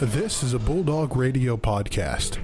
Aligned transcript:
This 0.00 0.42
is 0.42 0.54
a 0.54 0.58
Bulldog 0.58 1.16
Radio 1.16 1.56
podcast. 1.56 2.43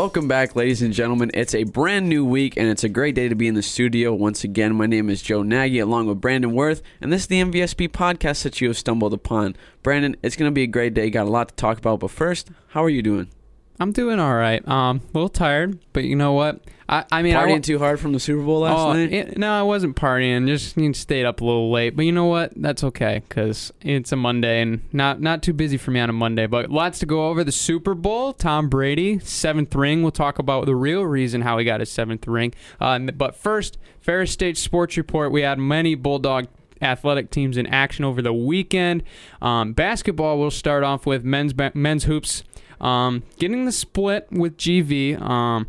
Welcome 0.00 0.28
back, 0.28 0.56
ladies 0.56 0.80
and 0.80 0.94
gentlemen. 0.94 1.30
It's 1.34 1.54
a 1.54 1.64
brand 1.64 2.08
new 2.08 2.24
week, 2.24 2.56
and 2.56 2.66
it's 2.70 2.84
a 2.84 2.88
great 2.88 3.14
day 3.14 3.28
to 3.28 3.34
be 3.34 3.48
in 3.48 3.54
the 3.54 3.62
studio 3.62 4.14
once 4.14 4.44
again. 4.44 4.74
My 4.74 4.86
name 4.86 5.10
is 5.10 5.20
Joe 5.20 5.42
Nagy, 5.42 5.78
along 5.78 6.06
with 6.06 6.22
Brandon 6.22 6.54
Worth, 6.54 6.80
and 7.02 7.12
this 7.12 7.20
is 7.20 7.26
the 7.26 7.42
MVSP 7.42 7.90
podcast 7.90 8.44
that 8.44 8.62
you 8.62 8.68
have 8.68 8.78
stumbled 8.78 9.12
upon. 9.12 9.56
Brandon, 9.82 10.16
it's 10.22 10.36
going 10.36 10.50
to 10.50 10.54
be 10.54 10.62
a 10.62 10.66
great 10.66 10.94
day. 10.94 11.10
Got 11.10 11.26
a 11.26 11.30
lot 11.30 11.50
to 11.50 11.54
talk 11.54 11.76
about, 11.76 12.00
but 12.00 12.10
first, 12.10 12.48
how 12.68 12.82
are 12.82 12.88
you 12.88 13.02
doing? 13.02 13.28
I'm 13.78 13.92
doing 13.92 14.18
all 14.18 14.34
right. 14.34 14.66
Um, 14.66 15.02
a 15.02 15.18
little 15.18 15.28
tired, 15.28 15.78
but 15.92 16.04
you 16.04 16.16
know 16.16 16.32
what? 16.32 16.64
I, 16.90 17.04
I 17.12 17.22
mean, 17.22 17.36
I 17.36 17.44
Partying 17.44 17.52
wa- 17.52 17.58
too 17.60 17.78
hard 17.78 18.00
from 18.00 18.12
the 18.12 18.18
Super 18.18 18.42
Bowl 18.42 18.60
last 18.60 18.76
oh, 18.76 18.92
night? 18.92 19.12
it- 19.12 19.38
no, 19.38 19.52
I 19.52 19.62
wasn't 19.62 19.94
partying. 19.94 20.48
Just 20.48 20.76
you 20.76 20.88
know, 20.88 20.92
stayed 20.92 21.24
up 21.24 21.40
a 21.40 21.44
little 21.44 21.70
late. 21.70 21.94
But 21.94 22.04
you 22.04 22.10
know 22.10 22.26
what? 22.26 22.52
That's 22.56 22.82
okay 22.82 23.22
because 23.28 23.72
it's 23.80 24.10
a 24.10 24.16
Monday 24.16 24.60
and 24.60 24.82
not 24.92 25.20
not 25.20 25.44
too 25.44 25.52
busy 25.52 25.76
for 25.76 25.92
me 25.92 26.00
on 26.00 26.10
a 26.10 26.12
Monday. 26.12 26.46
But 26.46 26.68
lots 26.68 26.98
to 26.98 27.06
go 27.06 27.28
over. 27.28 27.44
The 27.44 27.52
Super 27.52 27.94
Bowl, 27.94 28.32
Tom 28.32 28.68
Brady, 28.68 29.20
seventh 29.20 29.72
ring. 29.76 30.02
We'll 30.02 30.10
talk 30.10 30.40
about 30.40 30.66
the 30.66 30.74
real 30.74 31.06
reason 31.06 31.42
how 31.42 31.58
he 31.58 31.64
got 31.64 31.78
his 31.78 31.92
seventh 31.92 32.26
ring. 32.26 32.52
Uh, 32.80 32.98
but 32.98 33.36
first, 33.36 33.78
Ferris 34.00 34.32
State 34.32 34.58
Sports 34.58 34.96
Report. 34.96 35.30
We 35.30 35.42
had 35.42 35.60
many 35.60 35.94
Bulldog 35.94 36.48
athletic 36.82 37.30
teams 37.30 37.56
in 37.56 37.68
action 37.68 38.04
over 38.04 38.20
the 38.20 38.32
weekend. 38.32 39.04
Um, 39.40 39.74
basketball, 39.74 40.40
we'll 40.40 40.50
start 40.50 40.82
off 40.82 41.06
with 41.06 41.22
men's 41.22 41.54
men's 41.72 42.04
hoops. 42.04 42.42
Um, 42.80 43.22
getting 43.38 43.64
the 43.64 43.72
split 43.72 44.26
with 44.32 44.56
GV. 44.56 45.20
Um, 45.20 45.68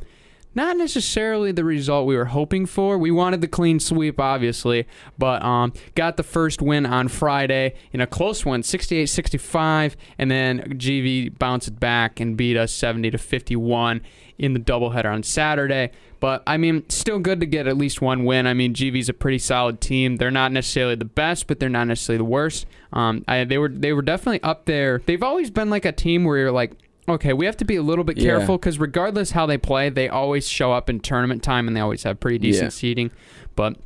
not 0.53 0.77
necessarily 0.77 1.51
the 1.51 1.63
result 1.63 2.07
we 2.07 2.15
were 2.15 2.25
hoping 2.25 2.65
for. 2.65 2.97
We 2.97 3.11
wanted 3.11 3.41
the 3.41 3.47
clean 3.47 3.79
sweep, 3.79 4.19
obviously, 4.19 4.87
but 5.17 5.41
um, 5.43 5.73
got 5.95 6.17
the 6.17 6.23
first 6.23 6.61
win 6.61 6.85
on 6.85 7.07
Friday 7.07 7.75
in 7.91 8.01
a 8.01 8.07
close 8.07 8.45
one, 8.45 8.61
68-65, 8.61 9.95
and 10.17 10.29
then 10.29 10.77
GV 10.77 11.37
bounced 11.37 11.79
back 11.79 12.19
and 12.19 12.35
beat 12.35 12.57
us 12.57 12.71
70 12.73 13.11
to 13.11 13.17
51 13.17 14.01
in 14.37 14.53
the 14.53 14.59
doubleheader 14.59 15.13
on 15.13 15.23
Saturday. 15.23 15.91
But 16.19 16.43
I 16.45 16.57
mean, 16.57 16.87
still 16.89 17.19
good 17.19 17.39
to 17.39 17.45
get 17.45 17.67
at 17.67 17.77
least 17.77 18.01
one 18.01 18.25
win. 18.25 18.45
I 18.45 18.53
mean, 18.53 18.73
GV's 18.73 19.09
a 19.09 19.13
pretty 19.13 19.39
solid 19.39 19.81
team. 19.81 20.17
They're 20.17 20.31
not 20.31 20.51
necessarily 20.51 20.95
the 20.95 21.05
best, 21.05 21.47
but 21.47 21.59
they're 21.59 21.69
not 21.69 21.87
necessarily 21.87 22.17
the 22.17 22.25
worst. 22.25 22.65
Um, 22.93 23.23
I, 23.27 23.43
they 23.43 23.57
were 23.57 23.69
they 23.69 23.93
were 23.93 24.03
definitely 24.03 24.41
up 24.43 24.65
there. 24.65 25.01
They've 25.05 25.23
always 25.23 25.49
been 25.49 25.69
like 25.69 25.85
a 25.85 25.91
team 25.91 26.23
where 26.23 26.37
you're 26.37 26.51
like, 26.51 26.73
okay, 27.11 27.33
we 27.33 27.45
have 27.45 27.57
to 27.57 27.65
be 27.65 27.75
a 27.75 27.81
little 27.83 28.03
bit 28.03 28.17
careful 28.17 28.57
because 28.57 28.79
regardless 28.79 29.31
how 29.31 29.45
they 29.45 29.57
play, 29.57 29.89
they 29.89 30.09
always 30.09 30.47
show 30.47 30.71
up 30.73 30.89
in 30.89 30.99
tournament 30.99 31.43
time 31.43 31.67
and 31.67 31.75
they 31.75 31.81
always 31.81 32.03
have 32.03 32.19
pretty 32.19 32.37
decent 32.39 32.65
Yeah. 32.65 32.69
seating. 32.69 33.11
But 33.55 33.77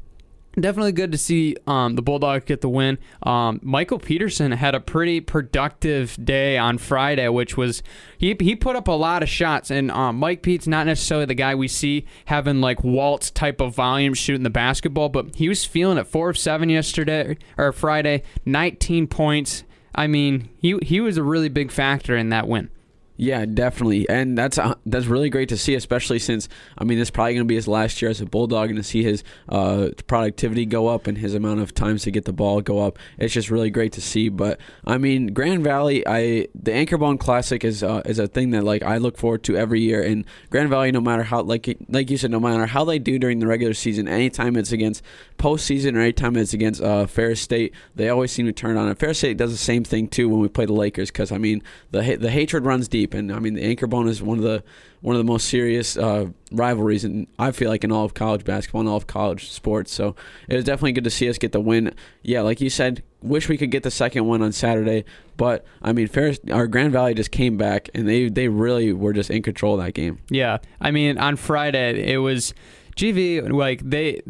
definitely 0.57 0.93
good 0.93 1.11
to 1.11 1.17
see 1.17 1.57
um, 1.67 1.95
the 1.95 2.01
Bulldogs 2.01 2.45
get 2.45 2.61
the 2.61 2.69
win. 2.69 2.97
Um, 3.23 3.59
Michael 3.61 3.99
Peterson 3.99 4.53
had 4.53 4.73
a 4.73 4.79
pretty 4.79 5.19
productive 5.19 6.17
day 6.23 6.57
on 6.57 6.77
Friday, 6.77 7.27
which 7.27 7.57
was 7.57 7.83
he 8.17 8.35
he 8.39 8.55
put 8.55 8.75
up 8.75 8.87
a 8.87 8.91
lot 8.93 9.21
of 9.23 9.27
shots. 9.29 9.69
And 9.69 9.91
um, 9.91 10.17
Mike 10.17 10.41
Pete's 10.43 10.67
not 10.67 10.85
necessarily 10.85 11.25
the 11.25 11.33
guy 11.35 11.55
we 11.55 11.67
see 11.67 12.05
having 12.25 12.61
like 12.61 12.83
Walt's 12.83 13.31
type 13.31 13.59
of 13.59 13.75
volume 13.75 14.13
shooting 14.13 14.43
the 14.43 14.49
basketball, 14.49 15.09
but 15.09 15.35
he 15.35 15.49
was 15.49 15.65
feeling 15.65 15.97
it. 15.97 16.07
Four 16.07 16.29
of 16.29 16.37
seven 16.37 16.69
yesterday 16.69 17.37
or 17.57 17.71
Friday, 17.71 18.23
19 18.45 19.07
points. 19.07 19.63
I 19.93 20.07
mean, 20.07 20.49
he 20.59 20.77
he 20.83 20.99
was 21.01 21.17
a 21.17 21.23
really 21.23 21.49
big 21.49 21.71
factor 21.71 22.15
in 22.15 22.29
that 22.29 22.47
win. 22.47 22.69
Yeah, 23.17 23.45
definitely, 23.45 24.09
and 24.09 24.37
that's 24.37 24.57
uh, 24.57 24.75
that's 24.85 25.05
really 25.05 25.29
great 25.29 25.47
to 25.49 25.57
see, 25.57 25.73
especially 25.73 26.19
since 26.19 26.49
I 26.77 26.83
mean 26.83 26.97
this 26.99 27.07
is 27.07 27.11
probably 27.11 27.33
going 27.35 27.45
to 27.45 27.49
be 27.49 27.55
his 27.55 27.67
last 27.67 28.01
year 28.01 28.11
as 28.11 28.19
a 28.19 28.25
bulldog, 28.25 28.69
and 28.69 28.77
to 28.77 28.83
see 28.83 29.03
his 29.03 29.23
uh, 29.47 29.89
productivity 30.05 30.65
go 30.65 30.87
up 30.87 31.07
and 31.07 31.17
his 31.17 31.33
amount 31.33 31.61
of 31.61 31.73
times 31.73 32.03
to 32.03 32.11
get 32.11 32.25
the 32.25 32.33
ball 32.33 32.59
go 32.59 32.79
up, 32.79 32.99
it's 33.17 33.33
just 33.33 33.49
really 33.49 33.69
great 33.69 33.93
to 33.93 34.01
see. 34.01 34.27
But 34.27 34.59
I 34.85 34.97
mean, 34.97 35.27
Grand 35.27 35.63
Valley, 35.63 36.05
I 36.05 36.47
the 36.53 36.71
AnchorBone 36.71 37.17
Classic 37.17 37.63
is 37.63 37.83
uh, 37.83 38.01
is 38.05 38.19
a 38.19 38.27
thing 38.27 38.49
that 38.49 38.65
like 38.65 38.83
I 38.83 38.97
look 38.97 39.17
forward 39.17 39.43
to 39.43 39.55
every 39.55 39.79
year, 39.79 40.03
and 40.03 40.25
Grand 40.49 40.69
Valley, 40.69 40.91
no 40.91 40.99
matter 40.99 41.23
how 41.23 41.41
like 41.41 41.73
like 41.87 42.09
you 42.09 42.17
said, 42.17 42.31
no 42.31 42.41
matter 42.41 42.65
how 42.65 42.83
they 42.83 42.99
do 42.99 43.17
during 43.17 43.39
the 43.39 43.47
regular 43.47 43.73
season, 43.73 44.09
anytime 44.09 44.57
it's 44.57 44.73
against 44.73 45.01
postseason 45.37 45.95
or 45.95 46.01
anytime 46.01 46.35
it's 46.35 46.53
against 46.53 46.81
uh, 46.81 47.05
Ferris 47.05 47.39
State, 47.39 47.73
they 47.95 48.09
always 48.09 48.33
seem 48.33 48.45
to 48.45 48.51
turn 48.51 48.75
on. 48.75 48.89
And 48.89 48.99
Ferris 48.99 49.19
State 49.19 49.37
does 49.37 49.51
the 49.51 49.57
same 49.57 49.85
thing 49.85 50.09
too 50.09 50.27
when 50.27 50.41
we 50.41 50.49
play 50.49 50.65
the 50.65 50.73
Lakers, 50.73 51.11
because 51.11 51.31
I 51.31 51.37
mean 51.37 51.63
the 51.91 52.17
the 52.19 52.31
hatred 52.31 52.65
runs 52.65 52.89
deep, 52.89 53.04
and 53.13 53.31
I 53.31 53.39
mean 53.39 53.53
the 53.53 53.75
AnchorBone 53.75 54.07
is 54.07 54.21
one 54.21 54.37
of 54.37 54.43
the 54.43 54.63
one 55.01 55.15
of 55.15 55.19
the 55.19 55.31
most 55.31 55.47
serious 55.47 55.97
uh, 55.97 56.27
rivalries, 56.51 57.03
and 57.03 57.27
I 57.37 57.51
feel 57.51 57.69
like 57.69 57.83
in 57.83 57.91
all 57.91 58.05
of 58.05 58.13
college 58.13 58.43
basketball 58.43 58.81
and 58.81 58.89
all 58.89 58.97
of 58.97 59.05
college 59.05 59.51
sports. 59.51 59.93
So 59.93 60.15
it 60.47 60.55
was 60.55 60.65
definitely 60.65 60.93
good 60.93 61.03
to 61.03 61.11
see 61.11 61.29
us 61.29 61.37
get 61.37 61.51
the 61.51 61.61
win. 61.61 61.93
Yeah, 62.23 62.41
like 62.41 62.59
you 62.59 62.69
said, 62.69 63.03
wish 63.21 63.47
we 63.47 63.57
could 63.57 63.69
get 63.69 63.83
the 63.83 63.91
second 63.91 64.25
one 64.25 64.41
on 64.41 64.51
Saturday, 64.51 65.05
but 65.37 65.63
I 65.81 65.93
mean 65.93 66.07
Ferris, 66.07 66.39
our 66.51 66.67
Grand 66.67 66.91
Valley 66.91 67.13
just 67.13 67.31
came 67.31 67.57
back, 67.57 67.89
and 67.93 68.07
they 68.07 68.29
they 68.29 68.47
really 68.47 68.93
were 68.93 69.13
just 69.13 69.29
in 69.29 69.43
control 69.43 69.79
of 69.79 69.85
that 69.85 69.93
game. 69.93 70.19
Yeah, 70.29 70.57
I 70.81 70.91
mean, 70.91 71.17
on 71.17 71.35
Friday 71.35 72.11
it 72.11 72.17
was 72.17 72.53
GV 72.95 73.51
like 73.51 73.87
they 73.87 74.21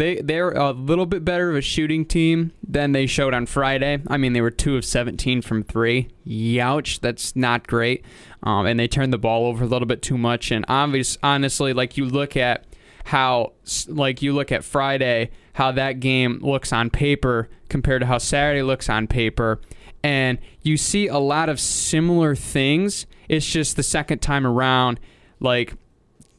they 0.00 0.16
they're 0.16 0.52
a 0.52 0.72
little 0.72 1.04
bit 1.04 1.26
better 1.26 1.50
of 1.50 1.56
a 1.56 1.60
shooting 1.60 2.06
team 2.06 2.52
than 2.66 2.92
they 2.92 3.06
showed 3.06 3.34
on 3.34 3.44
Friday. 3.44 4.02
I 4.06 4.16
mean, 4.16 4.32
they 4.32 4.40
were 4.40 4.50
two 4.50 4.76
of 4.78 4.84
seventeen 4.84 5.42
from 5.42 5.62
three. 5.62 6.08
Youch, 6.26 7.00
that's 7.00 7.36
not 7.36 7.66
great. 7.66 8.02
Um, 8.42 8.64
and 8.64 8.80
they 8.80 8.88
turned 8.88 9.12
the 9.12 9.18
ball 9.18 9.46
over 9.46 9.64
a 9.64 9.66
little 9.66 9.86
bit 9.86 10.00
too 10.00 10.16
much. 10.16 10.50
And 10.50 10.64
obvious, 10.68 11.18
honestly, 11.22 11.74
like 11.74 11.98
you 11.98 12.06
look 12.06 12.34
at 12.34 12.64
how 13.04 13.52
like 13.88 14.22
you 14.22 14.32
look 14.32 14.50
at 14.50 14.64
Friday, 14.64 15.30
how 15.52 15.70
that 15.72 16.00
game 16.00 16.38
looks 16.40 16.72
on 16.72 16.88
paper 16.88 17.50
compared 17.68 18.00
to 18.00 18.06
how 18.06 18.16
Saturday 18.16 18.62
looks 18.62 18.88
on 18.88 19.06
paper, 19.06 19.60
and 20.02 20.38
you 20.62 20.78
see 20.78 21.08
a 21.08 21.18
lot 21.18 21.50
of 21.50 21.60
similar 21.60 22.34
things. 22.34 23.04
It's 23.28 23.46
just 23.46 23.76
the 23.76 23.82
second 23.82 24.20
time 24.20 24.46
around, 24.46 24.98
like 25.40 25.74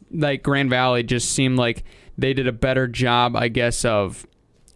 like 0.10 0.42
Grand 0.42 0.72
Valley 0.72 1.04
just 1.04 1.30
seemed 1.30 1.60
like 1.60 1.84
they 2.22 2.34
did 2.34 2.48
a 2.48 2.52
better 2.54 2.88
job, 2.88 3.36
I 3.36 3.48
guess, 3.48 3.86
of. 3.86 4.26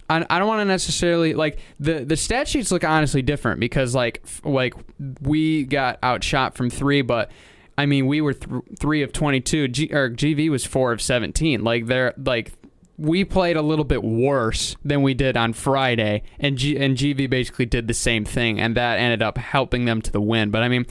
I, 0.08 0.20
don't 0.20 0.48
want 0.48 0.62
to 0.62 0.66
necessarily 0.66 1.34
like 1.34 1.58
the 1.80 2.06
the 2.06 2.16
stat 2.16 2.48
sheets 2.48 2.72
look 2.72 2.84
honestly 2.84 3.24
different 3.24 3.60
because 3.60 3.96
like 3.96 4.22
f- 4.24 4.42
like 4.46 4.76
we 5.22 5.64
got 5.64 5.98
outshot 6.04 6.56
from 6.56 6.70
three, 6.70 7.02
but 7.02 7.32
I 7.76 7.88
mean 7.88 8.06
we 8.06 8.22
were 8.22 8.34
th- 8.34 8.62
three 8.80 9.02
of 9.02 9.14
twenty 9.14 9.42
two. 9.42 9.68
G 9.68 9.92
or 9.92 10.12
GV 10.12 10.52
was 10.52 10.64
four 10.64 10.92
of 10.92 11.02
seventeen. 11.02 11.64
Like 11.64 11.88
they're 11.88 12.14
like 12.18 12.54
we 12.98 13.26
played 13.26 13.58
a 13.58 13.62
little 13.62 13.84
bit 13.84 14.04
worse 14.04 14.76
than 14.86 15.02
we 15.02 15.14
did 15.14 15.36
on 15.36 15.54
Friday, 15.54 16.24
and 16.40 16.58
G- 16.58 16.78
and 16.78 16.96
GV 16.96 17.30
basically 17.30 17.66
did 17.66 17.88
the 17.88 17.94
same 17.94 18.26
thing, 18.26 18.60
and 18.60 18.76
that 18.78 19.00
ended 19.00 19.22
up 19.22 19.38
helping 19.38 19.86
them 19.86 20.02
to 20.04 20.12
the 20.12 20.22
win. 20.22 20.52
But 20.52 20.64
I 20.64 20.70
mean, 20.70 20.86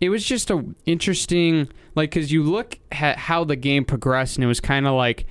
it 0.00 0.10
was 0.10 0.24
just 0.24 0.50
a 0.50 0.64
interesting 0.84 1.68
like 1.94 2.10
because 2.10 2.30
you 2.30 2.42
look 2.42 2.78
at 2.92 3.16
how 3.16 3.44
the 3.44 3.56
game 3.56 3.84
progressed, 3.84 4.36
and 4.36 4.44
it 4.44 4.48
was 4.48 4.60
kind 4.60 4.86
of 4.86 4.94
like 4.94 5.26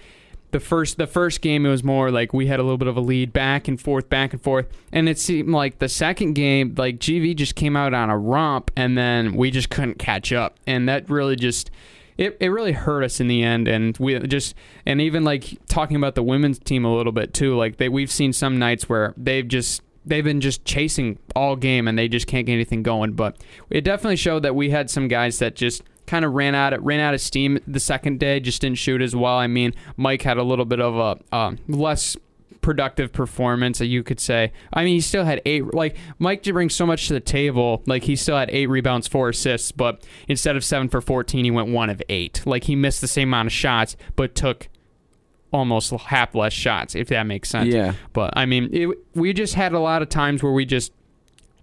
the 0.56 0.60
first 0.62 0.96
the 0.96 1.06
first 1.06 1.42
game 1.42 1.66
it 1.66 1.70
was 1.70 1.84
more 1.84 2.10
like 2.10 2.32
we 2.32 2.48
had 2.48 2.62
a 2.62 2.64
little 2.64 2.78
bit 2.78 2.88
of 2.88 2.96
a 2.96 3.02
lead 3.02 3.34
back 3.34 3.68
and 3.68 3.82
forth 3.82 4.08
back 4.08 4.32
and 4.32 4.42
forth. 4.42 4.66
And 4.90 5.10
it 5.10 5.20
seemed 5.20 5.50
like 5.50 5.80
the 5.80 5.90
second 5.90 6.32
game 6.32 6.74
like 6.78 6.98
GV 6.98 7.36
just 7.36 7.56
came 7.56 7.76
out 7.76 7.94
on 7.94 8.10
a 8.10 8.18
romp 8.18 8.72
and 8.78 8.98
then 8.98 9.36
we 9.36 9.52
just 9.52 9.70
couldn't 9.70 10.00
catch 10.00 10.32
up. 10.32 10.58
And 10.66 10.88
that 10.88 11.10
really 11.10 11.36
just 11.36 11.72
it, 12.18 12.38
it 12.40 12.48
really 12.48 12.72
hurt 12.72 13.04
us 13.04 13.20
in 13.20 13.28
the 13.28 13.44
end. 13.44 13.68
And 13.68 13.98
we 13.98 14.18
just 14.20 14.56
and 14.86 15.02
even 15.02 15.26
like 15.26 15.58
talking 15.68 15.98
about 15.98 16.16
the 16.16 16.24
women's 16.24 16.58
team 16.58 16.86
a 16.86 16.96
little 16.96 17.12
bit 17.12 17.34
too 17.34 17.58
like 17.58 17.76
they 17.76 17.90
we've 17.90 18.10
seen 18.12 18.32
some 18.32 18.58
nights 18.58 18.88
where 18.88 19.14
they've 19.18 19.46
just 19.46 19.82
they've 20.06 20.24
been 20.24 20.40
just 20.40 20.64
chasing 20.64 21.20
all 21.36 21.58
game 21.58 21.86
and 21.86 22.00
they 22.00 22.08
just 22.08 22.28
can't 22.28 22.46
get 22.46 22.54
anything 22.54 22.82
going. 22.82 23.12
But 23.12 23.36
it 23.70 23.82
definitely 23.82 24.16
showed 24.16 24.44
that 24.44 24.56
we 24.56 24.70
had 24.70 24.90
some 24.90 25.10
guys 25.10 25.38
that 25.40 25.58
just 25.58 25.84
kind 26.08 26.26
of 26.26 26.34
ran 26.34 26.56
out 26.56 26.74
of 26.74 26.84
ran 26.84 27.00
out 27.00 27.14
of 27.14 27.22
steam 27.22 27.60
the 27.68 27.80
second 27.80 28.20
day 28.20 28.40
just 28.40 28.62
didn't 28.62 28.78
shoot 28.78 29.02
as 29.02 29.16
well. 29.16 29.38
I 29.38 29.48
mean 29.48 29.74
mike 29.98 30.22
had 30.22 30.38
a 30.38 30.44
little 30.44 30.66
bit 30.66 30.80
of 30.80 30.96
a 30.96 31.36
uh, 31.36 31.56
less 31.68 32.16
productive 32.62 33.12
performance 33.14 33.78
that 33.78 33.86
you 33.88 34.02
could 34.02 34.20
say. 34.20 34.52
I 34.74 34.84
mean 34.84 34.96
he 34.96 35.02
still 35.02 35.24
had 35.24 35.42
eight 35.46 35.74
like 35.74 35.98
mike 36.20 36.44
did 36.44 36.54
bring 36.54 36.70
so 36.70 36.86
much 36.86 37.08
to 37.08 37.14
the 37.14 37.20
table. 37.20 37.84
Like 37.86 38.04
he 38.04 38.16
still 38.16 38.38
had 38.38 38.50
eight 38.52 38.68
rebounds 38.68 39.08
four 39.08 39.30
assists 39.30 39.72
but 39.72 40.04
instead 40.28 40.56
of 40.56 40.64
seven 40.64 40.90
for 40.90 41.02
14 41.02 41.46
he 41.46 41.52
went 41.52 41.70
one 41.70 41.90
of 41.90 42.02
eight. 42.10 42.42
Like 42.46 42.66
he 42.66 42.76
missed 42.76 43.02
the 43.02 43.08
same 43.08 43.30
amount 43.30 43.48
of 43.48 43.54
shots 43.54 43.96
but 44.16 44.36
took 44.36 44.70
almost 45.54 45.92
half 45.92 46.36
less 46.36 46.54
shots 46.54 46.96
if 46.96 47.08
that 47.10 47.24
makes 47.24 47.50
sense. 47.50 47.74
Yeah. 47.74 47.94
but 48.14 48.34
I 48.36 48.46
mean, 48.46 48.70
it, 48.74 48.90
we 49.14 49.32
just 49.34 49.54
had 49.54 49.74
a 49.74 49.80
lot 49.80 50.02
of 50.02 50.10
times 50.10 50.44
where 50.44 50.52
we 50.52 50.66
just 50.66 50.92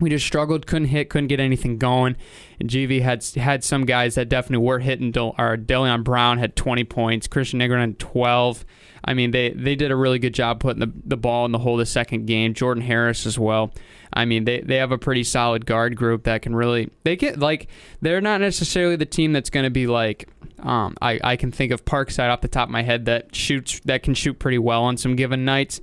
we 0.03 0.11
just 0.11 0.27
struggled, 0.27 0.67
couldn't 0.67 0.89
hit, 0.89 1.09
couldn't 1.09 1.29
get 1.29 1.41
anything 1.41 1.79
going. 1.79 2.17
And 2.61 2.69
GV 2.69 3.03
had 3.03 3.25
had 3.25 3.65
some 3.65 3.87
guys 3.87 4.17
that 4.17 4.29
definitely 4.29 4.67
were 4.67 4.81
hitting. 4.81 5.17
Or 5.17 5.57
Delion 5.57 6.05
Brown 6.05 6.39
had 6.39 6.57
20 6.57 6.85
points, 6.85 7.27
Christian 7.27 7.61
Negron 7.61 7.81
had 7.81 7.99
12. 7.99 8.65
I 9.05 9.15
mean, 9.15 9.33
they, 9.33 9.51
they 9.51 9.75
did 9.75 9.91
a 9.91 9.97
really 9.97 10.19
good 10.19 10.35
job 10.35 10.61
putting 10.61 10.81
the, 10.81 10.93
the 11.05 11.17
ball 11.17 11.45
in 11.45 11.53
the 11.53 11.59
hole 11.59 11.77
the 11.77 11.87
second 11.87 12.27
game. 12.27 12.55
Jordan 12.55 12.85
Harris 12.85 13.27
as 13.27 13.39
well. 13.39 13.73
I 14.13 14.27
mean, 14.27 14.45
they, 14.45 14.61
they 14.61 14.77
have 14.77 14.93
a 14.93 14.99
pretty 14.99 15.25
solid 15.25 15.67
guard 15.67 15.97
group 15.97 16.25
that 16.25 16.43
can 16.43 16.55
really 16.55 16.91
they 17.03 17.17
get 17.17 17.39
like 17.39 17.69
they're 18.01 18.21
not 18.21 18.41
necessarily 18.41 18.97
the 18.97 19.07
team 19.07 19.33
that's 19.33 19.51
going 19.51 19.65
to 19.65 19.71
be 19.71 19.87
like 19.87 20.29
um, 20.59 20.97
I 21.01 21.19
I 21.25 21.37
can 21.37 21.51
think 21.51 21.73
of 21.73 21.85
Parkside 21.85 22.31
off 22.31 22.43
the 22.43 22.49
top 22.49 22.69
of 22.69 22.73
my 22.73 22.83
head 22.83 23.07
that 23.07 23.35
shoots 23.35 23.81
that 23.87 24.03
can 24.03 24.15
shoot 24.15 24.39
pretty 24.39 24.59
well 24.59 24.85
on 24.85 24.99
some 24.99 25.17
given 25.17 25.45
nights 25.47 25.81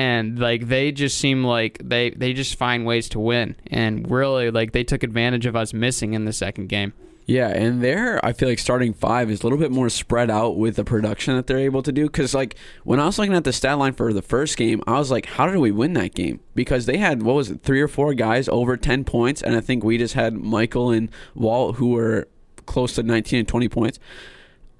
and 0.00 0.38
like 0.38 0.68
they 0.68 0.90
just 0.90 1.18
seem 1.18 1.44
like 1.44 1.78
they 1.84 2.08
they 2.10 2.32
just 2.32 2.54
find 2.54 2.86
ways 2.86 3.06
to 3.10 3.20
win 3.20 3.54
and 3.66 4.10
really 4.10 4.50
like 4.50 4.72
they 4.72 4.82
took 4.82 5.02
advantage 5.02 5.44
of 5.44 5.54
us 5.54 5.74
missing 5.74 6.14
in 6.14 6.24
the 6.24 6.32
second 6.32 6.68
game 6.68 6.94
yeah, 7.26 7.46
and 7.50 7.80
there 7.80 8.18
I 8.24 8.32
feel 8.32 8.48
like 8.48 8.58
starting 8.58 8.92
five 8.92 9.30
is 9.30 9.42
a 9.42 9.44
little 9.44 9.58
bit 9.58 9.70
more 9.70 9.88
spread 9.88 10.32
out 10.32 10.56
with 10.56 10.74
the 10.74 10.82
production 10.82 11.36
that 11.36 11.46
they're 11.46 11.58
able 11.60 11.80
to 11.84 11.92
do. 11.92 12.06
Because 12.06 12.34
like 12.34 12.56
when 12.82 12.98
I 12.98 13.06
was 13.06 13.20
looking 13.20 13.34
at 13.34 13.44
the 13.44 13.52
stat 13.52 13.78
line 13.78 13.92
for 13.92 14.12
the 14.12 14.20
first 14.20 14.56
game, 14.56 14.82
I 14.84 14.98
was 14.98 15.12
like, 15.12 15.26
how 15.26 15.46
did 15.46 15.58
we 15.58 15.70
win 15.70 15.92
that 15.92 16.12
game? 16.12 16.40
Because 16.56 16.86
they 16.86 16.96
had 16.96 17.22
what 17.22 17.36
was 17.36 17.48
it, 17.52 17.62
three 17.62 17.80
or 17.80 17.86
four 17.86 18.14
guys 18.14 18.48
over 18.48 18.76
ten 18.76 19.04
points, 19.04 19.42
and 19.42 19.54
I 19.54 19.60
think 19.60 19.84
we 19.84 19.96
just 19.96 20.14
had 20.14 20.34
Michael 20.34 20.90
and 20.90 21.08
Walt 21.36 21.76
who 21.76 21.90
were 21.90 22.26
close 22.66 22.94
to 22.94 23.04
nineteen 23.04 23.38
and 23.38 23.46
twenty 23.46 23.68
points. 23.68 24.00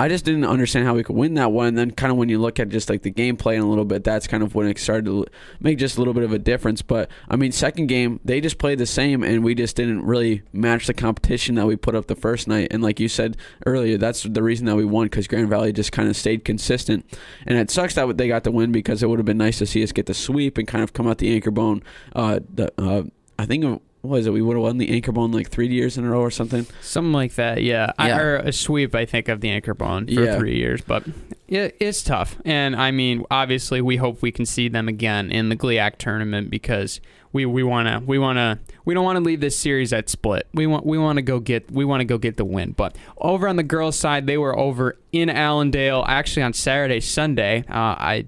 I 0.01 0.09
just 0.09 0.25
didn't 0.25 0.47
understand 0.47 0.87
how 0.87 0.95
we 0.95 1.03
could 1.03 1.15
win 1.15 1.35
that 1.35 1.53
one. 1.53 1.67
And 1.67 1.77
then 1.77 1.91
kind 1.91 2.11
of 2.11 2.17
when 2.17 2.31
you 2.31 2.39
look 2.39 2.59
at 2.59 2.71
just 2.71 2.89
like 2.89 3.03
the 3.03 3.13
gameplay 3.13 3.57
in 3.57 3.61
a 3.61 3.69
little 3.69 3.85
bit, 3.85 4.03
that's 4.03 4.27
kind 4.27 4.43
of 4.43 4.55
when 4.55 4.67
it 4.67 4.79
started 4.79 5.05
to 5.05 5.27
make 5.61 5.77
just 5.77 5.99
a 5.99 6.01
little 6.01 6.15
bit 6.15 6.23
of 6.23 6.33
a 6.33 6.39
difference. 6.39 6.81
But 6.81 7.11
I 7.29 7.37
mean, 7.37 7.53
second 7.53 7.89
game 7.89 8.19
they 8.25 8.41
just 8.41 8.57
played 8.57 8.79
the 8.79 8.87
same, 8.87 9.23
and 9.23 9.45
we 9.45 9.55
just 9.55 9.77
didn't 9.77 10.07
really 10.07 10.41
match 10.55 10.87
the 10.87 10.95
competition 10.95 11.57
that 11.57 11.67
we 11.67 11.77
put 11.77 11.95
up 11.95 12.07
the 12.07 12.15
first 12.17 12.49
night. 12.49 12.69
And 12.71 12.83
like 12.83 12.99
you 12.99 13.09
said 13.09 13.37
earlier, 13.67 13.99
that's 13.99 14.23
the 14.23 14.43
reason 14.43 14.65
that 14.67 14.77
we 14.77 14.87
won 14.87 15.05
because 15.05 15.27
Grand 15.27 15.51
Valley 15.51 15.71
just 15.71 15.93
kind 15.93 16.09
of 16.09 16.17
stayed 16.17 16.47
consistent. 16.47 17.05
And 17.47 17.59
it 17.59 17.71
sucks 17.71 17.95
that 17.97 18.17
they 18.17 18.27
got 18.27 18.45
the 18.45 18.53
win 18.53 18.73
because 18.73 19.03
it 19.03 19.07
would 19.11 19.19
have 19.19 19.27
been 19.27 19.37
nice 19.37 19.59
to 19.59 19.67
see 19.67 19.83
us 19.83 19.93
get 19.93 20.07
the 20.07 20.15
sweep 20.15 20.57
and 20.57 20.67
kind 20.67 20.83
of 20.83 20.95
come 20.95 21.09
out 21.09 21.19
the 21.19 21.35
anchor 21.35 21.51
bone. 21.51 21.83
Uh, 22.17 22.41
the, 22.55 22.73
uh, 22.79 23.03
I 23.39 23.45
think 23.45 23.83
what 24.03 24.11
was 24.11 24.27
it? 24.27 24.33
We 24.33 24.41
would 24.43 24.55
have 24.57 24.63
won 24.63 24.79
the 24.79 24.91
anchor 24.91 25.13
bone 25.13 25.31
like 25.33 25.51
three 25.51 25.69
years 25.69 25.99
in 25.99 26.05
a 26.05 26.11
row 26.11 26.21
or 26.21 26.31
something. 26.31 26.67
Something 26.81 27.13
like 27.13 27.35
that, 27.35 27.63
yeah. 27.63 27.93
I, 27.99 28.11
or 28.13 28.37
a 28.37 28.53
sweep, 28.53 28.95
I 28.95 29.05
think, 29.05 29.29
of 29.29 29.41
the 29.41 29.51
anchor 29.51 29.75
bone 29.75 30.07
for 30.07 30.13
Yeah. 30.13 30.39
three 30.39 30.57
years. 30.57 30.81
But 30.81 31.05
it, 31.49 31.77
it's 31.81 32.03
tough. 32.03 32.37
And 32.45 32.75
I 32.77 32.91
mean, 32.93 33.25
obviously, 33.31 33.81
we 33.81 33.97
hope 33.97 34.23
we 34.23 34.33
can 34.33 34.47
see 34.47 34.69
them 34.69 34.89
again 34.89 35.31
in 35.31 35.49
the 35.51 35.57
GLIAC 35.57 35.97
tournament 35.99 36.49
because 36.51 37.01
we 37.33 37.45
we 37.47 37.63
want 37.63 37.87
to 37.89 38.05
we 38.07 38.19
want 38.19 38.39
to 38.39 38.59
we 38.85 38.95
don't 38.95 39.05
want 39.05 39.17
to 39.17 39.23
leave 39.23 39.41
this 39.41 39.57
series 39.57 39.93
at 39.93 40.09
split. 40.09 40.49
We 40.55 40.67
want 40.67 40.85
we 40.87 40.97
want 40.99 41.17
to 41.19 41.23
go 41.23 41.39
get 41.39 41.71
we 41.71 41.85
want 41.85 42.01
to 42.01 42.05
go 42.07 42.17
get 42.19 42.37
the 42.39 42.45
win. 42.45 42.73
But 42.73 42.97
over 43.19 43.47
on 43.49 43.57
the 43.57 43.63
girls' 43.63 43.97
side, 43.99 44.27
they 44.27 44.39
were 44.39 44.59
over 44.59 44.99
in 45.13 45.29
Allendale 45.31 46.05
actually 46.09 46.43
on 46.43 46.55
Saturday, 46.55 47.01
Sunday. 47.01 47.65
Uh, 47.69 47.75
I 47.99 48.27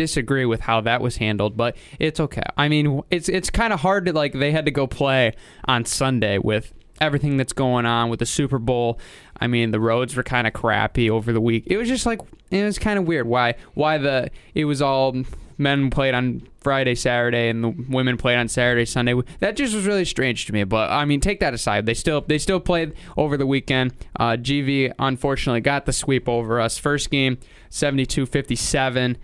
disagree 0.00 0.46
with 0.46 0.60
how 0.60 0.80
that 0.80 1.02
was 1.02 1.18
handled, 1.18 1.58
but 1.58 1.76
it's 1.98 2.18
okay. 2.18 2.42
I 2.56 2.68
mean, 2.68 3.02
it's 3.10 3.28
it's 3.28 3.50
kind 3.50 3.70
of 3.70 3.80
hard 3.80 4.06
to 4.06 4.14
like 4.14 4.32
they 4.32 4.50
had 4.50 4.64
to 4.64 4.70
go 4.70 4.86
play 4.86 5.34
on 5.66 5.84
Sunday 5.84 6.38
with 6.38 6.72
everything 7.02 7.36
that's 7.36 7.52
going 7.52 7.84
on 7.84 8.08
with 8.08 8.18
the 8.18 8.26
Super 8.26 8.58
Bowl. 8.58 8.98
I 9.38 9.46
mean, 9.46 9.72
the 9.72 9.80
roads 9.80 10.16
were 10.16 10.22
kind 10.22 10.46
of 10.46 10.54
crappy 10.54 11.10
over 11.10 11.34
the 11.34 11.40
week. 11.40 11.64
It 11.66 11.76
was 11.76 11.86
just 11.86 12.06
like 12.06 12.20
it 12.50 12.64
was 12.64 12.78
kind 12.78 12.98
of 12.98 13.06
weird 13.06 13.26
why 13.26 13.56
why 13.74 13.98
the 13.98 14.30
it 14.54 14.64
was 14.64 14.80
all 14.80 15.14
men 15.58 15.90
played 15.90 16.14
on 16.14 16.48
Friday, 16.60 16.94
Saturday, 16.94 17.50
and 17.50 17.62
the 17.62 17.68
women 17.90 18.16
played 18.16 18.38
on 18.38 18.48
Saturday, 18.48 18.86
Sunday. 18.86 19.14
That 19.40 19.54
just 19.56 19.74
was 19.74 19.84
really 19.84 20.06
strange 20.06 20.46
to 20.46 20.54
me. 20.54 20.64
But 20.64 20.90
I 20.90 21.04
mean, 21.04 21.20
take 21.20 21.40
that 21.40 21.52
aside. 21.52 21.84
They 21.84 21.94
still 21.94 22.22
they 22.22 22.38
still 22.38 22.60
played 22.60 22.94
over 23.18 23.36
the 23.36 23.46
weekend. 23.46 23.92
Uh, 24.18 24.32
GV 24.32 24.94
unfortunately 24.98 25.60
got 25.60 25.84
the 25.84 25.92
sweep 25.92 26.26
over 26.26 26.58
us. 26.58 26.78
First 26.78 27.10
game, 27.10 27.36
72-57. 27.70 29.16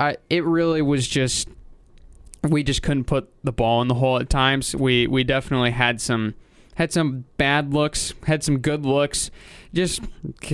I, 0.00 0.16
it 0.30 0.44
really 0.44 0.80
was 0.80 1.06
just 1.06 1.48
we 2.42 2.62
just 2.62 2.82
couldn't 2.82 3.04
put 3.04 3.30
the 3.44 3.52
ball 3.52 3.82
in 3.82 3.88
the 3.88 3.94
hole 3.94 4.18
at 4.18 4.30
times. 4.30 4.74
We 4.74 5.06
we 5.06 5.24
definitely 5.24 5.72
had 5.72 6.00
some 6.00 6.34
had 6.74 6.90
some 6.90 7.26
bad 7.36 7.74
looks, 7.74 8.14
had 8.24 8.42
some 8.42 8.58
good 8.58 8.86
looks. 8.86 9.30
Just 9.74 10.00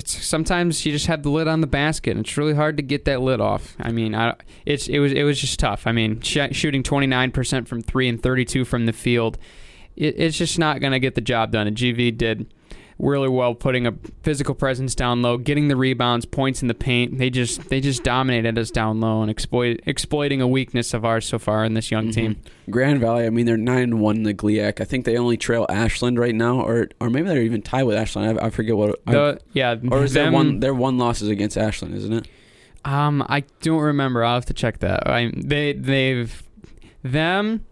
sometimes 0.04 0.84
you 0.84 0.90
just 0.90 1.06
have 1.06 1.22
the 1.22 1.30
lid 1.30 1.46
on 1.46 1.60
the 1.60 1.68
basket. 1.68 2.10
And 2.10 2.26
it's 2.26 2.36
really 2.36 2.54
hard 2.54 2.76
to 2.78 2.82
get 2.82 3.04
that 3.04 3.22
lid 3.22 3.40
off. 3.40 3.76
I 3.78 3.92
mean, 3.92 4.14
I, 4.16 4.34
it's 4.66 4.88
it 4.88 4.98
was 4.98 5.12
it 5.12 5.22
was 5.22 5.40
just 5.40 5.60
tough. 5.60 5.86
I 5.86 5.92
mean, 5.92 6.20
sh- 6.20 6.50
shooting 6.50 6.82
29% 6.82 7.68
from 7.68 7.82
three 7.82 8.08
and 8.08 8.20
32 8.20 8.64
from 8.64 8.86
the 8.86 8.92
field, 8.92 9.38
it, 9.94 10.18
it's 10.18 10.36
just 10.36 10.58
not 10.58 10.80
going 10.80 10.92
to 10.92 10.98
get 10.98 11.14
the 11.14 11.20
job 11.20 11.52
done. 11.52 11.68
And 11.68 11.76
GV 11.76 12.18
did 12.18 12.52
really 12.98 13.28
well 13.28 13.54
putting 13.54 13.86
a 13.86 13.92
physical 14.22 14.54
presence 14.54 14.94
down 14.94 15.20
low, 15.20 15.36
getting 15.36 15.68
the 15.68 15.76
rebounds, 15.76 16.24
points 16.24 16.62
in 16.62 16.68
the 16.68 16.74
paint. 16.74 17.18
They 17.18 17.28
just 17.30 17.68
they 17.68 17.80
just 17.80 18.02
dominated 18.04 18.56
us 18.58 18.70
down 18.70 19.00
low 19.00 19.20
and 19.22 19.30
exploit 19.30 19.80
exploiting 19.86 20.40
a 20.40 20.48
weakness 20.48 20.94
of 20.94 21.04
ours 21.04 21.26
so 21.26 21.38
far 21.38 21.64
in 21.64 21.74
this 21.74 21.90
young 21.90 22.10
team. 22.10 22.40
Grand 22.70 23.00
Valley, 23.00 23.26
I 23.26 23.30
mean, 23.30 23.46
they're 23.46 23.56
nine 23.56 23.82
and 23.82 24.00
one 24.00 24.16
in 24.16 24.22
the 24.22 24.34
GLIAC. 24.34 24.80
I 24.80 24.84
think 24.84 25.04
they 25.04 25.16
only 25.16 25.36
trail 25.36 25.66
Ashland 25.68 26.18
right 26.18 26.34
now, 26.34 26.60
or 26.60 26.88
or 27.00 27.10
maybe 27.10 27.28
they're 27.28 27.42
even 27.42 27.62
tied 27.62 27.82
with 27.84 27.96
Ashland. 27.96 28.38
I, 28.40 28.46
I 28.46 28.50
forget 28.50 28.76
what. 28.76 28.98
I- 29.06 29.38
yeah, 29.52 29.76
or 29.90 30.04
is 30.04 30.14
them- 30.14 30.32
one? 30.32 30.60
Their 30.60 30.74
one 30.74 30.96
losses 30.98 31.28
against 31.28 31.56
Ashland, 31.58 31.94
isn't 31.94 32.12
it? 32.12 32.28
Um, 32.84 33.24
I 33.28 33.42
don't 33.62 33.80
remember. 33.82 34.24
I'll 34.24 34.34
have 34.34 34.46
to 34.46 34.54
check 34.54 34.78
that. 34.78 35.06
I 35.08 35.32
they 35.36 35.72
they've 35.74 36.42
them, 37.02 37.66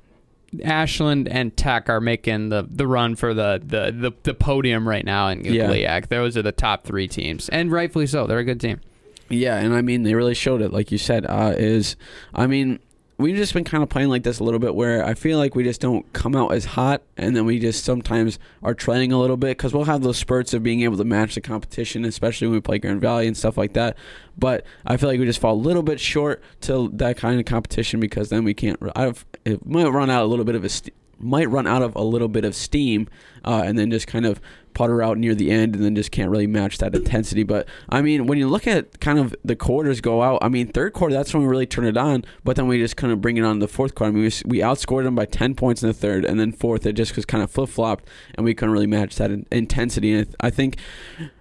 Ashland 0.63 1.29
and 1.29 1.57
Tech 1.57 1.89
are 1.89 2.01
making 2.01 2.51
the, 2.51 2.67
the 2.69 2.87
run 2.87 3.17
for 3.17 3.35
the, 3.35 3.61
the, 3.65 3.91
the, 3.91 4.13
the 4.23 4.35
podium 4.35 4.87
right 4.87 5.05
now 5.05 5.29
in 5.29 5.45
Yeah. 5.45 6.01
Those 6.09 6.37
are 6.37 6.43
the 6.43 6.53
top 6.53 6.85
three 6.85 7.09
teams, 7.09 7.49
and 7.49 7.73
rightfully 7.73 8.07
so. 8.07 8.27
They're 8.27 8.39
a 8.39 8.45
good 8.45 8.61
team. 8.61 8.81
Yeah, 9.29 9.57
and 9.57 9.75
I 9.75 9.81
mean 9.81 10.03
they 10.03 10.15
really 10.15 10.35
showed 10.35 10.61
it, 10.61 10.73
like 10.73 10.93
you 10.93 10.99
said. 10.99 11.27
Uh, 11.27 11.55
is 11.57 11.97
I 12.35 12.47
mean 12.47 12.79
we've 13.25 13.37
just 13.37 13.55
been 13.55 13.65
kind 13.65 13.83
of 13.83 13.89
playing 13.89 14.11
like 14.11 14.23
this 14.23 14.39
a 14.39 14.45
little 14.45 14.61
bit, 14.61 14.75
where 14.75 15.03
I 15.03 15.15
feel 15.15 15.39
like 15.39 15.55
we 15.55 15.65
just 15.65 15.81
don't 15.81 16.13
come 16.13 16.37
out 16.37 16.53
as 16.53 16.67
hot, 16.67 17.01
and 17.17 17.35
then 17.35 17.47
we 17.47 17.59
just 17.59 17.83
sometimes 17.83 18.39
are 18.63 18.75
trailing 18.75 19.13
a 19.13 19.19
little 19.19 19.39
bit 19.39 19.57
because 19.57 19.73
we'll 19.73 19.85
have 19.85 20.03
those 20.03 20.19
spurts 20.19 20.53
of 20.53 20.63
being 20.63 20.83
able 20.83 20.99
to 20.99 21.05
match 21.05 21.35
the 21.35 21.41
competition, 21.41 22.05
especially 22.05 22.49
when 22.49 22.57
we 22.57 22.61
play 22.61 22.79
Grand 22.79 23.01
Valley 23.01 23.27
and 23.27 23.35
stuff 23.35 23.57
like 23.57 23.73
that. 23.73 23.97
But 24.37 24.67
I 24.85 24.99
feel 24.99 25.09
like 25.09 25.19
we 25.19 25.25
just 25.25 25.41
fall 25.41 25.55
a 25.55 25.57
little 25.57 25.83
bit 25.83 26.01
short 26.01 26.43
to 26.63 26.91
that 26.97 27.17
kind 27.17 27.41
of 27.41 27.47
competition 27.47 27.99
because 27.99 28.29
then 28.29 28.45
we 28.45 28.53
can't. 28.53 28.79
I've, 28.95 29.25
it 29.47 29.65
might 29.65 29.89
run 29.89 30.11
out 30.11 30.23
a 30.23 30.27
little 30.27 30.45
bit 30.45 30.55
of 30.55 30.63
a. 30.63 30.69
St- 30.69 30.95
might 31.19 31.49
run 31.49 31.67
out 31.67 31.81
of 31.81 31.95
a 31.97 32.03
little 32.03 32.29
bit 32.29 32.45
of 32.45 32.55
steam 32.55 33.09
uh, 33.45 33.63
and 33.65 33.79
then 33.79 33.91
just 33.91 34.07
kind 34.07 34.27
of 34.27 34.41
putter 34.75 35.03
out 35.03 35.17
near 35.17 35.35
the 35.35 35.51
end 35.51 35.75
and 35.75 35.85
then 35.85 35.95
just 35.95 36.11
can't 36.11 36.31
really 36.31 36.47
match 36.47 36.79
that 36.79 36.95
intensity. 36.95 37.43
But 37.43 37.67
I 37.89 38.03
mean, 38.03 38.27
when 38.27 38.39
you 38.39 38.49
look 38.49 38.67
at 38.67 39.01
kind 39.01 39.19
of 39.19 39.35
the 39.45 39.57
quarters 39.57 40.01
go 40.01 40.23
out, 40.23 40.39
I 40.43 40.49
mean, 40.49 40.69
third 40.69 40.93
quarter, 40.93 41.15
that's 41.15 41.33
when 41.33 41.43
we 41.43 41.49
really 41.49 41.67
turn 41.67 41.85
it 41.85 41.97
on, 41.97 42.25
but 42.43 42.57
then 42.57 42.67
we 42.67 42.79
just 42.79 42.97
kind 42.97 43.13
of 43.13 43.21
bring 43.21 43.37
it 43.37 43.45
on 43.45 43.61
the 43.61 43.69
fourth 43.69 43.95
quarter. 43.95 44.11
I 44.11 44.13
mean, 44.13 44.25
we, 44.25 44.59
we 44.59 44.63
outscored 44.63 45.05
them 45.05 45.15
by 45.15 45.25
10 45.25 45.55
points 45.55 45.83
in 45.83 45.89
the 45.89 45.95
third, 45.95 46.25
and 46.25 46.39
then 46.39 46.53
fourth, 46.53 46.85
it 46.85 46.95
just 46.95 47.17
was 47.17 47.25
kind 47.25 47.43
of 47.43 47.51
flip 47.51 47.69
flopped, 47.69 48.07
and 48.35 48.45
we 48.45 48.55
couldn't 48.55 48.73
really 48.73 48.87
match 48.87 49.17
that 49.17 49.31
in- 49.31 49.47
intensity. 49.51 50.13
And 50.13 50.35
I 50.41 50.51
think 50.51 50.77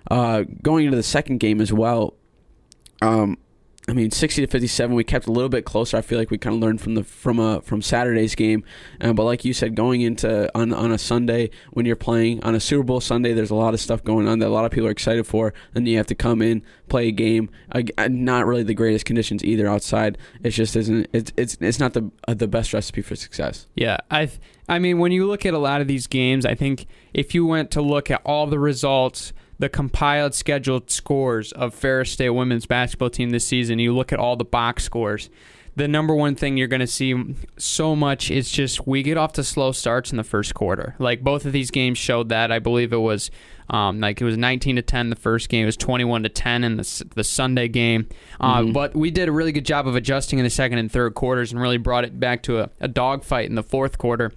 uh, 0.09 0.43
going 0.61 0.85
into 0.85 0.97
the 0.97 1.03
second 1.03 1.39
game 1.39 1.59
as 1.59 1.73
well, 1.73 2.13
um, 3.01 3.37
I 3.85 3.91
mean, 3.91 4.11
sixty 4.11 4.41
to 4.41 4.47
fifty-seven. 4.47 4.95
We 4.95 5.03
kept 5.03 5.27
a 5.27 5.31
little 5.31 5.49
bit 5.49 5.65
closer. 5.65 5.97
I 5.97 6.01
feel 6.01 6.17
like 6.17 6.31
we 6.31 6.37
kind 6.37 6.55
of 6.55 6.61
learned 6.61 6.79
from 6.79 6.95
the 6.95 7.03
from 7.03 7.37
a 7.37 7.61
from 7.61 7.81
Saturday's 7.81 8.33
game. 8.33 8.63
Uh, 9.01 9.11
but 9.11 9.23
like 9.23 9.43
you 9.43 9.53
said, 9.53 9.75
going 9.75 9.99
into 10.01 10.49
on 10.57 10.71
on 10.73 10.93
a 10.93 10.97
Sunday 10.97 11.49
when 11.71 11.85
you're 11.85 11.97
playing 11.97 12.41
on 12.43 12.55
a 12.55 12.61
Super 12.61 12.83
Bowl 12.83 13.01
Sunday, 13.01 13.33
there's 13.33 13.49
a 13.49 13.55
lot 13.55 13.73
of 13.73 13.81
stuff 13.81 14.01
going 14.01 14.25
on 14.25 14.39
that 14.39 14.47
a 14.47 14.49
lot 14.49 14.63
of 14.63 14.71
people 14.71 14.87
are 14.87 14.91
excited 14.91 15.27
for. 15.27 15.53
Then 15.73 15.85
you 15.85 15.97
have 15.97 16.07
to 16.07 16.15
come 16.15 16.41
in, 16.41 16.63
play 16.87 17.09
a 17.09 17.11
game. 17.11 17.49
Uh, 17.73 17.81
not 18.09 18.45
really 18.45 18.63
the 18.63 18.73
greatest 18.73 19.05
conditions 19.05 19.43
either 19.43 19.67
outside. 19.67 20.17
It 20.43 20.51
just 20.51 20.77
isn't. 20.77 21.09
It's 21.11 21.33
it's 21.35 21.57
it's 21.59 21.79
not 21.79 21.91
the 21.91 22.09
uh, 22.25 22.35
the 22.35 22.47
best 22.47 22.73
recipe 22.73 23.01
for 23.01 23.17
success. 23.17 23.67
Yeah, 23.75 23.97
I 24.09 24.29
I 24.69 24.79
mean, 24.79 24.99
when 24.99 25.11
you 25.11 25.27
look 25.27 25.45
at 25.45 25.53
a 25.53 25.59
lot 25.59 25.81
of 25.81 25.87
these 25.87 26.07
games, 26.07 26.45
I 26.45 26.55
think 26.55 26.87
if 27.13 27.35
you 27.35 27.45
went 27.45 27.69
to 27.71 27.81
look 27.81 28.09
at 28.09 28.21
all 28.23 28.47
the 28.47 28.59
results, 28.59 29.33
the 29.63 29.69
compiled 29.69 30.33
scheduled 30.33 30.91
scores 30.91 31.53
of 31.53 31.73
Ferris 31.73 32.11
State 32.11 32.31
women's 32.31 32.65
basketball 32.65 33.09
team 33.09 33.29
this 33.29 33.47
season, 33.47 33.79
you 33.79 33.95
look 33.95 34.11
at 34.11 34.19
all 34.19 34.35
the 34.35 34.43
box 34.43 34.83
scores. 34.83 35.29
The 35.77 35.87
number 35.87 36.13
one 36.13 36.35
thing 36.35 36.57
you're 36.57 36.67
going 36.67 36.81
to 36.81 36.85
see 36.85 37.15
so 37.57 37.95
much 37.95 38.29
is 38.29 38.51
just 38.51 38.85
we 38.85 39.03
get 39.03 39.15
off 39.17 39.31
to 39.33 39.43
slow 39.43 39.71
starts 39.71 40.11
in 40.11 40.17
the 40.17 40.23
first 40.25 40.53
quarter. 40.53 40.95
Like 40.99 41.23
both 41.23 41.45
of 41.45 41.53
these 41.53 41.71
games 41.71 41.97
showed 41.97 42.27
that. 42.27 42.51
I 42.51 42.59
believe 42.59 42.91
it 42.91 42.97
was 42.97 43.31
um, 43.69 44.01
like 44.01 44.19
it 44.19 44.25
was 44.25 44.35
19 44.37 44.75
to 44.75 44.81
10 44.81 45.09
the 45.09 45.15
first 45.15 45.47
game. 45.47 45.63
It 45.63 45.67
was 45.67 45.77
21 45.77 46.23
to 46.23 46.29
10 46.29 46.65
in 46.65 46.75
the 46.75 47.05
the 47.15 47.23
Sunday 47.23 47.69
game. 47.69 48.09
Uh, 48.41 48.63
Mhm. 48.63 48.73
But 48.73 48.97
we 48.97 49.11
did 49.11 49.29
a 49.29 49.31
really 49.31 49.53
good 49.53 49.65
job 49.65 49.87
of 49.87 49.95
adjusting 49.95 50.39
in 50.39 50.43
the 50.43 50.49
second 50.49 50.77
and 50.79 50.91
third 50.91 51.13
quarters 51.13 51.53
and 51.53 51.61
really 51.61 51.77
brought 51.77 52.03
it 52.03 52.19
back 52.19 52.43
to 52.43 52.59
a, 52.59 52.69
a 52.81 52.89
dogfight 52.89 53.47
in 53.47 53.55
the 53.55 53.63
fourth 53.63 53.97
quarter. 53.97 54.33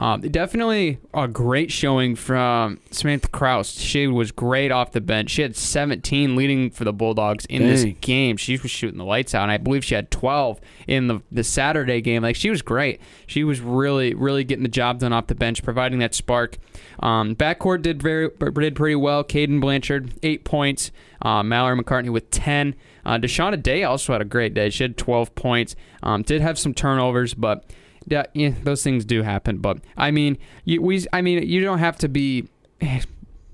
Um, 0.00 0.20
definitely 0.20 0.98
a 1.12 1.26
great 1.26 1.72
showing 1.72 2.14
from 2.14 2.78
Samantha 2.92 3.28
Kraus. 3.28 3.72
She 3.72 4.06
was 4.06 4.30
great 4.30 4.70
off 4.70 4.92
the 4.92 5.00
bench. 5.00 5.30
She 5.30 5.42
had 5.42 5.56
17 5.56 6.36
leading 6.36 6.70
for 6.70 6.84
the 6.84 6.92
Bulldogs 6.92 7.46
in 7.46 7.62
this 7.62 7.84
game. 8.00 8.36
She 8.36 8.56
was 8.58 8.70
shooting 8.70 8.98
the 8.98 9.04
lights 9.04 9.34
out, 9.34 9.42
and 9.42 9.50
I 9.50 9.56
believe 9.56 9.84
she 9.84 9.96
had 9.96 10.10
12 10.10 10.60
in 10.86 11.08
the 11.08 11.20
the 11.32 11.42
Saturday 11.42 12.00
game. 12.00 12.22
Like 12.22 12.36
she 12.36 12.48
was 12.50 12.62
great. 12.62 13.00
She 13.26 13.42
was 13.42 13.60
really, 13.60 14.14
really 14.14 14.44
getting 14.44 14.62
the 14.62 14.68
job 14.68 15.00
done 15.00 15.12
off 15.12 15.26
the 15.26 15.34
bench, 15.34 15.64
providing 15.64 15.98
that 15.98 16.14
spark. 16.14 16.58
Um, 17.00 17.34
backcourt 17.34 17.82
did 17.82 18.00
very 18.00 18.30
did 18.38 18.76
pretty 18.76 18.94
well. 18.94 19.24
Caden 19.24 19.60
Blanchard 19.60 20.14
eight 20.22 20.44
points. 20.44 20.92
Uh, 21.20 21.42
Mallory 21.42 21.76
McCartney 21.76 22.10
with 22.10 22.30
10. 22.30 22.76
Uh, 23.04 23.18
Deshauna 23.18 23.60
Day 23.60 23.82
also 23.82 24.12
had 24.12 24.22
a 24.22 24.24
great 24.24 24.54
day. 24.54 24.70
She 24.70 24.84
had 24.84 24.96
12 24.96 25.34
points. 25.34 25.74
Um, 26.02 26.22
did 26.22 26.40
have 26.40 26.58
some 26.58 26.74
turnovers, 26.74 27.34
but 27.34 27.64
yeah, 28.10 28.24
yeah, 28.34 28.52
those 28.62 28.82
things 28.82 29.04
do 29.04 29.22
happen. 29.22 29.58
But 29.58 29.78
I 29.96 30.10
mean, 30.10 30.38
you, 30.64 30.82
we, 30.82 31.04
I 31.12 31.22
mean, 31.22 31.46
you 31.46 31.60
don't 31.60 31.78
have 31.78 31.98
to 31.98 32.08
be 32.08 32.48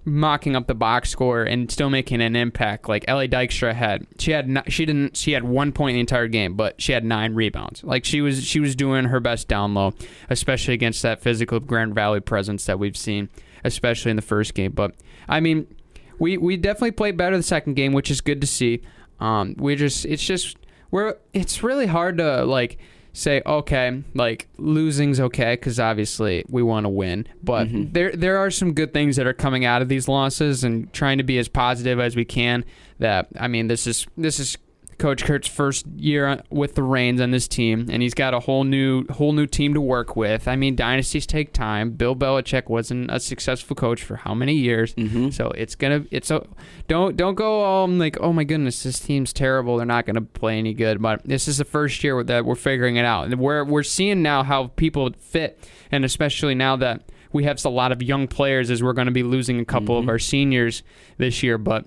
mocking 0.05 0.55
up 0.55 0.67
the 0.67 0.75
box 0.75 1.09
score 1.09 1.45
and 1.45 1.71
still 1.71 1.89
making 1.89 2.21
an 2.21 2.37
impact 2.37 2.89
like 2.89 3.05
Ellie 3.09 3.29
Dykstra 3.29 3.75
had. 3.75 4.07
She 4.19 4.33
had 4.33 4.49
no, 4.49 4.63
she 4.69 4.85
didn't 4.85 5.17
she 5.17 5.33
had 5.33 5.45
one 5.45 5.73
point 5.73 5.91
in 5.91 5.97
the 5.97 6.01
entire 6.01 6.29
game, 6.29 6.55
but 6.55 6.81
she 6.81 6.93
had 6.93 7.05
nine 7.05 7.35
rebounds. 7.35 7.83
Like 7.83 8.05
she 8.05 8.21
was 8.21 8.45
she 8.45 8.61
was 8.61 8.77
doing 8.77 9.07
her 9.07 9.21
best 9.21 9.49
down 9.49 9.75
low, 9.75 9.95
especially 10.31 10.75
against 10.75 11.03
that 11.03 11.21
physical 11.21 11.61
Grand 11.61 11.95
Valley 11.95 12.21
presence 12.21 12.67
that 12.67 12.79
we've 12.79 12.97
seen, 12.97 13.29
especially 13.65 14.11
in 14.11 14.17
the 14.17 14.23
first 14.23 14.55
game. 14.55 14.73
But 14.73 14.95
I 15.29 15.41
mean, 15.41 15.67
we 16.19 16.37
we 16.37 16.57
definitely 16.57 16.93
played 16.93 17.17
better 17.17 17.37
the 17.37 17.43
second 17.43 17.75
game, 17.75 17.93
which 17.93 18.11
is 18.11 18.21
good 18.21 18.41
to 18.41 18.47
see. 18.47 18.83
Um, 19.21 19.55
we 19.59 19.77
just 19.77 20.05
it's 20.05 20.25
just 20.25 20.59
we're 20.91 21.17
it's 21.33 21.63
really 21.63 21.87
hard 21.87 22.19
to 22.19 22.45
like 22.45 22.79
say 23.17 23.41
okay 23.47 24.03
like 24.15 24.49
losing's 24.59 25.21
okay 25.21 25.55
because 25.55 25.79
obviously 25.79 26.45
we 26.51 26.63
want 26.65 26.85
to 26.85 26.89
win 26.89 27.25
but 27.45 27.69
Mhm. 27.69 27.93
there 27.93 28.11
there 28.13 28.37
are 28.37 28.51
some 28.51 28.73
good 28.75 28.93
things 28.93 29.15
that 29.15 29.25
are 29.27 29.33
coming 29.33 29.65
out 29.65 29.81
of 29.83 29.89
these 29.89 30.09
losses 30.09 30.65
and 30.65 30.93
trying 30.93 31.19
to 31.19 31.25
be 31.25 31.39
as 31.39 31.47
positive 31.49 32.01
as 32.01 32.17
we 32.17 32.25
can 32.25 32.65
that 32.99 33.29
i 33.39 33.47
mean 33.47 33.69
this 33.69 33.87
is 33.87 34.07
this 34.17 34.41
is 34.41 34.59
coach 34.99 35.25
kurt's 35.25 35.49
first 35.49 35.87
year 35.97 36.43
with 36.51 36.75
the 36.75 36.83
reins 36.83 37.21
on 37.21 37.31
this 37.31 37.47
team 37.49 37.87
and 37.91 38.03
he's 38.03 38.15
got 38.15 38.35
a 38.35 38.41
whole 38.41 38.65
new 38.65 39.05
whole 39.09 39.33
new 39.33 39.47
team 39.47 39.75
to 39.75 39.81
work 39.81 40.17
with. 40.17 40.47
I 40.49 40.57
mean 40.57 40.77
dynasties 40.77 41.27
take 41.27 41.53
time. 41.53 41.91
Bill 41.93 42.15
belichick 42.17 42.69
wasn't 42.69 43.11
a 43.11 43.21
successful 43.21 43.75
coach 43.77 44.03
for 44.03 44.17
how 44.17 44.35
many 44.35 44.55
years? 44.55 44.95
Mm-hmm. 44.95 45.31
so 45.31 45.49
it's 45.57 45.75
gonna 45.75 46.05
it's 46.11 46.31
a 46.31 46.47
don't 46.89 47.17
don't 47.17 47.35
go 47.35 47.65
um 47.65 47.99
like 47.99 48.17
oh 48.21 48.33
my 48.33 48.45
goodness 48.45 48.83
this 48.83 48.99
team's 49.01 49.33
terrible. 49.33 49.77
They're 49.77 49.87
not 49.87 50.07
gonna 50.07 50.23
play 50.23 50.59
any 50.59 50.75
good. 50.75 51.01
But 51.03 51.23
this 51.25 51.49
is 51.49 51.59
the 51.59 51.65
first 51.65 52.03
year 52.05 52.23
that 52.23 52.45
we're 52.45 52.55
figuring 52.55 52.97
it 52.97 53.05
out. 53.05 53.27
And 53.27 53.39
we're 53.41 53.65
we're 53.65 53.83
seeing 53.83 54.23
now 54.23 54.43
how 54.43 54.69
people 54.77 55.11
fit 55.19 55.59
and 55.93 56.05
especially 56.05 56.55
now 56.55 56.77
that 56.77 57.03
we 57.33 57.45
have 57.45 57.65
a 57.65 57.69
lot 57.69 57.91
of 57.91 58.01
young 58.01 58.29
players 58.29 58.71
as 58.71 58.81
we're 58.83 58.93
going 58.93 59.07
to 59.07 59.13
be 59.13 59.25
losing 59.25 59.59
a 59.59 59.65
couple 59.65 59.99
of 59.99 60.05
Mhm. 60.05 60.09
our 60.09 60.19
seniors 60.21 60.85
this 61.19 61.43
year. 61.43 61.59
But 61.59 61.85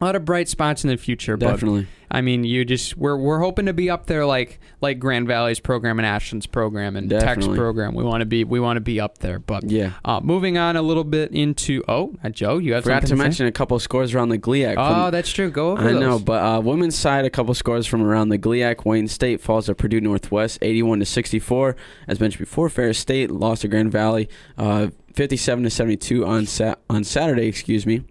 a 0.00 0.04
lot 0.04 0.16
of 0.16 0.24
bright 0.24 0.48
spots 0.48 0.82
in 0.84 0.90
the 0.90 0.96
future 0.96 1.36
but 1.36 1.50
Definitely. 1.50 1.86
I 2.10 2.20
mean, 2.20 2.44
you 2.44 2.64
just 2.64 2.96
we're 2.96 3.16
we're 3.16 3.40
hoping 3.40 3.66
to 3.66 3.72
be 3.72 3.90
up 3.90 4.06
there 4.06 4.24
like 4.24 4.60
like 4.80 5.00
Grand 5.00 5.26
Valley's 5.26 5.58
program 5.58 5.98
and 5.98 6.06
Ashland's 6.06 6.46
program 6.46 6.94
and 6.96 7.10
Tech's 7.10 7.46
program. 7.48 7.94
We 7.94 8.04
want 8.04 8.20
to 8.20 8.26
be 8.26 8.44
we 8.44 8.60
want 8.60 8.76
to 8.76 8.80
be 8.82 9.00
up 9.00 9.18
there. 9.18 9.40
But 9.40 9.64
Yeah. 9.68 9.92
uh, 10.04 10.20
moving 10.22 10.56
on 10.56 10.76
a 10.76 10.82
little 10.82 11.02
bit 11.02 11.32
into 11.32 11.82
oh, 11.88 12.14
uh, 12.22 12.28
Joe, 12.28 12.58
you 12.58 12.74
have 12.74 12.84
Forgot 12.84 13.00
to 13.02 13.06
say? 13.08 13.14
mention 13.16 13.46
a 13.46 13.52
couple 13.52 13.76
scores 13.80 14.14
around 14.14 14.28
the 14.28 14.38
GLIAC. 14.38 14.74
Oh, 14.76 15.02
from- 15.04 15.10
that's 15.10 15.32
true. 15.32 15.50
Go 15.50 15.72
over 15.72 15.88
I 15.88 15.92
those. 15.92 16.00
know, 16.00 16.18
but 16.20 16.42
uh, 16.42 16.60
women's 16.60 16.94
side, 16.96 17.24
a 17.24 17.30
couple 17.30 17.52
scores 17.54 17.86
from 17.86 18.02
around 18.02 18.28
the 18.28 18.38
GLIAC. 18.38 18.84
Wayne 18.84 19.08
State 19.08 19.40
falls 19.40 19.66
to 19.66 19.74
Purdue 19.74 20.00
Northwest, 20.00 20.58
81 20.62 21.00
to 21.00 21.06
64. 21.06 21.74
As 22.06 22.20
mentioned 22.20 22.40
before, 22.40 22.68
Ferris 22.68 22.98
State 22.98 23.30
lost 23.32 23.62
to 23.62 23.68
Grand 23.68 23.90
Valley, 23.90 24.28
uh, 24.56 24.88
57 25.14 25.64
to 25.64 25.70
72 25.70 26.24
on 26.24 26.46
sa- 26.46 26.76
on 26.88 27.02
Saturday. 27.02 27.46
Excuse 27.48 27.86
me. 27.86 28.04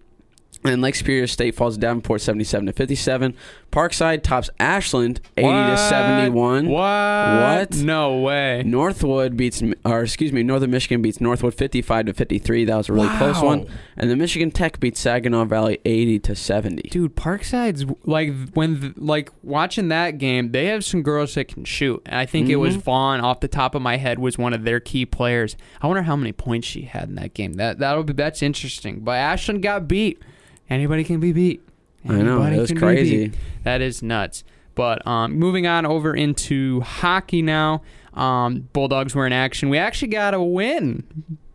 And 0.66 0.80
Lake 0.80 0.94
Superior 0.94 1.26
State 1.26 1.54
falls 1.54 1.74
to 1.74 1.80
Davenport, 1.80 2.22
77 2.22 2.64
to 2.66 2.72
57. 2.72 3.34
Parkside 3.70 4.22
tops 4.22 4.48
Ashland, 4.58 5.20
80 5.36 5.48
to 5.48 5.76
71. 5.76 6.68
What? 6.68 6.80
What? 6.80 7.76
No 7.76 8.20
way. 8.20 8.62
Northwood 8.64 9.36
beats, 9.36 9.62
or 9.84 10.02
excuse 10.02 10.32
me, 10.32 10.42
Northern 10.42 10.70
Michigan 10.70 11.02
beats 11.02 11.20
Northwood 11.20 11.52
55 11.54 12.06
to 12.06 12.14
53. 12.14 12.64
That 12.64 12.76
was 12.76 12.88
a 12.88 12.94
really 12.94 13.10
close 13.18 13.42
one. 13.42 13.66
And 13.98 14.08
the 14.10 14.16
Michigan 14.16 14.50
Tech 14.50 14.80
beats 14.80 15.00
Saginaw 15.00 15.44
Valley 15.44 15.80
80 15.84 16.18
to 16.20 16.34
70. 16.34 16.88
Dude, 16.88 17.14
Parkside's 17.14 17.84
like 18.04 18.32
when 18.54 18.94
like 18.96 19.30
watching 19.42 19.88
that 19.88 20.16
game, 20.16 20.52
they 20.52 20.66
have 20.66 20.82
some 20.82 21.02
girls 21.02 21.34
that 21.34 21.48
can 21.48 21.64
shoot. 21.66 22.00
And 22.06 22.18
I 22.18 22.24
think 22.24 22.48
it 22.48 22.56
was 22.56 22.78
Mhm. 22.78 22.82
Vaughn 22.84 23.20
off 23.20 23.40
the 23.40 23.48
top 23.48 23.74
of 23.74 23.82
my 23.82 23.98
head 23.98 24.18
was 24.18 24.38
one 24.38 24.54
of 24.54 24.64
their 24.64 24.80
key 24.80 25.04
players. 25.04 25.56
I 25.82 25.88
wonder 25.88 26.02
how 26.04 26.16
many 26.16 26.32
points 26.32 26.66
she 26.66 26.82
had 26.82 27.10
in 27.10 27.16
that 27.16 27.34
game. 27.34 27.54
That 27.54 27.78
that'll 27.80 28.04
be 28.04 28.14
that's 28.14 28.42
interesting. 28.42 29.00
But 29.00 29.16
Ashland 29.18 29.62
got 29.62 29.86
beat. 29.88 30.22
Anybody 30.70 31.04
can 31.04 31.20
be 31.20 31.32
beat. 31.32 31.62
I 32.08 32.22
know, 32.22 32.42
Anybody 32.42 32.58
was 32.60 32.72
crazy. 32.72 33.32
That 33.62 33.80
is 33.80 34.02
nuts. 34.02 34.44
But 34.74 35.06
um, 35.06 35.38
moving 35.38 35.66
on 35.66 35.86
over 35.86 36.14
into 36.14 36.80
hockey 36.80 37.42
now. 37.42 37.82
Um, 38.14 38.68
Bulldogs 38.72 39.14
were 39.14 39.26
in 39.26 39.32
action. 39.32 39.68
We 39.68 39.78
actually 39.78 40.08
got 40.08 40.34
a 40.34 40.42
win, 40.42 41.04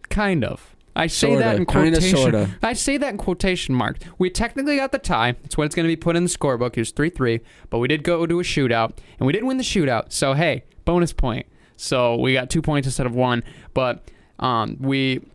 kind 0.09 0.43
of. 0.43 0.75
I 0.95 1.07
say 1.07 1.35
that 1.35 1.55
in 1.55 1.65
Sorta, 1.65 1.79
kinda, 1.79 1.99
quotation. 1.99 2.17
sorta. 2.17 2.49
I 2.61 2.73
say 2.73 2.97
that 2.97 3.09
in 3.09 3.17
quotation 3.17 3.75
marks. 3.75 4.01
We 4.17 4.29
technically 4.29 4.77
got 4.77 4.91
the 4.91 4.97
tie. 4.97 5.33
That's 5.43 5.57
what 5.57 5.65
it's 5.65 5.75
going 5.75 5.85
to 5.85 5.91
be 5.91 5.95
put 5.95 6.15
in 6.15 6.23
the 6.23 6.29
scorebook. 6.29 6.75
It 6.75 6.81
was 6.81 6.91
3 6.91 7.09
3. 7.09 7.39
But 7.69 7.77
we 7.77 7.87
did 7.87 8.03
go 8.03 8.25
to 8.25 8.39
a 8.39 8.43
shootout, 8.43 8.97
and 9.17 9.27
we 9.27 9.31
did 9.31 9.43
win 9.43 9.57
the 9.57 9.63
shootout. 9.63 10.11
So, 10.11 10.33
hey, 10.33 10.63
bonus 10.85 11.13
point. 11.13 11.45
So, 11.77 12.15
we 12.15 12.33
got 12.33 12.49
two 12.49 12.61
points 12.61 12.87
instead 12.87 13.05
of 13.05 13.15
one. 13.15 13.43
But 13.73 14.09
um, 14.39 14.77
we 14.79 15.25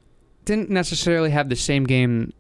didn't 0.45 0.69
necessarily 0.69 1.31
have 1.31 1.49
the 1.49 1.57
same 1.57 1.85
game 1.85 2.33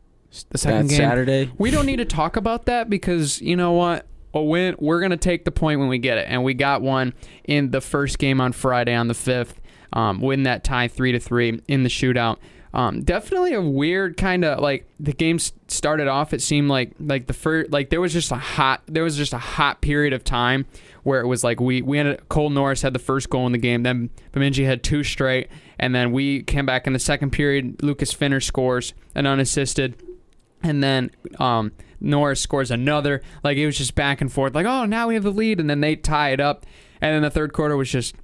the 0.50 0.58
second 0.58 0.88
That 0.88 0.90
game. 0.90 0.98
Saturday. 0.98 1.50
We 1.58 1.70
don't 1.70 1.86
need 1.86 1.96
to 1.96 2.04
talk 2.04 2.36
about 2.36 2.66
that 2.66 2.90
because 2.90 3.40
you 3.40 3.56
know 3.56 3.72
what? 3.72 4.06
A 4.34 4.42
win. 4.42 4.74
We're 4.78 5.00
gonna 5.00 5.16
take 5.16 5.44
the 5.44 5.52
point 5.52 5.78
when 5.80 5.88
we 5.88 5.98
get 5.98 6.18
it, 6.18 6.26
and 6.28 6.42
we 6.42 6.54
got 6.54 6.82
one 6.82 7.14
in 7.44 7.70
the 7.70 7.80
first 7.80 8.18
game 8.18 8.40
on 8.40 8.52
Friday 8.52 8.94
on 8.94 9.08
the 9.08 9.14
fifth. 9.14 9.60
Um, 9.92 10.20
win 10.20 10.42
that 10.42 10.64
tie 10.64 10.88
three 10.88 11.12
to 11.12 11.20
three 11.20 11.60
in 11.68 11.84
the 11.84 11.88
shootout. 11.88 12.38
Um, 12.74 13.02
definitely 13.02 13.54
a 13.54 13.62
weird 13.62 14.16
kind 14.16 14.44
of 14.44 14.58
like 14.58 14.88
the 14.98 15.12
game 15.12 15.38
started 15.38 16.08
off. 16.08 16.32
It 16.34 16.42
seemed 16.42 16.68
like 16.68 16.90
like 16.98 17.28
the 17.28 17.32
first 17.32 17.70
like 17.70 17.90
there 17.90 18.00
was 18.00 18.12
just 18.12 18.32
a 18.32 18.36
hot 18.36 18.82
there 18.88 19.04
was 19.04 19.16
just 19.16 19.32
a 19.32 19.38
hot 19.38 19.80
period 19.80 20.12
of 20.12 20.24
time 20.24 20.66
where 21.04 21.20
it 21.20 21.28
was 21.28 21.44
like 21.44 21.60
we 21.60 21.82
we 21.82 22.00
ended 22.00 22.28
Cole 22.28 22.50
Norris 22.50 22.82
had 22.82 22.92
the 22.92 22.98
first 22.98 23.30
goal 23.30 23.46
in 23.46 23.52
the 23.52 23.58
game. 23.58 23.84
Then 23.84 24.10
Bemidji 24.32 24.64
had 24.64 24.82
two 24.82 25.04
straight, 25.04 25.48
and 25.78 25.94
then 25.94 26.10
we 26.10 26.42
came 26.42 26.66
back 26.66 26.88
in 26.88 26.92
the 26.92 26.98
second 26.98 27.30
period. 27.30 27.80
Lucas 27.80 28.12
Finner 28.12 28.40
scores 28.40 28.92
an 29.14 29.24
unassisted 29.24 30.02
and 30.64 30.82
then 30.82 31.10
um, 31.38 31.72
Norris 32.00 32.40
scores 32.40 32.70
another. 32.70 33.22
Like 33.44 33.56
it 33.56 33.66
was 33.66 33.78
just 33.78 33.94
back 33.94 34.20
and 34.20 34.32
forth. 34.32 34.54
Like 34.54 34.66
oh, 34.66 34.84
now 34.86 35.06
we 35.06 35.14
have 35.14 35.22
the 35.22 35.30
lead, 35.30 35.60
and 35.60 35.70
then 35.70 35.80
they 35.80 35.94
tie 35.94 36.30
it 36.30 36.40
up, 36.40 36.66
and 37.00 37.14
then 37.14 37.22
the 37.22 37.30
third 37.30 37.52
quarter 37.52 37.76
was 37.76 37.90
just 37.90 38.16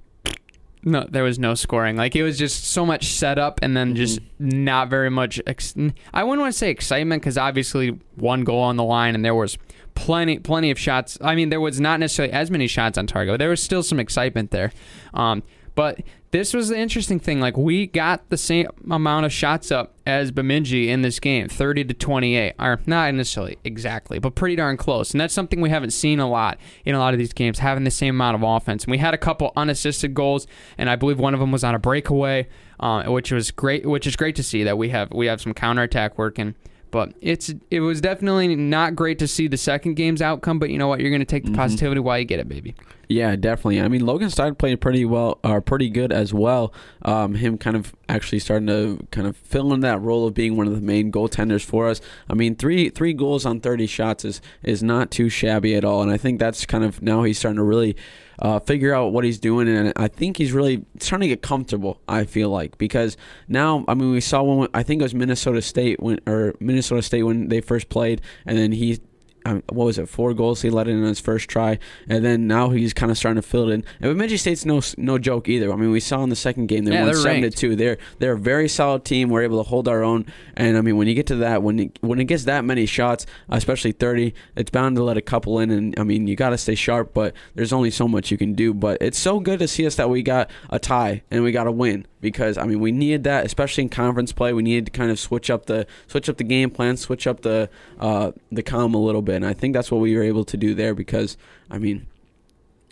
no. 0.83 1.07
There 1.09 1.23
was 1.23 1.39
no 1.39 1.55
scoring. 1.55 1.97
Like 1.97 2.17
it 2.17 2.23
was 2.23 2.39
just 2.39 2.65
so 2.65 2.85
much 2.85 3.13
setup, 3.13 3.61
and 3.63 3.77
then 3.77 3.95
just 3.95 4.21
not 4.39 4.89
very 4.89 5.11
much. 5.11 5.41
Ex- 5.47 5.75
I 6.13 6.25
wouldn't 6.25 6.41
want 6.41 6.53
to 6.53 6.59
say 6.59 6.71
excitement 6.71 7.23
because 7.23 7.39
obviously 7.39 8.01
one 8.17 8.43
goal 8.43 8.63
on 8.63 8.77
the 8.77 8.85
line, 8.85 9.15
and 9.15 9.25
there 9.25 9.35
was 9.35 9.59
plenty 9.95 10.39
plenty 10.39 10.71
of 10.71 10.79
shots. 10.79 11.19
I 11.21 11.35
mean, 11.35 11.51
there 11.51 11.61
was 11.61 11.79
not 11.79 12.01
necessarily 12.01 12.33
as 12.33 12.51
many 12.51 12.67
shots 12.67 12.97
on 12.97 13.07
target. 13.07 13.35
But 13.35 13.39
there 13.39 13.51
was 13.51 13.63
still 13.63 13.83
some 13.83 14.01
excitement 14.01 14.51
there. 14.51 14.73
Um, 15.15 15.43
but 15.75 16.01
this 16.33 16.55
was 16.55 16.69
the 16.69 16.79
interesting 16.79 17.19
thing. 17.19 17.41
Like 17.41 17.57
we 17.57 17.87
got 17.87 18.29
the 18.29 18.37
same 18.37 18.69
amount 18.89 19.27
of 19.27 19.33
shots 19.33 19.73
up 19.73 19.95
as 20.07 20.31
Bemidji 20.31 20.89
in 20.89 21.03
this 21.03 21.19
game, 21.19 21.49
30 21.49 21.85
to 21.87 21.95
28. 21.95 22.55
Or 22.59 22.79
not 22.87 23.13
necessarily 23.15 23.59
exactly, 23.65 24.19
but 24.21 24.35
pretty 24.37 24.55
darn 24.57 24.77
close. 24.77 25.11
And 25.13 25.21
that's 25.21 25.35
something 25.35 25.61
we 25.61 25.71
haven't 25.71 25.91
seen 25.91 26.21
a 26.21 26.29
lot 26.29 26.59
in 26.85 26.95
a 26.95 26.99
lot 26.99 27.15
of 27.15 27.19
these 27.19 27.33
games, 27.33 27.59
having 27.59 27.85
the 27.85 27.91
same 27.91 28.15
amount 28.15 28.37
of 28.37 28.43
offense. 28.43 28.85
And 28.85 28.93
we 28.93 28.99
had 28.99 29.13
a 29.13 29.19
couple 29.19 29.53
unassisted 29.57 30.15
goals, 30.15 30.47
and 30.79 30.89
I 30.89 30.97
believe 30.97 31.19
one 31.19 31.35
of 31.35 31.41
them 31.41 31.51
was 31.51 31.65
on 31.65 31.75
a 31.75 31.79
breakaway, 31.81 32.49
uh, 32.79 33.05
which 33.05 33.33
was 33.33 33.51
great. 33.51 33.85
Which 33.85 34.07
is 34.07 34.15
great 34.15 34.37
to 34.37 34.43
see 34.45 34.63
that 34.65 34.79
we 34.79 34.91
have 34.91 35.11
we 35.13 35.27
have 35.27 35.41
some 35.41 35.53
counterattack 35.55 36.17
working. 36.17 36.55
But 36.93 37.13
it's 37.21 37.53
it 37.71 37.81
was 37.81 38.01
definitely 38.01 38.55
not 38.57 38.95
great 38.97 39.19
to 39.21 39.29
see 39.29 39.47
the 39.49 39.57
second 39.57 39.95
game's 39.95 40.23
outcome. 40.23 40.59
But 40.59 40.71
you 40.71 40.79
know 40.79 40.89
what? 40.89 41.01
You're 41.01 41.11
going 41.11 41.21
to 41.21 41.25
take 41.25 41.45
the 41.45 41.51
Mhm. 41.51 41.57
positivity 41.57 42.01
while 42.01 42.19
you 42.19 42.25
get 42.25 42.41
it, 42.41 42.49
baby. 42.49 42.75
Yeah, 43.11 43.35
definitely. 43.35 43.81
I 43.81 43.89
mean, 43.89 44.07
Logan 44.07 44.31
started 44.31 44.57
playing 44.57 44.77
pretty 44.77 45.05
well, 45.05 45.41
or 45.43 45.61
pretty 45.61 45.91
good 45.91 46.13
as 46.13 46.33
well. 46.33 46.73
Um, 47.03 47.35
him 47.35 47.59
kind 47.59 47.75
of 47.75 47.93
actually 48.09 48.39
starting 48.39 48.69
to 48.69 49.05
kind 49.11 49.27
of 49.27 49.37
fill 49.37 49.73
in 49.75 49.81
that 49.81 50.01
role 50.01 50.29
of 50.29 50.35
being 50.35 50.57
one 50.57 50.69
of 50.69 50.77
the 50.77 50.81
main 50.81 51.11
goaltenders 51.11 51.65
for 51.65 51.89
us. 51.89 52.01
I 52.29 52.35
mean, 52.35 52.55
three 52.55 52.89
three 52.89 53.13
goals 53.13 53.45
on 53.45 53.59
thirty 53.59 53.89
shots 53.89 54.25
is 54.25 54.41
is 54.63 54.81
not 54.85 55.11
too 55.11 55.29
shabby 55.29 55.75
at 55.75 55.85
all, 55.85 56.03
and 56.03 56.13
I 56.13 56.19
think 56.19 56.39
that's 56.39 56.65
kind 56.65 56.85
of 56.85 57.03
now 57.03 57.25
he's 57.25 57.37
starting 57.39 57.57
to 57.57 57.65
really. 57.65 57.97
Uh, 58.43 58.59
figure 58.59 58.95
out 58.95 59.13
what 59.13 59.23
he's 59.23 59.39
doing, 59.39 59.69
and 59.69 59.93
I 59.97 60.09
think 60.09 60.39
he's 60.39 60.53
really 60.53 60.83
starting 60.99 61.29
to 61.29 61.35
get 61.35 61.43
comfortable. 61.43 62.01
I 62.09 62.25
feel 62.25 62.49
like 62.49 62.79
because 62.79 63.19
now, 63.49 63.85
I 63.87 63.93
mean, 63.93 64.13
we 64.13 64.23
saw 64.23 64.43
when 64.43 64.67
I 64.73 64.83
think 64.83 65.03
it 65.03 65.05
was 65.05 65.15
Minnesota 65.15 65.61
State 65.61 66.01
when 66.01 66.21
or 66.27 66.55
Minnesota 66.59 67.03
State 67.03 67.25
when 67.25 67.49
they 67.49 67.61
first 67.61 67.91
played, 67.91 68.23
and 68.47 68.57
then 68.57 68.73
he 68.73 68.99
what 69.45 69.85
was 69.85 69.99
it, 69.99 70.09
four 70.09 70.35
goals 70.35 70.63
he 70.63 70.71
let 70.71 70.89
in 70.89 71.01
on 71.03 71.09
his 71.09 71.21
first 71.21 71.49
try, 71.49 71.79
and 72.09 72.25
then 72.25 72.47
now 72.47 72.71
he's 72.71 72.93
kind 72.93 73.11
of 73.11 73.19
starting 73.19 73.41
to 73.41 73.47
fill 73.47 73.69
it 73.71 73.75
in. 73.75 73.85
And 74.01 74.13
Bemidji 74.13 74.37
State's 74.37 74.65
no 74.65 74.81
no 74.97 75.19
joke 75.19 75.49
either. 75.49 75.73
I 75.73 75.77
mean, 75.77 75.91
we 75.91 76.01
saw 76.01 76.23
in 76.23 76.31
the 76.31 76.37
second 76.37 76.67
game 76.67 76.85
they 76.85 76.93
Yeah, 76.93 77.01
won 77.05 77.13
they're 77.13 77.23
seven 77.23 77.43
to 77.43 77.51
two. 77.51 77.77
They're 77.77 77.99
they're 78.19 78.33
a 78.33 78.39
very 78.39 78.69
solid 78.69 79.05
team. 79.05 79.29
We're 79.31 79.43
able 79.43 79.63
to 79.63 79.69
hold 79.69 79.89
our 79.89 80.03
own, 80.03 80.27
and 80.57 80.77
I 80.77 80.81
mean, 80.81 80.97
when 80.97 81.09
you 81.09 81.15
get 81.15 81.27
to 81.29 81.37
that, 81.37 81.63
when 81.63 81.79
it, 81.79 81.99
when 82.01 82.21
it 82.21 82.25
gets 82.25 82.45
that 82.45 82.65
many 82.65 82.87
shots, 82.87 83.27
especially 83.49 83.93
thirty, 83.93 84.35
it's 84.57 84.71
bound 84.71 84.97
to 84.97 85.03
let 85.03 85.17
a 85.17 85.23
couple 85.23 85.59
in. 85.59 85.71
And 85.71 85.99
I 85.99 86.05
mean, 86.05 86.27
you 86.27 86.37
got 86.37 86.51
to 86.51 86.59
stay 86.59 86.75
sharp, 86.75 87.15
but 87.15 87.35
there's 87.55 87.73
only 87.73 87.91
so 87.91 88.07
much 88.09 88.31
you 88.31 88.39
can 88.39 88.55
do. 88.55 88.75
But 88.75 88.99
it's 89.01 89.19
so 89.19 89.41
good 89.41 89.59
to 89.61 89.69
see 89.69 89.87
us 89.87 89.97
that 89.97 90.11
we 90.11 90.23
got 90.23 90.51
a 90.69 90.79
tie 90.79 91.23
and 91.31 91.43
we 91.43 91.53
got 91.53 91.67
a 91.67 91.73
win 91.73 92.07
because 92.21 92.59
I 92.59 92.65
mean, 92.65 92.81
we 92.81 92.93
needed 92.93 93.25
that, 93.25 93.47
especially 93.47 93.85
in 93.85 93.89
conference 93.89 94.33
play. 94.33 94.53
We 94.53 94.63
needed 94.63 94.87
to 94.87 94.93
kind 94.93 95.11
of 95.11 95.19
switch 95.19 95.51
up 95.51 95.67
the 95.67 95.87
switch 96.07 96.29
up 96.29 96.37
the 96.37 96.45
game 96.45 96.71
plan, 96.71 96.97
switch 96.97 97.27
up 97.27 97.41
the 97.43 97.69
uh, 97.99 98.33
the 98.53 98.63
calm 98.63 98.95
a 98.95 98.99
little 98.99 99.23
bit, 99.23 99.30
and 99.35 99.47
I 99.47 99.53
think 99.53 99.75
that's 99.75 99.91
what 99.91 100.01
we 100.01 100.17
were 100.17 100.23
able 100.23 100.45
to 100.45 100.57
do 100.57 100.75
there 100.75 100.95
because 100.95 101.37
I 101.71 101.79
mean, 101.79 102.07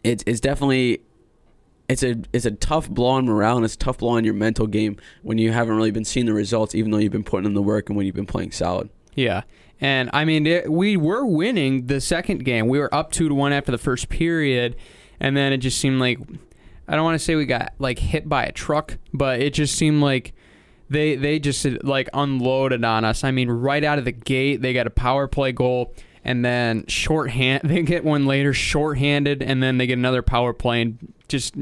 it's 0.05 0.25
it's 0.27 0.41
definitely 0.41 1.03
it's 1.89 2.03
a 2.03 2.17
it's 2.33 2.45
a 2.45 2.51
tough 2.51 2.89
blow 2.89 3.09
on 3.09 3.27
morale 3.27 3.57
and 3.57 3.65
it's 3.65 3.75
a 3.75 3.79
tough 3.79 3.99
blow 3.99 4.11
on 4.11 4.25
your 4.25 4.35
mental 4.35 4.67
game 4.67 4.97
when 5.23 5.39
you 5.39 5.53
haven't 5.53 5.77
really 5.77 5.91
been 5.91 6.05
seeing 6.05 6.27
the 6.27 6.35
results, 6.35 6.75
even 6.75 6.91
though 6.91 6.99
you've 6.99 7.13
been 7.13 7.25
putting 7.25 7.47
in 7.47 7.55
the 7.55 7.63
work 7.63 7.89
and 7.89 7.97
when 7.97 8.07
you've 8.07 8.15
been 8.15 8.27
playing 8.27 8.53
solid. 8.53 8.91
Yeah. 9.15 9.43
And 9.81 10.11
I 10.13 10.25
mean, 10.25 10.47
it, 10.47 10.71
we 10.71 10.97
were 10.97 11.25
winning 11.25 11.87
the 11.87 12.01
second 12.01 12.45
game. 12.45 12.67
We 12.67 12.79
were 12.79 12.93
up 12.95 13.13
two 13.13 13.29
to 13.29 13.35
one 13.35 13.53
after 13.53 13.71
the 13.71 13.79
first 13.79 14.09
period, 14.09 14.77
and 15.21 15.37
then 15.37 15.53
it 15.53 15.59
just 15.59 15.79
seemed 15.79 16.01
like 16.01 16.19
I 16.87 16.97
don't 16.97 17.05
want 17.05 17.15
to 17.15 17.25
say 17.25 17.37
we 17.37 17.47
got 17.47 17.75
like 17.79 17.99
hit 17.99 18.29
by 18.29 18.45
a 18.45 18.53
truck, 18.53 18.99
but 19.13 19.41
it 19.41 19.55
just 19.55 19.77
seemed 19.77 20.03
like 20.03 20.35
they 20.91 21.17
they 21.17 21.39
just 21.39 21.65
like 21.85 22.09
unloaded 22.13 22.85
on 22.85 23.05
us. 23.05 23.25
I 23.25 23.31
mean, 23.31 23.51
right 23.51 23.85
out 23.85 23.99
of 23.99 24.05
the 24.05 24.13
gate, 24.13 24.63
they 24.63 24.73
got 24.73 24.87
a 24.87 24.91
power 24.91 25.29
play 25.29 25.53
goal, 25.53 25.95
and 26.29 26.45
then 26.45 26.85
shorthand 26.87 27.63
they 27.65 27.83
get 27.83 28.05
one 28.05 28.27
later, 28.27 28.53
shorthanded, 28.53 29.43
and 29.43 29.63
then 29.63 29.79
they 29.79 29.87
get 29.87 29.97
another 29.97 30.23
power 30.23 30.53
play, 30.53 30.83
and 30.83 31.13
just 31.27 31.55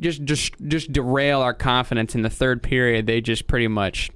just 0.00 0.24
just 0.24 0.54
just 0.66 0.90
derail 0.90 1.42
our 1.42 1.52
confidence 1.52 2.14
in 2.14 2.22
the 2.22 2.30
third 2.30 2.62
period. 2.62 3.06
They 3.06 3.20
just 3.20 3.46
pretty 3.46 3.68
much 3.68 4.10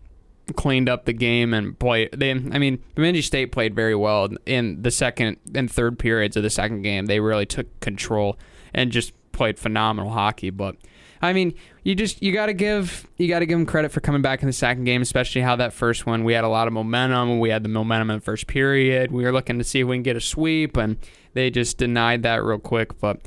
cleaned 0.56 0.88
up 0.88 1.04
the 1.04 1.12
game 1.12 1.52
and 1.52 1.78
play. 1.78 2.08
They, 2.16 2.30
I 2.30 2.34
mean, 2.34 2.82
Bemidji 2.94 3.20
State 3.20 3.52
played 3.52 3.74
very 3.74 3.94
well 3.94 4.30
in 4.46 4.80
the 4.80 4.90
second 4.90 5.36
and 5.54 5.70
third 5.70 5.98
periods 5.98 6.34
of 6.34 6.42
the 6.42 6.50
second 6.50 6.80
game. 6.80 7.04
They 7.04 7.20
really 7.20 7.46
took 7.46 7.78
control 7.80 8.38
and 8.72 8.90
just 8.90 9.12
played 9.32 9.58
phenomenal 9.58 10.10
hockey. 10.10 10.48
But 10.48 10.76
I 11.22 11.32
mean, 11.32 11.54
you 11.84 11.94
just 11.94 12.22
you 12.22 12.32
got 12.32 12.46
to 12.46 12.54
give 12.54 13.06
you 13.16 13.28
got 13.28 13.40
to 13.40 13.46
give 13.46 13.58
them 13.58 13.66
credit 13.66 13.92
for 13.92 14.00
coming 14.00 14.22
back 14.22 14.42
in 14.42 14.46
the 14.46 14.52
second 14.52 14.84
game, 14.84 15.02
especially 15.02 15.42
how 15.42 15.56
that 15.56 15.72
first 15.72 16.06
one 16.06 16.24
we 16.24 16.32
had 16.32 16.44
a 16.44 16.48
lot 16.48 16.66
of 16.66 16.72
momentum. 16.72 17.40
We 17.40 17.50
had 17.50 17.62
the 17.62 17.68
momentum 17.68 18.10
in 18.10 18.16
the 18.18 18.24
first 18.24 18.46
period. 18.46 19.10
We 19.10 19.24
were 19.24 19.32
looking 19.32 19.58
to 19.58 19.64
see 19.64 19.80
if 19.80 19.86
we 19.86 19.96
can 19.96 20.02
get 20.02 20.16
a 20.16 20.20
sweep, 20.20 20.76
and 20.76 20.96
they 21.34 21.50
just 21.50 21.78
denied 21.78 22.22
that 22.22 22.42
real 22.42 22.58
quick. 22.58 22.98
But 23.00 23.20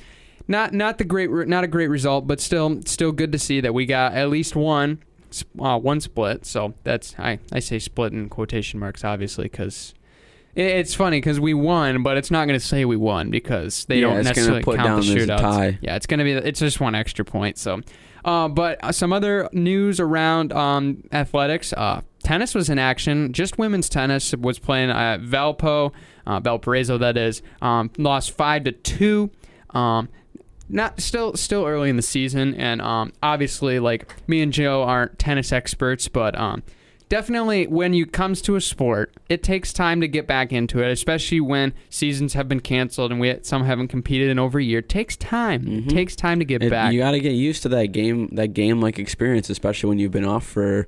not 0.48 0.74
not 0.74 0.98
the 0.98 1.04
great 1.04 1.30
not 1.30 1.64
a 1.64 1.68
great 1.68 1.88
result, 1.90 2.26
but 2.26 2.40
still 2.40 2.82
still 2.86 3.12
good 3.12 3.32
to 3.32 3.40
see 3.40 3.62
that 3.62 3.74
we 3.74 3.86
got 3.86 4.14
at 4.14 4.30
least 4.30 4.56
one 4.56 5.00
uh, 5.60 5.78
one 5.78 6.02
split. 6.02 6.46
So 6.46 6.74
that's 6.84 7.16
I, 7.20 7.40
I 7.52 7.60
say 7.60 7.80
split 7.80 8.14
in 8.14 8.30
quotation 8.30 8.80
marks, 8.80 9.04
obviously, 9.04 9.46
because 9.46 9.94
it's 10.56 10.94
funny 10.94 11.18
because 11.18 11.40
we 11.40 11.54
won, 11.54 12.04
but 12.04 12.18
it's 12.18 12.30
not 12.32 12.48
going 12.48 12.60
to 12.60 12.66
say 12.66 12.86
we 12.86 12.96
won 12.98 13.30
because 13.32 13.86
they 13.86 13.96
Yeah, 14.02 14.08
don't 14.14 14.24
necessarily 14.24 14.64
put 14.64 14.78
count 14.78 14.88
down 14.88 15.00
the 15.16 15.22
shootouts. 15.22 15.40
tie. 15.40 15.80
Yeah, 15.82 15.96
it's 15.96 16.06
going 16.06 16.20
to 16.20 16.24
be 16.24 16.32
it's 16.34 16.60
just 16.60 16.80
one 16.80 16.96
extra 16.96 17.26
point. 17.26 17.58
So, 17.58 17.82
uh, 18.26 18.48
but 18.50 18.84
uh, 18.84 18.92
some 18.92 19.12
other 19.14 19.50
news 19.52 20.00
around 20.00 20.54
um, 20.54 21.04
athletics. 21.12 21.74
Uh, 21.74 22.02
tennis 22.24 22.54
was 22.56 22.70
in 22.70 22.78
action. 22.80 23.34
Just 23.34 23.58
women's 23.58 23.90
tennis 23.90 24.34
was 24.36 24.60
playing 24.60 24.90
at 24.92 25.22
Valpo, 25.22 25.92
uh, 26.28 26.40
Valparaiso. 26.40 26.98
That 26.98 27.18
is, 27.18 27.42
um, 27.62 27.90
lost 27.98 28.32
five 28.32 28.64
to 28.66 28.72
two. 28.72 29.32
Um, 29.72 30.10
not 30.70 31.02
still 31.02 31.36
still 31.36 31.66
early 31.66 31.90
in 31.90 31.98
the 31.98 32.02
season 32.02 32.56
and 32.56 32.82
um, 32.82 33.12
obviously 33.22 33.80
like 33.80 34.16
me 34.30 34.42
and 34.42 34.54
joe 34.54 34.82
aren't 34.84 35.20
tennis 35.20 35.52
experts 35.52 36.08
but 36.08 36.36
um, 36.40 36.64
definitely 37.14 37.68
when 37.68 37.94
you 37.94 38.06
comes 38.08 38.42
to 38.42 38.56
a 38.56 38.62
sport 38.62 39.14
it 39.30 39.44
takes 39.44 39.72
time 39.72 40.02
to 40.02 40.08
get 40.08 40.26
back 40.26 40.52
into 40.52 40.82
it 40.82 40.92
especially 40.92 41.40
when 41.40 41.72
seasons 41.90 42.34
have 42.34 42.48
been 42.50 42.60
canceled 42.60 43.12
and 43.12 43.20
we 43.22 43.38
some 43.44 43.64
haven't 43.66 43.88
competed 43.88 44.30
in 44.30 44.40
over 44.40 44.58
a 44.58 44.64
year 44.64 44.80
it 44.80 44.90
takes 44.90 45.16
time 45.16 45.62
Mhm. 45.64 45.86
it 45.86 45.90
takes 45.90 46.16
time 46.16 46.40
to 46.40 46.46
get 46.46 46.64
It- 46.64 46.70
back 46.72 46.92
You 46.92 47.00
got 47.00 47.12
to 47.12 47.20
get 47.20 47.34
used 47.34 47.62
to 47.64 47.70
that 47.70 47.88
game, 47.92 48.30
that 48.34 48.54
game 48.54 48.82
like 48.82 48.98
experience, 48.98 49.50
especially 49.50 49.90
when 49.90 50.00
you've 50.00 50.12
been 50.12 50.26
off 50.26 50.46
for 50.46 50.88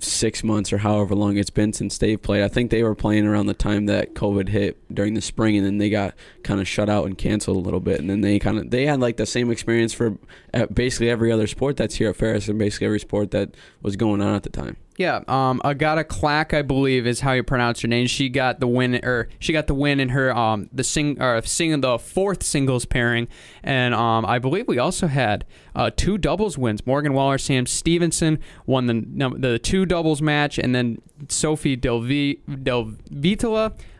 six 0.00 0.44
months 0.44 0.72
or 0.72 0.78
however 0.78 1.14
long 1.14 1.36
it's 1.36 1.50
been 1.50 1.72
since 1.72 1.98
they've 1.98 2.22
played. 2.22 2.42
I 2.44 2.48
think 2.48 2.70
they 2.70 2.84
were 2.84 2.94
playing 2.94 3.26
around 3.26 3.46
the 3.46 3.54
time 3.54 3.86
that 3.86 4.14
COVID 4.14 4.48
hit 4.50 4.76
during 4.94 5.14
the 5.14 5.20
spring, 5.20 5.56
and 5.56 5.66
then 5.66 5.78
they 5.78 5.90
got 5.90 6.14
kind 6.44 6.60
of 6.60 6.68
shut 6.68 6.88
out 6.88 7.06
and 7.06 7.18
canceled 7.18 7.56
a 7.56 7.60
little 7.60 7.80
bit. 7.80 7.98
And 7.98 8.08
then 8.08 8.20
they 8.20 8.38
kind 8.38 8.58
of 8.58 8.70
they 8.70 8.86
had 8.86 9.00
like 9.00 9.16
the 9.16 9.26
same 9.26 9.50
experience 9.50 9.92
for 9.92 10.16
uh, 10.54 10.66
basically 10.66 11.10
every 11.10 11.32
other 11.32 11.48
sport 11.48 11.76
that's 11.76 11.96
here 11.96 12.10
at 12.10 12.16
Ferris, 12.16 12.48
and 12.48 12.58
basically 12.58 12.86
every 12.86 13.00
sport 13.00 13.32
that 13.32 13.56
was 13.82 13.96
going 13.96 14.20
on 14.20 14.34
at 14.36 14.44
the 14.44 14.50
time. 14.50 14.76
Yeah, 14.98 15.22
um, 15.28 15.62
Agata 15.64 16.02
Clack, 16.02 16.52
I 16.52 16.62
believe, 16.62 17.06
is 17.06 17.20
how 17.20 17.30
you 17.30 17.44
pronounce 17.44 17.82
her 17.82 17.88
name. 17.88 18.08
She 18.08 18.28
got 18.28 18.58
the 18.58 18.66
win, 18.66 18.96
or 19.04 19.28
she 19.38 19.52
got 19.52 19.68
the 19.68 19.74
win 19.74 20.00
in 20.00 20.08
her 20.08 20.36
um 20.36 20.68
the 20.72 20.82
sing 20.82 21.22
or 21.22 21.40
sing 21.42 21.80
the 21.80 22.00
fourth 22.00 22.42
singles 22.42 22.84
pairing, 22.84 23.28
and 23.62 23.94
um 23.94 24.26
I 24.26 24.40
believe 24.40 24.66
we 24.66 24.78
also 24.78 25.06
had 25.06 25.44
uh 25.76 25.92
two 25.96 26.18
doubles 26.18 26.58
wins. 26.58 26.84
Morgan 26.84 27.12
Waller, 27.12 27.38
Sam 27.38 27.64
Stevenson 27.64 28.40
won 28.66 28.86
the 28.86 29.34
the 29.38 29.60
two 29.60 29.86
doubles 29.86 30.20
match, 30.20 30.58
and 30.58 30.74
then 30.74 31.00
Sophie 31.28 31.76
Del 31.76 32.00
Vi- 32.00 32.40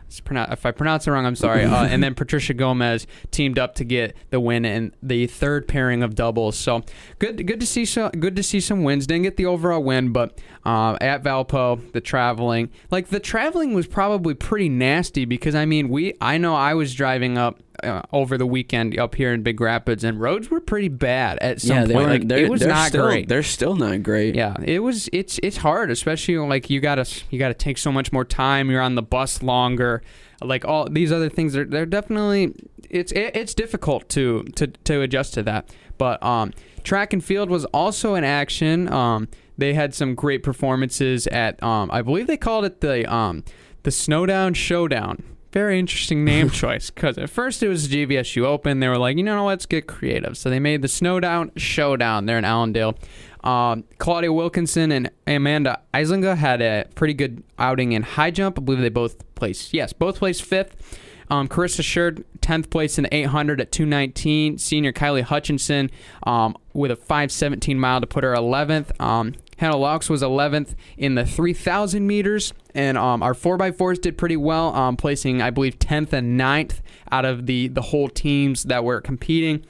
If 0.09 0.65
I 0.65 0.71
pronounce 0.71 1.07
it 1.07 1.11
wrong, 1.11 1.25
I'm 1.25 1.35
sorry. 1.35 1.63
Uh, 1.63 1.85
and 1.85 2.03
then 2.03 2.15
Patricia 2.15 2.53
Gomez 2.53 3.05
teamed 3.31 3.59
up 3.59 3.75
to 3.75 3.83
get 3.83 4.15
the 4.31 4.39
win 4.39 4.65
in 4.65 4.93
the 5.01 5.27
third 5.27 5.67
pairing 5.67 6.03
of 6.03 6.15
doubles. 6.15 6.57
So 6.57 6.83
good, 7.19 7.45
good 7.45 7.59
to 7.59 7.65
see 7.65 7.85
some, 7.85 8.11
good 8.11 8.35
to 8.35 8.43
see 8.43 8.59
some 8.59 8.83
wins. 8.83 9.07
Didn't 9.07 9.23
get 9.23 9.37
the 9.37 9.45
overall 9.45 9.83
win, 9.83 10.11
but 10.11 10.39
uh, 10.65 10.97
at 10.99 11.23
Valpo, 11.23 11.91
the 11.93 12.01
traveling, 12.01 12.69
like 12.91 13.09
the 13.09 13.19
traveling 13.19 13.73
was 13.73 13.87
probably 13.87 14.33
pretty 14.33 14.69
nasty 14.69 15.25
because 15.25 15.55
I 15.55 15.65
mean, 15.65 15.89
we, 15.89 16.15
I 16.19 16.37
know 16.37 16.55
I 16.55 16.73
was 16.73 16.93
driving 16.93 17.37
up 17.37 17.59
uh, 17.83 18.01
over 18.11 18.37
the 18.37 18.45
weekend 18.45 18.97
up 18.99 19.15
here 19.15 19.33
in 19.33 19.43
Big 19.43 19.59
Rapids, 19.59 20.03
and 20.03 20.19
roads 20.19 20.49
were 20.49 20.59
pretty 20.59 20.87
bad 20.87 21.37
at 21.39 21.61
some 21.61 21.77
yeah, 21.77 21.85
they 21.85 21.93
point. 21.93 22.05
were. 22.05 22.11
like 22.11 22.27
they're, 22.27 22.45
it 22.45 22.49
was 22.49 22.65
not 22.65 22.89
still, 22.89 23.05
great. 23.05 23.27
They're 23.27 23.43
still 23.43 23.75
not 23.75 24.03
great. 24.03 24.35
Yeah, 24.35 24.55
it 24.63 24.79
was. 24.79 25.09
It's 25.13 25.39
it's 25.43 25.57
hard, 25.57 25.91
especially 25.91 26.37
like 26.37 26.69
you 26.69 26.79
gotta 26.79 27.05
you 27.29 27.39
gotta 27.39 27.53
take 27.53 27.77
so 27.77 27.91
much 27.91 28.11
more 28.11 28.25
time. 28.25 28.69
You're 28.69 28.81
on 28.81 28.95
the 28.95 29.01
bus 29.01 29.41
longer. 29.43 30.01
Like 30.41 30.63
all 30.65 30.89
these 30.89 31.11
other 31.11 31.29
things, 31.29 31.55
are 31.57 31.65
they're 31.65 31.85
definitely 31.85 32.53
it's 32.89 33.11
it, 33.11 33.35
it's 33.35 33.53
difficult 33.53 34.09
to 34.09 34.43
to 34.55 34.67
to 34.67 35.01
adjust 35.01 35.33
to 35.35 35.43
that. 35.43 35.69
But 35.97 36.21
um, 36.23 36.53
track 36.83 37.13
and 37.13 37.23
field 37.23 37.49
was 37.49 37.65
also 37.65 38.15
in 38.15 38.23
action. 38.23 38.91
Um, 38.91 39.27
they 39.57 39.73
had 39.73 39.93
some 39.93 40.15
great 40.15 40.43
performances 40.43 41.27
at 41.27 41.61
um, 41.61 41.89
I 41.91 42.01
believe 42.01 42.27
they 42.27 42.37
called 42.37 42.65
it 42.65 42.81
the 42.81 43.11
um 43.11 43.43
the 43.83 43.91
Snowdown 43.91 44.53
Showdown. 44.53 45.23
Very 45.51 45.79
interesting 45.79 46.23
name 46.23 46.49
choice 46.51 46.89
because 46.89 47.17
at 47.17 47.29
first 47.29 47.63
it 47.63 47.67
was 47.67 47.87
GVSU 47.87 48.43
Open. 48.43 48.79
They 48.79 48.87
were 48.87 48.97
like, 48.97 49.17
you 49.17 49.23
know, 49.23 49.45
let's 49.45 49.65
get 49.65 49.87
creative. 49.87 50.37
So 50.37 50.49
they 50.49 50.59
made 50.59 50.81
the 50.81 50.87
Snowdown 50.87 51.51
Showdown 51.57 52.25
there 52.25 52.37
in 52.37 52.45
Allendale. 52.45 52.97
Um, 53.43 53.85
Claudia 53.97 54.33
Wilkinson 54.33 54.91
and 54.91 55.09
Amanda 55.25 55.81
Eislinger 55.93 56.35
had 56.35 56.61
a 56.61 56.85
pretty 56.95 57.13
good 57.13 57.43
outing 57.57 57.93
in 57.93 58.03
high 58.03 58.31
jump. 58.31 58.59
I 58.59 58.61
believe 58.61 58.81
they 58.81 58.89
both 58.89 59.23
placed, 59.35 59.73
yes, 59.73 59.93
both 59.93 60.17
placed 60.17 60.43
fifth. 60.43 60.99
Um, 61.31 61.47
Carissa 61.47 61.81
Sherd, 61.81 62.23
10th 62.41 62.69
place 62.69 62.97
in 62.97 63.03
the 63.03 63.15
800 63.15 63.61
at 63.61 63.71
219. 63.71 64.57
Senior 64.57 64.91
Kylie 64.91 65.21
Hutchinson 65.21 65.91
um, 66.23 66.57
with 66.73 66.91
a 66.91 66.95
517 66.95 67.79
mile 67.79 68.01
to 68.01 68.07
put 68.07 68.23
her 68.23 68.33
11th. 68.33 68.99
Um, 68.99 69.35
Hannah 69.59 69.75
Laux 69.77 70.09
was 70.09 70.21
11th 70.21 70.75
in 70.97 71.15
the 71.15 71.25
3,000 71.25 72.07
meters. 72.07 72.53
And 72.73 72.97
um, 72.97 73.21
our 73.21 73.33
4x4s 73.33 74.01
did 74.01 74.17
pretty 74.17 74.37
well, 74.37 74.73
um, 74.73 74.95
placing, 74.97 75.41
I 75.41 75.49
believe, 75.49 75.77
10th 75.79 76.13
and 76.13 76.39
9th 76.39 76.79
out 77.11 77.25
of 77.25 77.45
the, 77.45 77.67
the 77.67 77.81
whole 77.81 78.09
teams 78.09 78.63
that 78.63 78.83
were 78.83 79.01
competing 79.01 79.63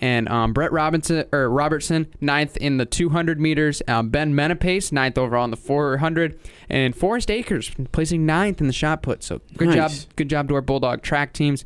and 0.00 0.28
um, 0.28 0.52
Brett 0.52 0.72
Robinson 0.72 1.24
or 1.32 1.48
Robertson 1.48 2.06
ninth 2.20 2.56
in 2.58 2.76
the 2.76 2.84
200 2.84 3.40
meters. 3.40 3.80
Um, 3.88 4.10
ben 4.10 4.34
Menapace 4.34 4.92
ninth 4.92 5.16
overall 5.16 5.44
in 5.44 5.50
the 5.50 5.56
400, 5.56 6.38
and 6.68 6.94
Forrest 6.94 7.30
Akers 7.30 7.70
placing 7.92 8.26
ninth 8.26 8.60
in 8.60 8.66
the 8.66 8.72
shot 8.72 9.02
put. 9.02 9.22
So 9.22 9.40
good 9.56 9.68
Nice. 9.68 10.04
job, 10.04 10.12
good 10.16 10.28
job 10.28 10.48
to 10.48 10.54
our 10.54 10.60
Bulldog 10.60 11.02
track 11.02 11.32
teams. 11.32 11.64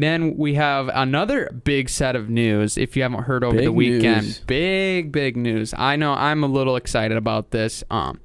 Then 0.00 0.36
we 0.36 0.54
have 0.54 0.88
another 0.94 1.50
big 1.64 1.88
set 1.88 2.16
of 2.16 2.30
news. 2.30 2.78
If 2.78 2.96
you 2.96 3.02
haven't 3.02 3.24
heard 3.24 3.44
over 3.44 3.56
Big 3.56 3.64
the 3.66 3.72
weekend, 3.72 4.26
news. 4.26 4.38
big 4.40 5.12
big 5.12 5.36
news. 5.36 5.74
I 5.76 5.96
know 5.96 6.12
I'm 6.14 6.42
a 6.42 6.46
little 6.46 6.76
excited 6.76 7.16
about 7.16 7.50
this. 7.50 7.84
Um, 7.90 8.20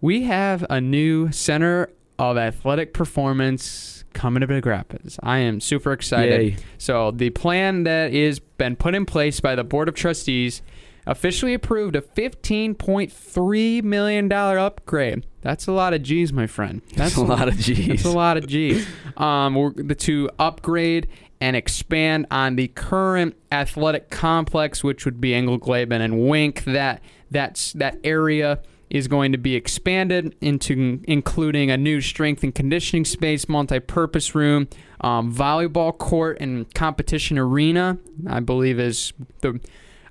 we 0.00 0.24
have 0.24 0.66
a 0.68 0.80
new 0.80 1.30
center 1.32 1.90
of 2.18 2.36
athletic 2.36 2.92
performance 2.92 4.04
coming 4.12 4.40
to 4.40 4.46
Big 4.46 4.66
Rapids. 4.66 5.18
I 5.22 5.38
am 5.38 5.60
super 5.60 5.92
excited. 5.92 6.40
Yay. 6.42 6.56
So 6.78 7.10
the 7.10 7.30
plan 7.30 7.84
that 7.84 8.12
is 8.12 8.38
been 8.38 8.76
put 8.76 8.94
in 8.94 9.06
place 9.06 9.40
by 9.40 9.54
the 9.54 9.64
board 9.64 9.88
of 9.88 9.94
trustees 9.94 10.62
officially 11.06 11.54
approved 11.54 11.96
a 11.96 12.00
$15.3 12.00 13.82
million 13.82 14.32
upgrade. 14.32 15.26
That's 15.42 15.66
a 15.66 15.72
lot 15.72 15.92
of 15.92 16.02
G's, 16.02 16.32
my 16.32 16.46
friend. 16.46 16.80
That's 16.94 17.16
a 17.16 17.22
lot 17.22 17.48
of 17.48 17.56
G's. 17.58 17.88
That's 17.88 18.04
a 18.04 18.10
lot 18.10 18.36
of 18.36 18.46
G's. 18.46 18.86
Um, 19.16 19.54
we're 19.54 19.72
the 19.72 19.94
to 19.94 20.30
upgrade 20.38 21.08
and 21.40 21.56
expand 21.56 22.26
on 22.30 22.56
the 22.56 22.68
current 22.68 23.36
athletic 23.52 24.08
complex, 24.08 24.82
which 24.82 25.04
would 25.04 25.20
be 25.20 25.32
Ewigleben 25.32 26.00
and 26.00 26.26
Wink. 26.26 26.64
That 26.64 27.02
that's 27.30 27.72
that 27.74 27.98
area 28.02 28.60
is 28.88 29.08
going 29.08 29.32
to 29.32 29.38
be 29.38 29.54
expanded 29.54 30.34
into 30.40 31.00
including 31.04 31.70
a 31.70 31.76
new 31.76 32.00
strength 32.00 32.42
and 32.44 32.54
conditioning 32.54 33.04
space, 33.04 33.48
multi-purpose 33.48 34.34
room, 34.34 34.68
um, 35.00 35.34
volleyball 35.34 35.96
court, 35.96 36.38
and 36.40 36.72
competition 36.74 37.36
arena. 37.38 37.98
I 38.26 38.40
believe 38.40 38.78
is 38.78 39.12
the 39.40 39.60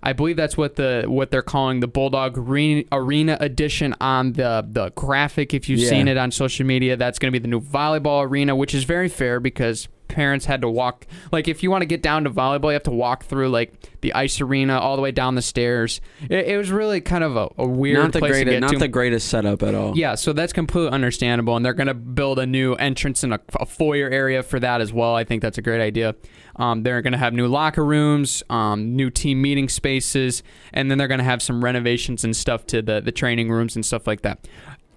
I 0.05 0.11
believe 0.13 0.35
that's 0.35 0.57
what 0.57 0.75
the 0.75 1.05
what 1.07 1.31
they're 1.31 1.41
calling 1.41 1.79
the 1.79 1.87
Bulldog 1.87 2.37
Arena, 2.37 3.37
edition 3.39 3.95
on 4.01 4.33
the 4.33 4.65
the 4.69 4.89
graphic. 4.95 5.53
If 5.53 5.69
you've 5.69 5.79
Yeah. 5.79 5.89
seen 5.89 6.07
it 6.09 6.17
on 6.17 6.29
social 6.31 6.65
media, 6.65 6.97
that's 6.97 7.17
going 7.19 7.31
to 7.31 7.39
be 7.39 7.41
the 7.41 7.47
new 7.47 7.61
volleyball 7.61 8.27
arena, 8.27 8.55
which 8.55 8.75
is 8.75 8.83
very 8.83 9.07
fair 9.07 9.39
because 9.39 9.87
parents 10.07 10.45
had 10.45 10.61
to 10.61 10.69
walk 10.69 11.07
like 11.31 11.47
if 11.47 11.63
you 11.63 11.71
want 11.71 11.81
to 11.81 11.85
get 11.85 12.01
down 12.01 12.23
to 12.23 12.29
volleyball, 12.29 12.65
you 12.65 12.73
have 12.73 12.83
to 12.83 12.91
walk 12.91 13.23
through 13.23 13.49
like 13.49 13.73
the 14.01 14.13
ice 14.13 14.39
arena 14.41 14.77
all 14.77 14.95
the 14.95 15.01
way 15.01 15.11
down 15.11 15.35
the 15.35 15.41
stairs. 15.41 16.01
It, 16.29 16.47
it 16.47 16.57
was 16.57 16.71
really 16.71 17.01
kind 17.01 17.23
of 17.23 17.35
a, 17.35 17.49
a 17.57 17.67
weird 17.67 17.97
not 17.97 18.11
the 18.13 18.19
place 18.19 18.37
to 18.37 18.43
greatest, 18.43 18.61
not 18.61 18.71
to. 18.71 18.79
the 18.79 18.87
greatest 18.87 19.29
setup 19.29 19.63
at 19.63 19.73
all. 19.73 19.97
Yeah, 19.97 20.15
so 20.15 20.33
that's 20.33 20.53
completely 20.53 20.91
understandable, 20.91 21.55
and 21.55 21.65
they're 21.65 21.73
going 21.73 21.87
to 21.87 21.93
build 21.93 22.39
a 22.39 22.45
new 22.45 22.73
entrance 22.75 23.23
and 23.23 23.33
a, 23.33 23.39
a 23.59 23.65
foyer 23.65 24.09
area 24.09 24.43
for 24.43 24.59
that 24.59 24.81
as 24.81 24.93
well. 24.93 25.15
I 25.15 25.23
think 25.23 25.41
that's 25.41 25.57
a 25.57 25.61
great 25.61 25.81
idea. 25.81 26.15
Um, 26.57 26.83
they're 26.83 27.01
going 27.01 27.13
to 27.13 27.19
have 27.19 27.33
new 27.33 27.47
locker 27.47 27.83
rooms, 27.83 28.43
um, 28.49 28.95
new 28.95 29.09
team 29.09 29.41
meeting 29.41 29.69
spaces, 29.69 30.43
and 30.73 30.91
then 30.91 30.97
they're 30.97 31.07
going 31.07 31.19
to 31.19 31.23
have 31.23 31.41
some 31.41 31.63
renovations 31.63 32.23
and 32.23 32.35
stuff 32.35 32.65
to 32.67 32.81
the 32.81 33.01
the 33.01 33.11
training 33.11 33.49
rooms 33.49 33.75
and 33.75 33.85
stuff 33.85 34.05
like 34.05 34.21
that. 34.21 34.47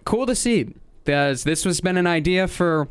Cool 0.05 0.27
to 0.27 0.35
see. 0.35 0.75
Because 1.05 1.45
this 1.45 1.63
has 1.63 1.81
been 1.81 1.97
an 1.97 2.09
idea 2.09 2.49
for 2.49 2.89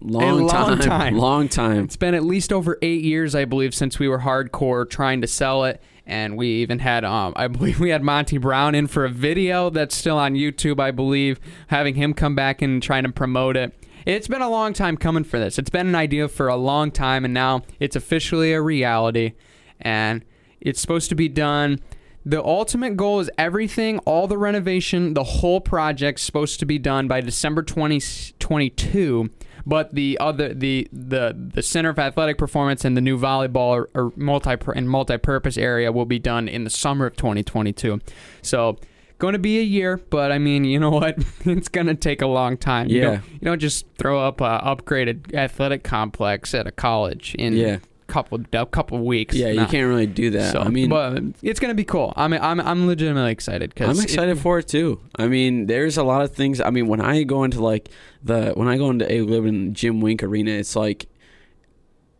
long, 0.00 0.46
long 0.46 0.48
time, 0.48 0.78
time. 0.78 1.16
long 1.18 1.48
time. 1.48 1.84
it's 1.84 1.96
been 1.96 2.14
at 2.14 2.24
least 2.24 2.52
over 2.52 2.78
eight 2.82 3.02
years, 3.02 3.34
I 3.34 3.44
believe, 3.44 3.74
since 3.74 3.98
we 3.98 4.08
were 4.08 4.20
hardcore 4.20 4.88
trying 4.88 5.20
to 5.20 5.26
sell 5.26 5.64
it. 5.64 5.82
And 6.06 6.38
we 6.38 6.48
even 6.48 6.78
had, 6.78 7.04
um, 7.04 7.34
I 7.36 7.48
believe 7.48 7.80
we 7.80 7.90
had 7.90 8.02
Monty 8.02 8.38
Brown 8.38 8.74
in 8.74 8.86
for 8.86 9.04
a 9.04 9.10
video 9.10 9.70
that's 9.70 9.94
still 9.94 10.16
on 10.16 10.34
YouTube, 10.34 10.80
I 10.80 10.90
believe, 10.90 11.38
having 11.68 11.96
him 11.96 12.14
come 12.14 12.34
back 12.34 12.62
and 12.62 12.82
trying 12.82 13.04
to 13.04 13.12
promote 13.12 13.56
it. 13.56 13.74
It's 14.06 14.28
been 14.28 14.40
a 14.40 14.48
long 14.48 14.72
time 14.72 14.96
coming 14.96 15.24
for 15.24 15.38
this. 15.38 15.58
It's 15.58 15.68
been 15.68 15.86
an 15.86 15.94
idea 15.94 16.28
for 16.28 16.48
a 16.48 16.56
long 16.56 16.90
time, 16.90 17.26
and 17.26 17.34
now 17.34 17.62
it's 17.78 17.94
officially 17.94 18.54
a 18.54 18.62
reality. 18.62 19.34
And 19.80 20.24
it's 20.60 20.80
supposed 20.80 21.10
to 21.10 21.14
be 21.14 21.28
done. 21.28 21.80
The 22.24 22.42
ultimate 22.42 22.96
goal 22.96 23.20
is 23.20 23.30
everything, 23.38 23.98
all 24.00 24.26
the 24.26 24.38
renovation, 24.38 25.14
the 25.14 25.24
whole 25.24 25.60
project's 25.60 26.22
supposed 26.22 26.58
to 26.60 26.66
be 26.66 26.78
done 26.78 27.06
by 27.08 27.20
December 27.20 27.62
2022. 27.62 29.30
But 29.68 29.94
the 29.94 30.16
other, 30.18 30.54
the 30.54 30.88
the 30.92 31.36
the 31.54 31.62
Center 31.62 31.90
of 31.90 31.98
Athletic 31.98 32.38
Performance 32.38 32.86
and 32.86 32.96
the 32.96 33.02
new 33.02 33.18
volleyball 33.18 33.68
or, 33.76 33.90
or 33.94 34.12
multi 34.16 34.56
and 34.74 34.88
multi-purpose 34.88 35.58
area 35.58 35.92
will 35.92 36.06
be 36.06 36.18
done 36.18 36.48
in 36.48 36.64
the 36.64 36.70
summer 36.70 37.04
of 37.06 37.16
2022. 37.16 38.00
So, 38.40 38.78
going 39.18 39.34
to 39.34 39.38
be 39.38 39.58
a 39.58 39.62
year, 39.62 39.98
but 40.08 40.32
I 40.32 40.38
mean, 40.38 40.64
you 40.64 40.80
know 40.80 40.88
what? 40.90 41.18
it's 41.44 41.68
going 41.68 41.86
to 41.88 41.94
take 41.94 42.22
a 42.22 42.26
long 42.26 42.56
time. 42.56 42.88
You 42.88 42.98
Yeah. 43.00 43.04
don't, 43.04 43.24
you 43.32 43.38
don't 43.42 43.58
just 43.60 43.84
throw 43.98 44.18
up 44.26 44.40
a 44.40 44.58
upgraded 44.64 45.34
athletic 45.34 45.84
complex 45.84 46.54
at 46.54 46.66
a 46.66 46.72
college 46.72 47.34
in 47.38 47.52
Yeah. 47.54 47.78
Couple 48.08 48.40
a 48.54 48.64
couple 48.64 49.04
weeks. 49.04 49.34
Yeah, 49.36 49.48
you 49.48 49.66
can't 49.66 49.86
really 49.86 50.06
do 50.06 50.30
that. 50.30 50.52
So, 50.52 50.60
I 50.60 50.68
mean, 50.68 50.88
but 50.88 51.22
it's 51.42 51.60
gonna 51.60 51.74
be 51.74 51.84
cool. 51.84 52.14
I 52.16 52.26
mean, 52.26 52.40
I'm 52.40 52.58
I'm 52.58 52.86
legitimately 52.86 53.30
excited 53.30 53.68
because 53.68 53.98
I'm 53.98 54.02
excited 54.02 54.38
for 54.38 54.58
it 54.58 54.66
too. 54.66 54.98
I 55.16 55.28
mean, 55.28 55.66
there's 55.66 55.98
a 55.98 56.02
lot 56.02 56.22
of 56.22 56.32
things. 56.32 56.58
I 56.58 56.70
mean, 56.70 56.86
when 56.88 57.02
I 57.02 57.22
go 57.24 57.44
into 57.44 57.62
like 57.62 57.90
the 58.22 58.52
when 58.54 58.66
I 58.66 58.78
go 58.78 58.88
into 58.88 59.04
Ewigleben 59.04 59.74
Jim 59.74 60.00
Wink 60.00 60.22
Arena, 60.22 60.52
it's 60.52 60.74
like 60.74 61.06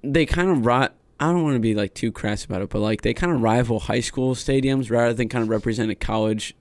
they 0.03 0.27
kind 0.27 0.51
of 0.51 0.67
rot. 0.67 0.95
I 1.19 1.33
don't 1.33 1.43
want 1.43 1.57
to 1.57 1.61
be 1.61 1.75
like 1.75 1.95
too 1.95 2.13
crass 2.13 2.45
about 2.45 2.61
it, 2.61 2.69
but 2.69 2.81
like 2.81 3.01
they 3.01 3.15
kind 3.15 3.33
of 3.33 3.41
rival 3.41 3.81
high 3.81 4.01
school 4.01 4.35
stadiums 4.35 4.91
rather 4.91 5.15
than 5.15 5.31
kind 5.31 5.43
of 5.43 5.49
represent 5.49 5.91
a 5.91 5.95
college 5.95 6.55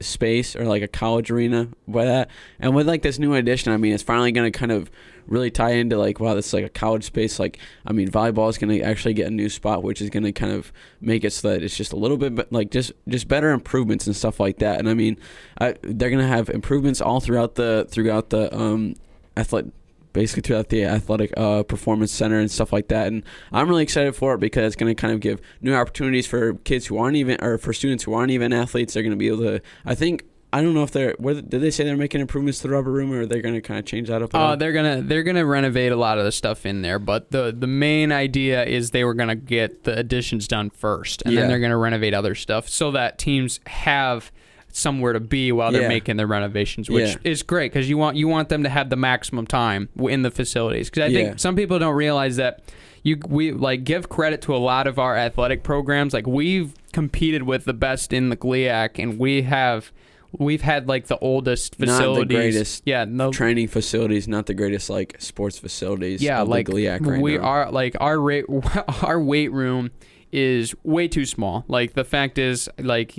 space 0.00 0.54
or 0.54 0.64
like 0.64 0.82
a 0.82 0.88
college 0.88 1.30
arena 1.30 1.68
by 1.88 2.04
that. 2.04 2.30
And 2.60 2.74
with 2.74 2.86
like 2.86 3.00
this 3.02 3.18
new 3.18 3.34
addition, 3.34 3.72
I 3.72 3.78
mean, 3.78 3.94
it's 3.94 4.02
finally 4.02 4.32
going 4.32 4.50
to 4.50 4.56
kind 4.56 4.70
of 4.70 4.90
really 5.26 5.50
tie 5.50 5.72
into 5.72 5.96
like 5.98 6.20
wow, 6.20 6.34
this 6.34 6.48
is 6.48 6.54
like 6.54 6.64
a 6.64 6.68
college 6.68 7.04
space. 7.04 7.38
Like 7.38 7.58
I 7.86 7.92
mean, 7.92 8.08
volleyball 8.10 8.48
is 8.48 8.58
going 8.58 8.78
to 8.78 8.84
actually 8.84 9.14
get 9.14 9.26
a 9.26 9.30
new 9.30 9.48
spot, 9.48 9.82
which 9.82 10.00
is 10.00 10.10
going 10.10 10.24
to 10.24 10.32
kind 10.32 10.52
of 10.52 10.72
make 11.00 11.24
it 11.24 11.32
so 11.32 11.50
that 11.50 11.62
it's 11.62 11.76
just 11.76 11.92
a 11.92 11.96
little 11.96 12.16
bit 12.16 12.52
like 12.52 12.70
just 12.70 12.92
just 13.08 13.28
better 13.28 13.50
improvements 13.50 14.06
and 14.06 14.16
stuff 14.16 14.40
like 14.40 14.58
that. 14.58 14.78
And 14.78 14.88
I 14.88 14.94
mean, 14.94 15.18
I, 15.60 15.74
they're 15.82 16.10
going 16.10 16.22
to 16.22 16.28
have 16.28 16.48
improvements 16.48 17.00
all 17.00 17.20
throughout 17.20 17.54
the 17.54 17.86
throughout 17.90 18.30
the 18.30 18.54
um 18.56 18.94
athletic 19.36 19.72
basically 20.14 20.42
throughout 20.42 20.70
the 20.70 20.84
athletic 20.84 21.34
uh, 21.36 21.62
performance 21.64 22.12
center 22.12 22.38
and 22.38 22.50
stuff 22.50 22.72
like 22.72 22.88
that. 22.88 23.08
And 23.08 23.22
I'm 23.52 23.68
really 23.68 23.82
excited 23.82 24.16
for 24.16 24.34
it 24.34 24.38
because 24.38 24.68
it's 24.68 24.76
going 24.76 24.94
to 24.94 24.98
kind 24.98 25.12
of 25.12 25.20
give 25.20 25.42
new 25.60 25.74
opportunities 25.74 26.26
for 26.26 26.54
kids 26.54 26.86
who 26.86 26.96
aren't 26.96 27.16
even, 27.16 27.36
or 27.42 27.58
for 27.58 27.72
students 27.72 28.04
who 28.04 28.14
aren't 28.14 28.30
even 28.30 28.52
athletes. 28.52 28.94
They're 28.94 29.02
going 29.02 29.10
to 29.10 29.16
be 29.16 29.26
able 29.26 29.38
to. 29.38 29.60
I 29.84 29.94
think 29.94 30.24
I 30.54 30.62
don't 30.62 30.72
know 30.72 30.84
if 30.84 30.92
they're. 30.92 31.14
Where, 31.18 31.34
did 31.34 31.60
they 31.60 31.70
say 31.70 31.82
they're 31.84 31.96
making 31.96 32.20
improvements 32.20 32.60
to 32.60 32.68
the 32.68 32.74
rubber 32.74 32.92
room, 32.92 33.12
or 33.12 33.22
are 33.22 33.26
they're 33.26 33.42
going 33.42 33.54
to 33.56 33.60
kind 33.60 33.78
of 33.80 33.86
change 33.86 34.08
that 34.08 34.22
up? 34.22 34.34
all? 34.34 34.52
Uh, 34.52 34.56
they're 34.56 34.72
gonna 34.72 35.02
they're 35.02 35.22
gonna 35.24 35.44
renovate 35.44 35.90
a 35.90 35.96
lot 35.96 36.18
of 36.18 36.24
the 36.24 36.32
stuff 36.32 36.64
in 36.64 36.82
there, 36.82 36.98
but 36.98 37.30
the 37.32 37.54
the 37.58 37.66
main 37.66 38.12
idea 38.12 38.64
is 38.64 38.92
they 38.92 39.02
were 39.04 39.14
gonna 39.14 39.34
get 39.34 39.82
the 39.84 39.98
additions 39.98 40.46
done 40.46 40.70
first, 40.70 41.22
and 41.22 41.34
Yeah. 41.34 41.40
then 41.40 41.48
they're 41.50 41.58
gonna 41.58 41.76
renovate 41.76 42.14
other 42.14 42.34
stuff 42.36 42.68
so 42.68 42.90
that 42.92 43.18
teams 43.18 43.58
have 43.66 44.30
somewhere 44.72 45.12
to 45.12 45.20
be 45.20 45.52
while 45.52 45.70
they're 45.72 45.82
Yeah. 45.82 45.88
making 45.88 46.16
their 46.16 46.26
renovations, 46.26 46.88
which 46.90 47.10
Yeah. 47.10 47.30
is 47.30 47.42
great 47.42 47.72
because 47.72 47.88
you 47.88 47.96
want 47.98 48.16
you 48.16 48.28
want 48.28 48.48
them 48.48 48.62
to 48.62 48.68
have 48.68 48.90
the 48.90 48.96
maximum 48.96 49.46
time 49.46 49.88
in 50.08 50.22
the 50.22 50.30
facilities. 50.30 50.88
Because 50.90 51.04
I 51.04 51.06
Yeah. 51.08 51.24
think 51.26 51.38
some 51.40 51.56
people 51.56 51.78
don't 51.78 51.94
realize 51.96 52.36
that 52.36 52.60
you 53.02 53.18
we 53.28 53.50
like 53.52 53.84
give 53.84 54.08
credit 54.08 54.40
to 54.42 54.54
a 54.54 54.58
lot 54.58 54.86
of 54.86 54.98
our 54.98 55.16
athletic 55.16 55.62
programs. 55.62 56.14
Like 56.14 56.26
we've 56.26 56.74
competed 56.92 57.42
with 57.42 57.64
the 57.64 57.72
best 57.74 58.12
in 58.12 58.28
the 58.30 58.36
GLIAC, 58.36 58.98
and 59.02 59.18
we 59.18 59.42
have. 59.42 59.90
We've 60.38 60.62
had 60.62 60.88
like 60.88 61.06
the 61.06 61.18
oldest 61.18 61.78
Not 61.78 61.86
the 61.86 61.92
facilities. 61.92 62.36
greatest 62.36 62.82
yeah, 62.86 63.04
no, 63.04 63.30
training 63.30 63.68
facilities, 63.68 64.26
not 64.28 64.46
the 64.46 64.54
greatest 64.54 64.90
like 64.90 65.16
sports 65.20 65.58
facilities. 65.58 66.22
yeah, 66.22 66.42
like 66.42 66.68
right 66.68 67.00
we 67.20 67.38
now. 67.38 67.44
are 67.44 67.70
like 67.72 67.96
our 68.00 68.18
rate, 68.20 68.44
our 69.02 69.20
weight 69.20 69.52
room 69.52 69.90
is 70.32 70.74
way 70.82 71.06
too 71.08 71.24
small. 71.24 71.64
Like 71.68 71.92
the 71.94 72.04
fact 72.04 72.38
is, 72.38 72.68
like 72.78 73.14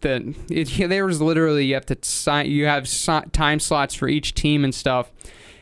the 0.00 0.34
it, 0.50 0.78
yeah, 0.78 0.86
there 0.86 1.04
was 1.06 1.20
literally 1.20 1.66
you 1.66 1.74
have 1.74 1.86
to 1.86 1.98
sign, 2.02 2.46
you 2.50 2.66
have 2.66 2.88
si- 2.88 3.20
time 3.32 3.60
slots 3.60 3.94
for 3.94 4.08
each 4.08 4.32
team 4.34 4.64
and 4.64 4.74
stuff, 4.74 5.10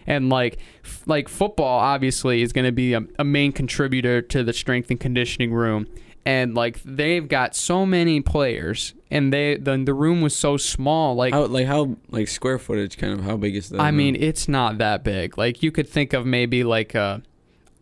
and 0.07 0.29
like 0.29 0.59
f- 0.85 1.03
like 1.07 1.29
football 1.29 1.81
obviously 1.81 2.43
is 2.43 2.53
going 2.53 2.67
to 2.67 2.73
be 2.73 2.93
a, 2.93 3.01
a 3.19 3.25
main 3.25 3.51
contributor 3.53 4.23
to 4.23 4.45
the 4.45 4.53
strength 4.53 4.91
and 4.91 5.01
conditioning 5.01 5.53
room. 5.53 5.87
And 6.25 6.55
like 6.55 6.81
they've 6.85 7.27
got 7.27 7.55
so 7.57 7.87
many 7.87 8.21
players, 8.21 8.95
and 9.11 9.33
they 9.33 9.57
the 9.57 9.77
the 9.77 9.95
room 9.95 10.21
was 10.21 10.35
so 10.35 10.57
small. 10.57 11.15
Like 11.15 11.33
How, 11.33 11.47
like 11.47 11.67
how 11.67 11.97
like 12.11 12.29
square 12.29 12.59
footage 12.59 12.97
kind 12.99 13.13
of 13.13 13.25
how 13.25 13.37
big 13.37 13.57
is 13.57 13.69
that? 13.71 13.81
I 13.81 13.89
room? 13.89 13.97
mean, 13.97 14.17
it's 14.17 14.49
not 14.49 14.79
that 14.79 15.05
big. 15.05 15.37
Like 15.39 15.63
you 15.63 15.71
could 15.71 15.89
think 15.89 16.13
of 16.13 16.27
maybe 16.27 16.65
like 16.65 16.95
a. 16.95 17.23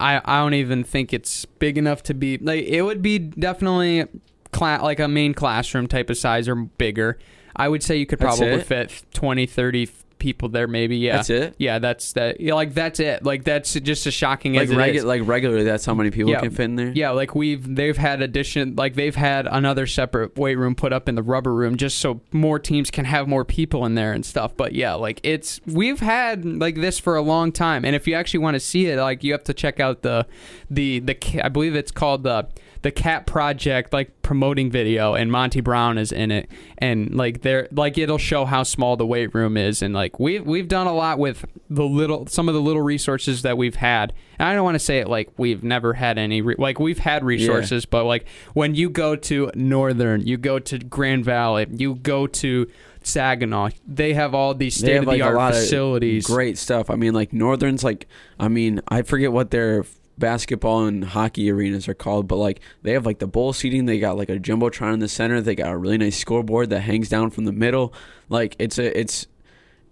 I 0.00 0.20
I 0.24 0.40
don't 0.42 0.54
even 0.54 0.84
think 0.84 1.12
it's 1.12 1.44
big 1.44 1.78
enough 1.78 2.02
to 2.04 2.14
be 2.14 2.36
like 2.38 2.64
it 2.64 2.82
would 2.82 3.00
be 3.00 3.18
definitely 3.18 4.06
cla- 4.52 4.80
like 4.82 4.98
a 5.00 5.08
main 5.08 5.34
classroom 5.34 5.86
type 5.86 6.10
of 6.10 6.16
size 6.16 6.48
or 6.48 6.56
bigger. 6.56 7.18
I 7.56 7.68
would 7.68 7.82
say 7.84 7.96
you 7.96 8.06
could 8.06 8.18
That's 8.18 8.36
probably 8.38 8.56
it? 8.60 8.66
fit 8.66 9.04
20, 9.12 9.46
30 9.46 9.88
people 10.24 10.48
there 10.48 10.66
maybe. 10.66 10.96
Yeah. 10.96 11.16
that's 11.16 11.28
it. 11.28 11.54
Yeah, 11.58 11.78
that's 11.78 12.14
that. 12.14 12.40
Yeah, 12.40 12.54
like 12.54 12.72
that's 12.72 12.98
it. 12.98 13.22
Like 13.24 13.44
that's 13.44 13.74
just 13.74 14.06
as 14.06 14.14
shocking 14.14 14.54
Like 14.54 14.64
as 14.64 14.70
it 14.70 14.76
regu- 14.78 14.94
is. 14.94 15.04
like 15.04 15.20
regularly, 15.26 15.64
that's 15.64 15.84
how 15.84 15.92
many 15.92 16.10
people 16.10 16.30
Yeah. 16.32 16.40
can 16.40 16.50
fit 16.50 16.64
in 16.64 16.76
there. 16.76 16.92
Yeah, 16.94 17.10
like 17.10 17.34
we've 17.34 17.74
they've 17.76 17.96
had 17.96 18.22
addition 18.22 18.74
like 18.76 18.94
they've 18.94 19.14
had 19.14 19.46
another 19.46 19.86
separate 19.86 20.38
weight 20.38 20.56
room 20.56 20.74
put 20.74 20.94
up 20.94 21.10
in 21.10 21.14
the 21.14 21.22
rubber 21.22 21.52
room 21.52 21.76
just 21.76 21.98
so 21.98 22.22
more 22.32 22.58
teams 22.58 22.90
can 22.90 23.04
have 23.04 23.28
more 23.28 23.44
people 23.44 23.84
in 23.84 23.94
there 23.94 24.12
and 24.14 24.24
stuff. 24.24 24.56
But 24.56 24.72
yeah, 24.74 24.94
like 24.94 25.20
it's 25.22 25.60
we've 25.66 26.00
had 26.00 26.46
like 26.46 26.76
this 26.76 26.98
for 26.98 27.16
a 27.16 27.22
long 27.22 27.52
time. 27.52 27.84
And 27.84 27.94
if 27.94 28.08
you 28.08 28.14
actually 28.14 28.40
want 28.40 28.54
to 28.54 28.60
see 28.60 28.86
it, 28.86 28.98
like 28.98 29.22
you 29.22 29.32
have 29.32 29.44
to 29.44 29.52
check 29.54 29.78
out 29.78 30.00
the 30.00 30.26
the 30.70 31.00
the 31.00 31.16
I 31.44 31.50
believe 31.50 31.74
it's 31.76 31.92
called 31.92 32.22
the 32.22 32.48
the 32.84 32.90
CAP 32.90 33.24
Project 33.24 33.94
like 33.94 34.20
promoting 34.20 34.70
video 34.70 35.14
and 35.14 35.32
Monty 35.32 35.62
Brown 35.62 35.96
is 35.96 36.12
in 36.12 36.30
it. 36.30 36.50
And 36.76 37.14
like 37.14 37.40
they're 37.40 37.66
like 37.72 37.96
it'll 37.96 38.18
show 38.18 38.44
how 38.44 38.62
small 38.62 38.98
the 38.98 39.06
weight 39.06 39.34
room 39.34 39.56
is. 39.56 39.80
And 39.80 39.94
like 39.94 40.20
we've 40.20 40.44
we've 40.44 40.68
done 40.68 40.86
a 40.86 40.92
lot 40.92 41.18
with 41.18 41.46
the 41.70 41.84
little 41.84 42.26
some 42.26 42.46
of 42.46 42.54
the 42.54 42.60
little 42.60 42.82
resources 42.82 43.40
that 43.40 43.56
we've 43.56 43.76
had. 43.76 44.12
And 44.38 44.46
I 44.46 44.54
don't 44.54 44.64
want 44.64 44.74
to 44.74 44.80
say 44.80 44.98
it 44.98 45.08
like 45.08 45.30
we've 45.38 45.64
never 45.64 45.94
had 45.94 46.18
any 46.18 46.42
re- 46.42 46.56
like 46.58 46.78
we've 46.78 46.98
had 46.98 47.24
resources 47.24 47.86
but 47.86 48.04
like 48.04 48.26
when 48.52 48.74
you 48.74 48.90
go 48.90 49.16
to 49.16 49.50
Northern 49.54 50.20
you 50.20 50.36
go 50.36 50.58
to 50.58 50.78
Grand 50.78 51.24
Valley 51.24 51.66
you 51.70 51.94
go 51.94 52.26
to 52.26 52.70
Saginaw 53.02 53.70
they 53.86 54.12
have 54.12 54.34
all 54.34 54.54
these 54.54 54.76
state 54.76 54.96
of 54.96 55.06
like 55.06 55.20
the 55.20 55.22
art 55.22 55.36
of 55.36 55.54
facilities. 55.54 56.26
great 56.26 56.58
stuff. 56.58 56.90
I 56.90 56.96
mean, 56.96 57.14
like 57.14 57.32
Northern's 57.32 57.82
like, 57.82 58.08
I 58.38 58.48
mean, 58.48 58.80
I 58.88 59.02
forget 59.02 59.32
what 59.32 59.50
their 59.50 59.84
basketball 60.18 60.86
and 60.86 61.04
hockey 61.04 61.50
arenas 61.50 61.88
are 61.88 61.94
called, 61.94 62.28
but 62.28 62.36
like 62.36 62.60
they 62.82 62.92
have 62.92 63.06
like 63.06 63.18
the 63.18 63.26
bowl 63.26 63.52
seating. 63.52 63.86
They 63.86 63.98
got 63.98 64.16
like 64.16 64.28
a 64.28 64.38
jumbotron 64.38 64.94
in 64.94 65.00
the 65.00 65.08
center. 65.08 65.40
They 65.40 65.54
got 65.54 65.72
a 65.72 65.76
really 65.76 65.98
nice 65.98 66.16
scoreboard 66.16 66.70
that 66.70 66.80
hangs 66.80 67.08
down 67.08 67.30
from 67.30 67.44
the 67.44 67.52
middle. 67.52 67.92
Like 68.28 68.56
it's 68.58 68.78
a 68.78 68.98
it's 68.98 69.26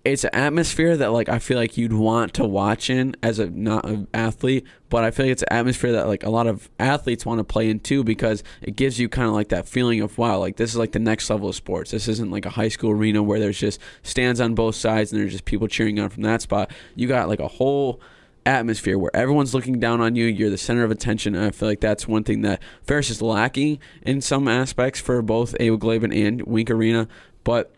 it's 0.04 0.24
an 0.24 0.30
atmosphere 0.32 0.96
that 0.96 1.12
like 1.12 1.28
I 1.28 1.38
feel 1.38 1.56
like 1.56 1.76
you'd 1.76 1.92
want 1.92 2.34
to 2.34 2.44
watch 2.44 2.90
in 2.90 3.14
as 3.22 3.38
a 3.38 3.48
not 3.48 3.84
an 3.84 4.08
athlete, 4.12 4.66
but 4.88 5.04
I 5.04 5.10
feel 5.10 5.26
like 5.26 5.32
it's 5.32 5.42
an 5.42 5.52
atmosphere 5.52 5.92
that 5.92 6.08
like 6.08 6.24
a 6.24 6.30
lot 6.30 6.46
of 6.46 6.68
athletes 6.80 7.24
want 7.24 7.38
to 7.38 7.44
play 7.44 7.70
in 7.70 7.78
too 7.78 8.02
because 8.02 8.42
it 8.60 8.74
gives 8.74 8.98
you 8.98 9.08
kind 9.08 9.28
of 9.28 9.34
like 9.34 9.50
that 9.50 9.68
feeling 9.68 10.00
of 10.00 10.18
wow, 10.18 10.38
like 10.38 10.56
this 10.56 10.70
is 10.70 10.76
like 10.76 10.92
the 10.92 10.98
next 10.98 11.30
level 11.30 11.48
of 11.48 11.54
sports. 11.54 11.92
This 11.92 12.08
isn't 12.08 12.30
like 12.30 12.46
a 12.46 12.50
high 12.50 12.68
school 12.68 12.90
arena 12.90 13.22
where 13.22 13.38
there's 13.38 13.58
just 13.58 13.80
stands 14.02 14.40
on 14.40 14.54
both 14.54 14.74
sides 14.74 15.12
and 15.12 15.20
there's 15.20 15.32
just 15.32 15.44
people 15.44 15.68
cheering 15.68 16.00
on 16.00 16.08
from 16.08 16.24
that 16.24 16.42
spot. 16.42 16.72
You 16.96 17.06
got 17.06 17.28
like 17.28 17.40
a 17.40 17.48
whole 17.48 18.00
atmosphere 18.44 18.98
where 18.98 19.14
everyone's 19.14 19.54
looking 19.54 19.78
down 19.78 20.00
on 20.00 20.16
you. 20.16 20.26
You're 20.26 20.50
the 20.50 20.58
center 20.58 20.84
of 20.84 20.90
attention. 20.90 21.36
I 21.36 21.50
feel 21.50 21.68
like 21.68 21.80
that's 21.80 22.08
one 22.08 22.24
thing 22.24 22.42
that 22.42 22.62
Ferris 22.82 23.10
is 23.10 23.22
lacking 23.22 23.78
in 24.02 24.20
some 24.20 24.48
aspects 24.48 25.00
for 25.00 25.22
both 25.22 25.54
Abel 25.60 25.90
and 25.90 26.42
Wink 26.42 26.70
Arena, 26.70 27.08
but 27.44 27.72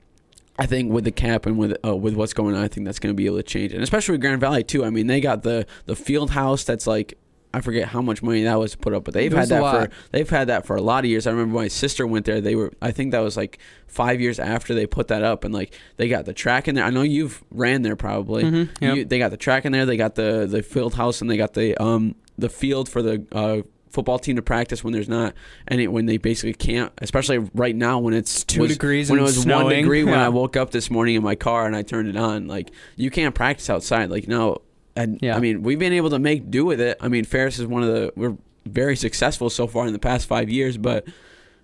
I 0.59 0.67
think 0.67 0.93
with 0.93 1.05
the 1.05 1.11
cap 1.11 1.47
and 1.47 1.59
with 1.59 1.77
uh, 1.85 1.97
with 1.97 2.15
what's 2.15 2.33
going 2.33 2.55
on, 2.55 2.63
I 2.63 2.69
think 2.69 2.87
that's 2.87 3.01
going 3.01 3.13
to 3.13 3.17
be 3.17 3.27
able 3.27 3.39
to 3.39 3.43
change, 3.43 3.73
and 3.73 3.83
especially 3.83 4.13
with 4.13 4.21
Grand 4.21 4.41
Valley 4.41 4.63
too. 4.63 4.85
I 4.85 4.91
mean, 4.91 5.09
they 5.09 5.21
got 5.21 5.43
the 5.43 5.67
the 5.87 5.97
field 5.97 6.31
house 6.31 6.63
that's 6.63 6.87
like 6.87 7.19
I 7.55 7.61
forget 7.61 7.89
how 7.89 8.03
much 8.03 8.23
money 8.23 8.43
that 8.45 8.59
was 8.59 8.73
to 8.73 8.79
put 8.79 8.93
up, 8.95 9.05
but 9.05 9.15
they've 9.15 9.33
had 9.33 9.49
that 9.49 9.61
for 9.89 9.91
they've 10.11 10.29
had 10.29 10.49
that 10.49 10.67
for 10.67 10.77
a 10.77 10.83
lot 10.83 11.05
of 11.05 11.11
years. 11.11 11.27
I 11.27 11.31
remember 11.31 11.55
my 11.55 11.69
sister 11.69 12.07
went 12.07 12.27
there. 12.27 12.41
They 12.41 12.55
were 12.57 12.73
I 12.83 12.91
think 12.91 13.13
that 13.13 13.21
was 13.21 13.37
like 13.37 13.59
five 13.87 14.21
years 14.21 14.39
after 14.39 14.75
they 14.75 14.87
put 14.87 15.09
that 15.09 15.23
up, 15.23 15.45
and 15.45 15.55
like 15.55 15.73
they 15.97 16.09
got 16.09 16.25
the 16.25 16.33
track 16.35 16.69
in 16.69 16.75
there. 16.75 16.85
I 16.85 16.91
know 16.91 17.03
you've 17.03 17.43
ran 17.51 17.83
there 17.83 17.97
probably. 17.97 18.45
Mhm, 18.45 18.69
yep. 18.81 18.97
You, 18.97 19.05
they 19.05 19.19
got 19.19 19.31
the 19.31 19.37
track 19.37 19.65
in 19.65 19.73
there. 19.73 19.87
They 19.87 19.97
got 19.97 20.15
the 20.17 20.47
the 20.51 20.63
field 20.63 20.95
house, 20.95 21.21
and 21.21 21.31
they 21.31 21.37
got 21.37 21.55
the 21.55 21.81
um 21.83 22.15
the 22.37 22.49
field 22.49 22.89
for 22.89 23.01
the 23.03 23.25
uh, 23.33 23.63
football 23.91 24.19
team 24.19 24.35
to 24.35 24.43
practice 24.43 24.83
when 24.83 24.93
there's 24.93 25.09
not 25.09 25.35
any 25.69 25.87
when 25.87 26.07
they 26.07 26.17
basically 26.17 26.53
can't. 26.55 26.93
Especially 26.99 27.39
right 27.55 27.77
now 27.77 28.01
when 28.01 28.13
it's 28.15 28.43
Two 28.43 28.63
was- 28.63 28.73
degrees 28.73 29.09
when 29.09 29.21
it 29.21 29.23
was 29.23 29.37
one 29.37 29.43
snowing. 29.45 29.83
degree 29.83 30.03
when 30.03 30.19
I 30.19 30.29
woke 30.31 30.57
up 30.57 30.73
this 30.73 30.91
morning 30.91 31.15
in 31.15 31.23
my 31.23 31.37
car 31.37 31.67
and 31.67 31.77
I 31.77 31.83
turned 31.83 32.09
it 32.09 32.17
on. 32.17 32.49
Like 32.49 32.73
you 32.97 33.11
can't 33.11 33.35
practice 33.35 33.71
outside. 33.71 34.11
Like 34.11 34.27
no, 34.27 34.63
and 34.97 35.19
Yeah. 35.23 35.37
I 35.37 35.41
mean 35.41 35.63
we've 35.63 35.79
been 35.79 35.93
able 35.93 36.11
to 36.11 36.19
make 36.19 36.51
do 36.51 36.65
with 36.65 36.81
it. 36.81 36.97
I 37.01 37.09
mean 37.09 37.25
Ferris 37.25 37.59
is 37.59 37.67
one 37.67 37.83
of 37.83 37.89
the 37.89 38.13
we're 38.17 38.37
very 38.67 38.97
successful 38.97 39.51
so 39.51 39.67
far 39.67 39.87
in 39.87 39.93
the 39.93 39.99
past 39.99 40.27
five 40.27 40.49
years, 40.49 40.77
but 40.79 41.07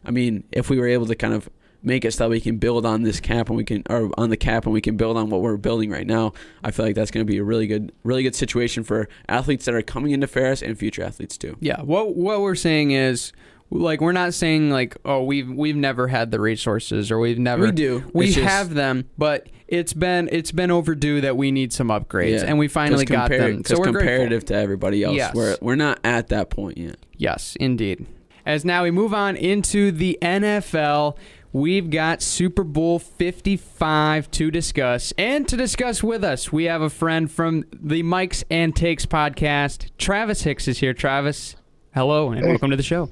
I 0.05 0.11
mean 0.11 0.45
if 0.53 0.69
we 0.71 0.79
were 0.79 0.87
able 0.89 1.07
to 1.07 1.15
kind 1.15 1.35
of 1.35 1.49
make 1.83 2.05
it 2.05 2.13
so 2.13 2.25
that 2.25 2.29
we 2.31 2.41
can 2.43 2.59
build 2.59 2.85
on 2.85 3.05
this 3.05 3.21
cap 3.21 3.49
and 3.49 3.57
we 3.57 3.65
can 3.65 3.83
or 3.89 4.11
on 4.19 4.29
the 4.29 4.37
cap 4.37 4.65
and 4.67 4.73
we 4.75 4.83
can 4.83 4.99
build 4.99 5.17
on 5.17 5.31
what 5.31 5.41
we're 5.41 5.57
building 5.57 5.89
right 5.89 6.07
now 6.07 6.31
i 6.63 6.71
feel 6.71 6.85
like 6.85 6.95
that's 6.95 7.11
going 7.11 7.25
to 7.27 7.33
be 7.33 7.39
a 7.39 7.43
really 7.43 7.67
good 7.67 7.91
really 8.05 8.23
good 8.23 8.35
situation 8.35 8.85
for 8.85 9.09
athletes 9.31 9.65
that 9.65 9.75
are 9.75 9.81
coming 9.81 10.13
into 10.13 10.27
ferris 10.27 10.61
and 10.61 10.79
future 10.79 11.03
athletes 11.03 11.39
too 11.39 11.57
Yeah, 11.59 11.81
what 11.81 12.15
what 12.17 12.43
we're 12.43 12.55
saying 12.55 12.91
is 12.91 13.33
like 13.71 14.01
we're 14.01 14.13
not 14.13 14.35
saying 14.35 14.71
like 14.71 14.97
oh 15.05 15.23
we've 15.23 15.49
we've 15.51 15.77
never 15.77 16.09
had 16.09 16.31
the 16.31 16.41
resources 16.41 17.11
or 17.11 17.19
we've 17.19 17.39
never 17.39 17.67
We 17.67 17.73
do. 17.73 18.05
we 18.13 18.27
It's 18.27 18.35
just- 18.35 18.49
have 18.49 18.75
them 18.75 19.05
but 19.17 19.49
it's 19.69 19.93
been 19.93 20.29
it's 20.33 20.51
been 20.53 20.71
overdue 20.73 21.21
that 21.21 21.37
we 21.37 21.53
need 21.53 21.73
some 21.73 21.89
upgrades 21.89 22.41
Yeah. 22.41 22.47
and 22.49 22.59
we 22.59 22.67
finally 22.69 23.07
'Cause 23.07 23.17
got 23.17 23.31
them 23.31 23.63
so 23.65 23.77
'cause 23.77 23.79
we're 23.79 23.93
grateful. 23.93 24.01
comparative 24.01 24.45
to 24.47 24.55
everybody 24.57 25.05
else 25.05 25.15
Yes. 25.17 25.35
we're, 25.35 25.57
we're 25.61 25.77
not 25.77 26.01
at 26.03 26.29
that 26.29 26.51
point 26.51 26.79
yet 26.79 26.97
Yes, 27.17 27.55
indeed. 27.61 28.07
As 28.47 28.65
now 28.65 28.83
we 28.85 28.91
move 28.91 29.13
on 29.13 29.37
into 29.37 29.93
the 29.93 30.19
NFL, 30.23 31.19
we've 31.53 31.91
got 31.91 32.23
Super 32.23 32.65
Bowl 32.65 32.99
55 32.99 34.31
to 34.31 34.51
discuss. 34.51 35.13
And 35.19 35.47
to 35.49 35.57
discuss 35.59 36.03
with 36.03 36.25
us, 36.25 36.51
we 36.51 36.65
have 36.65 36.81
a 36.81 36.89
friend 36.89 37.31
from 37.31 37.65
the 37.71 38.03
Mics 38.03 38.43
and 38.51 38.75
Takes 38.75 39.05
podcast. 39.05 39.91
Travis 39.99 40.43
Hicks 40.45 40.67
is 40.67 40.79
here. 40.79 40.95
Travis, 40.95 41.57
hello 41.95 42.31
and 42.31 42.41
Hey. 42.41 42.49
welcome 42.49 42.71
to 42.71 42.77
the 42.77 42.83
show. 42.83 43.11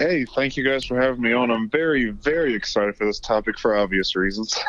Hey, 0.00 0.24
thank 0.24 0.56
you 0.56 0.64
guys 0.64 0.82
for 0.86 0.98
having 0.98 1.20
me 1.20 1.34
on. 1.34 1.50
I'm 1.50 1.68
very, 1.68 2.08
very 2.08 2.54
excited 2.54 2.96
for 2.96 3.04
this 3.04 3.20
topic 3.20 3.58
for 3.58 3.76
obvious 3.76 4.16
reasons. 4.16 4.58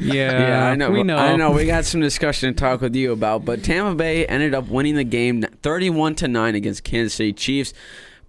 Yeah, 0.00 0.30
yeah, 0.30 0.66
I 0.68 0.76
know. 0.76 0.90
We 0.92 1.02
know. 1.02 1.16
I 1.16 1.34
know. 1.34 1.50
We 1.50 1.66
got 1.66 1.84
some 1.84 2.00
discussion 2.00 2.54
to 2.54 2.58
talk 2.58 2.80
with 2.80 2.94
you 2.94 3.10
about, 3.10 3.44
but 3.44 3.64
Tampa 3.64 3.96
Bay 3.96 4.24
ended 4.26 4.54
up 4.54 4.68
winning 4.68 4.94
the 4.94 5.02
game, 5.02 5.42
thirty-one 5.62 6.14
to 6.16 6.28
nine 6.28 6.54
against 6.54 6.84
Kansas 6.84 7.14
City 7.14 7.32
Chiefs. 7.32 7.74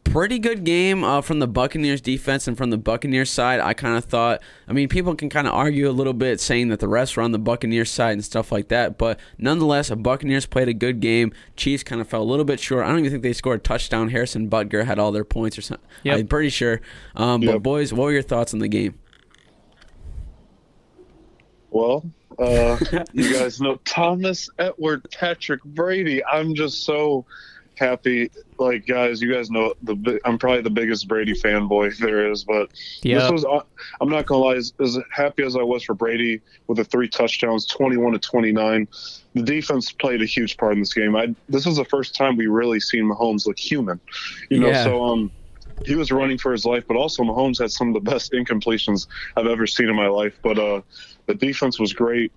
Pretty 0.06 0.40
good 0.40 0.64
game 0.64 1.04
uh, 1.04 1.22
from 1.22 1.38
the 1.38 1.48
Buccaneers 1.48 2.02
defense 2.02 2.48
and 2.48 2.58
from 2.58 2.72
the 2.72 2.80
Buccaneers 2.80 3.30
side. 3.30 3.60
I 3.60 3.74
kind 3.76 3.96
of 3.96 4.06
thought. 4.06 4.42
I 4.68 4.74
mean, 4.74 4.90
people 4.90 5.14
can 5.14 5.30
kind 5.30 5.46
of 5.46 5.54
argue 5.54 5.88
a 5.88 5.92
little 5.92 6.14
bit, 6.14 6.40
saying 6.40 6.70
that 6.70 6.80
the 6.80 6.88
refs 6.88 7.16
were 7.16 7.22
on 7.22 7.32
the 7.32 7.38
Buccaneers 7.38 7.92
side 7.92 8.14
and 8.14 8.26
stuff 8.26 8.52
like 8.52 8.70
that. 8.70 8.98
But 8.98 9.20
nonetheless, 9.38 9.90
the 9.90 9.96
Buccaneers 9.96 10.48
played 10.48 10.68
a 10.68 10.74
good 10.74 11.00
game. 11.00 11.32
Chiefs 11.56 11.84
kind 11.84 12.02
of 12.02 12.08
fell 12.08 12.24
a 12.24 12.24
little 12.24 12.46
bit 12.46 12.60
short. 12.60 12.86
I 12.86 12.90
don't 12.90 13.00
even 13.00 13.12
think 13.12 13.22
they 13.24 13.34
scored 13.34 13.60
a 13.60 13.64
touchdown. 13.64 14.10
Harrison 14.10 14.50
Butker 14.50 14.84
had 14.86 14.98
all 14.98 15.12
their 15.12 15.24
points 15.26 15.60
or 15.60 15.62
something. 15.62 15.86
Yep. 16.04 16.18
I'm 16.20 16.28
pretty 16.28 16.50
sure. 16.50 16.82
Um, 17.16 17.42
But 17.42 17.54
Yep. 17.54 17.62
boys, 17.62 17.94
what 17.94 18.06
were 18.06 18.12
your 18.12 18.24
thoughts 18.24 18.52
on 18.54 18.60
the 18.60 18.68
game? 18.68 18.98
well, 21.72 22.04
uh, 22.40 22.78
you 23.14 23.32
guys 23.34 23.62
know 23.62 23.76
Thomas 23.86 24.50
Edward 24.58 25.06
Patrick 25.12 25.64
Brady. 25.64 26.24
I'm 26.26 26.56
just 26.56 26.84
so 26.84 27.26
happy. 27.76 28.32
Like, 28.60 28.86
guys, 28.86 29.22
you 29.22 29.34
guys 29.34 29.50
know 29.50 29.74
the 29.82 30.19
I'm 30.26 30.38
probably 30.38 30.62
the 30.62 30.69
biggest 30.69 31.08
Brady 31.08 31.34
fanboy 31.34 31.98
there 32.00 32.32
is, 32.32 32.43
but 32.43 32.69
Yeah. 33.04 33.19
this 33.19 33.32
was. 33.32 33.45
I'm 34.02 34.10
not 34.10 34.26
gonna 34.26 34.41
lie. 34.43 34.56
As, 34.56 34.74
as 34.82 34.98
happy 35.12 35.43
as 35.43 35.56
I 35.56 35.63
was 35.63 35.84
for 35.84 35.93
Brady 35.93 36.41
with 36.67 36.78
the 36.78 36.84
three 36.86 37.08
touchdowns, 37.08 37.65
21 37.67 38.13
to 38.13 38.19
29, 38.19 38.88
the 39.36 39.41
defense 39.43 39.91
played 39.91 40.22
a 40.22 40.26
huge 40.26 40.58
part 40.58 40.74
in 40.74 40.80
this 40.80 40.93
game. 40.93 41.15
I 41.15 41.34
this 41.48 41.65
was 41.65 41.78
the 41.78 41.86
first 41.86 42.15
time 42.15 42.36
we 42.38 42.48
really 42.48 42.80
seen 42.80 43.06
Mahomes 43.06 43.48
look 43.48 43.58
human. 43.58 44.00
You 44.50 44.60
know, 44.60 44.69
Yeah. 44.69 44.84
so 44.84 45.04
um. 45.04 45.32
He 45.86 45.95
was 45.95 46.12
running 46.12 46.38
for 46.38 46.52
his 46.52 46.65
life, 46.65 46.84
but 46.89 46.98
also 46.98 47.24
Mahomes 47.24 47.58
had 47.58 47.72
some 47.72 47.88
of 47.88 47.93
the 47.93 48.02
best 48.02 48.32
incompletions 48.34 49.08
I've 49.38 49.45
ever 49.48 49.65
seen 49.65 49.88
in 49.88 49.95
my 49.95 50.08
life. 50.08 50.38
But 50.43 50.60
uh, 50.60 50.82
the 51.26 51.36
defense 51.36 51.80
was 51.80 51.93
great. 51.93 52.34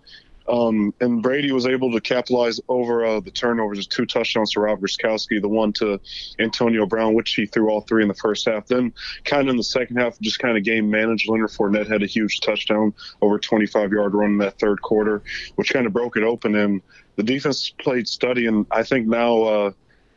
Um, 0.49 0.93
and 1.01 1.23
Brady 1.23 1.53
was 1.53 1.67
able 1.67 1.93
to 1.93 2.01
capitalize 2.01 2.61
over 2.69 3.05
uh, 3.05 3.21
the 3.21 3.31
turnovers, 3.31 3.87
two 3.87 4.07
touchdowns 4.07 4.53
to 4.53 4.61
Rob 4.61 4.81
Gronkowski, 4.81 5.41
the 5.41 5.49
one 5.49 5.73
to 5.75 6.01
Antonio 6.39 6.87
Brown, 6.87 7.15
which 7.15 7.35
he 7.35 7.47
threw 7.47 7.71
all 7.71 7.83
three 7.83 8.03
in 8.03 8.09
the 8.09 8.15
first 8.15 8.47
half. 8.47 8.67
Then, 8.67 8.93
kind 9.25 9.49
of 9.49 9.53
in 9.53 9.57
the 9.57 9.65
second 9.65 9.97
half, 9.97 10.19
just 10.21 10.39
kind 10.39 10.57
of 10.57 10.65
game 10.65 10.91
managed. 10.91 11.29
Leonard 11.29 11.51
Fournette 11.51 11.89
had 11.89 12.03
a 12.03 12.07
huge 12.07 12.41
touchdown, 12.41 12.93
over 13.21 13.39
25 13.39 13.93
yard 13.93 14.15
run 14.15 14.33
in 14.33 14.39
that 14.39 14.59
third 14.59 14.83
quarter, 14.83 15.23
which 15.57 15.73
kind 15.73 15.87
of 15.87 15.93
broke 15.93 16.17
it 16.17 16.23
open. 16.23 16.55
And 16.55 16.83
the 17.17 17.23
defense 17.23 17.71
played 17.71 18.09
steady. 18.09 18.47
And 18.47 18.67
I 18.71 18.83
think 18.83 19.07
now 19.07 19.43
uh, 19.43 19.71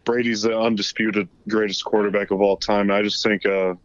Brady's 0.05 0.43
the 0.43 0.57
undisputed 0.57 1.27
greatest 1.47 1.83
quarterback 1.85 2.31
of 2.31 2.41
all 2.41 2.57
time. 2.57 2.91
I 2.91 3.01
just 3.01 3.23
think, 3.23 3.45
uh, 3.45 3.75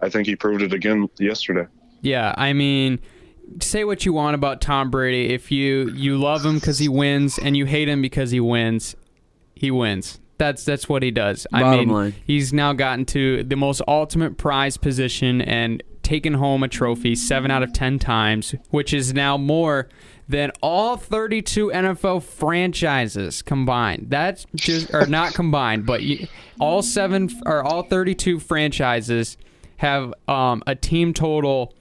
I 0.00 0.08
think 0.08 0.26
he 0.26 0.36
proved 0.36 0.62
it 0.62 0.72
again 0.72 1.08
yesterday. 1.18 1.66
Yeah, 2.02 2.34
I 2.36 2.52
mean, 2.52 2.98
say 3.60 3.84
what 3.84 4.04
you 4.06 4.12
want 4.12 4.34
about 4.34 4.60
Tom 4.60 4.90
Brady. 4.90 5.32
If 5.32 5.50
you 5.50 5.90
you 5.90 6.18
love 6.18 6.44
him 6.44 6.56
because 6.56 6.78
he 6.78 6.88
wins 6.88 7.38
and 7.38 7.56
you 7.56 7.66
hate 7.66 7.88
him 7.88 8.02
because 8.02 8.30
he 8.30 8.40
wins, 8.40 8.96
he 9.54 9.70
wins. 9.70 10.18
That's 10.38 10.64
that's 10.64 10.88
what 10.88 11.02
he 11.02 11.10
does. 11.10 11.46
I 11.52 11.76
mean, 11.76 11.88
line. 11.88 12.14
he's 12.24 12.52
now 12.52 12.72
gotten 12.72 13.04
to 13.06 13.44
the 13.44 13.56
most 13.56 13.82
ultimate 13.86 14.38
prize 14.38 14.76
position 14.76 15.40
and 15.40 15.82
taken 16.02 16.34
home 16.34 16.62
a 16.62 16.68
trophy 16.68 17.14
seven 17.14 17.50
out 17.50 17.62
of 17.62 17.72
ten 17.72 17.98
times, 17.98 18.54
which 18.70 18.92
is 18.92 19.14
now 19.14 19.36
more 19.36 19.88
than 20.28 20.50
all 20.62 20.96
32 20.96 21.68
NFL 21.68 22.22
franchises 22.22 23.42
combined. 23.42 24.06
That's 24.08 24.46
just 24.54 24.92
or 24.94 25.06
not 25.06 25.34
combined, 25.34 25.86
but 25.86 26.02
you, 26.02 26.26
all 26.58 26.82
seven 26.82 27.28
or 27.44 27.62
all 27.62 27.82
32 27.82 28.40
franchises 28.40 29.36
have 29.76 30.14
um, 30.28 30.62
a 30.66 30.74
team 30.74 31.12
total 31.12 31.74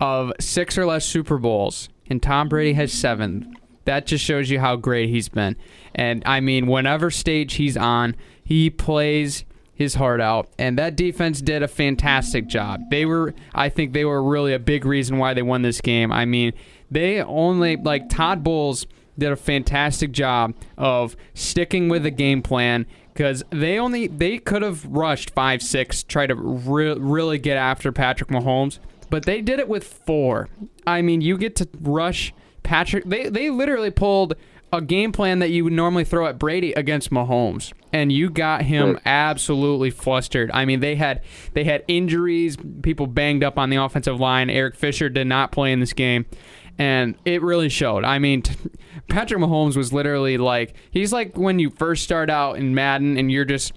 of 0.00 0.32
six 0.40 0.78
or 0.78 0.86
less 0.86 1.04
Super 1.04 1.38
Bowls, 1.38 1.88
and 2.08 2.22
Tom 2.22 2.48
Brady 2.48 2.72
has 2.72 2.92
seven. 2.92 3.56
That 3.84 4.06
just 4.06 4.24
shows 4.24 4.50
you 4.50 4.60
how 4.60 4.76
great 4.76 5.08
he's 5.08 5.28
been. 5.28 5.56
And 5.94 6.22
I 6.26 6.40
mean, 6.40 6.66
whenever 6.66 7.10
stage 7.10 7.54
he's 7.54 7.76
on, 7.76 8.16
he 8.42 8.70
plays 8.70 9.44
his 9.74 9.94
heart 9.94 10.20
out. 10.20 10.48
And 10.58 10.78
that 10.78 10.94
defense 10.94 11.40
did 11.40 11.62
a 11.62 11.68
fantastic 11.68 12.46
job. 12.46 12.82
They 12.90 13.06
were, 13.06 13.34
I 13.54 13.70
think, 13.70 13.92
they 13.92 14.04
were 14.04 14.22
really 14.22 14.52
a 14.52 14.58
big 14.58 14.84
reason 14.84 15.16
why 15.18 15.32
they 15.32 15.42
won 15.42 15.62
this 15.62 15.80
game. 15.80 16.12
I 16.12 16.26
mean, 16.26 16.52
they 16.90 17.22
only 17.22 17.76
like 17.76 18.10
Todd 18.10 18.44
Bowles 18.44 18.86
did 19.18 19.32
a 19.32 19.36
fantastic 19.36 20.12
job 20.12 20.54
of 20.76 21.16
sticking 21.34 21.88
with 21.88 22.02
the 22.02 22.10
game 22.10 22.42
plan 22.42 22.86
because 23.12 23.42
they 23.50 23.78
only 23.78 24.06
they 24.06 24.38
could 24.38 24.62
have 24.62 24.84
rushed 24.84 25.30
five 25.30 25.62
six 25.62 26.02
try 26.02 26.26
to 26.26 26.34
re- 26.34 26.94
really 26.94 27.38
get 27.38 27.56
after 27.56 27.92
Patrick 27.92 28.30
Mahomes 28.30 28.78
but 29.10 29.24
they 29.24 29.42
did 29.42 29.58
it 29.58 29.68
with 29.68 29.84
four. 29.84 30.48
I 30.86 31.02
mean 31.02 31.20
you 31.20 31.36
get 31.36 31.56
to 31.56 31.68
rush 31.80 32.32
Patrick 32.62 33.04
they 33.04 33.28
they 33.28 33.50
literally 33.50 33.90
pulled 33.90 34.34
a 34.72 34.80
game 34.80 35.10
plan 35.10 35.40
that 35.40 35.50
you 35.50 35.64
would 35.64 35.72
normally 35.72 36.04
throw 36.04 36.26
at 36.26 36.38
Brady 36.38 36.72
against 36.74 37.10
Mahomes 37.10 37.72
and 37.92 38.12
you 38.12 38.30
got 38.30 38.62
him 38.62 39.00
absolutely 39.04 39.90
flustered. 39.90 40.50
I 40.54 40.64
mean 40.64 40.80
they 40.80 40.94
had 40.94 41.22
they 41.54 41.64
had 41.64 41.84
injuries 41.88 42.56
people 42.82 43.06
banged 43.06 43.42
up 43.42 43.58
on 43.58 43.70
the 43.70 43.76
offensive 43.76 44.20
line. 44.20 44.48
Eric 44.48 44.76
Fisher 44.76 45.08
did 45.08 45.26
not 45.26 45.52
play 45.52 45.72
in 45.72 45.80
this 45.80 45.92
game 45.92 46.24
and 46.80 47.14
it 47.26 47.42
really 47.42 47.68
showed. 47.68 48.04
I 48.04 48.18
mean, 48.18 48.40
t- 48.40 48.54
Patrick 49.08 49.38
Mahomes 49.38 49.76
was 49.76 49.92
literally 49.92 50.38
like 50.38 50.74
he's 50.90 51.12
like 51.12 51.36
when 51.36 51.58
you 51.58 51.68
first 51.68 52.02
start 52.02 52.30
out 52.30 52.56
in 52.56 52.74
Madden 52.74 53.18
and 53.18 53.30
you're 53.30 53.44
just 53.44 53.74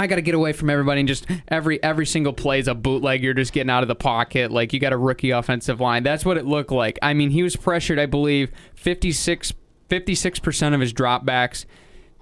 I 0.00 0.06
got 0.06 0.16
to 0.16 0.22
get 0.22 0.34
away 0.34 0.54
from 0.54 0.70
everybody 0.70 1.00
and 1.00 1.08
just 1.08 1.26
every 1.48 1.82
every 1.82 2.06
single 2.06 2.32
play 2.32 2.58
is 2.58 2.68
a 2.68 2.74
bootleg. 2.74 3.22
You're 3.22 3.34
just 3.34 3.52
getting 3.52 3.68
out 3.68 3.82
of 3.82 3.88
the 3.88 3.94
pocket. 3.94 4.50
Like 4.50 4.72
you 4.72 4.80
got 4.80 4.94
a 4.94 4.96
rookie 4.96 5.30
offensive 5.30 5.78
line. 5.78 6.02
That's 6.04 6.24
what 6.24 6.38
it 6.38 6.46
looked 6.46 6.72
like. 6.72 6.98
I 7.02 7.12
mean, 7.12 7.28
he 7.28 7.42
was 7.42 7.54
pressured, 7.54 7.98
I 7.98 8.06
believe, 8.06 8.50
56 8.76 9.52
percent 9.90 10.74
of 10.74 10.80
his 10.80 10.94
dropbacks. 10.94 11.66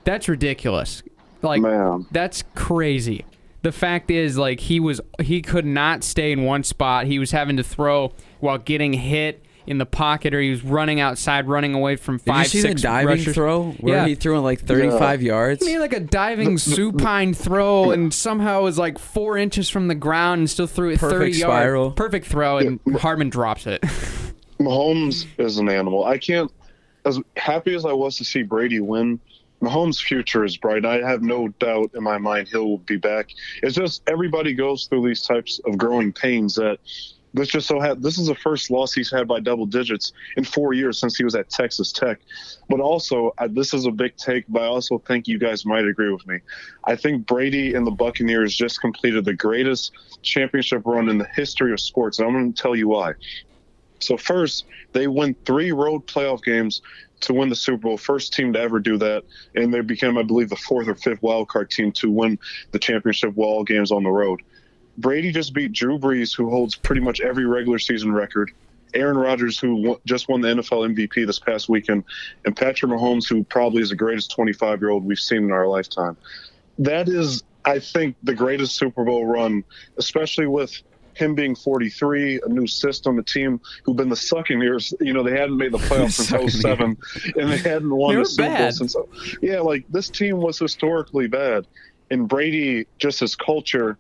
That's 0.03 0.29
ridiculous. 0.29 1.05
Like 1.41 1.63
Man. 1.63 2.07
that's 2.11 2.43
crazy. 2.57 3.25
The 3.63 3.71
fact 3.71 4.11
is, 4.11 4.37
like 4.37 4.59
he 4.59 4.81
was, 4.81 5.01
he 5.21 5.41
could 5.41 5.67
not 5.67 6.03
stay 6.03 6.33
in 6.33 6.43
one 6.43 6.65
spot. 6.65 7.07
He 7.07 7.21
was 7.21 7.31
having 7.31 7.59
to 7.59 7.63
throw 7.63 8.13
while 8.41 8.59
getting 8.59 8.93
hit 8.93 9.45
in 9.69 9.77
the 9.79 9.87
pocket, 9.87 10.33
or 10.35 10.41
he 10.41 10.51
was 10.51 10.65
running 10.65 10.99
outside, 10.99 11.47
running 11.47 11.75
away 11.75 11.97
from 11.97 12.17
Did 12.17 12.27
five, 12.27 12.43
you 12.45 12.49
see 12.49 12.61
six 12.63 12.81
the 12.81 12.89
diving 12.89 13.09
rushers. 13.19 13.35
throw 13.35 13.73
where 13.73 13.97
Yeah. 13.97 14.07
he 14.07 14.15
threw 14.15 14.39
it 14.39 14.41
like 14.41 14.61
35 14.61 15.23
yards? 15.23 15.65
He 15.65 15.73
made 15.75 15.79
like 15.81 15.93
a 15.93 16.01
diving 16.01 16.57
supine 16.59 17.35
throw 17.35 17.91
and 17.91 18.13
somehow 18.13 18.63
was 18.63 18.79
like 18.79 18.99
four 18.99 19.37
inches 19.37 19.69
from 19.69 19.87
the 19.89 19.95
ground 19.95 20.39
and 20.39 20.49
still 20.51 20.67
threw 20.67 20.91
it 20.91 20.99
Perfect 20.99 21.21
30 21.21 21.33
spiral. 21.35 21.83
yards. 21.85 21.97
Perfect 21.97 22.27
throw, 22.27 22.59
and 22.59 22.81
Hardman 22.97 23.29
drops 23.29 23.67
it. 23.67 23.83
Mahomes 24.59 25.27
is 25.39 25.59
an 25.59 25.69
animal. 25.69 26.05
I 26.05 26.19
can't, 26.19 26.51
as 27.05 27.21
happy 27.37 27.75
as 27.75 27.85
I 27.85 27.93
was 27.93 28.17
to 28.19 28.25
see 28.25 28.43
Brady 28.43 28.81
win, 28.81 29.21
Mahomes' 29.63 30.01
future 30.01 30.45
is 30.45 30.57
bright. 30.57 30.85
I 30.85 30.97
have 31.09 31.23
no 31.23 31.49
doubt 31.61 31.91
in 31.95 32.03
my 32.03 32.17
mind 32.19 32.49
he'll 32.49 32.79
be 32.79 32.97
back. 32.97 33.29
It's 33.63 33.75
just 33.77 34.03
everybody 34.09 34.55
goes 34.55 34.87
through 34.87 35.07
these 35.07 35.23
types 35.23 35.61
of 35.67 35.77
growing 35.77 36.13
pains 36.13 36.55
that 36.57 36.79
this 37.35 37.49
just 37.49 37.67
so 37.67 37.95
this 37.95 38.19
is 38.19 38.29
the 38.29 38.35
first 38.35 38.71
loss 38.71 38.93
he's 38.93 39.11
had 39.11 39.29
by 39.29 39.41
double 39.41 39.67
digits 39.67 40.13
in 40.37 40.45
four 40.45 40.73
years 40.73 40.99
since 40.99 41.17
he 41.17 41.25
was 41.25 41.35
at 41.35 41.51
Texas 41.51 41.93
Tech. 41.93 42.19
But 42.69 42.81
also, 42.81 43.33
I, 43.39 43.49
this 43.49 43.75
is 43.75 43.87
a 43.87 43.91
big 43.91 44.17
take, 44.17 44.45
but 44.49 44.63
I 44.63 44.67
also 44.67 44.99
think 44.99 45.29
you 45.29 45.39
guys 45.39 45.67
might 45.67 45.85
agree 45.87 46.11
with 46.11 46.27
me. 46.27 46.41
I 46.85 46.97
think 46.97 47.27
Brady 47.27 47.75
and 47.75 47.87
the 47.87 47.91
Buccaneers 47.91 48.55
just 48.55 48.81
completed 48.81 49.25
the 49.25 49.35
greatest 49.35 49.93
championship 50.23 50.83
run 50.85 51.09
in 51.09 51.19
the 51.19 51.29
history 51.35 51.73
of 51.73 51.81
sports, 51.81 52.19
and 52.19 52.27
I'm 52.27 52.35
going 52.35 52.53
to 52.53 52.63
tell 52.63 52.75
you 52.75 52.89
why. 52.89 53.15
So 54.01 54.17
first, 54.17 54.65
they 54.93 55.07
win 55.07 55.35
three 55.45 55.73
road 55.73 56.07
playoff 56.07 56.43
games 56.43 56.83
to 57.21 57.35
win 57.35 57.49
the 57.49 57.57
Super 57.57 57.79
Bowl. 57.79 57.97
First 57.97 58.33
team 58.33 58.53
to 58.53 58.61
ever 58.61 58.79
do 58.79 58.97
that, 58.99 59.25
and 59.55 59.75
they 59.75 59.81
became, 59.81 60.17
I 60.17 60.23
believe, 60.23 60.51
the 60.51 60.57
fourth 60.57 60.89
or 60.89 60.95
fifth 60.95 61.23
wild 61.23 61.49
card 61.49 61.71
team 61.71 61.93
to 61.93 62.11
win 62.11 62.39
the 62.71 62.79
championship 62.79 63.35
wall 63.35 63.65
games 63.65 63.91
on 63.91 64.05
the 64.05 64.11
road. 64.11 64.41
Brady 64.99 65.31
just 65.33 65.55
beat 65.55 65.73
Drew 65.73 65.99
Brees, 65.99 66.37
who 66.37 66.51
holds 66.51 66.75
pretty 66.75 67.01
much 67.01 67.21
every 67.21 67.47
regular 67.47 67.79
season 67.79 68.13
record. 68.13 68.51
Aaron 68.95 69.17
Rodgers, 69.17 69.59
who 69.59 69.77
won, 69.77 69.97
just 70.05 70.29
won 70.29 70.41
the 70.41 70.49
NFL 70.49 70.95
MVP 70.95 71.27
this 71.27 71.39
past 71.39 71.69
weekend, 71.69 72.05
and 72.45 72.57
Patrick 72.57 72.91
Mahomes, 72.91 73.29
who 73.29 73.45
probably 73.45 73.83
is 73.83 73.91
the 73.91 73.97
greatest 73.97 74.31
25 74.33 74.81
year 74.81 74.91
old 74.91 75.05
we've 75.05 75.19
seen 75.19 75.45
in 75.45 75.53
our 75.53 75.67
lifetime. 75.67 76.17
That 76.79 77.09
is, 77.09 77.43
I 77.65 77.79
think, 77.79 78.17
the 78.23 78.35
greatest 78.35 78.77
Super 78.77 79.05
Bowl 79.05 79.27
run, 79.27 79.63
especially 79.99 80.47
with 80.47 80.83
him 81.15 81.35
being 81.35 81.55
43, 81.55 82.41
a 82.45 82.49
new 82.49 82.67
system, 82.67 83.19
a 83.19 83.23
team 83.23 83.61
who've 83.83 83.97
been 83.97 84.09
the 84.09 84.17
sucking 84.17 84.61
years. 84.61 84.95
You 85.01 85.13
know, 85.13 85.23
they 85.23 85.33
hadn't 85.33 85.57
made 85.57 85.73
the 85.73 85.79
playoffs 85.79 86.13
since 86.29 86.61
07, 86.61 86.97
and 87.37 87.51
they 87.51 87.59
hadn't 87.59 87.95
won 87.95 88.15
They 88.15 88.23
the 88.23 88.27
Super 88.27 88.57
Bowl 88.57 88.73
since. 88.73 88.97
Oh, 88.97 89.09
yeah, 89.43 89.61
like 89.61 89.85
this 89.91 90.09
team 90.09 90.39
was 90.39 90.59
historically 90.59 91.29
bad, 91.29 91.67
and 92.11 92.29
Brady, 92.29 92.87
just 92.99 93.21
his 93.21 93.37
culture. 93.37 93.99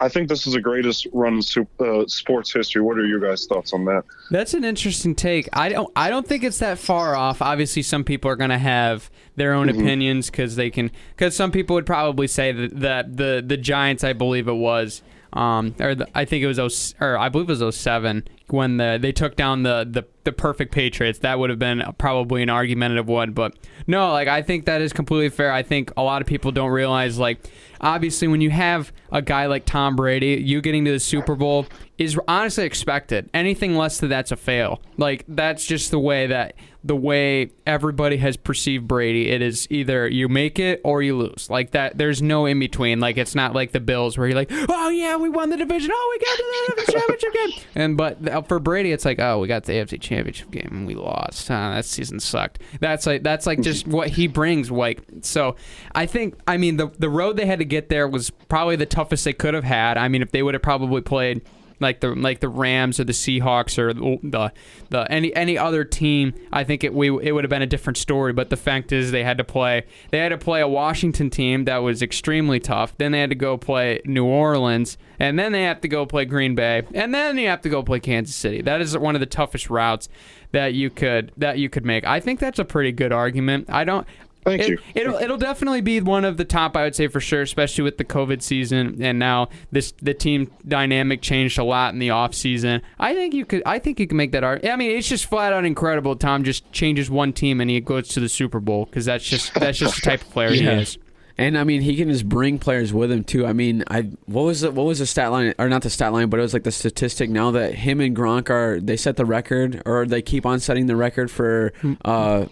I 0.00 0.08
think 0.08 0.28
this 0.28 0.46
is 0.46 0.54
the 0.54 0.60
greatest 0.60 1.06
run 1.12 1.34
in 1.34 1.42
sup- 1.42 1.80
uh, 1.80 2.06
sports 2.06 2.52
history. 2.52 2.80
What 2.80 2.98
are 2.98 3.04
your 3.04 3.20
guys' 3.20 3.46
thoughts 3.46 3.72
on 3.74 3.84
that? 3.84 4.02
That's 4.30 4.54
an 4.54 4.64
interesting 4.64 5.14
take. 5.14 5.48
I 5.52 5.68
don't. 5.68 5.90
I 5.94 6.08
don't 6.08 6.26
think 6.26 6.42
it's 6.42 6.58
that 6.58 6.78
far 6.78 7.14
off. 7.14 7.42
Obviously, 7.42 7.82
some 7.82 8.02
people 8.02 8.30
are 8.30 8.36
going 8.36 8.50
to 8.50 8.58
have 8.58 9.10
their 9.36 9.52
own 9.52 9.68
opinions 9.68 10.30
because 10.30 10.56
they 10.56 10.70
can. 10.70 10.90
Because 11.14 11.36
some 11.36 11.52
people 11.52 11.74
would 11.74 11.86
probably 11.86 12.26
say 12.26 12.50
that, 12.52 12.80
that 12.80 13.16
the 13.16 13.44
the 13.46 13.58
Giants, 13.58 14.02
I 14.02 14.14
believe 14.14 14.48
it 14.48 14.54
was, 14.54 15.02
um, 15.32 15.74
or 15.78 15.94
the, 15.94 16.08
I 16.14 16.24
think 16.24 16.42
it 16.42 16.46
was 16.46 16.56
0, 16.56 16.94
or 17.00 17.18
I 17.18 17.28
believe 17.28 17.48
it 17.48 17.64
was 17.64 17.76
07 17.76 18.24
when 18.48 18.78
the 18.78 18.98
they 19.00 19.12
took 19.12 19.36
down 19.36 19.62
the 19.62 19.86
the 19.88 20.04
the 20.24 20.32
perfect 20.32 20.72
Patriots. 20.72 21.20
That 21.20 21.38
would 21.38 21.50
have 21.50 21.58
been 21.58 21.82
probably 21.98 22.42
an 22.42 22.50
argumentative 22.50 23.08
one, 23.08 23.32
but 23.32 23.54
no, 23.86 24.10
like 24.12 24.28
I 24.28 24.42
think 24.42 24.64
that 24.66 24.82
is 24.82 24.92
completely 24.92 25.28
fair. 25.28 25.52
I 25.52 25.62
think 25.62 25.92
a 25.96 26.02
lot 26.02 26.20
of 26.20 26.26
people 26.26 26.50
don't 26.52 26.70
realize 26.70 27.18
like 27.18 27.48
obviously 27.80 28.28
when 28.28 28.40
you 28.40 28.50
have 28.50 28.92
a 29.12 29.22
guy 29.22 29.46
like 29.46 29.64
Tom 29.66 29.96
Brady, 29.96 30.42
you 30.44 30.60
getting 30.60 30.84
to 30.84 30.92
the 30.92 31.00
Super 31.00 31.36
Bowl 31.36 31.66
is 32.00 32.18
honestly 32.26 32.64
expected. 32.64 33.28
Anything 33.34 33.76
less 33.76 34.00
than 34.00 34.08
that's 34.08 34.32
a 34.32 34.36
fail. 34.36 34.80
Like 34.96 35.24
that's 35.28 35.66
just 35.66 35.90
the 35.90 35.98
way 35.98 36.28
that 36.28 36.54
the 36.82 36.96
way 36.96 37.50
everybody 37.66 38.16
has 38.16 38.38
perceived 38.38 38.88
Brady. 38.88 39.28
It 39.28 39.42
is 39.42 39.68
either 39.70 40.08
you 40.08 40.26
make 40.30 40.58
it 40.58 40.80
or 40.82 41.02
you 41.02 41.14
lose. 41.14 41.50
Like 41.50 41.72
that 41.72 41.98
there's 41.98 42.22
no 42.22 42.46
in 42.46 42.58
between. 42.58 43.00
Like 43.00 43.18
it's 43.18 43.34
not 43.34 43.54
like 43.54 43.72
the 43.72 43.80
Bills 43.80 44.16
where 44.16 44.26
you're 44.26 44.34
like, 44.34 44.50
"Oh 44.50 44.88
yeah, 44.88 45.16
we 45.16 45.28
won 45.28 45.50
the 45.50 45.58
division. 45.58 45.90
Oh, 45.92 46.08
we 46.10 46.24
got 46.24 46.36
to 46.36 46.74
the 46.76 46.82
AFC 46.82 46.92
championship 46.98 47.34
game." 47.34 47.64
And 47.74 47.96
but 47.98 48.48
for 48.48 48.58
Brady 48.58 48.92
it's 48.92 49.04
like, 49.04 49.18
"Oh, 49.18 49.38
we 49.38 49.46
got 49.46 49.64
the 49.64 49.74
AFC 49.74 50.00
championship 50.00 50.50
game 50.50 50.68
and 50.70 50.86
we 50.86 50.94
lost. 50.94 51.48
That 51.48 51.84
season 51.84 52.18
sucked." 52.18 52.60
That's 52.80 53.06
like 53.06 53.22
that's 53.22 53.46
like 53.46 53.60
just 53.60 53.86
what 53.86 54.08
he 54.08 54.26
brings 54.26 54.70
like 54.70 55.02
so 55.20 55.56
I 55.94 56.06
think 56.06 56.40
I 56.46 56.56
mean 56.56 56.78
the 56.78 56.86
the 56.98 57.10
road 57.10 57.36
they 57.36 57.44
had 57.44 57.58
to 57.58 57.66
get 57.66 57.90
there 57.90 58.08
was 58.08 58.30
probably 58.30 58.76
the 58.76 58.86
toughest 58.86 59.26
they 59.26 59.34
could 59.34 59.52
have 59.52 59.64
had. 59.64 59.98
I 59.98 60.08
mean, 60.08 60.22
if 60.22 60.30
they 60.30 60.42
would 60.42 60.54
have 60.54 60.62
probably 60.62 61.02
played 61.02 61.42
like 61.80 62.00
the 62.00 62.14
like 62.14 62.40
the 62.40 62.48
Rams 62.48 63.00
or 63.00 63.04
the 63.04 63.12
Seahawks 63.12 63.78
or 63.78 63.92
the 63.94 64.52
the 64.90 65.10
any 65.10 65.34
any 65.34 65.58
other 65.58 65.84
team, 65.84 66.34
I 66.52 66.64
think 66.64 66.84
it 66.84 66.94
we 66.94 67.08
it 67.08 67.32
would 67.32 67.44
have 67.44 67.50
been 67.50 67.62
a 67.62 67.66
different 67.66 67.96
story. 67.96 68.32
But 68.32 68.50
the 68.50 68.56
fact 68.56 68.92
is, 68.92 69.10
they 69.10 69.24
had 69.24 69.38
to 69.38 69.44
play 69.44 69.84
they 70.10 70.18
had 70.18 70.28
to 70.30 70.38
play 70.38 70.60
a 70.60 70.68
Washington 70.68 71.30
team 71.30 71.64
that 71.64 71.78
was 71.78 72.02
extremely 72.02 72.60
tough. 72.60 72.96
Then 72.98 73.12
they 73.12 73.20
had 73.20 73.30
to 73.30 73.36
go 73.36 73.56
play 73.56 74.00
New 74.04 74.24
Orleans, 74.24 74.98
and 75.18 75.38
then 75.38 75.52
they 75.52 75.62
have 75.62 75.80
to 75.80 75.88
go 75.88 76.06
play 76.06 76.24
Green 76.24 76.54
Bay, 76.54 76.82
and 76.94 77.14
then 77.14 77.38
you 77.38 77.48
have 77.48 77.62
to 77.62 77.68
go 77.68 77.82
play 77.82 78.00
Kansas 78.00 78.36
City. 78.36 78.62
That 78.62 78.80
is 78.80 78.96
one 78.96 79.14
of 79.14 79.20
the 79.20 79.26
toughest 79.26 79.70
routes 79.70 80.08
that 80.52 80.74
you 80.74 80.90
could 80.90 81.32
that 81.36 81.58
you 81.58 81.68
could 81.68 81.84
make. 81.84 82.04
I 82.04 82.20
think 82.20 82.40
that's 82.40 82.58
a 82.58 82.64
pretty 82.64 82.92
good 82.92 83.12
argument. 83.12 83.70
I 83.70 83.84
don't. 83.84 84.06
Thank 84.44 84.62
It, 84.62 84.68
you. 84.70 84.78
It'll 84.94 85.14
it'll 85.16 85.36
definitely 85.36 85.80
be 85.80 86.00
one 86.00 86.24
of 86.24 86.36
the 86.36 86.44
top, 86.44 86.76
I 86.76 86.84
would 86.84 86.94
say 86.96 87.08
for 87.08 87.20
sure, 87.20 87.42
especially 87.42 87.84
with 87.84 87.98
the 87.98 88.04
COVID 88.04 88.42
season 88.42 89.02
and 89.02 89.18
now 89.18 89.48
this 89.70 89.92
the 90.00 90.14
team 90.14 90.50
dynamic 90.66 91.20
changed 91.22 91.58
a 91.58 91.64
lot 91.64 91.92
in 91.92 91.98
the 91.98 92.10
off 92.10 92.34
season. 92.34 92.82
I 92.98 93.14
think 93.14 93.34
you 93.34 93.44
could 93.44 93.62
I 93.66 93.78
think 93.78 94.00
you 94.00 94.06
can 94.06 94.16
make 94.16 94.32
that 94.32 94.44
argument. 94.44 94.72
I 94.72 94.76
mean, 94.76 94.96
it's 94.96 95.08
just 95.08 95.26
flat 95.26 95.52
out 95.52 95.64
incredible. 95.64 96.16
Tom 96.16 96.44
just 96.44 96.70
changes 96.72 97.10
one 97.10 97.32
team 97.32 97.60
and 97.60 97.70
he 97.70 97.80
goes 97.80 98.08
to 98.08 98.20
the 98.20 98.28
Super 98.28 98.60
Bowl 98.60 98.86
because 98.86 99.04
that's 99.04 99.24
just 99.24 99.52
that's 99.54 99.78
just 99.78 99.96
the 99.96 100.02
type 100.02 100.22
of 100.22 100.30
player 100.30 100.50
he 100.50 100.64
is. 100.66 100.98
And 101.38 101.56
I 101.56 101.64
mean, 101.64 101.80
he 101.80 101.96
can 101.96 102.10
just 102.10 102.28
bring 102.28 102.58
players 102.58 102.92
with 102.92 103.10
him 103.10 103.24
too. 103.24 103.46
I 103.46 103.54
mean, 103.54 103.82
I 103.88 104.10
what 104.26 104.42
was 104.42 104.60
the 104.60 104.70
what 104.70 104.84
was 104.84 104.98
the 104.98 105.06
stat 105.06 105.30
line 105.30 105.54
or 105.58 105.70
not 105.70 105.80
the 105.80 105.88
stat 105.88 106.12
line, 106.12 106.28
but 106.28 106.38
it 106.38 106.42
was 106.42 106.52
like 106.52 106.64
the 106.64 106.72
statistic. 106.72 107.30
Now 107.30 107.50
that 107.52 107.74
him 107.74 108.00
and 108.00 108.14
Gronk 108.14 108.50
are 108.50 108.78
they 108.78 108.96
set 108.96 109.16
the 109.16 109.24
record 109.24 109.82
or 109.86 110.04
they 110.04 110.20
keep 110.20 110.44
on 110.44 110.60
setting 110.60 110.86
the 110.86 110.96
record 110.96 111.30
for 111.30 111.72
uh, 112.04 112.44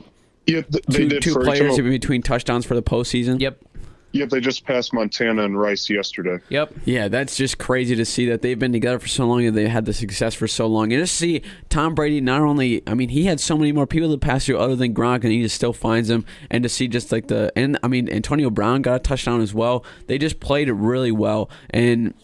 Yeah, 0.48 0.62
th- 0.62 0.84
they 0.86 0.98
two 0.98 1.08
did 1.08 1.22
two 1.22 1.32
for 1.34 1.44
players 1.44 1.78
in 1.78 1.88
between 1.88 2.22
touchdowns 2.22 2.64
for 2.64 2.74
the 2.74 2.82
postseason. 2.82 3.40
Yep. 3.40 3.62
Yep, 4.12 4.30
they 4.30 4.40
just 4.40 4.64
passed 4.64 4.94
Montana 4.94 5.44
and 5.44 5.60
Rice 5.60 5.90
yesterday. 5.90 6.42
Yep. 6.48 6.72
Yeah, 6.86 7.08
that's 7.08 7.36
just 7.36 7.58
crazy 7.58 7.94
to 7.94 8.06
see 8.06 8.24
that 8.30 8.40
they've 8.40 8.58
been 8.58 8.72
together 8.72 8.98
for 8.98 9.06
so 9.06 9.26
long 9.26 9.44
and 9.44 9.54
they've 9.54 9.68
had 9.68 9.84
the 9.84 9.92
success 9.92 10.32
for 10.32 10.48
so 10.48 10.66
long. 10.66 10.94
And 10.94 11.02
just 11.02 11.16
see 11.16 11.42
Tom 11.68 11.94
Brady 11.94 12.22
not 12.22 12.40
only, 12.40 12.82
I 12.86 12.94
mean, 12.94 13.10
he 13.10 13.26
had 13.26 13.38
so 13.38 13.58
many 13.58 13.70
more 13.70 13.86
people 13.86 14.10
to 14.10 14.16
pass 14.16 14.46
through 14.46 14.58
other 14.58 14.76
than 14.76 14.94
Gronk, 14.94 15.24
and 15.24 15.32
he 15.32 15.42
just 15.42 15.56
still 15.56 15.74
finds 15.74 16.08
them. 16.08 16.24
And 16.50 16.62
to 16.62 16.70
see 16.70 16.88
just 16.88 17.12
like 17.12 17.28
the, 17.28 17.52
and 17.54 17.78
I 17.82 17.88
mean, 17.88 18.08
Antonio 18.08 18.48
Brown 18.48 18.80
got 18.80 18.96
a 18.96 18.98
touchdown 18.98 19.42
as 19.42 19.52
well. 19.52 19.84
They 20.06 20.16
just 20.16 20.40
played 20.40 20.70
it 20.70 20.74
really 20.74 21.12
well. 21.12 21.50
And 21.68 22.14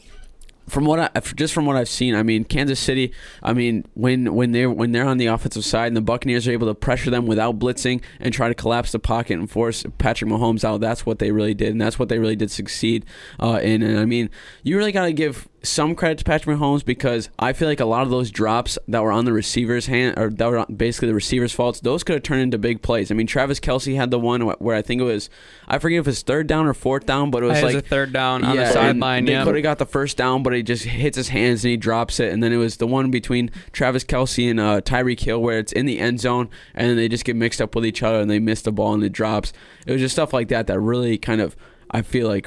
from 0.68 0.84
what 0.84 0.98
I 0.98 1.20
just 1.34 1.52
from 1.52 1.66
what 1.66 1.76
I've 1.76 1.88
seen, 1.88 2.14
I 2.14 2.22
mean 2.22 2.44
Kansas 2.44 2.80
City. 2.80 3.12
I 3.42 3.52
mean 3.52 3.84
when 3.94 4.34
when 4.34 4.52
they 4.52 4.66
when 4.66 4.92
they're 4.92 5.06
on 5.06 5.18
the 5.18 5.26
offensive 5.26 5.64
side 5.64 5.88
and 5.88 5.96
the 5.96 6.00
Buccaneers 6.00 6.48
are 6.48 6.52
able 6.52 6.66
to 6.68 6.74
pressure 6.74 7.10
them 7.10 7.26
without 7.26 7.58
blitzing 7.58 8.02
and 8.20 8.32
try 8.32 8.48
to 8.48 8.54
collapse 8.54 8.92
the 8.92 8.98
pocket 8.98 9.38
and 9.38 9.50
force 9.50 9.84
Patrick 9.98 10.30
Mahomes 10.30 10.64
out. 10.64 10.80
That's 10.80 11.04
what 11.04 11.18
they 11.18 11.30
really 11.32 11.54
did, 11.54 11.70
and 11.70 11.80
that's 11.80 11.98
what 11.98 12.08
they 12.08 12.18
really 12.18 12.36
did 12.36 12.50
succeed 12.50 13.04
uh, 13.40 13.60
in. 13.62 13.82
And 13.82 13.98
I 13.98 14.04
mean, 14.04 14.30
you 14.62 14.76
really 14.76 14.92
got 14.92 15.04
to 15.04 15.12
give 15.12 15.48
some 15.64 15.94
credit 15.94 16.18
to 16.18 16.24
Patrick 16.24 16.56
Mahomes 16.56 16.84
because 16.84 17.30
I 17.38 17.52
feel 17.52 17.66
like 17.68 17.80
a 17.80 17.84
lot 17.84 18.02
of 18.02 18.10
those 18.10 18.30
drops 18.30 18.78
that 18.86 19.02
were 19.02 19.10
on 19.10 19.24
the 19.24 19.32
receiver's 19.32 19.86
hand 19.86 20.18
or 20.18 20.30
that 20.30 20.46
were 20.50 20.64
basically 20.66 21.08
the 21.08 21.14
receiver's 21.14 21.52
faults, 21.52 21.80
those 21.80 22.04
could 22.04 22.14
have 22.14 22.22
turned 22.22 22.42
into 22.42 22.58
big 22.58 22.82
plays. 22.82 23.10
I 23.10 23.14
mean, 23.14 23.26
Travis 23.26 23.58
Kelce 23.60 23.96
had 23.96 24.10
the 24.10 24.18
one 24.18 24.42
where 24.42 24.76
I 24.76 24.82
think 24.82 25.00
it 25.00 25.04
was 25.04 25.30
I 25.66 25.78
forget 25.78 26.00
if 26.00 26.06
it 26.06 26.10
was 26.10 26.22
third 26.22 26.46
down 26.46 26.66
or 26.66 26.74
fourth 26.74 27.06
down, 27.06 27.30
but 27.30 27.42
it 27.42 27.46
was 27.46 27.58
It 27.58 27.64
like 27.64 27.74
a 27.76 27.80
third 27.80 28.12
down 28.12 28.44
on 28.44 28.56
the 28.56 28.70
sideline. 28.70 29.24
They 29.24 29.32
Yeah. 29.32 29.44
could 29.44 29.54
have 29.54 29.62
got 29.62 29.78
the 29.78 29.86
first 29.86 30.16
down, 30.16 30.42
but 30.42 30.52
he 30.52 30.62
just 30.62 30.84
hits 30.84 31.16
his 31.16 31.28
hands 31.28 31.64
and 31.64 31.70
he 31.70 31.76
drops 31.76 32.20
it. 32.20 32.32
And 32.32 32.42
then 32.42 32.52
it 32.52 32.58
was 32.58 32.76
the 32.76 32.86
one 32.86 33.10
between 33.10 33.50
Travis 33.72 34.04
Kelce 34.04 34.50
and 34.50 34.60
uh, 34.60 34.80
Tyreek 34.82 35.20
Hill 35.20 35.40
where 35.40 35.58
it's 35.58 35.72
in 35.72 35.86
the 35.86 35.98
end 35.98 36.20
zone, 36.20 36.50
and 36.74 36.88
then 36.90 36.96
they 36.96 37.08
just 37.08 37.24
get 37.24 37.36
mixed 37.36 37.60
up 37.62 37.74
with 37.74 37.86
each 37.86 38.02
other 38.02 38.20
and 38.20 38.30
they 38.30 38.38
miss 38.38 38.62
the 38.62 38.72
ball 38.72 38.92
and 38.94 39.02
it 39.02 39.12
drops. 39.12 39.52
It 39.86 39.92
was 39.92 40.00
just 40.00 40.14
stuff 40.14 40.32
like 40.32 40.48
that 40.48 40.66
that 40.66 40.78
really 40.80 41.16
kind 41.18 41.40
of 41.40 41.56
I 41.90 42.02
feel 42.02 42.28
like 42.28 42.46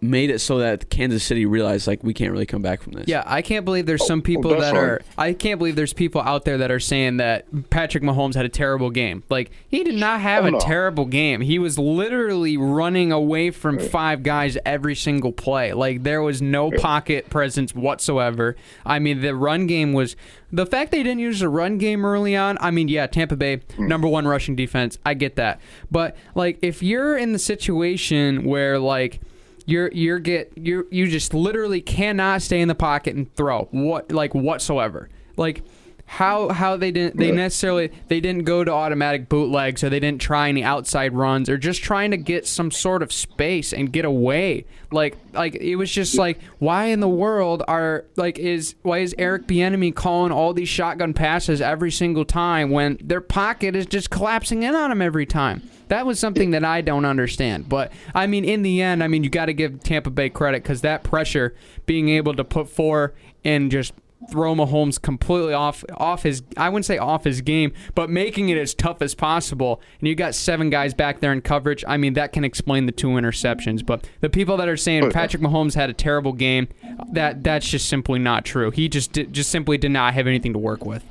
made 0.00 0.30
it 0.30 0.38
so 0.38 0.58
that 0.58 0.90
Kansas 0.90 1.24
City 1.24 1.46
realized 1.46 1.86
like 1.86 2.02
we 2.04 2.14
can't 2.14 2.30
really 2.30 2.46
come 2.46 2.62
back 2.62 2.82
from 2.82 2.92
this. 2.92 3.08
Yeah, 3.08 3.22
I 3.26 3.42
can't 3.42 3.64
believe 3.64 3.86
there's 3.86 4.06
some 4.06 4.20
oh, 4.20 4.22
oh, 4.22 4.24
people 4.24 4.50
that's 4.50 4.62
that 4.62 4.74
fine. 4.74 4.84
are. 4.84 5.00
I 5.16 5.32
can't 5.32 5.58
believe 5.58 5.76
there's 5.76 5.92
people 5.92 6.20
out 6.20 6.44
there 6.44 6.58
that 6.58 6.70
are 6.70 6.80
saying 6.80 7.16
that 7.18 7.70
Patrick 7.70 8.04
Mahomes 8.04 8.34
had 8.34 8.44
a 8.44 8.48
terrible 8.48 8.90
game. 8.90 9.24
Like 9.28 9.50
he 9.68 9.82
did 9.82 9.96
not 9.96 10.20
have 10.20 10.44
Oh, 10.44 10.48
a 10.48 10.50
no. 10.52 10.60
terrible 10.60 11.04
game. 11.04 11.40
He 11.40 11.58
was 11.58 11.78
literally 11.78 12.56
running 12.56 13.10
away 13.12 13.50
from 13.50 13.78
five 13.78 14.22
guys 14.22 14.56
every 14.64 14.94
single 14.94 15.32
play. 15.32 15.72
Like 15.72 16.02
there 16.04 16.22
was 16.22 16.40
no 16.40 16.70
pocket 16.70 17.28
presence 17.30 17.74
whatsoever. 17.74 18.56
I 18.86 18.98
mean, 18.98 19.20
the 19.20 19.34
run 19.34 19.66
game 19.66 19.92
was 19.92 20.14
the 20.52 20.66
fact 20.66 20.92
they 20.92 21.02
didn't 21.02 21.20
use 21.20 21.40
the 21.40 21.48
run 21.48 21.78
game 21.78 22.04
early 22.04 22.36
on. 22.36 22.56
I 22.60 22.70
mean, 22.70 22.88
yeah, 22.88 23.06
Tampa 23.06 23.36
Bay 23.36 23.56
hmm. 23.76 23.88
number 23.88 24.06
one 24.08 24.26
rushing 24.26 24.54
defense. 24.56 24.98
I 25.04 25.14
get 25.14 25.36
that, 25.36 25.60
but 25.90 26.16
like 26.34 26.58
if 26.62 26.82
you're 26.82 27.16
in 27.16 27.32
the 27.32 27.38
situation 27.38 28.44
where 28.44 28.78
like 28.78 29.20
you're 29.68 29.92
you're 29.92 30.18
get 30.18 30.50
you 30.56 30.88
you 30.90 31.06
just 31.08 31.34
literally 31.34 31.82
cannot 31.82 32.40
stay 32.40 32.62
in 32.62 32.68
the 32.68 32.74
pocket 32.74 33.14
and 33.14 33.32
throw. 33.34 33.68
What 33.70 34.10
like 34.10 34.34
whatsoever. 34.34 35.10
Like 35.36 35.62
how 36.06 36.48
how 36.48 36.78
they 36.78 36.90
didn't 36.90 37.18
they 37.18 37.30
necessarily 37.30 37.92
they 38.08 38.18
didn't 38.18 38.44
go 38.44 38.64
to 38.64 38.72
automatic 38.72 39.28
bootlegs 39.28 39.84
or 39.84 39.90
they 39.90 40.00
didn't 40.00 40.22
try 40.22 40.48
any 40.48 40.64
outside 40.64 41.12
runs 41.12 41.50
or 41.50 41.58
just 41.58 41.82
trying 41.82 42.12
to 42.12 42.16
get 42.16 42.46
some 42.46 42.70
sort 42.70 43.02
of 43.02 43.12
space 43.12 43.74
and 43.74 43.92
get 43.92 44.06
away. 44.06 44.64
Like 44.90 45.18
like 45.34 45.56
it 45.56 45.76
was 45.76 45.92
just 45.92 46.16
like 46.16 46.40
why 46.58 46.86
in 46.86 47.00
the 47.00 47.08
world 47.08 47.62
are 47.68 48.06
like 48.16 48.38
is 48.38 48.74
why 48.80 49.00
is 49.00 49.14
Eric 49.18 49.46
Bieniemy 49.46 49.94
calling 49.94 50.32
all 50.32 50.54
these 50.54 50.70
shotgun 50.70 51.12
passes 51.12 51.60
every 51.60 51.90
single 51.90 52.24
time 52.24 52.70
when 52.70 52.96
their 53.02 53.20
pocket 53.20 53.76
is 53.76 53.84
just 53.84 54.08
collapsing 54.08 54.62
in 54.62 54.74
on 54.74 54.88
them 54.88 55.02
every 55.02 55.26
time 55.26 55.60
that 55.88 56.06
was 56.06 56.18
something 56.18 56.50
that 56.52 56.64
I 56.64 56.80
don't 56.80 57.04
understand. 57.04 57.68
But 57.68 57.92
I 58.14 58.26
mean, 58.26 58.44
in 58.44 58.62
the 58.62 58.82
end, 58.82 59.02
I 59.02 59.08
mean, 59.08 59.24
you 59.24 59.30
got 59.30 59.46
to 59.46 59.54
give 59.54 59.82
Tampa 59.82 60.10
Bay 60.10 60.30
credit 60.30 60.62
because 60.62 60.82
that 60.82 61.02
pressure, 61.02 61.54
being 61.86 62.08
able 62.08 62.34
to 62.34 62.44
put 62.44 62.68
four 62.68 63.14
and 63.44 63.70
just 63.70 63.92
throw 64.30 64.54
Mahomes 64.54 65.00
completely 65.00 65.54
off 65.54 65.84
off 65.94 66.24
his 66.24 66.42
I 66.56 66.68
wouldn't 66.68 66.86
say 66.86 66.98
off 66.98 67.24
his 67.24 67.40
game, 67.40 67.72
but 67.94 68.10
making 68.10 68.48
it 68.48 68.58
as 68.58 68.74
tough 68.74 69.00
as 69.00 69.14
possible. 69.14 69.80
And 70.00 70.08
you 70.08 70.14
got 70.14 70.34
seven 70.34 70.70
guys 70.70 70.94
back 70.94 71.20
there 71.20 71.32
in 71.32 71.40
coverage. 71.40 71.84
I 71.86 71.96
mean, 71.96 72.14
that 72.14 72.32
can 72.32 72.44
explain 72.44 72.86
the 72.86 72.92
two 72.92 73.08
interceptions. 73.08 73.84
But 73.84 74.08
the 74.20 74.28
people 74.28 74.56
that 74.56 74.68
are 74.68 74.76
saying 74.76 75.04
oh, 75.04 75.10
Patrick 75.10 75.42
Mahomes 75.42 75.74
had 75.74 75.90
a 75.90 75.94
terrible 75.94 76.32
game, 76.32 76.68
that 77.12 77.44
that's 77.44 77.68
just 77.68 77.88
simply 77.88 78.18
not 78.18 78.44
true. 78.44 78.70
He 78.70 78.88
just 78.88 79.12
did, 79.12 79.32
just 79.32 79.50
simply 79.50 79.78
did 79.78 79.90
not 79.90 80.14
have 80.14 80.26
anything 80.26 80.52
to 80.52 80.58
work 80.58 80.84
with. 80.84 81.04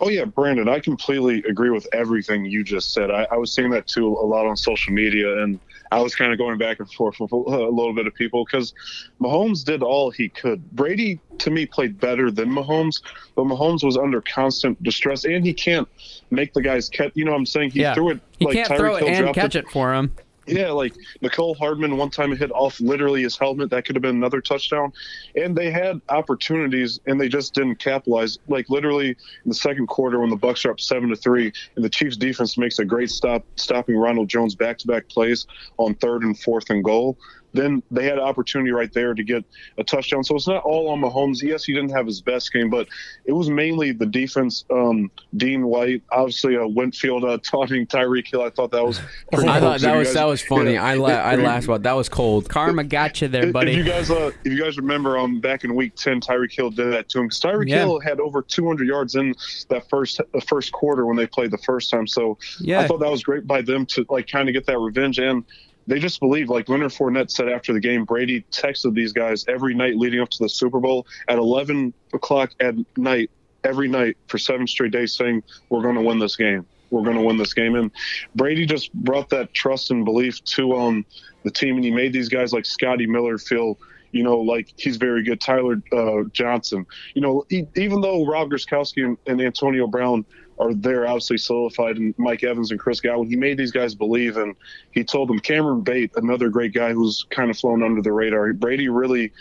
Oh 0.00 0.08
yeah, 0.08 0.24
Brandon, 0.24 0.68
I 0.68 0.80
completely 0.80 1.42
agree 1.48 1.70
with 1.70 1.86
everything 1.92 2.44
you 2.44 2.62
just 2.62 2.92
said. 2.92 3.10
I, 3.10 3.26
I 3.30 3.36
was 3.36 3.52
seeing 3.52 3.70
that 3.70 3.86
too 3.86 4.06
a 4.06 4.26
lot 4.26 4.46
on 4.46 4.56
social 4.56 4.92
media, 4.92 5.42
and 5.42 5.58
I 5.90 6.00
was 6.00 6.14
kind 6.14 6.32
of 6.32 6.38
going 6.38 6.58
back 6.58 6.78
and 6.78 6.90
forth 6.92 7.18
with 7.18 7.32
a 7.32 7.36
little 7.36 7.94
bit 7.94 8.06
of 8.06 8.14
people 8.14 8.44
because 8.44 8.74
Mahomes 9.20 9.64
did 9.64 9.82
all 9.82 10.10
he 10.10 10.28
could. 10.28 10.70
Brady, 10.72 11.20
to 11.38 11.50
me, 11.50 11.66
played 11.66 11.98
better 11.98 12.30
than 12.30 12.50
Mahomes, 12.50 13.02
but 13.34 13.44
Mahomes 13.44 13.82
was 13.82 13.96
under 13.96 14.20
constant 14.22 14.80
distress, 14.82 15.24
and 15.24 15.44
he 15.44 15.52
can't 15.52 15.88
make 16.30 16.52
the 16.54 16.62
guys 16.62 16.88
catch. 16.88 17.12
You 17.14 17.24
know, 17.24 17.32
what 17.32 17.38
I'm 17.38 17.46
saying 17.46 17.70
he 17.70 17.80
yeah, 17.80 17.94
threw 17.94 18.10
it. 18.10 18.20
he 18.38 18.46
like 18.46 18.54
can't 18.54 18.68
Tyreek 18.70 18.76
throw 18.78 18.96
it 18.96 19.08
Hill 19.08 19.26
and 19.26 19.34
catch 19.34 19.56
it 19.56 19.68
for 19.68 19.94
him. 19.94 20.12
Yeah, 20.48 20.70
like 20.70 20.94
Mecole 21.22 21.56
Hardman 21.56 21.96
one 21.96 22.10
time 22.10 22.34
hit 22.36 22.50
off 22.52 22.80
literally 22.80 23.22
his 23.22 23.36
helmet. 23.36 23.70
That 23.70 23.84
could 23.84 23.96
have 23.96 24.02
been 24.02 24.16
another 24.16 24.40
touchdown. 24.40 24.92
And 25.36 25.56
they 25.56 25.70
had 25.70 26.00
opportunities 26.08 26.98
and 27.06 27.20
they 27.20 27.28
just 27.28 27.54
didn't 27.54 27.76
capitalize. 27.76 28.38
Like 28.48 28.68
literally 28.68 29.10
in 29.10 29.16
the 29.46 29.54
second 29.54 29.88
quarter 29.88 30.20
when 30.20 30.30
the 30.30 30.36
Bucks 30.36 30.64
are 30.64 30.70
up 30.70 30.80
seven 30.80 31.10
to 31.10 31.16
three 31.16 31.52
and 31.76 31.84
the 31.84 31.90
Chiefs 31.90 32.16
defense 32.16 32.56
makes 32.56 32.78
a 32.78 32.84
great 32.84 33.10
stop 33.10 33.44
stopping 33.56 33.96
Ronald 33.96 34.28
Jones 34.28 34.54
back 34.54 34.78
to 34.78 34.86
back 34.86 35.08
plays 35.08 35.46
on 35.76 35.94
third 35.96 36.22
and 36.22 36.38
fourth 36.38 36.70
and 36.70 36.82
goal. 36.82 37.18
Then 37.58 37.82
they 37.90 38.04
had 38.04 38.14
an 38.14 38.24
opportunity 38.24 38.70
right 38.70 38.92
there 38.92 39.14
to 39.14 39.22
get 39.24 39.44
a 39.78 39.84
touchdown. 39.84 40.22
So 40.22 40.36
it's 40.36 40.46
not 40.46 40.62
all 40.64 40.88
on 40.90 41.00
Mahomes. 41.00 41.42
Yes, 41.42 41.64
he 41.64 41.72
didn't 41.74 41.90
have 41.90 42.06
his 42.06 42.20
best 42.20 42.52
game, 42.52 42.70
but 42.70 42.86
it 43.24 43.32
was 43.32 43.50
mainly 43.50 43.92
the 43.92 44.06
defense. 44.06 44.64
Um, 44.70 45.10
Dean 45.36 45.66
White, 45.66 46.02
obviously, 46.12 46.56
uh, 46.56 46.66
Winfield 46.66 47.24
uh, 47.30 47.38
taunting 47.42 47.86
Tyreek 47.86 48.28
Hill. 48.30 48.42
I 48.42 48.50
thought 48.50 48.70
that 48.70 48.84
was 48.84 49.00
I 49.32 49.36
thought 49.60 49.80
that 49.80 49.96
was 49.96 50.06
guys- 50.08 50.14
that 50.14 50.24
was 50.24 50.40
funny. 50.42 50.74
yeah. 50.74 50.84
I 50.84 50.94
la- 50.94 51.08
I 51.08 51.34
If- 51.34 51.40
laughed 51.44 51.64
about 51.66 51.82
that 51.82 51.92
was 51.94 52.08
cold. 52.08 52.48
Karma 52.48 52.84
got 52.84 53.20
you 53.20 53.28
there, 53.28 53.52
buddy. 53.52 53.72
If 53.72 53.76
you 53.78 53.84
guys, 53.84 54.10
uh, 54.10 54.30
if 54.44 54.52
you 54.52 54.62
guys 54.62 54.76
remember, 54.76 55.18
um, 55.18 55.40
back 55.40 55.64
in 55.64 55.74
Week 55.74 55.94
Ten, 55.96 56.20
Tyreek 56.20 56.52
Hill 56.52 56.70
did 56.70 56.92
that 56.92 57.08
to 57.10 57.18
him 57.18 57.26
because 57.26 57.40
Tyreek 57.40 57.68
Yeah. 57.68 57.78
Hill 57.78 57.98
had 58.00 58.20
over 58.20 58.40
200 58.42 58.86
yards 58.86 59.16
in 59.16 59.34
that 59.68 59.88
first 59.90 60.20
the 60.32 60.40
first 60.42 60.70
quarter 60.72 61.06
when 61.06 61.16
they 61.16 61.26
played 61.26 61.50
the 61.50 61.58
first 61.58 61.90
time. 61.90 62.06
So 62.06 62.38
Yeah. 62.60 62.80
I 62.80 62.86
thought 62.86 63.00
that 63.00 63.10
was 63.10 63.22
great 63.24 63.46
by 63.46 63.62
them 63.62 63.84
to 63.86 64.06
like 64.08 64.28
kind 64.28 64.48
of 64.48 64.52
get 64.52 64.66
that 64.66 64.78
revenge 64.78 65.18
and. 65.18 65.44
They 65.88 65.98
just 65.98 66.20
believe, 66.20 66.50
like 66.50 66.68
Leonard 66.68 66.92
Fournette 66.92 67.30
said 67.30 67.48
after 67.48 67.72
the 67.72 67.80
game, 67.80 68.04
Brady 68.04 68.44
texted 68.52 68.92
these 68.92 69.14
guys 69.14 69.46
every 69.48 69.74
night 69.74 69.96
leading 69.96 70.20
up 70.20 70.28
to 70.28 70.38
the 70.38 70.48
Super 70.48 70.80
Bowl 70.80 71.06
at 71.28 71.38
11 71.38 71.94
o'clock 72.12 72.52
at 72.60 72.74
night, 72.98 73.30
every 73.64 73.88
night 73.88 74.18
for 74.26 74.36
seven 74.36 74.66
straight 74.66 74.92
days, 74.92 75.14
saying, 75.14 75.42
We're 75.70 75.80
going 75.80 75.94
to 75.94 76.02
win 76.02 76.18
this 76.18 76.36
game. 76.36 76.66
We're 76.90 77.04
going 77.04 77.16
to 77.16 77.22
win 77.22 77.38
this 77.38 77.54
game. 77.54 77.74
And 77.74 77.90
Brady 78.34 78.66
just 78.66 78.92
brought 78.92 79.30
that 79.30 79.54
trust 79.54 79.90
and 79.90 80.04
belief 80.04 80.44
to 80.44 80.74
um, 80.74 81.06
the 81.42 81.50
team, 81.50 81.76
and 81.76 81.84
he 81.84 81.90
made 81.90 82.12
these 82.12 82.28
guys 82.28 82.52
like 82.52 82.66
Scotty 82.66 83.06
Miller 83.06 83.38
feel, 83.38 83.78
you 84.12 84.22
know, 84.22 84.38
like 84.38 84.74
he's 84.76 84.98
very 84.98 85.22
good. 85.22 85.40
Tyler 85.40 85.82
uh, 85.92 86.24
Johnson, 86.32 86.86
you 87.14 87.22
know, 87.22 87.46
e- 87.50 87.66
even 87.76 88.02
though 88.02 88.26
Rob 88.26 88.50
Gronkowski 88.50 89.06
and, 89.06 89.16
and 89.26 89.40
Antonio 89.40 89.86
Brown 89.86 90.26
are 90.58 90.74
there 90.74 91.06
obviously 91.06 91.38
solidified, 91.38 91.96
and 91.96 92.14
Mike 92.18 92.42
Evans 92.42 92.70
and 92.70 92.80
Chris 92.80 93.00
Godwin, 93.00 93.28
he 93.28 93.36
made 93.36 93.58
these 93.58 93.72
guys 93.72 93.94
believe, 93.94 94.36
and 94.36 94.56
he 94.90 95.04
told 95.04 95.28
them 95.28 95.38
Cameron 95.38 95.82
Brate, 95.82 96.16
another 96.16 96.48
great 96.48 96.72
guy 96.72 96.92
who's 96.92 97.26
kind 97.30 97.50
of 97.50 97.58
flown 97.58 97.82
under 97.82 98.02
the 98.02 98.12
radar. 98.12 98.52
Brady 98.52 98.88
really, 98.88 99.32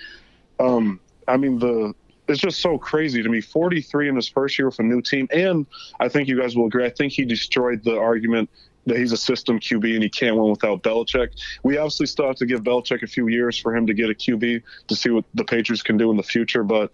um, 0.60 1.00
I 1.28 1.38
mean 1.38 1.60
the. 1.60 1.94
It's 2.30 2.42
just 2.42 2.60
so 2.60 2.78
crazy 2.78 3.24
to 3.24 3.30
me. 3.30 3.40
43 3.40 4.10
in 4.10 4.16
his 4.18 4.28
first 4.28 4.60
year 4.60 4.68
with 4.68 4.80
a 4.80 4.84
new 4.84 5.02
team, 5.02 5.30
and 5.32 5.66
I 5.98 6.10
think 6.10 6.28
you 6.28 6.38
guys 6.38 6.58
will 6.58 6.66
agree. 6.66 6.86
I 6.86 6.90
think 6.90 7.14
he 7.14 7.24
destroyed 7.24 7.86
the 7.86 7.98
argument 7.98 8.50
that 8.88 8.98
he's 8.98 9.12
a 9.12 9.18
system 9.18 9.60
QB 9.60 9.94
and 9.94 10.04
he 10.04 10.10
can't 10.10 10.36
win 10.36 10.50
without 10.50 10.82
Belichick. 10.82 11.30
We 11.64 11.78
obviously 11.78 12.08
still 12.08 12.28
have 12.28 12.38
to 12.38 12.46
give 12.46 12.64
Belichick 12.64 13.04
a 13.04 13.08
few 13.08 13.28
years 13.28 13.58
for 13.58 13.76
him 13.76 13.86
to 13.88 13.94
get 13.94 14.10
a 14.10 14.14
QB 14.14 14.64
to 14.88 14.96
see 14.96 15.10
what 15.10 15.26
the 15.36 15.44
Patriots 15.44 15.84
can 15.84 15.98
do 15.98 16.10
in 16.10 16.18
the 16.18 16.24
future. 16.24 16.64
But 16.64 16.92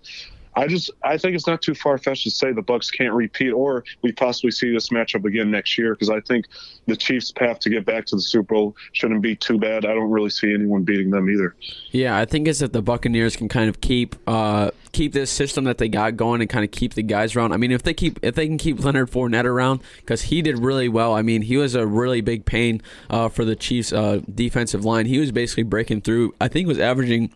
I 0.55 0.67
just 0.67 0.91
I 1.03 1.17
think 1.17 1.35
it's 1.35 1.47
not 1.47 1.61
too 1.61 1.73
far 1.73 1.97
fetched 1.97 2.23
to 2.23 2.31
say 2.31 2.51
the 2.51 2.61
Bucks 2.61 2.91
can't 2.91 3.13
repeat, 3.13 3.51
or 3.51 3.83
we 4.01 4.11
possibly 4.11 4.51
see 4.51 4.71
this 4.71 4.89
matchup 4.89 5.25
again 5.25 5.51
next 5.51 5.77
year 5.77 5.93
because 5.93 6.09
I 6.09 6.19
think 6.21 6.45
the 6.85 6.95
Chiefs' 6.95 7.31
path 7.31 7.59
to 7.59 7.69
get 7.69 7.85
back 7.85 8.05
to 8.07 8.15
the 8.15 8.21
Super 8.21 8.53
Bowl 8.53 8.75
shouldn't 8.91 9.21
be 9.21 9.35
too 9.35 9.57
bad. 9.57 9.85
I 9.85 9.93
don't 9.93 10.11
really 10.11 10.29
see 10.29 10.53
anyone 10.53 10.83
beating 10.83 11.09
them 11.09 11.29
either. 11.29 11.55
Yeah, 11.91 12.17
I 12.17 12.25
think 12.25 12.47
it's 12.47 12.59
that 12.59 12.73
the 12.73 12.81
Buccaneers 12.81 13.35
can 13.35 13.49
kind 13.49 13.69
of 13.69 13.81
keep 13.81 14.15
uh, 14.27 14.71
keep 14.91 15.13
this 15.13 15.31
system 15.31 15.63
that 15.65 15.77
they 15.77 15.89
got 15.89 16.15
going 16.15 16.41
and 16.41 16.49
kind 16.49 16.63
of 16.63 16.71
keep 16.71 16.93
the 16.93 17.03
guys 17.03 17.35
around. 17.35 17.51
I 17.51 17.57
mean, 17.57 17.71
if 17.71 17.83
they 17.83 17.93
keep 17.93 18.19
if 18.21 18.35
they 18.35 18.47
can 18.47 18.57
keep 18.57 18.83
Leonard 18.83 19.11
Fournette 19.11 19.45
around 19.45 19.81
because 19.97 20.23
he 20.23 20.41
did 20.41 20.59
really 20.59 20.89
well. 20.89 21.13
I 21.13 21.21
mean, 21.21 21.41
he 21.41 21.57
was 21.57 21.75
a 21.75 21.85
really 21.85 22.21
big 22.21 22.45
pain 22.45 22.81
uh, 23.09 23.29
for 23.29 23.43
the 23.43 23.55
Chiefs' 23.55 23.91
uh, 23.91 24.21
defensive 24.33 24.85
line. 24.85 25.05
He 25.05 25.19
was 25.19 25.31
basically 25.31 25.63
breaking 25.63 26.01
through. 26.01 26.35
I 26.39 26.47
think 26.47 26.67
was 26.67 26.79
averaging 26.79 27.33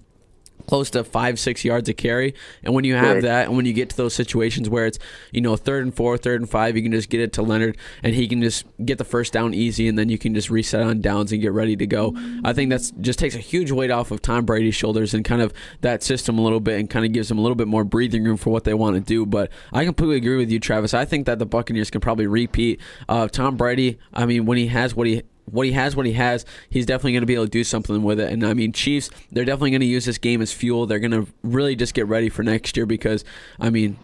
close 0.65 0.89
to 0.89 1.03
five 1.03 1.39
six 1.39 1.63
yards 1.63 1.87
a 1.87 1.93
carry. 1.93 2.33
And 2.63 2.73
when 2.73 2.83
you 2.83 2.95
have 2.95 3.15
Right. 3.15 3.23
that 3.23 3.47
and 3.47 3.55
when 3.55 3.65
you 3.65 3.73
get 3.73 3.89
to 3.91 3.97
those 3.97 4.13
situations 4.13 4.69
where 4.69 4.85
it's 4.85 4.99
you 5.31 5.39
know 5.41 5.55
third 5.55 5.83
and 5.83 5.93
four 5.93 6.17
third 6.17 6.41
and 6.41 6.49
five 6.49 6.75
you 6.75 6.83
can 6.83 6.91
just 6.91 7.09
get 7.09 7.21
it 7.21 7.31
to 7.33 7.41
leonard 7.41 7.77
and 8.03 8.13
he 8.15 8.27
can 8.27 8.41
just 8.41 8.65
get 8.83 8.97
the 8.97 9.05
first 9.05 9.31
down 9.31 9.53
easy 9.53 9.87
and 9.87 9.97
then 9.97 10.09
you 10.09 10.17
can 10.17 10.33
just 10.33 10.49
reset 10.49 10.81
on 10.81 10.99
downs 10.99 11.31
and 11.31 11.41
get 11.41 11.53
ready 11.53 11.75
to 11.75 11.87
go. 11.87 12.13
I 12.43 12.53
think 12.53 12.69
that's 12.69 12.91
just 12.99 13.19
takes 13.19 13.35
a 13.35 13.39
huge 13.39 13.71
weight 13.71 13.91
off 13.91 14.11
of 14.11 14.21
tom 14.21 14.45
brady's 14.45 14.75
shoulders 14.75 15.13
and 15.13 15.23
kind 15.23 15.41
of 15.41 15.53
that 15.81 16.03
system 16.03 16.37
a 16.37 16.41
little 16.41 16.59
bit 16.59 16.79
and 16.79 16.89
kind 16.89 17.05
of 17.05 17.11
gives 17.13 17.29
them 17.29 17.37
a 17.37 17.41
little 17.41 17.55
bit 17.55 17.67
more 17.67 17.83
breathing 17.83 18.23
room 18.23 18.37
for 18.37 18.49
what 18.49 18.63
they 18.63 18.73
want 18.73 18.95
to 18.95 19.01
do. 19.01 19.25
But 19.25 19.51
i 19.71 19.85
completely 19.85 20.17
agree 20.17 20.37
with 20.37 20.49
you 20.51 20.59
travis. 20.59 20.93
I 20.93 21.05
think 21.05 21.25
that 21.27 21.39
the 21.39 21.45
buccaneers 21.45 21.89
can 21.89 22.01
probably 22.01 22.27
repeat 22.27 22.81
uh, 23.07 23.27
tom 23.27 23.55
brady 23.57 23.97
i 24.13 24.25
mean 24.25 24.45
when 24.45 24.57
he 24.57 24.67
has 24.67 24.95
what 24.95 25.07
he 25.07 25.21
what 25.49 25.65
he 25.65 25.71
has, 25.71 25.95
what 25.95 26.05
he 26.05 26.13
has, 26.13 26.45
he's 26.69 26.85
definitely 26.85 27.13
going 27.13 27.21
to 27.21 27.27
be 27.27 27.35
able 27.35 27.45
to 27.45 27.51
do 27.51 27.63
something 27.63 28.03
with 28.03 28.19
it. 28.19 28.31
And 28.31 28.45
I 28.45 28.53
mean, 28.53 28.71
Chiefs, 28.73 29.09
they're 29.31 29.45
definitely 29.45 29.71
going 29.71 29.81
to 29.81 29.87
use 29.87 30.05
this 30.05 30.17
game 30.17 30.41
as 30.41 30.51
fuel. 30.51 30.85
They're 30.85 30.99
going 30.99 31.11
to 31.11 31.27
really 31.43 31.75
just 31.75 31.93
get 31.93 32.07
ready 32.07 32.29
for 32.29 32.43
next 32.43 32.75
year 32.75 32.85
because, 32.85 33.23
I 33.59 33.69
mean, 33.69 33.97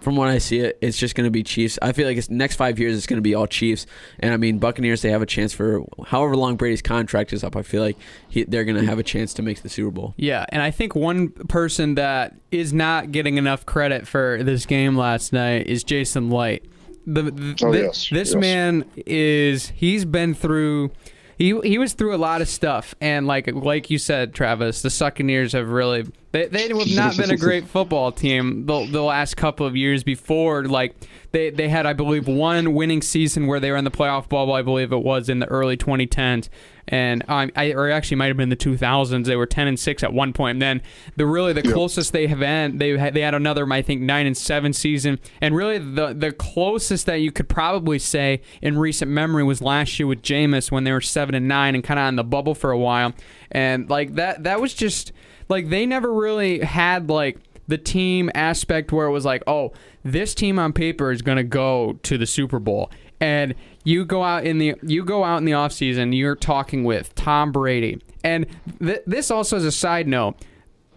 from 0.00 0.16
what 0.16 0.28
I 0.28 0.38
see 0.38 0.60
it, 0.60 0.78
it's 0.80 0.96
just 0.98 1.14
going 1.14 1.26
to 1.26 1.30
be 1.30 1.42
Chiefs. 1.42 1.78
I 1.82 1.92
feel 1.92 2.06
like 2.06 2.16
it's 2.16 2.30
next 2.30 2.56
five 2.56 2.78
years, 2.78 2.96
it's 2.96 3.06
going 3.06 3.18
to 3.18 3.22
be 3.22 3.34
all 3.34 3.46
Chiefs. 3.46 3.86
And 4.18 4.32
I 4.32 4.36
mean, 4.36 4.58
Buccaneers, 4.58 5.02
they 5.02 5.10
have 5.10 5.22
a 5.22 5.26
chance 5.26 5.52
for 5.52 5.84
however 6.06 6.36
long 6.36 6.56
Brady's 6.56 6.82
contract 6.82 7.32
is 7.32 7.44
up. 7.44 7.54
I 7.54 7.62
feel 7.62 7.82
like 7.82 7.96
he, 8.28 8.44
they're 8.44 8.64
going 8.64 8.78
to 8.78 8.86
have 8.86 8.98
a 8.98 9.02
chance 9.02 9.34
to 9.34 9.42
make 9.42 9.62
the 9.62 9.68
Super 9.68 9.90
Bowl. 9.90 10.14
Yeah, 10.16 10.46
and 10.48 10.62
I 10.62 10.70
think 10.70 10.94
one 10.94 11.28
person 11.28 11.96
that 11.96 12.34
is 12.50 12.72
not 12.72 13.12
getting 13.12 13.36
enough 13.36 13.66
credit 13.66 14.08
for 14.08 14.42
this 14.42 14.66
game 14.66 14.96
last 14.96 15.32
night 15.32 15.66
is 15.66 15.84
Jason 15.84 16.30
Licht. 16.30 16.66
The, 17.06 17.22
the- 17.22 17.64
Oh, 17.64 17.72
yes, 17.72 18.08
this 18.10 18.32
yes. 18.32 18.34
man 18.34 18.84
is 19.06 19.70
he's 19.70 20.04
been 20.04 20.34
through 20.34 20.90
he 21.38 21.58
he 21.64 21.78
was 21.78 21.94
through 21.94 22.14
a 22.14 22.18
lot 22.18 22.42
of 22.42 22.48
stuff 22.48 22.94
and 23.00 23.26
like 23.26 23.50
like 23.54 23.88
you 23.88 23.96
said 23.98 24.34
Travis 24.34 24.82
the 24.82 24.94
Buccaneers 24.98 25.52
have 25.54 25.70
really 25.70 26.04
They 26.32 26.46
they 26.48 26.68
have 26.68 26.94
not 26.94 27.16
been 27.16 27.30
a 27.30 27.36
great 27.36 27.66
football 27.66 28.12
team 28.12 28.66
the, 28.66 28.86
the 28.86 29.02
last 29.02 29.36
couple 29.38 29.64
of 29.66 29.74
years 29.74 30.04
before. 30.04 30.64
Like 30.64 30.94
they 31.32 31.48
they 31.50 31.68
had, 31.70 31.86
I 31.86 31.94
believe, 31.94 32.28
one 32.28 32.74
winning 32.74 33.00
season 33.02 33.46
where 33.46 33.58
they 33.60 33.70
were 33.70 33.76
in 33.78 33.84
the 33.84 33.90
playoff 33.90 34.28
bubble. 34.28 34.52
I 34.52 34.62
believe 34.62 34.92
it 34.92 35.02
was 35.02 35.28
in 35.30 35.38
the 35.38 35.46
early 35.46 35.76
2010s, 35.78 36.48
and 36.90 37.22
um, 37.28 37.50
I 37.56 37.72
or 37.72 37.90
actually 37.90 38.16
might 38.16 38.26
have 38.26 38.36
been 38.36 38.48
the 38.48 38.56
2000s. 38.56 39.24
They 39.24 39.36
were 39.36 39.46
10 39.46 39.68
and 39.68 39.78
six 39.78 40.02
at 40.02 40.12
one 40.12 40.32
point, 40.32 40.56
and 40.56 40.62
then 40.62 40.82
the 41.16 41.26
really 41.26 41.52
the 41.52 41.62
Yep. 41.64 41.72
closest 41.74 42.12
they 42.12 42.26
have 42.26 42.40
been, 42.40 42.78
they 42.78 42.98
had, 42.98 43.14
they 43.14 43.20
had 43.20 43.34
another, 43.34 43.70
I 43.72 43.82
think, 43.82 44.00
nine 44.02 44.26
and 44.26 44.36
seven 44.36 44.72
season, 44.72 45.18
and 45.40 45.54
really 45.54 45.78
the 45.78 46.12
the 46.12 46.32
closest 46.32 47.06
that 47.06 47.16
you 47.16 47.30
could 47.32 47.48
probably 47.48 47.98
say 47.98 48.42
in 48.60 48.76
recent 48.78 49.10
memory 49.10 49.44
was 49.44 49.62
last 49.62 49.98
year 49.98 50.06
with 50.06 50.22
Jameis 50.22 50.70
when 50.70 50.84
they 50.84 50.92
were 50.92 51.00
seven 51.00 51.34
and 51.34 51.46
nine 51.48 51.74
and 51.74 51.84
kind 51.84 51.98
of 52.00 52.04
on 52.04 52.16
the 52.16 52.24
bubble 52.24 52.54
for 52.54 52.70
a 52.70 52.78
while, 52.78 53.12
and 53.52 53.88
like 53.88 54.14
that 54.14 54.44
that 54.44 54.60
was 54.60 54.74
just 54.74 55.12
like 55.48 55.68
they 55.68 55.86
never 55.86 56.12
really 56.12 56.60
had 56.60 57.08
like 57.08 57.38
the 57.68 57.78
team 57.78 58.30
aspect 58.34 58.90
where 58.90 59.06
it 59.06 59.12
was 59.12 59.24
like, 59.24 59.42
oh, 59.46 59.72
this 60.02 60.34
team 60.34 60.58
on 60.58 60.72
paper 60.72 61.12
is 61.12 61.22
going 61.22 61.36
to 61.36 61.44
go 61.44 61.98
to 62.02 62.18
the 62.18 62.26
Super 62.26 62.58
Bowl. 62.58 62.90
And 63.20 63.54
you 63.84 64.04
go 64.04 64.22
out 64.22 64.44
in 64.44 64.58
the 64.58 64.74
you 64.82 65.04
go 65.04 65.24
out 65.24 65.38
in 65.38 65.44
the 65.44 65.52
offseason, 65.52 66.16
you're 66.16 66.36
talking 66.36 66.84
with 66.84 67.14
Tom 67.14 67.52
Brady. 67.52 68.00
And 68.22 68.46
th- 68.78 69.02
this 69.06 69.30
also 69.30 69.56
is 69.56 69.64
a 69.64 69.72
side 69.72 70.06
note, 70.06 70.36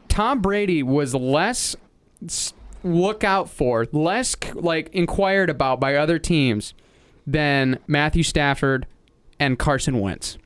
Tom 0.10 0.42
Brady 0.42 0.84
was 0.84 1.16
less 1.16 1.76
look 2.84 3.24
out 3.24 3.50
for, 3.50 3.88
less 3.92 4.36
like 4.54 4.90
inquired 4.94 5.50
about 5.50 5.80
by 5.80 5.96
other 5.96 6.20
teams 6.20 6.74
than 7.26 7.80
Matthew 7.88 8.24
Stafford 8.24 8.86
and 9.40 9.58
Carson 9.58 10.00
Wentz. 10.00 10.38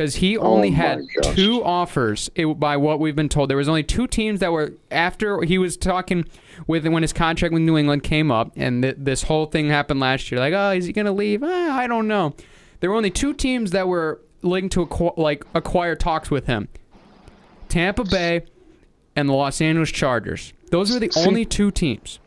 Because 0.00 0.14
he 0.16 0.38
only 0.38 0.68
Oh 0.68 0.72
had 0.72 1.00
gosh. 1.22 1.34
two 1.34 1.62
offers, 1.62 2.30
it, 2.34 2.46
by 2.58 2.78
what 2.78 3.00
we've 3.00 3.14
been 3.14 3.28
told. 3.28 3.50
There 3.50 3.58
was 3.58 3.68
only 3.68 3.82
two 3.82 4.06
teams 4.06 4.40
that 4.40 4.50
were 4.50 4.72
after 4.90 5.42
he 5.42 5.58
was 5.58 5.76
talking 5.76 6.24
with 6.66 6.86
when 6.86 7.02
his 7.02 7.12
contract 7.12 7.52
with 7.52 7.62
New 7.62 7.76
England 7.76 8.02
came 8.02 8.30
up, 8.30 8.50
and 8.56 8.82
th- 8.82 8.94
this 8.96 9.24
whole 9.24 9.44
thing 9.44 9.68
happened 9.68 10.00
last 10.00 10.30
year. 10.32 10.40
Like, 10.40 10.54
oh, 10.54 10.70
is 10.70 10.86
he 10.86 10.94
going 10.94 11.04
to 11.04 11.12
leave? 11.12 11.42
Ah, 11.42 11.76
I 11.76 11.86
don't 11.86 12.08
know. 12.08 12.34
There 12.80 12.88
were 12.88 12.96
only 12.96 13.10
two 13.10 13.34
teams 13.34 13.72
that 13.72 13.88
were 13.88 14.22
linked 14.40 14.72
to 14.72 14.86
acqu- 14.86 15.18
like 15.18 15.44
acquire 15.54 15.94
talks 15.94 16.30
with 16.30 16.46
him: 16.46 16.68
Tampa 17.68 18.04
Bay 18.04 18.46
and 19.14 19.28
the 19.28 19.34
Los 19.34 19.60
Angeles 19.60 19.90
Chargers. 19.90 20.54
Those 20.70 20.90
were 20.90 20.98
the 20.98 21.10
See- 21.12 21.26
only 21.26 21.44
two 21.44 21.70
teams. 21.70 22.20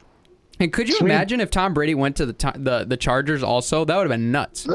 And 0.60 0.72
could 0.72 0.88
you 0.88 0.98
See- 0.98 1.06
imagine 1.06 1.40
if 1.42 1.50
Tom 1.50 1.74
Brady 1.74 1.96
went 1.96 2.18
to 2.18 2.28
the 2.28 2.54
the 2.56 2.86
the 2.88 2.98
Chargers 2.98 3.42
also? 3.42 3.84
That 3.84 3.96
would 3.98 4.04
have 4.04 4.12
been 4.12 4.32
nuts. 4.32 4.68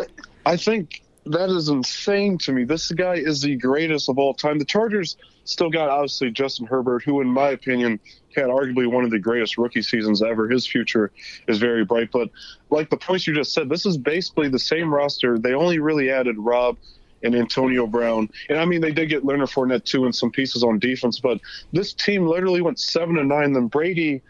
I 0.44 0.57
think 0.57 1.03
that 1.31 1.51
is 1.51 1.68
insane 1.68 2.39
to 2.39 2.53
me. 2.53 2.64
This 2.64 2.91
guy 2.93 3.14
is 3.14 3.43
the 3.43 3.57
greatest 3.57 4.09
of 4.09 4.18
all 4.18 4.35
time. 4.35 4.59
The 4.59 4.64
Chargers 4.64 5.16
still 5.45 5.70
got 5.70 5.89
obviously 5.89 6.31
Justin 6.31 6.66
Herbert, 6.66 7.03
who, 7.03 7.20
in 7.20 7.29
my 7.29 7.51
opinion, 7.51 8.01
had 8.35 8.47
arguably 8.47 8.87
one 8.87 9.05
of 9.05 9.11
the 9.11 9.18
greatest 9.18 9.59
rookie 9.59 9.83
seasons 9.83 10.22
ever. 10.22 10.49
His 10.49 10.66
future 10.66 11.11
is 11.47 11.59
very 11.59 11.85
bright. 11.85 12.11
But 12.12 12.31
like 12.70 12.91
the 12.91 12.97
points 12.97 13.26
you 13.26 13.35
just 13.35 13.53
said, 13.53 13.68
this 13.68 13.87
is 13.87 13.97
basically 13.97 14.49
the 14.49 14.59
same 14.59 14.93
roster. 14.93 15.39
They 15.39 15.55
only 15.55 15.79
really 15.79 16.11
added 16.11 16.37
Rob 16.39 16.76
and 17.22 17.35
Antonio 17.35 17.87
Brown. 17.87 18.29
And 18.49 18.59
I 18.59 18.64
mean, 18.64 18.81
they 18.81 18.93
did 18.93 19.09
get 19.09 19.24
Leonard 19.24 19.49
Fournette 19.49 19.85
too 19.85 20.05
and 20.05 20.14
some 20.14 20.31
pieces 20.31 20.62
on 20.62 20.79
defense. 20.79 21.18
But 21.18 21.41
this 21.72 21.93
team 21.93 22.26
literally 22.26 22.61
went 22.61 22.79
seven 22.79 23.18
and 23.18 23.29
nine. 23.29 23.53
Then 23.53 23.66
Brady, 23.66 24.22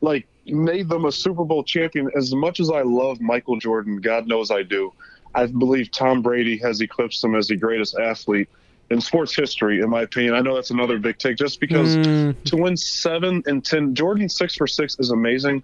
like, 0.00 0.26
made 0.46 0.88
them 0.88 1.04
a 1.04 1.12
Super 1.12 1.44
Bowl 1.44 1.62
champion. 1.64 2.10
As 2.16 2.34
much 2.34 2.60
as 2.60 2.70
I 2.70 2.82
love 2.82 3.20
Michael 3.20 3.58
Jordan, 3.58 4.00
God 4.00 4.26
knows 4.26 4.50
I 4.50 4.62
do. 4.62 4.92
I 5.34 5.46
believe 5.46 5.90
Tom 5.90 6.22
Brady 6.22 6.58
has 6.58 6.80
eclipsed 6.80 7.22
him 7.22 7.34
as 7.34 7.48
the 7.48 7.56
greatest 7.56 7.98
athlete 7.98 8.48
in 8.90 9.00
sports 9.00 9.36
history, 9.36 9.80
in 9.80 9.90
my 9.90 10.02
opinion. 10.02 10.34
I 10.34 10.40
know 10.40 10.54
that's 10.54 10.70
another 10.70 10.98
big 10.98 11.18
take, 11.18 11.36
just 11.36 11.60
because 11.60 11.94
hmm. 11.94 12.30
to 12.44 12.56
win 12.56 12.76
seven 12.76 13.42
and 13.46 13.64
ten, 13.64 13.94
Jordan 13.94 14.28
six 14.28 14.54
for 14.54 14.66
six 14.66 14.98
is 14.98 15.10
amazing, 15.10 15.62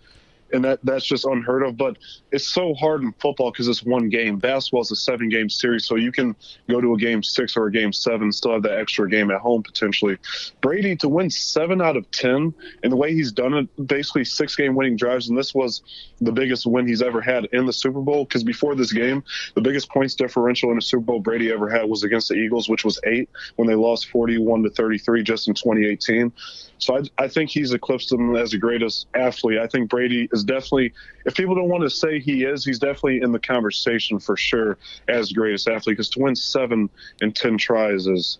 and 0.54 0.64
that 0.64 0.78
that's 0.84 1.04
just 1.04 1.24
unheard 1.24 1.62
of. 1.64 1.76
But 1.76 1.98
it's 2.30 2.46
so 2.46 2.74
hard 2.74 3.02
in 3.02 3.12
football 3.20 3.50
because 3.50 3.68
it's 3.68 3.82
one 3.82 4.08
game. 4.08 4.38
Basketball 4.38 4.82
is 4.82 4.90
a 4.92 4.96
seven 4.96 5.28
game 5.28 5.50
series, 5.50 5.84
so 5.84 5.96
you 5.96 6.12
can 6.12 6.34
go 6.70 6.80
to 6.80 6.94
a 6.94 6.96
game 6.96 7.22
six 7.22 7.56
or 7.56 7.66
a 7.66 7.72
game 7.72 7.92
seven, 7.92 8.32
still 8.32 8.52
have 8.52 8.62
that 8.62 8.78
extra 8.78 9.10
game 9.10 9.30
at 9.30 9.40
home 9.40 9.62
potentially. 9.62 10.16
Brady 10.60 10.96
to 10.96 11.08
win 11.08 11.28
seven 11.28 11.82
out 11.82 11.96
of 11.96 12.10
ten, 12.12 12.54
and 12.82 12.92
the 12.92 12.96
way 12.96 13.12
he's 13.12 13.32
done 13.32 13.54
it, 13.54 13.86
basically 13.86 14.24
six 14.24 14.54
game 14.54 14.74
winning 14.74 14.96
drives, 14.96 15.28
and 15.28 15.36
this 15.36 15.54
was 15.54 15.82
the 16.20 16.32
biggest 16.32 16.66
win 16.66 16.86
he's 16.86 17.02
ever 17.02 17.20
had 17.20 17.46
in 17.52 17.66
the 17.66 17.72
Super 17.72 18.00
Bowl. 18.00 18.24
Because 18.24 18.44
before 18.44 18.74
this 18.74 18.92
game, 18.92 19.24
the 19.54 19.60
biggest 19.60 19.90
points 19.90 20.14
differential 20.14 20.70
in 20.70 20.78
a 20.78 20.82
Super 20.82 21.04
Bowl 21.04 21.20
Brady 21.20 21.50
ever 21.50 21.68
had 21.68 21.88
was 21.88 22.04
against 22.04 22.28
the 22.28 22.36
Eagles, 22.36 22.68
which 22.68 22.84
was 22.84 23.00
eight 23.04 23.28
when 23.56 23.66
they 23.66 23.74
lost 23.74 24.08
41 24.10 24.62
to 24.62 24.70
33 24.70 25.22
just 25.24 25.48
in 25.48 25.54
2018. 25.54 26.32
So 26.78 26.98
I, 26.98 27.24
I 27.24 27.28
think 27.28 27.50
he's 27.50 27.72
eclipsed 27.72 28.12
him 28.12 28.36
as 28.36 28.50
the 28.50 28.58
greatest 28.58 29.06
athlete. 29.14 29.58
I 29.58 29.66
think 29.66 29.88
Brady 29.88 30.28
is 30.32 30.43
definitely, 30.44 30.92
if 31.24 31.34
people 31.34 31.54
don't 31.54 31.68
want 31.68 31.82
to 31.82 31.90
say 31.90 32.20
he 32.20 32.44
is, 32.44 32.64
he's 32.64 32.78
definitely 32.78 33.20
in 33.22 33.32
the 33.32 33.38
conversation 33.38 34.18
for 34.18 34.36
sure 34.36 34.78
as 35.08 35.28
the 35.28 35.34
greatest 35.34 35.68
athlete. 35.68 35.96
Because 35.96 36.10
to 36.10 36.20
win 36.20 36.36
seven 36.36 36.88
and 37.20 37.34
10 37.34 37.58
tries 37.58 38.06
is, 38.06 38.38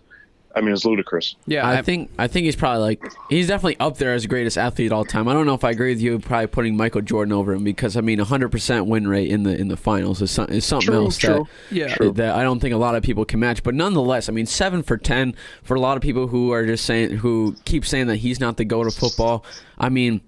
I 0.55 0.61
mean, 0.61 0.73
it's 0.73 0.85
ludicrous. 0.85 1.35
Yeah, 1.47 1.67
I 1.67 1.81
think 1.81 2.11
I 2.17 2.27
think 2.27 2.45
he's 2.45 2.55
probably 2.55 2.81
like 2.81 3.03
he's 3.29 3.49
definitely 3.49 3.77
up 3.77 3.97
there 3.97 4.13
as 4.13 4.21
the 4.21 4.29
greatest 4.29 4.57
athlete 4.57 4.93
all 4.93 5.03
time. 5.03 5.27
I 5.27 5.33
don't 5.33 5.45
know 5.45 5.53
if 5.53 5.65
I 5.65 5.71
agree 5.71 5.91
with 5.91 6.01
you 6.01 6.17
probably 6.17 6.47
putting 6.47 6.77
Michael 6.77 7.01
Jordan 7.01 7.33
over 7.33 7.53
him 7.53 7.65
because 7.65 7.97
I 7.97 8.01
mean 8.01 8.19
100% 8.19 8.87
win 8.87 9.05
rate 9.05 9.29
in 9.29 9.43
the 9.43 9.53
in 9.53 9.67
the 9.67 9.75
finals 9.75 10.21
is, 10.21 10.31
some, 10.31 10.49
is 10.49 10.63
something 10.63 10.87
True, 10.87 10.95
else 10.95 11.17
true. 11.17 11.47
Yeah. 11.71 11.93
that 11.99 12.15
that 12.15 12.35
I 12.35 12.43
don't 12.43 12.61
think 12.61 12.73
a 12.73 12.77
lot 12.77 12.95
of 12.95 13.03
people 13.03 13.25
can 13.25 13.41
match. 13.41 13.63
But 13.63 13.75
nonetheless, 13.75 14.29
I 14.29 14.31
mean 14.31 14.45
7 14.45 14.81
for 14.81 14.97
10 14.97 15.35
for 15.61 15.75
a 15.75 15.79
lot 15.79 15.97
of 15.97 16.03
people 16.03 16.27
who 16.27 16.53
are 16.53 16.65
just 16.65 16.85
saying 16.85 17.17
who 17.17 17.57
keep 17.65 17.85
saying 17.85 18.07
that 18.07 18.17
he's 18.17 18.39
not 18.39 18.55
the 18.55 18.63
go 18.63 18.81
to 18.85 18.91
football. 18.91 19.43
I 19.77 19.89
mean 19.89 20.21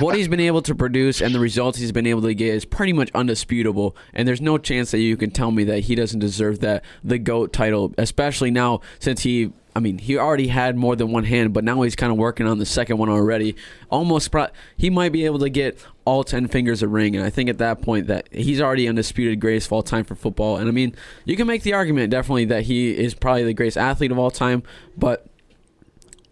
what 0.00 0.16
he's 0.16 0.28
been 0.28 0.40
able 0.40 0.62
to 0.62 0.74
produce 0.74 1.20
and 1.20 1.34
the 1.34 1.40
results 1.40 1.78
he's 1.78 1.92
been 1.92 2.06
able 2.06 2.22
to 2.22 2.34
get 2.34 2.54
is 2.54 2.64
pretty 2.64 2.92
much 2.92 3.10
undisputable. 3.14 3.96
And 4.12 4.26
there's 4.26 4.40
no 4.40 4.58
chance 4.58 4.90
that 4.90 4.98
you 4.98 5.16
can 5.16 5.30
tell 5.30 5.50
me 5.50 5.64
that 5.64 5.80
he 5.80 5.94
doesn't 5.94 6.20
deserve 6.20 6.60
that 6.60 6.84
the 7.02 7.18
GOAT 7.18 7.52
title, 7.52 7.94
especially 7.98 8.50
now 8.50 8.80
since 8.98 9.22
he. 9.22 9.52
I 9.74 9.80
mean, 9.80 9.96
he 9.96 10.18
already 10.18 10.48
had 10.48 10.76
more 10.76 10.96
than 10.96 11.12
one 11.12 11.24
hand, 11.24 11.54
but 11.54 11.64
now 11.64 11.80
he's 11.80 11.96
kind 11.96 12.12
of 12.12 12.18
working 12.18 12.46
on 12.46 12.58
the 12.58 12.66
second 12.66 12.98
one 12.98 13.08
already. 13.08 13.56
Almost, 13.90 14.30
pro- 14.30 14.48
he 14.76 14.90
might 14.90 15.12
be 15.12 15.24
able 15.24 15.38
to 15.38 15.48
get 15.48 15.82
all 16.04 16.24
ten 16.24 16.46
fingers 16.46 16.82
a 16.82 16.88
ring, 16.88 17.16
and 17.16 17.24
I 17.24 17.30
think 17.30 17.48
at 17.48 17.56
that 17.56 17.80
point 17.80 18.06
that 18.08 18.28
he's 18.30 18.60
already 18.60 18.86
undisputed 18.86 19.40
greatest 19.40 19.68
of 19.68 19.72
all 19.72 19.82
time 19.82 20.04
for 20.04 20.14
football. 20.14 20.58
And 20.58 20.68
I 20.68 20.72
mean, 20.72 20.94
you 21.24 21.36
can 21.36 21.46
make 21.46 21.62
the 21.62 21.72
argument 21.72 22.10
definitely 22.10 22.44
that 22.46 22.64
he 22.64 22.90
is 22.90 23.14
probably 23.14 23.44
the 23.44 23.54
greatest 23.54 23.78
athlete 23.78 24.12
of 24.12 24.18
all 24.18 24.30
time, 24.30 24.62
but 24.98 25.26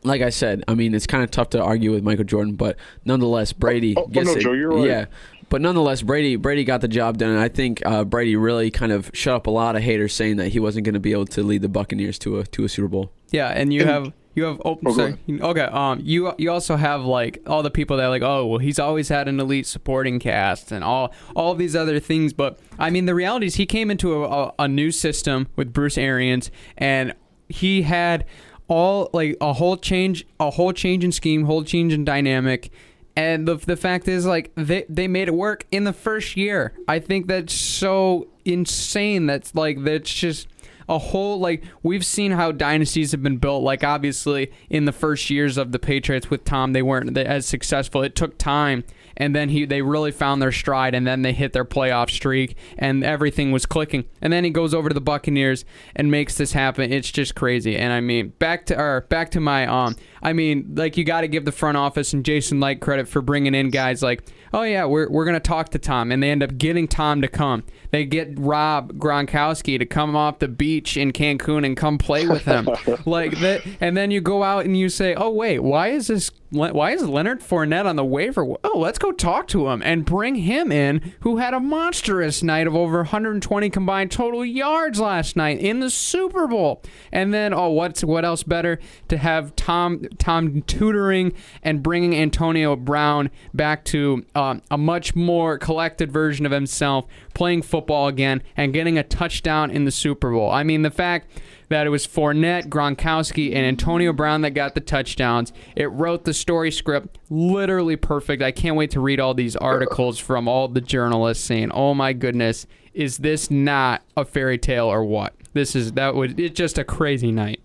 like 0.02 0.22
I 0.22 0.30
said, 0.30 0.64
I 0.68 0.74
mean, 0.74 0.94
it's 0.94 1.06
kind 1.06 1.22
of 1.22 1.30
tough 1.30 1.50
to 1.50 1.62
argue 1.62 1.92
with 1.92 2.02
Michael 2.02 2.24
Jordan, 2.24 2.54
but 2.54 2.76
nonetheless, 3.04 3.52
Brady 3.52 3.94
Oh, 3.96 4.04
oh, 4.04 4.06
gets 4.08 4.26
no, 4.28 4.32
it. 4.34 4.40
Joe, 4.40 4.52
you're 4.52 4.70
right. 4.70 4.86
Yeah, 4.88 5.04
but 5.48 5.60
nonetheless, 5.60 6.02
Brady 6.02 6.36
Brady 6.36 6.64
got 6.64 6.80
the 6.80 6.88
job 6.88 7.18
done, 7.18 7.30
and 7.30 7.38
I 7.40 7.48
think 7.48 7.82
uh, 7.84 8.04
Brady 8.04 8.36
really 8.36 8.70
kind 8.70 8.92
of 8.92 9.10
shut 9.12 9.34
up 9.34 9.46
a 9.46 9.50
lot 9.50 9.76
of 9.76 9.82
haters 9.82 10.14
saying 10.14 10.36
that 10.36 10.48
he 10.48 10.60
wasn't 10.60 10.84
going 10.84 10.94
to 10.94 11.00
be 11.00 11.12
able 11.12 11.26
to 11.26 11.42
lead 11.42 11.62
the 11.62 11.68
Buccaneers 11.68 12.18
to 12.20 12.38
a 12.38 12.46
to 12.46 12.64
a 12.64 12.68
Super 12.68 12.88
Bowl. 12.88 13.12
Yeah, 13.30 13.48
and 13.48 13.72
you 13.72 13.80
And- 13.82 13.90
have 13.90 14.12
you 14.36 14.44
have 14.44 14.62
oh, 14.64 14.78
Oh, 14.86 14.92
sorry. 14.96 15.16
okay. 15.28 15.60
Um, 15.62 16.00
you 16.04 16.32
you 16.38 16.52
also 16.52 16.76
have 16.76 17.04
like 17.04 17.42
all 17.48 17.64
the 17.64 17.70
people 17.70 17.96
that 17.96 18.04
are 18.04 18.10
like, 18.10 18.22
oh, 18.22 18.46
well, 18.46 18.58
he's 18.58 18.78
always 18.78 19.08
had 19.08 19.26
an 19.26 19.40
elite 19.40 19.66
supporting 19.66 20.20
cast 20.20 20.70
and 20.70 20.84
all 20.84 21.12
all 21.34 21.56
these 21.56 21.74
other 21.74 21.98
things. 21.98 22.32
But 22.32 22.58
I 22.78 22.90
mean, 22.90 23.06
the 23.06 23.14
reality 23.14 23.46
is 23.46 23.56
he 23.56 23.66
came 23.66 23.90
into 23.90 24.24
a, 24.24 24.28
a, 24.46 24.54
a 24.60 24.68
new 24.68 24.92
system 24.92 25.48
with 25.56 25.72
Bruce 25.72 25.98
Arians, 25.98 26.52
and 26.78 27.12
he 27.48 27.82
had 27.82 28.24
all 28.70 29.10
like 29.12 29.36
a 29.40 29.52
whole 29.52 29.76
change, 29.76 30.24
a 30.38 30.48
whole 30.48 30.72
change 30.72 31.04
in 31.04 31.12
scheme, 31.12 31.44
whole 31.44 31.64
change 31.64 31.92
in 31.92 32.04
dynamic. 32.04 32.72
And 33.16 33.46
the 33.46 33.56
the 33.56 33.76
fact 33.76 34.08
is, 34.08 34.24
like 34.24 34.52
they 34.54 34.86
they 34.88 35.08
made 35.08 35.28
it 35.28 35.34
work 35.34 35.66
in 35.70 35.84
the 35.84 35.92
first 35.92 36.36
year. 36.36 36.72
I 36.88 37.00
think 37.00 37.26
that's 37.26 37.52
so 37.52 38.28
insane. 38.44 39.26
That's 39.26 39.54
like 39.54 39.82
that's 39.82 40.14
just 40.14 40.46
a 40.88 40.98
whole 40.98 41.38
like 41.38 41.64
we've 41.82 42.06
seen 42.06 42.32
how 42.32 42.52
dynasties 42.52 43.12
have 43.12 43.22
been 43.22 43.36
built 43.36 43.62
like 43.62 43.84
obviously 43.84 44.50
in 44.68 44.86
the 44.86 44.92
first 44.92 45.30
years 45.30 45.56
of 45.56 45.70
the 45.70 45.78
Patriots 45.78 46.30
with 46.30 46.44
Tom 46.44 46.72
they 46.72 46.82
weren't 46.82 47.16
as 47.16 47.46
successful 47.46 48.02
it 48.02 48.16
took 48.16 48.36
time 48.38 48.82
and 49.20 49.36
then 49.36 49.50
he 49.50 49.66
they 49.66 49.82
really 49.82 50.10
found 50.10 50.40
their 50.40 50.50
stride 50.50 50.94
and 50.94 51.06
then 51.06 51.20
they 51.20 51.34
hit 51.34 51.52
their 51.52 51.64
playoff 51.64 52.08
streak 52.08 52.56
and 52.78 53.04
everything 53.04 53.52
was 53.52 53.66
clicking. 53.66 54.06
And 54.22 54.32
then 54.32 54.44
he 54.44 54.50
goes 54.50 54.72
over 54.72 54.88
to 54.88 54.94
the 54.94 55.00
Buccaneers 55.00 55.66
and 55.94 56.10
makes 56.10 56.36
this 56.36 56.52
happen. 56.52 56.90
It's 56.90 57.12
just 57.12 57.34
crazy. 57.34 57.76
And 57.76 57.92
I 57.92 58.00
mean 58.00 58.30
back 58.38 58.64
to 58.66 58.76
our 58.76 59.02
back 59.02 59.30
to 59.32 59.40
my 59.40 59.66
um 59.66 59.94
I 60.22 60.32
mean 60.32 60.72
like 60.74 60.96
you 60.96 61.04
got 61.04 61.20
to 61.20 61.28
give 61.28 61.44
the 61.44 61.52
front 61.52 61.76
office 61.76 62.14
and 62.14 62.24
Jason 62.24 62.60
Licht 62.60 62.80
credit 62.80 63.08
for 63.08 63.20
bringing 63.20 63.54
in 63.54 63.68
guys 63.68 64.02
like 64.02 64.26
oh 64.54 64.62
yeah 64.62 64.86
we're, 64.86 65.08
we're 65.10 65.26
gonna 65.26 65.38
talk 65.38 65.68
to 65.70 65.78
Tom. 65.78 66.10
And 66.10 66.22
they 66.22 66.30
end 66.30 66.42
up 66.42 66.56
getting 66.56 66.88
Tom 66.88 67.20
to 67.20 67.28
come. 67.28 67.64
They 67.90 68.06
get 68.06 68.38
Rob 68.38 68.94
Gronkowski 68.94 69.78
to 69.78 69.84
come 69.84 70.16
off 70.16 70.38
the 70.38 70.48
beach 70.48 70.96
in 70.96 71.12
Cancun 71.12 71.66
and 71.66 71.76
come 71.76 71.98
play 71.98 72.26
with 72.26 72.46
them. 72.46 72.68
Like 73.06 73.38
that 73.40 73.62
and 73.80 73.96
then 73.96 74.10
you 74.10 74.20
go 74.20 74.42
out 74.42 74.64
and 74.64 74.76
you 74.76 74.88
say 74.88 75.14
oh 75.14 75.30
wait 75.30 75.60
why 75.60 75.88
is 75.88 76.06
this 76.06 76.30
why 76.50 76.90
is 76.90 77.06
Leonard 77.06 77.40
Fournette 77.40 77.86
on 77.86 77.96
the 77.96 78.04
waiver? 78.04 78.44
Oh, 78.64 78.78
let's 78.78 78.98
go 78.98 79.09
talk 79.12 79.46
to 79.48 79.68
him 79.68 79.82
and 79.84 80.04
bring 80.04 80.36
him 80.36 80.72
in, 80.72 81.12
who 81.20 81.38
had 81.38 81.54
a 81.54 81.60
monstrous 81.60 82.42
night 82.42 82.66
of 82.66 82.74
over 82.74 82.98
120 82.98 83.70
combined 83.70 84.10
total 84.10 84.44
yards 84.44 85.00
last 85.00 85.36
night 85.36 85.58
in 85.58 85.80
the 85.80 85.90
Super 85.90 86.46
Bowl. 86.46 86.82
And 87.12 87.32
then, 87.32 87.52
oh, 87.52 87.70
what's 87.70 88.04
what 88.04 88.24
else 88.24 88.42
better 88.42 88.78
to 89.08 89.18
have 89.18 89.54
Tom 89.56 90.04
Tom 90.18 90.62
tutoring 90.62 91.32
and 91.62 91.82
bringing 91.82 92.14
Antonio 92.16 92.76
Brown 92.76 93.30
back 93.54 93.84
to 93.86 94.24
um, 94.34 94.62
a 94.70 94.78
much 94.78 95.14
more 95.14 95.58
collected 95.58 96.10
version 96.10 96.46
of 96.46 96.52
himself, 96.52 97.06
playing 97.34 97.62
football 97.62 98.08
again 98.08 98.42
and 98.56 98.72
getting 98.72 98.98
a 98.98 99.02
touchdown 99.02 99.70
in 99.70 99.84
the 99.84 99.90
Super 99.90 100.30
Bowl. 100.30 100.50
I 100.50 100.62
mean, 100.62 100.82
the 100.82 100.90
fact 100.90 101.30
that 101.70 101.86
it 101.86 101.90
was 101.90 102.06
Fournette, 102.06 102.68
Gronkowski, 102.68 103.54
and 103.54 103.64
Antonio 103.64 104.12
Brown 104.12 104.42
that 104.42 104.50
got 104.50 104.74
the 104.74 104.80
touchdowns. 104.80 105.52
It 105.76 105.86
wrote 105.86 106.24
the 106.24 106.34
story 106.34 106.70
script 106.70 107.18
literally 107.30 107.96
perfect. 107.96 108.42
I 108.42 108.50
can't 108.50 108.76
wait 108.76 108.90
to 108.90 109.00
read 109.00 109.20
all 109.20 109.34
these 109.34 109.56
articles 109.56 110.18
from 110.18 110.48
all 110.48 110.68
the 110.68 110.80
journalists 110.80 111.44
saying, 111.44 111.70
"Oh 111.72 111.94
my 111.94 112.12
goodness, 112.12 112.66
is 112.92 113.18
this 113.18 113.50
not 113.50 114.02
a 114.16 114.24
fairy 114.24 114.58
tale 114.58 114.86
or 114.86 115.04
what?" 115.04 115.34
This 115.52 115.74
is 115.74 115.92
that 115.92 116.14
would 116.14 116.38
it's 116.38 116.56
just 116.56 116.76
a 116.76 116.84
crazy 116.84 117.32
night. 117.32 117.60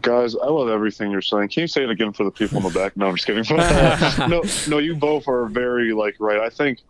Guys, 0.00 0.34
I 0.34 0.46
love 0.46 0.68
everything 0.70 1.12
you're 1.12 1.22
saying. 1.22 1.50
Can 1.50 1.60
you 1.60 1.66
say 1.68 1.84
it 1.84 1.90
again 1.90 2.12
for 2.12 2.24
the 2.24 2.30
people 2.30 2.58
in 2.58 2.64
the 2.64 2.70
back? 2.70 2.96
No, 2.96 3.06
I'm 3.06 3.14
just 3.14 3.26
kidding. 3.26 3.44
no, 4.28 4.42
no, 4.68 4.78
you 4.78 4.96
both 4.96 5.28
are 5.28 5.46
very 5.46 5.92
like 5.92 6.16
right. 6.18 6.40
I 6.40 6.48
think 6.48 6.80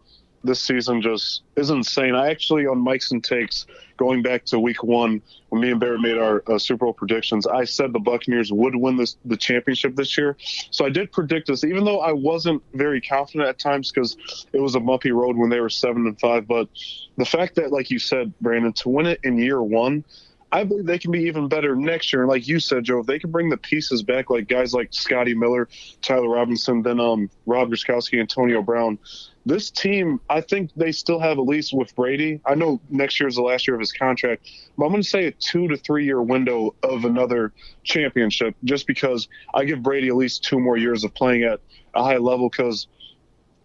this 0.43 0.61
season 0.61 1.03
just 1.03 1.43
is 1.57 1.71
insane. 1.71 2.15
I 2.15 2.31
actually 2.31 2.67
on 2.67 2.83
Mics 2.83 3.11
and 3.11 3.23
Takes 3.23 3.67
going 3.97 4.23
back 4.23 4.45
to 4.47 4.59
week 4.59 4.83
one 4.83 5.23
when 5.49 5.63
me 5.63 5.71
and 5.71 5.81
Barrett 5.81 6.01
made 6.01 6.19
our 6.19 6.43
uh, 6.47 6.59
Super 6.59 6.87
Bowl 6.87 6.93
predictions. 6.93 7.47
I 7.47 7.65
said 7.65 7.93
the 7.93 7.99
Buccaneers 7.99 8.53
would 8.53 8.75
win 8.75 8.97
this 8.97 9.17
the 9.25 9.37
championship 9.37 9.97
this 9.97 10.17
year, 10.19 10.37
so 10.71 10.85
I 10.85 10.91
did 10.91 11.13
predict 11.13 11.49
this, 11.49 11.65
even 11.65 11.85
though 11.85 12.01
I 12.01 12.13
wasn't 12.13 12.63
very 12.73 13.01
confident 13.01 13.49
at 13.49 13.59
times 13.59 13.91
because 13.91 14.17
it 14.53 14.61
was 14.61 14.75
a 14.75 14.81
bumpy 14.81 15.13
road 15.13 15.37
when 15.37 15.51
they 15.51 15.61
were 15.61 15.71
seven 15.71 16.07
and 16.07 16.19
five. 16.19 16.47
But 16.47 16.69
the 17.17 17.25
fact 17.25 17.55
that, 17.57 17.73
like 17.73 17.91
you 17.91 17.99
said, 17.99 18.33
Brandon, 18.41 18.73
to 18.75 18.89
win 18.89 19.07
it 19.07 19.21
in 19.23 19.39
year 19.39 19.63
one. 19.63 20.05
I 20.55 20.63
believe 20.63 20.87
they 20.87 21.01
can 21.01 21.11
be 21.11 21.25
even 21.25 21.49
better 21.49 21.75
next 21.75 22.13
year. 22.13 22.23
And 22.23 22.29
like 22.29 22.47
you 22.47 22.61
said, 22.61 22.85
Joe, 22.85 23.01
if 23.01 23.07
they 23.07 23.19
can 23.19 23.33
bring 23.33 23.51
the 23.51 23.57
pieces 23.57 24.05
back, 24.05 24.31
like 24.31 24.47
guys 24.47 24.73
like 24.73 24.95
Scotty 24.95 25.35
Miller, 25.35 25.69
Tyler 26.01 26.29
Robinson, 26.29 26.81
then 26.81 27.01
um, 27.01 27.29
Rob 27.45 27.71
Gronkowski, 27.71 28.21
Antonio 28.21 28.63
Brown, 28.63 28.97
this 29.45 29.69
team, 29.69 30.21
I 30.31 30.41
think 30.41 30.71
they 30.77 30.93
still 30.93 31.19
have 31.19 31.39
at 31.39 31.45
least 31.45 31.75
with 31.75 31.93
Brady. 31.97 32.41
I 32.47 32.55
know 32.55 32.81
next 32.89 33.19
year 33.19 33.29
is 33.29 33.35
the 33.35 33.43
last 33.43 33.67
year 33.67 33.75
of 33.75 33.81
his 33.81 33.93
contract, 33.93 34.49
but 34.79 34.85
I'm 34.85 34.93
going 34.93 35.03
to 35.03 35.09
say 35.09 35.27
a 35.27 35.33
two 35.33 35.67
to 35.67 35.77
three 35.77 36.05
year 36.05 36.23
window 36.23 36.77
of 36.85 37.05
another 37.05 37.53
championship, 37.83 38.55
just 38.63 38.87
because 38.87 39.27
I 39.55 39.65
give 39.65 39.83
Brady 39.83 40.07
at 40.07 40.15
least 40.15 40.45
two 40.45 40.61
more 40.61 40.77
years 40.77 41.03
of 41.03 41.13
playing 41.15 41.43
at 41.43 41.59
a 41.97 42.05
high 42.05 42.19
level 42.19 42.49
because 42.49 42.87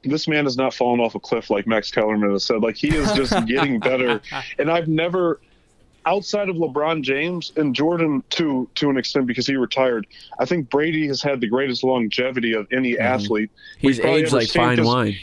this 0.03 0.27
man 0.27 0.45
has 0.45 0.57
not 0.57 0.73
fallen 0.73 0.99
off 0.99 1.15
a 1.15 1.19
cliff 1.19 1.49
like 1.49 1.67
Max 1.67 1.91
Kellerman 1.91 2.31
has 2.31 2.45
said. 2.45 2.61
Like 2.61 2.77
he 2.77 2.95
is 2.95 3.11
just 3.13 3.45
getting 3.45 3.79
better, 3.79 4.21
and 4.57 4.71
I've 4.71 4.87
never. 4.87 5.39
Outside 6.09 6.49
of 6.49 6.55
LeBron 6.55 7.03
James 7.03 7.53
and 7.55 7.75
Jordan, 7.75 8.23
to 8.31 8.67
to 8.75 8.89
an 8.89 8.97
extent, 8.97 9.27
because 9.27 9.45
he 9.45 9.55
retired, 9.55 10.07
I 10.39 10.45
think 10.45 10.69
Brady 10.69 11.07
has 11.07 11.21
had 11.21 11.39
the 11.39 11.47
greatest 11.47 11.83
longevity 11.83 12.53
of 12.53 12.67
any 12.71 12.93
mm-hmm. 12.93 13.01
athlete. 13.01 13.51
He's 13.77 13.99
aged 13.99 14.33
like 14.33 14.49
fine 14.49 14.83
wine 14.83 15.15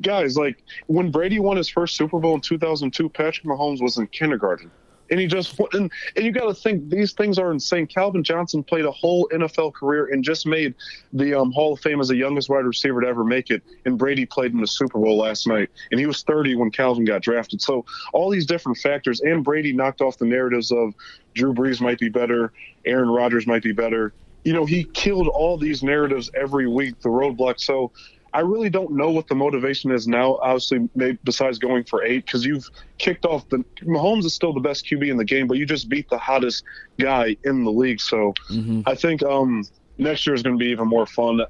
guys, 0.00 0.36
like 0.36 0.62
when 0.86 1.10
Brady 1.10 1.40
won 1.40 1.56
his 1.56 1.68
first 1.68 1.96
Super 1.96 2.18
Bowl 2.18 2.34
in 2.34 2.40
2002, 2.40 3.08
Patrick 3.08 3.46
Mahomes 3.46 3.82
was 3.82 3.98
in 3.98 4.06
kindergarten. 4.08 4.70
And 5.10 5.18
he 5.18 5.26
just 5.26 5.58
and, 5.72 5.90
and 6.16 6.24
you 6.24 6.32
got 6.32 6.46
to 6.46 6.54
think 6.54 6.88
these 6.88 7.12
things 7.12 7.38
are 7.38 7.52
insane. 7.52 7.86
Calvin 7.86 8.22
Johnson 8.22 8.62
played 8.62 8.84
a 8.84 8.90
whole 8.90 9.28
NFL 9.32 9.74
career 9.74 10.06
and 10.12 10.22
just 10.22 10.46
made 10.46 10.74
the 11.12 11.38
um, 11.38 11.52
Hall 11.52 11.72
of 11.72 11.80
Fame 11.80 12.00
as 12.00 12.08
the 12.08 12.16
youngest 12.16 12.48
wide 12.48 12.64
receiver 12.64 13.00
to 13.00 13.06
ever 13.06 13.24
make 13.24 13.50
it. 13.50 13.62
And 13.84 13.98
Brady 13.98 14.26
played 14.26 14.52
in 14.52 14.60
the 14.60 14.66
Super 14.66 14.98
Bowl 14.98 15.18
last 15.18 15.46
night, 15.46 15.70
and 15.90 15.98
he 15.98 16.06
was 16.06 16.22
30 16.22 16.56
when 16.56 16.70
Calvin 16.70 17.04
got 17.04 17.22
drafted. 17.22 17.60
So 17.60 17.84
all 18.12 18.30
these 18.30 18.46
different 18.46 18.78
factors, 18.78 19.20
and 19.20 19.44
Brady 19.44 19.72
knocked 19.72 20.00
off 20.00 20.18
the 20.18 20.26
narratives 20.26 20.70
of 20.70 20.94
Drew 21.34 21.54
Brees 21.54 21.80
might 21.80 21.98
be 21.98 22.08
better, 22.08 22.52
Aaron 22.84 23.08
Rodgers 23.08 23.46
might 23.46 23.62
be 23.62 23.72
better. 23.72 24.12
You 24.44 24.54
know, 24.54 24.64
he 24.64 24.84
killed 24.84 25.28
all 25.28 25.58
these 25.58 25.82
narratives 25.82 26.30
every 26.34 26.66
week, 26.66 26.98
the 27.00 27.10
roadblock. 27.10 27.60
So 27.60 27.92
I 28.32 28.40
really 28.40 28.70
don't 28.70 28.92
know 28.92 29.10
what 29.10 29.26
the 29.26 29.34
motivation 29.34 29.90
is 29.90 30.06
now. 30.06 30.36
Obviously, 30.36 30.88
maybe 30.94 31.18
besides 31.24 31.58
going 31.58 31.84
for 31.84 32.04
eight, 32.04 32.26
because 32.26 32.44
you've 32.44 32.68
kicked 32.98 33.24
off 33.24 33.48
the 33.48 33.64
Mahomes 33.82 34.24
is 34.24 34.34
still 34.34 34.52
the 34.52 34.60
best 34.60 34.86
QB 34.86 35.10
in 35.10 35.16
the 35.16 35.24
game, 35.24 35.46
but 35.46 35.58
you 35.58 35.66
just 35.66 35.88
beat 35.88 36.08
the 36.08 36.18
hottest 36.18 36.64
guy 36.98 37.36
in 37.44 37.64
the 37.64 37.72
league. 37.72 38.00
So 38.00 38.34
mm-hmm. 38.50 38.82
I 38.86 38.94
think 38.94 39.22
um, 39.22 39.64
next 39.98 40.26
year 40.26 40.34
is 40.34 40.42
going 40.42 40.56
to 40.56 40.62
be 40.62 40.70
even 40.70 40.86
more 40.86 41.06
fun. 41.06 41.40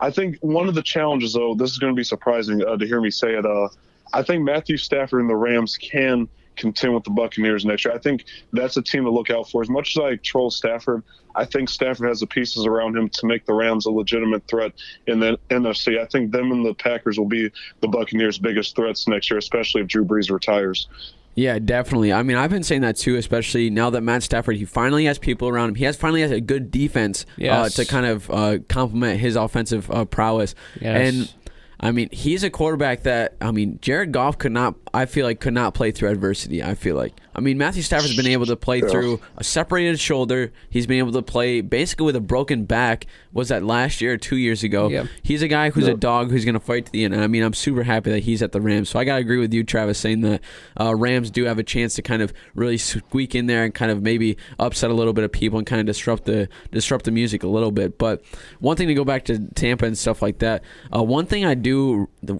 I 0.00 0.10
think 0.10 0.38
one 0.40 0.68
of 0.68 0.74
the 0.74 0.82
challenges, 0.82 1.34
though, 1.34 1.54
this 1.54 1.70
is 1.70 1.78
going 1.78 1.92
to 1.92 1.96
be 1.96 2.04
surprising 2.04 2.64
uh, 2.64 2.76
to 2.76 2.86
hear 2.86 3.00
me 3.00 3.10
say 3.10 3.34
it. 3.34 3.44
Uh, 3.44 3.68
I 4.12 4.22
think 4.22 4.42
Matthew 4.42 4.76
Stafford 4.76 5.20
and 5.20 5.30
the 5.30 5.36
Rams 5.36 5.76
can 5.76 6.28
contend 6.60 6.94
with 6.94 7.04
the 7.04 7.10
Buccaneers 7.10 7.64
next 7.64 7.84
year. 7.84 7.94
I 7.94 7.98
think 7.98 8.24
that's 8.52 8.76
a 8.76 8.82
team 8.82 9.04
to 9.04 9.10
look 9.10 9.30
out 9.30 9.50
for. 9.50 9.62
As 9.62 9.68
much 9.68 9.96
as 9.96 10.02
I 10.02 10.16
troll 10.16 10.50
Stafford, 10.50 11.02
I 11.34 11.44
think 11.44 11.68
Stafford 11.68 12.08
has 12.08 12.20
the 12.20 12.26
pieces 12.26 12.66
around 12.66 12.96
him 12.96 13.08
to 13.08 13.26
make 13.26 13.46
the 13.46 13.54
Rams 13.54 13.86
a 13.86 13.90
legitimate 13.90 14.46
threat 14.46 14.72
in 15.06 15.20
the 15.20 15.38
NFC. 15.50 15.98
I 15.98 16.06
think 16.06 16.32
them 16.32 16.52
and 16.52 16.64
the 16.64 16.74
Packers 16.74 17.18
will 17.18 17.28
be 17.28 17.50
the 17.80 17.88
Buccaneers' 17.88 18.38
biggest 18.38 18.76
threats 18.76 19.06
next 19.08 19.30
year, 19.30 19.38
especially 19.38 19.82
if 19.82 19.88
Drew 19.88 20.04
Brees 20.04 20.30
retires. 20.30 20.88
Yeah, 21.36 21.58
definitely. 21.58 22.12
I 22.12 22.22
mean, 22.22 22.36
I've 22.36 22.50
been 22.50 22.64
saying 22.64 22.80
that 22.82 22.96
too, 22.96 23.16
especially 23.16 23.70
now 23.70 23.90
that 23.90 24.00
Matt 24.02 24.22
Stafford 24.24 24.56
he 24.56 24.64
finally 24.64 25.04
has 25.04 25.18
people 25.18 25.48
around 25.48 25.70
him. 25.70 25.74
He 25.76 25.84
has 25.84 25.96
finally 25.96 26.22
has 26.22 26.32
a 26.32 26.40
good 26.40 26.70
defense 26.70 27.22
uh, 27.22 27.34
yes. 27.36 27.78
uh, 27.78 27.82
to 27.82 27.88
kind 27.88 28.06
of 28.06 28.30
uh, 28.30 28.58
complement 28.68 29.20
his 29.20 29.36
offensive 29.36 29.90
uh, 29.90 30.04
prowess. 30.04 30.54
Yes. 30.80 31.14
And 31.14 31.34
I 31.82 31.92
mean, 31.92 32.08
he's 32.12 32.44
a 32.44 32.50
quarterback 32.50 33.04
that 33.04 33.36
I 33.40 33.50
mean, 33.50 33.78
Jared 33.80 34.12
Goff 34.12 34.38
could 34.38 34.52
not. 34.52 34.74
I 34.92 35.06
feel 35.06 35.24
like 35.24 35.40
could 35.40 35.54
not 35.54 35.74
play 35.74 35.90
through 35.90 36.10
adversity. 36.10 36.62
I 36.62 36.74
feel 36.74 36.96
like. 36.96 37.14
I 37.34 37.40
mean, 37.40 37.58
Matthew 37.58 37.82
Stafford's 37.82 38.16
been 38.16 38.26
able 38.26 38.46
to 38.46 38.56
play 38.56 38.80
through 38.80 39.20
a 39.36 39.44
separated 39.44 40.00
shoulder. 40.00 40.52
He's 40.68 40.86
been 40.86 40.98
able 40.98 41.12
to 41.12 41.22
play 41.22 41.60
basically 41.60 42.06
with 42.06 42.16
a 42.16 42.20
broken 42.20 42.64
back. 42.64 43.06
Was 43.32 43.48
that 43.48 43.62
last 43.62 44.00
year 44.00 44.14
or 44.14 44.16
two 44.16 44.36
years 44.36 44.64
ago? 44.64 44.88
Yep. 44.88 45.06
He's 45.22 45.40
a 45.40 45.48
guy 45.48 45.70
who's 45.70 45.86
yep. 45.86 45.96
a 45.96 45.98
dog 45.98 46.30
who's 46.30 46.44
going 46.44 46.54
to 46.54 46.60
fight 46.60 46.86
to 46.86 46.92
the 46.92 47.04
end. 47.04 47.14
And 47.14 47.22
I 47.22 47.28
mean, 47.28 47.44
I'm 47.44 47.54
super 47.54 47.84
happy 47.84 48.10
that 48.10 48.24
he's 48.24 48.42
at 48.42 48.50
the 48.50 48.60
Rams. 48.60 48.90
So 48.90 48.98
I 48.98 49.04
got 49.04 49.14
to 49.14 49.20
agree 49.20 49.38
with 49.38 49.54
you, 49.54 49.62
Travis, 49.62 49.98
saying 49.98 50.22
that 50.22 50.40
uh, 50.78 50.94
Rams 50.94 51.30
do 51.30 51.44
have 51.44 51.58
a 51.58 51.62
chance 51.62 51.94
to 51.94 52.02
kind 52.02 52.20
of 52.20 52.32
really 52.54 52.76
squeak 52.76 53.36
in 53.36 53.46
there 53.46 53.64
and 53.64 53.72
kind 53.72 53.92
of 53.92 54.02
maybe 54.02 54.36
upset 54.58 54.90
a 54.90 54.94
little 54.94 55.12
bit 55.12 55.24
of 55.24 55.30
people 55.30 55.56
and 55.58 55.66
kind 55.66 55.80
of 55.80 55.86
disrupt 55.86 56.24
the 56.24 56.48
disrupt 56.72 57.04
the 57.04 57.12
music 57.12 57.44
a 57.44 57.48
little 57.48 57.70
bit. 57.70 57.96
But 57.96 58.22
one 58.58 58.76
thing 58.76 58.88
to 58.88 58.94
go 58.94 59.04
back 59.04 59.24
to 59.26 59.38
Tampa 59.54 59.86
and 59.86 59.96
stuff 59.96 60.20
like 60.20 60.40
that. 60.40 60.64
Uh, 60.94 61.04
one 61.04 61.26
thing 61.26 61.44
I 61.44 61.54
do 61.54 61.69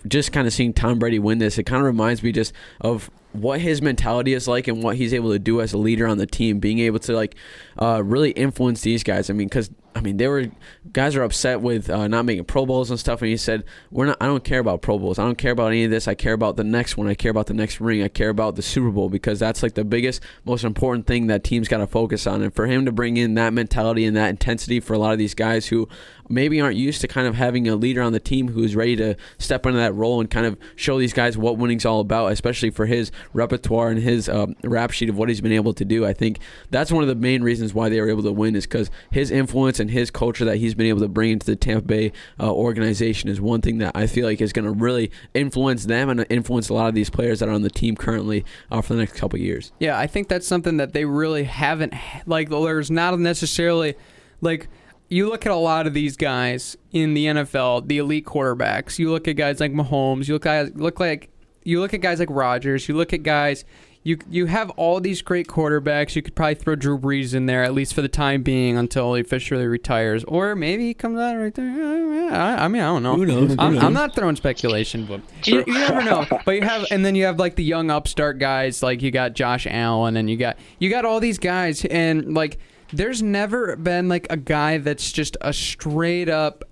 just 0.07 0.33
kind 0.33 0.47
of 0.47 0.53
seeing 0.53 0.72
Tom 0.72 0.99
Brady 0.99 1.18
win 1.18 1.39
this, 1.39 1.59
it 1.59 1.64
kind 1.64 1.81
of 1.81 1.87
reminds 1.87 2.22
me 2.22 2.33
just 2.33 2.53
of 2.81 3.11
what 3.33 3.61
his 3.61 3.81
mentality 3.81 4.35
is 4.35 4.49
like 4.49 4.66
and 4.66 4.83
what 4.83 4.97
he's 4.97 5.14
able 5.14 5.31
to 5.31 5.39
do 5.39 5.61
as 5.61 5.72
a 5.72 5.78
leader 5.78 6.07
on 6.07 6.18
the 6.18 6.26
team, 6.26 6.59
being 6.59 6.81
able 6.81 6.99
to 6.99 7.12
like 7.14 7.37
uh, 7.81 8.03
really 8.05 8.31
influence 8.33 8.81
these 8.83 9.03
guys. 9.03 9.31
I 9.31 9.33
mean, 9.33 9.49
because 9.49 9.70
I 9.95 10.01
mean, 10.01 10.16
they 10.16 10.28
were 10.28 10.47
guys 10.93 11.16
are 11.16 11.22
upset 11.22 11.61
with 11.61 11.91
uh, 11.91 12.07
not 12.09 12.24
making 12.24 12.45
Pro 12.45 12.64
Bowls 12.64 12.91
and 12.91 12.99
stuff, 12.99 13.22
and 13.22 13.28
he 13.28 13.36
said, 13.36 13.64
"We're 13.91 14.07
not. 14.07 14.18
I 14.20 14.26
don't 14.26 14.45
care 14.45 14.61
about 14.61 14.82
Pro 14.82 14.99
Bowls. 14.99 15.18
I 15.18 15.24
don't 15.24 15.38
care 15.38 15.53
about 15.53 15.68
any 15.68 15.84
of 15.84 15.91
this. 15.91 16.07
I 16.07 16.14
care 16.14 16.32
about 16.32 16.57
the 16.57 16.64
next 16.64 16.97
one. 16.97 17.09
I 17.09 17.14
care 17.14 17.30
about 17.30 17.47
the 17.47 17.55
next 17.55 17.80
ring. 17.80 18.03
I 18.03 18.09
care 18.09 18.28
about 18.28 18.57
the 18.57 18.62
Super 18.62 18.91
Bowl 18.91 19.09
because 19.09 19.38
that's 19.38 19.62
like 19.62 19.74
the 19.74 19.84
biggest, 19.84 20.22
most 20.45 20.64
important 20.64 21.07
thing 21.07 21.26
that 21.26 21.45
teams 21.45 21.68
got 21.68 21.78
to 21.78 21.86
focus 21.86 22.26
on. 22.26 22.43
And 22.43 22.55
for 22.55 22.66
him 22.66 22.84
to 22.84 22.93
bring 22.93 23.16
in 23.16 23.34
that 23.34 23.53
mentality 23.53 24.05
and 24.05 24.16
that 24.16 24.30
intensity 24.30 24.80
for 24.80 24.95
a 24.95 24.99
lot 24.99 25.12
of 25.12 25.18
these 25.18 25.34
guys 25.34 25.66
who 25.66 25.88
maybe 26.30 26.61
aren't 26.61 26.76
used 26.76 27.01
to 27.01 27.09
kind 27.09 27.26
of 27.26 27.34
having 27.34 27.68
a 27.68 27.74
leader 27.74 28.01
on 28.01 28.12
the 28.12 28.20
team 28.20 28.49
who's 28.49 28.76
ready 28.76 28.95
to 28.95 29.16
step 29.38 29.66
into 29.66 29.78
that 29.78 29.93
role 29.95 30.20
and 30.20 30.30
kind 30.30 30.47
of 30.47 30.57
show 30.76 30.99
these 30.99 31.12
guys 31.12 31.36
what 31.36 31.59
winning's 31.59 31.84
all 31.84 32.01
about, 32.01 32.30
especially 32.30 32.70
for 32.70 32.86
his 32.86 33.11
repertoire 33.34 33.91
and 33.91 34.01
his 34.01 34.28
um, 34.28 34.55
rap 34.62 34.93
sheet 34.93 35.09
of 35.09 35.18
what 35.18 35.28
he's 35.28 35.41
been 35.41 35.53
able 35.53 35.74
to 35.74 35.84
do. 35.84 36.07
I 36.07 36.12
think 36.12 36.38
that's 36.70 36.93
one 36.93 37.03
of 37.03 37.09
the 37.09 37.16
main 37.16 37.43
reasons 37.43 37.74
why 37.74 37.88
they 37.88 38.01
were 38.01 38.09
able 38.09 38.22
to 38.22 38.32
win 38.32 38.55
is 38.55 38.64
because 38.64 38.91
his 39.11 39.32
influence 39.32 39.80
and 39.81 39.91
his 39.91 40.11
culture 40.11 40.45
that 40.45 40.59
he's 40.59 40.74
been 40.74 40.87
able 40.87 41.01
to 41.01 41.09
bring 41.09 41.31
into 41.31 41.47
the 41.47 41.57
Tampa 41.57 41.83
Bay 41.83 42.12
uh, 42.39 42.53
organization 42.53 43.28
is 43.28 43.41
one 43.41 43.61
thing 43.61 43.78
that 43.78 43.93
I 43.95 44.07
feel 44.07 44.26
like 44.26 44.41
is 44.41 44.53
going 44.53 44.66
to 44.66 44.70
really 44.70 45.11
influence 45.35 45.87
them 45.87 46.09
and 46.09 46.24
influence 46.31 46.68
a 46.68 46.74
lot 46.74 46.89
of 46.89 46.95
these 46.95 47.11
players 47.11 47.41
that 47.41 47.49
are 47.49 47.53
on 47.53 47.62
the 47.62 47.70
team 47.70 47.97
currently 47.97 48.45
uh, 48.70 48.81
for 48.81 48.95
the 48.95 49.01
next 49.01 49.14
couple 49.14 49.39
years. 49.39 49.72
Yeah, 49.81 49.99
I 49.99 50.07
think 50.07 50.28
that's 50.28 50.47
something 50.47 50.76
that 50.76 50.93
they 50.93 51.05
really 51.05 51.45
haven't 51.45 51.95
like. 52.26 52.51
There's 52.51 52.91
not 52.91 53.18
necessarily 53.18 53.97
like 54.41 54.68
you 55.09 55.28
look 55.28 55.45
at 55.45 55.53
a 55.53 55.57
lot 55.57 55.87
of 55.87 55.95
these 55.95 56.16
guys 56.16 56.76
in 56.93 57.14
the 57.14 57.26
NFL, 57.26 57.89
the 57.89 57.99
elite 57.99 58.24
quarterbacks. 58.24 58.99
You 58.99 59.11
look 59.11 59.26
at 59.26 59.37
guys 59.37 59.59
like 59.59 59.72
Mahomes. 59.72 60.28
You 60.28 60.35
look 60.35 60.43
guys 60.45 60.70
look 60.74 61.01
like 61.01 61.31
you 61.64 61.81
look 61.81 61.93
at 61.95 62.01
guys 62.01 62.20
like 62.20 62.31
Rodgers. 62.31 62.89
You 62.89 62.97
look 62.97 63.12
at 63.12 63.22
guys. 63.22 63.64
You 64.03 64.19
you 64.31 64.47
have 64.47 64.71
all 64.71 64.99
these 64.99 65.21
great 65.21 65.47
quarterbacks. 65.47 66.17
You 66.17 66.23
could 66.23 66.35
probably 66.35 66.55
throw 66.55 66.75
Drew 66.75 66.99
Brees 66.99 67.35
in 67.35 67.45
there 67.45 67.63
at 67.63 67.75
least 67.75 67.93
for 67.93 68.01
the 68.01 68.09
time 68.09 68.43
being 68.43 68.79
until 68.79 69.13
he 69.15 69.21
officially 69.21 69.67
retires, 69.67 70.25
or 70.25 70.57
maybe 70.57 70.87
he 70.87 70.95
comes 70.95 71.19
out 71.19 71.37
right 71.37 71.55
there. 71.55 72.33
I, 72.33 72.65
I 72.65 72.69
mean, 72.69 72.81
I 72.81 72.87
don't 72.87 73.03
know. 73.03 73.17
Who 73.17 73.27
knows? 73.27 73.57
I'm, 73.59 73.69
Who 73.69 73.75
knows? 73.75 73.85
I'm 73.85 73.93
not 73.93 74.15
throwing 74.15 74.37
speculation, 74.37 75.05
but 75.05 75.21
you, 75.47 75.65
you 75.67 75.75
never 75.75 76.03
know. 76.03 76.27
But 76.47 76.53
you 76.53 76.63
have, 76.63 76.87
and 76.91 77.05
then 77.05 77.15
you 77.15 77.27
have 77.27 77.39
like 77.39 77.57
the 77.57 77.65
young 77.65 77.91
upstart 77.91 78.39
guys, 78.39 78.83
like 78.83 79.03
you 79.03 79.11
got 79.11 79.35
Josh 79.35 79.67
Allen, 79.69 80.17
and 80.17 80.31
you 80.31 80.39
got 80.39 80.57
you 80.79 80.89
got 80.89 81.05
all 81.05 81.21
these 81.21 81.39
guys, 81.39 81.85
and 81.85 82.33
like 82.33 82.59
there's 82.95 83.23
never 83.23 83.77
been 83.77 84.09
like 84.09 84.27
a 84.31 84.37
guy 84.39 84.79
that's 84.79 85.13
just 85.13 85.37
a 85.43 85.53
straight 85.53 86.29
up 86.31 86.65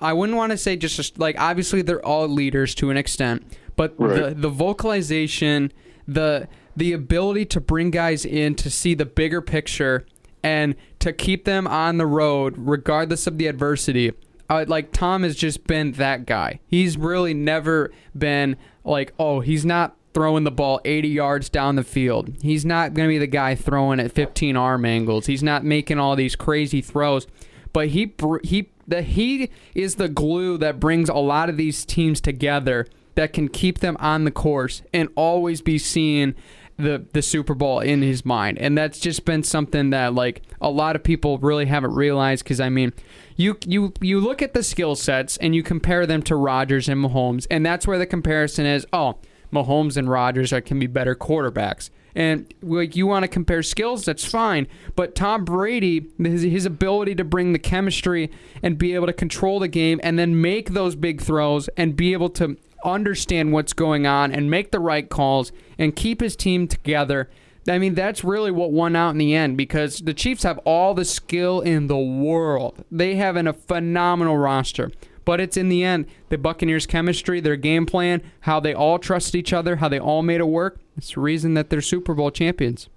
I 0.00 0.12
wouldn't 0.12 0.36
want 0.36 0.52
to 0.52 0.58
say 0.58 0.76
just 0.76 1.18
like 1.18 1.38
obviously 1.38 1.82
they're 1.82 2.04
all 2.04 2.28
leaders 2.28 2.74
to 2.76 2.90
an 2.90 2.96
extent, 2.96 3.42
but 3.76 3.98
the 3.98 4.34
the 4.36 4.48
vocalization, 4.48 5.72
the 6.14 6.48
the 6.76 6.92
ability 6.92 7.44
to 7.44 7.60
bring 7.60 7.90
guys 7.90 8.24
in 8.24 8.54
to 8.54 8.70
see 8.70 8.94
the 8.94 9.04
bigger 9.04 9.40
picture 9.40 10.06
and 10.42 10.74
to 10.98 11.12
keep 11.12 11.44
them 11.44 11.66
on 11.66 11.98
the 11.98 12.06
road 12.06 12.54
regardless 12.56 13.26
of 13.26 13.38
the 13.38 13.46
adversity. 13.46 14.12
Uh, 14.48 14.64
like 14.66 14.92
Tom 14.92 15.22
has 15.22 15.36
just 15.36 15.66
been 15.66 15.92
that 15.92 16.26
guy. 16.26 16.60
He's 16.66 16.96
really 16.96 17.34
never 17.34 17.92
been 18.16 18.56
like, 18.84 19.12
oh, 19.18 19.40
he's 19.40 19.64
not 19.64 19.96
throwing 20.12 20.44
the 20.44 20.50
ball 20.50 20.80
80 20.84 21.08
yards 21.08 21.48
down 21.48 21.76
the 21.76 21.84
field. 21.84 22.34
He's 22.42 22.64
not 22.64 22.94
going 22.94 23.08
to 23.08 23.12
be 23.12 23.18
the 23.18 23.26
guy 23.26 23.54
throwing 23.54 24.00
at 24.00 24.10
15 24.10 24.56
arm 24.56 24.84
angles. 24.84 25.26
He's 25.26 25.42
not 25.42 25.64
making 25.64 25.98
all 25.98 26.16
these 26.16 26.34
crazy 26.34 26.80
throws. 26.80 27.26
But 27.72 27.88
he 27.88 28.12
he 28.42 28.70
the 28.88 29.02
he 29.02 29.50
is 29.74 29.94
the 29.94 30.08
glue 30.08 30.58
that 30.58 30.80
brings 30.80 31.08
a 31.08 31.14
lot 31.14 31.48
of 31.48 31.56
these 31.56 31.84
teams 31.84 32.20
together 32.20 32.86
that 33.20 33.34
can 33.34 33.48
keep 33.48 33.80
them 33.80 33.98
on 34.00 34.24
the 34.24 34.30
course 34.30 34.80
and 34.94 35.10
always 35.14 35.60
be 35.60 35.76
seeing 35.76 36.34
the 36.78 37.04
the 37.12 37.20
Super 37.20 37.54
Bowl 37.54 37.80
in 37.80 38.00
his 38.00 38.24
mind. 38.24 38.58
And 38.58 38.76
that's 38.78 38.98
just 38.98 39.26
been 39.26 39.42
something 39.42 39.90
that 39.90 40.14
like 40.14 40.40
a 40.58 40.70
lot 40.70 40.96
of 40.96 41.02
people 41.02 41.36
really 41.36 41.66
haven't 41.66 41.94
realized 41.94 42.46
cuz 42.46 42.60
I 42.60 42.70
mean, 42.70 42.94
you 43.36 43.58
you 43.66 43.92
you 44.00 44.20
look 44.20 44.40
at 44.40 44.54
the 44.54 44.62
skill 44.62 44.96
sets 44.96 45.36
and 45.36 45.54
you 45.54 45.62
compare 45.62 46.06
them 46.06 46.22
to 46.22 46.34
Rodgers 46.34 46.88
and 46.88 47.04
Mahomes 47.04 47.46
and 47.50 47.64
that's 47.64 47.86
where 47.86 47.98
the 47.98 48.06
comparison 48.06 48.64
is, 48.64 48.86
oh, 48.92 49.16
Mahomes 49.52 49.98
and 49.98 50.08
Rodgers 50.08 50.50
are, 50.52 50.62
can 50.62 50.78
be 50.78 50.86
better 50.86 51.14
quarterbacks. 51.14 51.90
And 52.14 52.52
like 52.62 52.96
you 52.96 53.06
want 53.06 53.24
to 53.24 53.28
compare 53.28 53.62
skills, 53.62 54.04
that's 54.04 54.24
fine. 54.24 54.66
But 54.96 55.14
Tom 55.14 55.44
Brady, 55.44 56.06
his, 56.18 56.42
his 56.42 56.66
ability 56.66 57.14
to 57.16 57.24
bring 57.24 57.52
the 57.52 57.58
chemistry 57.58 58.30
and 58.62 58.78
be 58.78 58.94
able 58.94 59.06
to 59.06 59.12
control 59.12 59.60
the 59.60 59.68
game 59.68 60.00
and 60.02 60.18
then 60.18 60.40
make 60.40 60.70
those 60.70 60.96
big 60.96 61.20
throws 61.20 61.68
and 61.76 61.94
be 61.94 62.12
able 62.12 62.30
to 62.30 62.56
understand 62.84 63.52
what's 63.52 63.72
going 63.72 64.06
on 64.06 64.32
and 64.32 64.50
make 64.50 64.70
the 64.70 64.80
right 64.80 65.08
calls 65.08 65.52
and 65.78 65.94
keep 65.94 66.20
his 66.20 66.36
team 66.36 66.68
together. 66.68 67.28
I 67.68 67.78
mean, 67.78 67.94
that's 67.94 68.24
really 68.24 68.50
what 68.50 68.72
won 68.72 68.96
out 68.96 69.10
in 69.10 69.18
the 69.18 69.34
end 69.34 69.56
because 69.56 69.98
the 69.98 70.14
Chiefs 70.14 70.42
have 70.42 70.58
all 70.58 70.94
the 70.94 71.04
skill 71.04 71.60
in 71.60 71.86
the 71.86 71.98
world. 71.98 72.84
They 72.90 73.16
have 73.16 73.36
an, 73.36 73.46
a 73.46 73.52
phenomenal 73.52 74.36
roster. 74.36 74.90
But 75.24 75.40
it's 75.40 75.56
in 75.56 75.68
the 75.68 75.84
end 75.84 76.06
the 76.28 76.38
Buccaneers' 76.38 76.86
chemistry, 76.86 77.40
their 77.40 77.56
game 77.56 77.86
plan, 77.86 78.22
how 78.40 78.58
they 78.58 78.74
all 78.74 78.98
trust 78.98 79.34
each 79.34 79.52
other, 79.52 79.76
how 79.76 79.88
they 79.88 80.00
all 80.00 80.22
made 80.22 80.40
it 80.40 80.48
work. 80.48 80.80
It's 80.96 81.14
the 81.14 81.20
reason 81.20 81.54
that 81.54 81.70
they're 81.70 81.82
Super 81.82 82.14
Bowl 82.14 82.30
champions. 82.30 82.88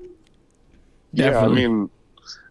Yeah, 1.12 1.40
I 1.40 1.48
mean, 1.48 1.90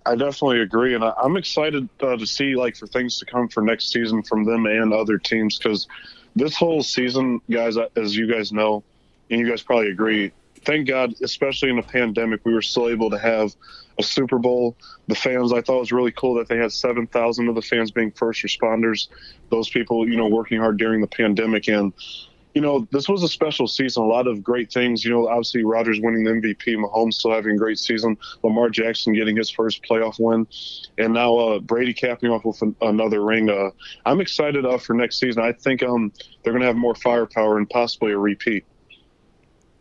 I 0.07 0.15
definitely 0.15 0.61
agree, 0.61 0.95
and 0.95 1.03
I, 1.03 1.13
I'm 1.21 1.37
excited 1.37 1.89
uh, 2.01 2.17
to 2.17 2.27
see 2.27 2.55
like 2.55 2.77
for 2.77 2.87
things 2.87 3.19
to 3.19 3.27
come 3.27 3.49
for 3.49 3.63
next 3.63 3.91
season 3.91 4.23
from 4.23 4.45
them 4.45 4.67
and 4.67 4.93
other 4.93 5.19
teams 5.19 5.59
because 5.59 5.89
this 6.35 6.57
whole 6.57 6.83
season, 6.83 7.41
guys, 7.51 7.77
as 7.97 8.17
you 8.17 8.27
guys 8.27 8.53
know, 8.53 8.83
and 9.31 9.41
you 9.41 9.49
guys 9.49 9.63
probably 9.63 9.91
agree. 9.91 10.33
Thank 10.65 10.87
God, 10.87 11.15
especially 11.23 11.71
in 11.71 11.77
the 11.77 11.83
pandemic, 11.83 12.45
we 12.45 12.55
were 12.55 12.63
still 12.63 12.89
able 12.89 13.11
to 13.11 13.19
have 13.19 13.55
a 13.99 14.03
Super 14.03 14.39
Bowl. 14.39 14.77
The 15.09 15.15
fans, 15.15 15.53
I 15.53 15.61
thought 15.61 15.81
was 15.81 15.93
really 15.93 16.13
cool 16.13 16.35
that 16.35 16.49
they 16.49 16.57
had 16.57 16.73
7,000 16.73 17.49
of 17.49 17.55
the 17.55 17.63
fans 17.63 17.91
being 17.91 18.13
first 18.13 18.43
responders. 18.43 19.09
Those 19.51 19.69
people, 19.69 20.09
you 20.09 20.17
know, 20.17 20.29
working 20.29 20.59
hard 20.59 20.79
during 20.79 21.01
the 21.01 21.09
pandemic. 21.09 21.69
And, 21.69 21.93
you 22.55 22.61
know, 22.61 22.87
this 22.91 23.09
was 23.09 23.23
a 23.23 23.29
special 23.29 23.67
season. 23.67 24.03
A 24.03 24.07
lot 24.07 24.27
of 24.27 24.43
great 24.43 24.73
things. 24.73 25.05
You 25.05 25.11
know, 25.11 25.29
obviously 25.29 25.65
Rodgers 25.65 26.01
winning 26.03 26.25
the 26.25 26.31
MVP, 26.33 26.77
Mahomes 26.77 27.15
still 27.15 27.33
having 27.33 27.55
a 27.55 27.59
great 27.59 27.79
season, 27.79 28.17
Lamar 28.43 28.69
Jackson 28.69 29.15
getting 29.15 29.37
his 29.37 29.51
first 29.51 29.83
playoff 29.83 30.17
win, 30.19 30.47
and 30.99 31.15
now 31.15 31.37
uh, 31.37 31.59
Brady 31.61 31.95
capping 31.95 32.31
off 32.31 32.45
with 32.45 32.61
an, 32.63 32.77
another 32.83 33.25
ring. 33.25 33.49
Uh, 33.49 33.71
I'm 34.05 34.21
excited 34.21 34.67
uh, 34.67 34.79
for 34.79 34.95
next 34.95 35.19
season. 35.19 35.43
I 35.43 35.53
think 35.53 35.83
um, 35.83 36.13
they're 36.43 36.53
going 36.53 36.63
to 36.63 36.67
have 36.67 36.77
more 36.77 36.95
firepower 36.95 37.59
and 37.59 37.69
possibly 37.69 38.13
a 38.13 38.19
repeat. 38.19 38.65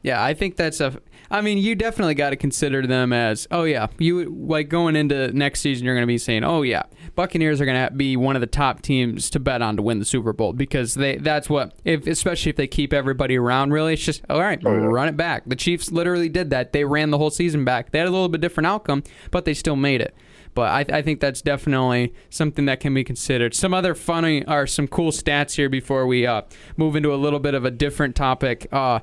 Yeah, 0.04 0.24
I 0.24 0.34
think 0.34 0.56
that's 0.56 0.80
a. 0.80 1.00
I 1.30 1.42
mean, 1.42 1.60
you 1.60 1.76
definitely 1.76 2.16
got 2.16 2.32
to 2.32 2.36
consider 2.36 2.86
them 2.86 3.14
as. 3.14 3.48
Oh 3.52 3.64
yeah, 3.64 3.88
you 4.00 4.26
like 4.26 4.68
going 4.68 4.96
into 4.96 5.32
next 5.32 5.62
season. 5.62 5.86
You're 5.86 5.96
going 5.96 6.04
to 6.04 6.08
be 6.08 6.18
saying, 6.18 6.44
oh 6.44 6.62
yeah, 6.64 6.84
Buccaneers 7.16 7.62
are 7.62 7.66
going 7.66 7.88
to 7.88 7.94
be 7.94 8.18
one 8.18 8.36
of 8.36 8.42
the 8.42 8.48
top 8.48 8.82
teams 8.82 9.30
to 9.30 9.40
bet 9.40 9.62
on 9.62 9.78
to 9.78 9.82
win 9.82 10.00
the 10.00 10.06
Super 10.06 10.34
Bowl 10.34 10.54
because 10.54 10.96
they. 10.96 11.18
That's 11.18 11.50
what 11.50 11.74
if 11.86 12.08
especially 12.08 12.50
if 12.50 12.56
they 12.56 12.68
keep 12.68 12.94
everybody 12.94 13.38
around. 13.38 13.72
Really, 13.72 13.94
it's 13.94 14.04
just 14.04 14.24
all 14.30 14.40
right. 14.40 14.60
Oh, 14.66 14.74
yeah. 14.74 14.86
Run 14.86 15.08
it 15.08 15.18
back. 15.18 15.44
The 15.46 15.56
Chiefs 15.56 15.92
literally 15.92 16.30
did 16.30 16.50
that. 16.50 16.74
They 16.74 16.84
ran 16.84 17.12
the 17.12 17.18
whole 17.18 17.32
season 17.32 17.64
back. 17.64 17.92
They 17.92 18.00
had 18.00 18.08
a 18.08 18.12
little 18.12 18.30
bit 18.30 18.42
different 18.42 18.68
outcome, 18.68 19.04
but 19.30 19.46
they 19.46 19.54
still 19.54 19.76
made 19.76 20.02
it. 20.02 20.16
But 20.54 20.90
I, 20.92 20.98
I 20.98 21.02
think 21.02 21.22
that's 21.22 21.42
definitely 21.42 22.14
something 22.30 22.66
that 22.66 22.80
can 22.80 22.94
be 22.94 23.04
considered. 23.04 23.54
Some 23.54 23.74
other 23.74 23.96
funny 23.96 24.46
or 24.46 24.68
some 24.68 24.88
cool 24.88 25.12
stats 25.12 25.56
here 25.56 25.70
before 25.70 26.06
we 26.06 26.26
uh, 26.26 26.42
move 26.76 26.96
into 26.96 27.14
a 27.14 27.16
little 27.16 27.40
bit 27.40 27.54
of 27.54 27.64
a 27.64 27.72
different 27.72 28.16
topic. 28.16 28.68
Uh, 28.72 29.00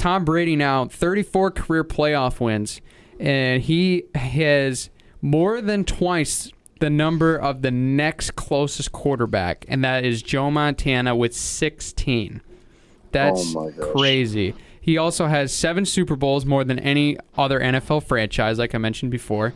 Tom 0.00 0.24
Brady 0.24 0.56
now 0.56 0.86
34 0.86 1.50
career 1.50 1.84
playoff 1.84 2.40
wins, 2.40 2.80
and 3.18 3.62
he 3.62 4.04
has 4.14 4.88
more 5.20 5.60
than 5.60 5.84
twice 5.84 6.50
the 6.80 6.88
number 6.88 7.36
of 7.36 7.60
the 7.60 7.70
next 7.70 8.34
closest 8.34 8.92
quarterback, 8.92 9.66
and 9.68 9.84
that 9.84 10.06
is 10.06 10.22
Joe 10.22 10.50
Montana 10.50 11.14
with 11.14 11.36
16. 11.36 12.40
That's 13.12 13.54
Oh 13.54 13.70
crazy. 13.92 14.54
He 14.80 14.96
also 14.96 15.26
has 15.26 15.52
seven 15.52 15.84
Super 15.84 16.16
Bowls, 16.16 16.46
more 16.46 16.64
than 16.64 16.78
any 16.78 17.18
other 17.36 17.60
NFL 17.60 18.04
franchise, 18.04 18.58
like 18.58 18.74
I 18.74 18.78
mentioned 18.78 19.10
before. 19.10 19.52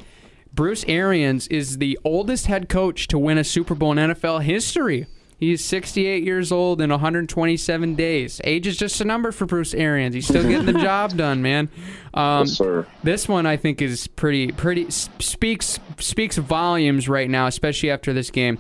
Bruce 0.53 0.85
Arians 0.87 1.49
is 1.49 1.79
the 1.79 1.99
oldest 2.05 2.49
head 2.49 2.69
coach 2.69 3.09
to 3.09 3.19
win 3.19 3.39
a 3.39 3.45
Super 3.45 3.75
Bowl 3.75 3.93
in 3.93 3.99
NFL 3.99 4.43
history. 4.43 5.07
He's 5.37 5.65
68 5.65 6.23
years 6.23 6.53
old 6.53 6.81
in 6.81 6.91
127 6.91 7.95
days. 7.97 8.41
Age 8.45 8.67
is 8.67 8.77
just 8.77 9.01
a 9.01 9.05
number 9.05 9.33
for 9.33 9.47
Bruce 9.47 9.75
Arians. 9.75 10.15
He's 10.15 10.27
still 10.27 10.43
getting 10.43 10.67
the 10.67 10.73
job 10.81 11.17
done, 11.17 11.43
man. 11.43 11.69
Um, 12.15 12.47
yes, 12.47 12.53
sir. 12.57 12.87
this 13.03 13.29
one 13.29 13.45
I 13.45 13.57
think 13.57 13.83
is 13.83 14.07
pretty 14.07 14.53
pretty 14.53 14.91
speaks 14.91 15.79
speaks 15.99 16.37
volumes 16.37 17.09
right 17.09 17.29
now, 17.29 17.47
especially 17.47 17.91
after 17.91 18.13
this 18.13 18.31
game. 18.31 18.59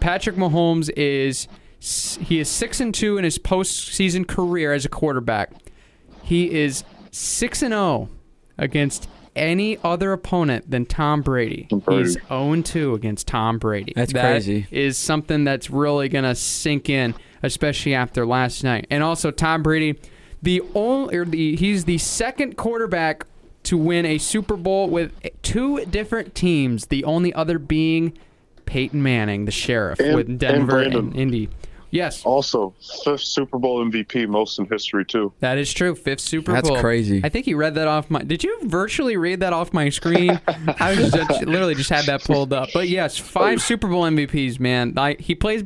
Patrick 0.00 0.36
Mahomes 0.36 0.90
is 0.96 1.48
he 1.80 2.38
is 2.38 2.48
six 2.48 2.80
and 2.80 2.94
two 2.94 3.18
in 3.18 3.24
his 3.24 3.38
postseason 3.38 4.26
career 4.26 4.72
as 4.72 4.84
a 4.84 4.88
quarterback. 4.88 5.52
He 6.22 6.50
is 6.54 6.84
six 7.10 7.60
and 7.60 7.72
zero 7.72 8.08
against 8.56 9.08
any 9.36 9.78
other 9.84 10.12
opponent 10.12 10.70
than 10.70 10.86
Tom 10.86 11.22
Brady. 11.22 11.66
Tom 11.70 11.80
Brady. 11.80 12.02
He's 12.04 12.16
0 12.28 12.62
2 12.62 12.94
against 12.94 13.26
Tom 13.26 13.58
Brady. 13.58 13.92
That's 13.94 14.12
That 14.12 14.22
crazy. 14.30 14.66
Is 14.70 14.96
something 14.96 15.44
that's 15.44 15.70
really 15.70 16.08
gonna 16.08 16.34
sink 16.34 16.88
in, 16.88 17.14
especially 17.42 17.94
after 17.94 18.24
last 18.26 18.64
night. 18.64 18.86
And 18.90 19.02
also 19.02 19.30
Tom 19.30 19.62
Brady, 19.62 19.98
the 20.42 20.62
only 20.74 21.16
or 21.16 21.24
the 21.24 21.56
he's 21.56 21.84
the 21.84 21.98
second 21.98 22.56
quarterback 22.56 23.26
to 23.64 23.78
win 23.78 24.04
a 24.04 24.18
Super 24.18 24.56
Bowl 24.56 24.88
with 24.90 25.12
two 25.42 25.84
different 25.86 26.34
teams. 26.34 26.86
The 26.86 27.02
only 27.04 27.32
other 27.32 27.58
being 27.58 28.12
Peyton 28.66 29.02
Manning, 29.02 29.46
the 29.46 29.50
sheriff, 29.52 30.00
And- 30.00 30.14
with 30.14 30.38
Denver 30.38 30.80
and, 30.82 30.92
Brandon. 30.92 31.12
Indy. 31.18 31.48
Yes, 31.94 32.24
Also, 32.24 32.74
fifth 33.04 33.20
Super 33.20 33.56
Bowl 33.56 33.84
MVP, 33.84 34.26
most 34.26 34.58
in 34.58 34.66
history 34.66 35.04
too. 35.04 35.32
that 35.38 35.58
is 35.58 35.72
true. 35.72 35.94
Fifth 35.94 36.18
Super 36.18 36.52
That's 36.52 36.68
Bowl. 36.68 36.74
That's 36.76 36.82
crazy. 36.82 37.20
I 37.22 37.28
think 37.28 37.46
he 37.46 37.54
read 37.54 37.76
that 37.76 37.86
off 37.86 38.10
my. 38.10 38.22
Did 38.22 38.42
you 38.42 38.58
virtually 38.64 39.16
read 39.16 39.40
that 39.40 39.52
off 39.52 39.72
my 39.72 39.90
screen? 39.90 40.40
I 40.80 40.96
was 40.96 41.12
just, 41.12 41.42
literally 41.42 41.76
just 41.76 41.90
had 41.90 42.06
that 42.06 42.24
pulled 42.24 42.52
up. 42.52 42.70
But 42.74 42.88
yes, 42.88 43.16
five 43.16 43.62
Super 43.62 43.86
Bowl 43.86 44.02
MVPs, 44.02 44.58
man. 44.58 44.98
I, 44.98 45.14
he 45.20 45.36
plays 45.36 45.62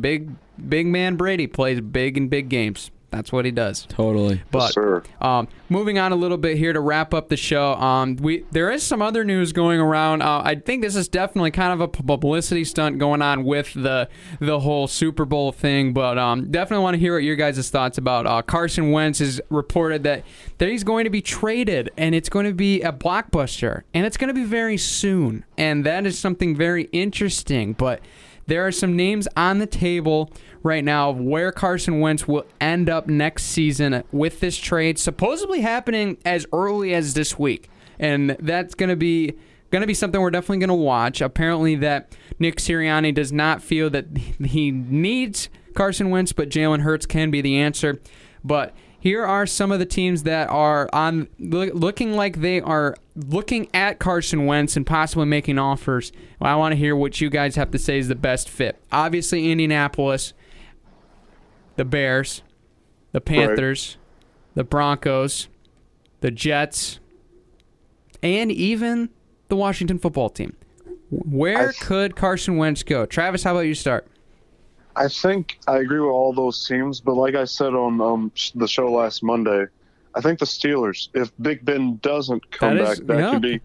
big, 0.00 0.32
big 0.68 0.86
man 0.86 1.16
Brady 1.16 1.46
plays 1.46 1.80
big 1.80 2.18
in 2.18 2.28
big 2.28 2.50
games. 2.50 2.90
That's 3.14 3.30
what 3.30 3.44
he 3.44 3.52
does. 3.52 3.86
Totally. 3.86 4.42
But 4.50 4.64
yes, 4.64 4.74
sir. 4.74 5.02
um, 5.20 5.46
moving 5.68 5.98
on 5.98 6.10
a 6.10 6.16
little 6.16 6.36
bit 6.36 6.56
here 6.56 6.72
to 6.72 6.80
wrap 6.80 7.14
up 7.14 7.28
the 7.28 7.36
show. 7.36 7.74
Um, 7.74 8.16
we 8.16 8.44
there 8.50 8.72
is 8.72 8.82
some 8.82 9.00
other 9.00 9.24
news 9.24 9.52
going 9.52 9.80
around. 9.80 10.22
Uh, 10.22 10.42
I 10.44 10.56
think 10.56 10.82
this 10.82 10.96
is 10.96 11.06
definitely 11.06 11.52
kind 11.52 11.72
of 11.72 11.80
a 11.80 11.86
publicity 11.86 12.64
stunt 12.64 12.98
going 12.98 13.22
on 13.22 13.44
with 13.44 13.72
the 13.74 14.08
the 14.40 14.58
whole 14.60 14.88
Super 14.88 15.24
Bowl 15.24 15.52
thing. 15.52 15.92
But 15.92 16.18
um, 16.18 16.50
definitely 16.50 16.82
want 16.82 16.94
to 16.94 16.98
hear 16.98 17.14
what 17.14 17.22
your 17.22 17.36
guys' 17.36 17.70
thoughts 17.70 17.98
about. 17.98 18.26
Uh, 18.26 18.42
Carson 18.42 18.90
Wentz 18.90 19.20
has 19.20 19.40
reported 19.48 20.02
that 20.02 20.24
that 20.58 20.68
he's 20.68 20.82
going 20.82 21.04
to 21.04 21.10
be 21.10 21.22
traded, 21.22 21.90
and 21.96 22.14
it's 22.14 22.28
going 22.28 22.46
to 22.46 22.54
be 22.54 22.82
a 22.82 22.92
blockbuster, 22.92 23.82
and 23.94 24.04
it's 24.06 24.16
going 24.16 24.28
to 24.28 24.34
be 24.34 24.44
very 24.44 24.76
soon, 24.76 25.44
and 25.56 25.86
that 25.86 26.04
is 26.04 26.18
something 26.18 26.56
very 26.56 26.84
interesting. 26.92 27.74
But 27.74 28.00
there 28.46 28.66
are 28.66 28.72
some 28.72 28.96
names 28.96 29.28
on 29.36 29.58
the 29.58 29.66
table 29.66 30.30
right 30.62 30.84
now 30.84 31.10
of 31.10 31.20
where 31.20 31.52
Carson 31.52 32.00
Wentz 32.00 32.26
will 32.26 32.46
end 32.60 32.88
up 32.88 33.06
next 33.06 33.44
season 33.44 34.02
with 34.12 34.40
this 34.40 34.56
trade, 34.56 34.98
supposedly 34.98 35.60
happening 35.60 36.18
as 36.24 36.46
early 36.52 36.94
as 36.94 37.14
this 37.14 37.38
week, 37.38 37.68
and 37.98 38.36
that's 38.40 38.74
going 38.74 38.90
to 38.90 38.96
be 38.96 39.34
going 39.70 39.80
to 39.80 39.86
be 39.86 39.94
something 39.94 40.20
we're 40.20 40.30
definitely 40.30 40.58
going 40.58 40.68
to 40.68 40.74
watch. 40.74 41.20
Apparently, 41.20 41.74
that 41.76 42.16
Nick 42.38 42.56
Sirianni 42.56 43.12
does 43.14 43.32
not 43.32 43.62
feel 43.62 43.90
that 43.90 44.06
he 44.44 44.70
needs 44.70 45.48
Carson 45.74 46.10
Wentz, 46.10 46.32
but 46.32 46.48
Jalen 46.48 46.80
Hurts 46.80 47.06
can 47.06 47.30
be 47.30 47.40
the 47.40 47.58
answer. 47.58 48.00
But 48.44 48.74
here 49.04 49.26
are 49.26 49.44
some 49.44 49.70
of 49.70 49.78
the 49.78 49.84
teams 49.84 50.22
that 50.22 50.48
are 50.48 50.88
on 50.90 51.28
looking 51.38 52.14
like 52.14 52.40
they 52.40 52.58
are 52.62 52.96
looking 53.14 53.68
at 53.74 53.98
Carson 53.98 54.46
Wentz 54.46 54.78
and 54.78 54.86
possibly 54.86 55.26
making 55.26 55.58
offers. 55.58 56.10
Well, 56.40 56.50
I 56.50 56.56
want 56.56 56.72
to 56.72 56.76
hear 56.76 56.96
what 56.96 57.20
you 57.20 57.28
guys 57.28 57.54
have 57.56 57.70
to 57.72 57.78
say 57.78 57.98
is 57.98 58.08
the 58.08 58.14
best 58.14 58.48
fit. 58.48 58.82
Obviously, 58.90 59.52
Indianapolis, 59.52 60.32
the 61.76 61.84
Bears, 61.84 62.40
the 63.12 63.20
Panthers, 63.20 63.98
the 64.54 64.64
Broncos, 64.64 65.48
the 66.22 66.30
Jets, 66.30 66.98
and 68.22 68.50
even 68.50 69.10
the 69.48 69.56
Washington 69.56 69.98
football 69.98 70.30
team. 70.30 70.56
Where 71.10 71.74
could 71.82 72.16
Carson 72.16 72.56
Wentz 72.56 72.82
go? 72.82 73.04
Travis, 73.04 73.42
how 73.42 73.52
about 73.52 73.66
you 73.66 73.74
start? 73.74 74.08
I 74.96 75.08
think 75.08 75.58
I 75.66 75.78
agree 75.78 76.00
with 76.00 76.10
all 76.10 76.32
those 76.32 76.66
teams, 76.66 77.00
but 77.00 77.14
like 77.14 77.34
I 77.34 77.44
said 77.44 77.74
on 77.74 78.00
um, 78.00 78.32
the 78.54 78.68
show 78.68 78.90
last 78.92 79.22
Monday, 79.22 79.66
I 80.14 80.20
think 80.20 80.38
the 80.38 80.44
Steelers. 80.44 81.08
If 81.14 81.32
Big 81.40 81.64
Ben 81.64 81.98
doesn't 82.02 82.50
come 82.50 82.76
That 82.76 82.90
is- 82.92 83.00
back, 83.00 83.06
that 83.08 83.18
yeah. 83.18 83.32
could 83.32 83.42
be 83.42 83.60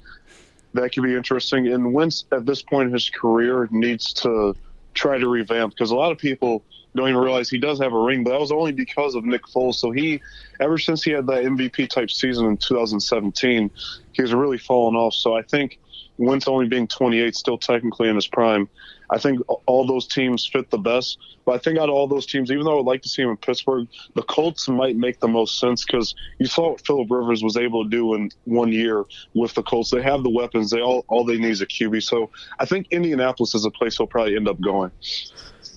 that 0.73 0.93
could 0.93 1.03
be 1.03 1.15
interesting. 1.15 1.67
And 1.67 1.93
Wentz, 1.93 2.25
at 2.31 2.45
this 2.45 2.61
point 2.61 2.87
in 2.87 2.93
his 2.93 3.09
career, 3.09 3.67
needs 3.71 4.13
to 4.13 4.55
try 4.93 5.17
to 5.17 5.27
revamp 5.27 5.73
because 5.73 5.91
a 5.91 5.95
lot 5.95 6.11
of 6.11 6.17
people 6.17 6.63
don't 6.95 7.09
even 7.09 7.21
realize 7.21 7.49
he 7.49 7.57
does 7.59 7.79
have 7.79 7.93
a 7.93 7.99
ring, 7.99 8.23
but 8.23 8.31
that 8.31 8.39
was 8.39 8.51
only 8.51 8.71
because 8.71 9.15
of 9.15 9.23
Nick 9.23 9.43
Foles. 9.43 9.75
So 9.75 9.91
he, 9.91 10.21
ever 10.59 10.77
since 10.77 11.03
he 11.03 11.11
had 11.11 11.27
that 11.27 11.43
MVP 11.43 11.89
type 11.89 12.09
season 12.11 12.45
in 12.47 12.57
2017, 12.57 13.69
he's 14.13 14.33
really 14.33 14.57
fallen 14.57 14.95
off. 14.95 15.13
So 15.13 15.35
I 15.35 15.41
think 15.43 15.79
Wentz 16.17 16.47
only 16.47 16.67
being 16.67 16.87
28, 16.87 17.35
still 17.35 17.57
technically 17.57 18.09
in 18.09 18.15
his 18.15 18.27
prime. 18.27 18.67
I 19.11 19.17
think 19.17 19.39
all 19.65 19.85
those 19.85 20.07
teams 20.07 20.45
fit 20.45 20.69
the 20.69 20.77
best. 20.77 21.17
But 21.45 21.55
I 21.55 21.57
think 21.57 21.79
out 21.79 21.89
of 21.89 21.95
all 21.95 22.07
those 22.07 22.25
teams, 22.25 22.51
even 22.51 22.63
though 22.63 22.73
I 22.73 22.75
would 22.75 22.85
like 22.85 23.01
to 23.01 23.09
see 23.09 23.23
him 23.23 23.29
in 23.29 23.37
Pittsburgh, 23.37 23.87
the 24.13 24.21
Colts 24.23 24.67
might 24.67 24.95
make 24.95 25.19
the 25.19 25.27
most 25.27 25.59
sense 25.59 25.83
because 25.83 26.13
you 26.37 26.45
saw 26.45 26.71
what 26.71 26.85
Philip 26.85 27.09
Rivers 27.09 27.43
was 27.43 27.57
able 27.57 27.83
to 27.83 27.89
do 27.89 28.13
in 28.13 28.31
one 28.45 28.71
year 28.71 29.05
with 29.33 29.53
the 29.55 29.63
Colts. 29.63 29.89
They 29.89 30.01
have 30.01 30.23
the 30.23 30.29
weapons. 30.29 30.69
They 30.69 30.81
all 30.81 31.05
all 31.07 31.23
they 31.23 31.37
need 31.37 31.51
is 31.51 31.61
a 31.61 31.65
QB. 31.65 32.03
So 32.03 32.29
I 32.59 32.65
think 32.65 32.87
Indianapolis 32.91 33.55
is 33.55 33.65
a 33.65 33.71
place 33.71 33.97
he'll 33.97 34.07
probably 34.07 34.35
end 34.35 34.47
up 34.47 34.61
going. 34.61 34.91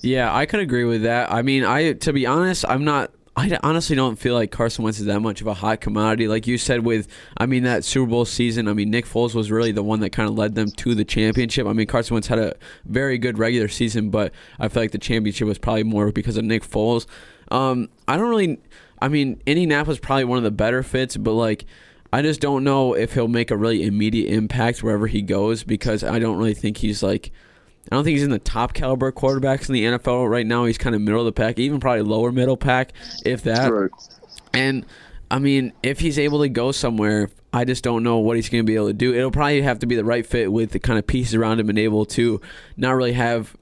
Yeah, 0.03 0.35
I 0.35 0.47
could 0.47 0.61
agree 0.61 0.85
with 0.85 1.03
that. 1.03 1.33
I 1.33 1.43
mean, 1.43 1.64
I 1.64 1.93
to 1.93 2.12
be 2.12 2.26
honest, 2.26 2.64
I'm 2.68 2.85
not. 2.85 3.12
I 3.35 3.59
honestly 3.62 3.97
don't 3.97 4.16
feel 4.16 4.35
like 4.35 4.51
Carson 4.51 4.85
Wentz 4.85 5.01
is 5.01 5.07
that 5.07 5.20
much 5.20 5.41
of 5.41 5.47
a 5.47 5.55
hot 5.55 5.80
commodity. 5.80 6.28
Like 6.28 6.47
you 6.47 6.59
said, 6.59 6.85
with 6.85 7.09
I 7.37 7.47
mean 7.47 7.62
that 7.62 7.83
Super 7.83 8.11
Bowl 8.11 8.24
season. 8.26 8.68
I 8.68 8.74
mean 8.74 8.91
Nick 8.91 9.07
Foles 9.07 9.35
was 9.35 9.51
really 9.51 9.72
the 9.72 9.83
one 9.83 10.01
that 10.01 10.11
kind 10.11 10.28
of 10.28 10.37
led 10.37 10.55
them 10.55 10.70
to 10.70 10.95
the 10.95 11.05
championship. 11.05 11.66
I 11.66 11.72
mean 11.72 11.87
Carson 11.87 12.14
Wentz 12.14 12.28
had 12.28 12.39
a 12.39 12.55
very 12.85 13.16
good 13.16 13.39
regular 13.39 13.68
season, 13.68 14.11
but 14.11 14.33
I 14.59 14.68
feel 14.68 14.83
like 14.83 14.91
the 14.91 14.99
championship 14.99 15.49
was 15.49 15.59
probably 15.59 15.85
more 15.85 16.12
because 16.12 16.37
of 16.37 16.45
Nick 16.45 16.62
Foles. 16.62 17.07
Um, 17.51 17.89
I 18.07 18.16
don't 18.18 18.28
really. 18.28 18.59
I 19.01 19.09
mean 19.09 19.43
Indianapolis 19.47 19.97
is 19.97 20.01
probably 20.01 20.24
one 20.24 20.39
of 20.39 20.45
the 20.45 20.51
better 20.51 20.83
fits, 20.83 21.16
but 21.16 21.33
like. 21.33 21.64
I 22.14 22.20
just 22.20 22.43
don't 22.43 22.62
know 22.62 22.93
if 22.93 23.14
he'll 23.14 23.26
make 23.26 23.51
a 23.51 23.57
really 23.57 23.85
immediate 23.85 24.30
impact 24.30 24.83
wherever 24.83 25.07
he 25.07 25.22
goes 25.22 25.64
because 25.64 26.05
I 26.05 26.18
don't 26.18 26.37
really 26.37 26.53
think 26.53 26.76
he's 26.76 27.03
like 27.03 27.33
I 27.91 27.97
don't 27.97 28.05
think 28.05 28.14
he's 28.14 28.22
in 28.22 28.30
the 28.30 28.39
top 28.39 28.74
caliber 28.74 29.11
quarterbacks 29.11 29.68
in 29.68 29.74
the 29.74 29.85
NFL 29.85 30.30
right 30.30 30.47
now. 30.47 30.64
He's 30.64 30.78
kind 30.78 30.95
of 30.95 31.03
middle 31.03 31.20
of 31.20 31.26
the 31.26 31.33
pack, 31.33 31.59
even 31.59 31.80
probably 31.80 32.03
lower 32.03 32.30
middle 32.30 32.57
pack, 32.57 32.93
if 33.24 33.43
that. 33.43 33.72
Right. 33.72 33.91
And 34.55 34.87
I 35.30 35.39
mean, 35.39 35.72
if 35.83 35.99
he's 35.99 36.18
able 36.18 36.43
to 36.43 36.49
go 36.49 36.72
somewhere, 36.72 37.30
I 37.53 37.64
just 37.64 37.83
don't 37.83 38.03
know 38.03 38.18
what 38.18 38.37
he's 38.37 38.49
going 38.49 38.64
to 38.64 38.66
be 38.66 38.76
able 38.76 38.89
to 38.89 38.93
do. 38.93 39.14
It'll 39.14 39.30
probably 39.30 39.62
have 39.62 39.80
to 39.80 39.87
be 39.87 39.97
the 39.97 40.05
right 40.05 40.24
fit 40.24 40.53
with 40.53 40.70
the 40.70 40.78
kind 40.78 40.99
of 40.99 41.07
pieces 41.07 41.35
around 41.35 41.61
him 41.61 41.68
and 41.68 41.78
able 41.78 42.07
to 42.07 42.41
not 42.76 42.93
really 42.93 43.12
have. 43.14 43.57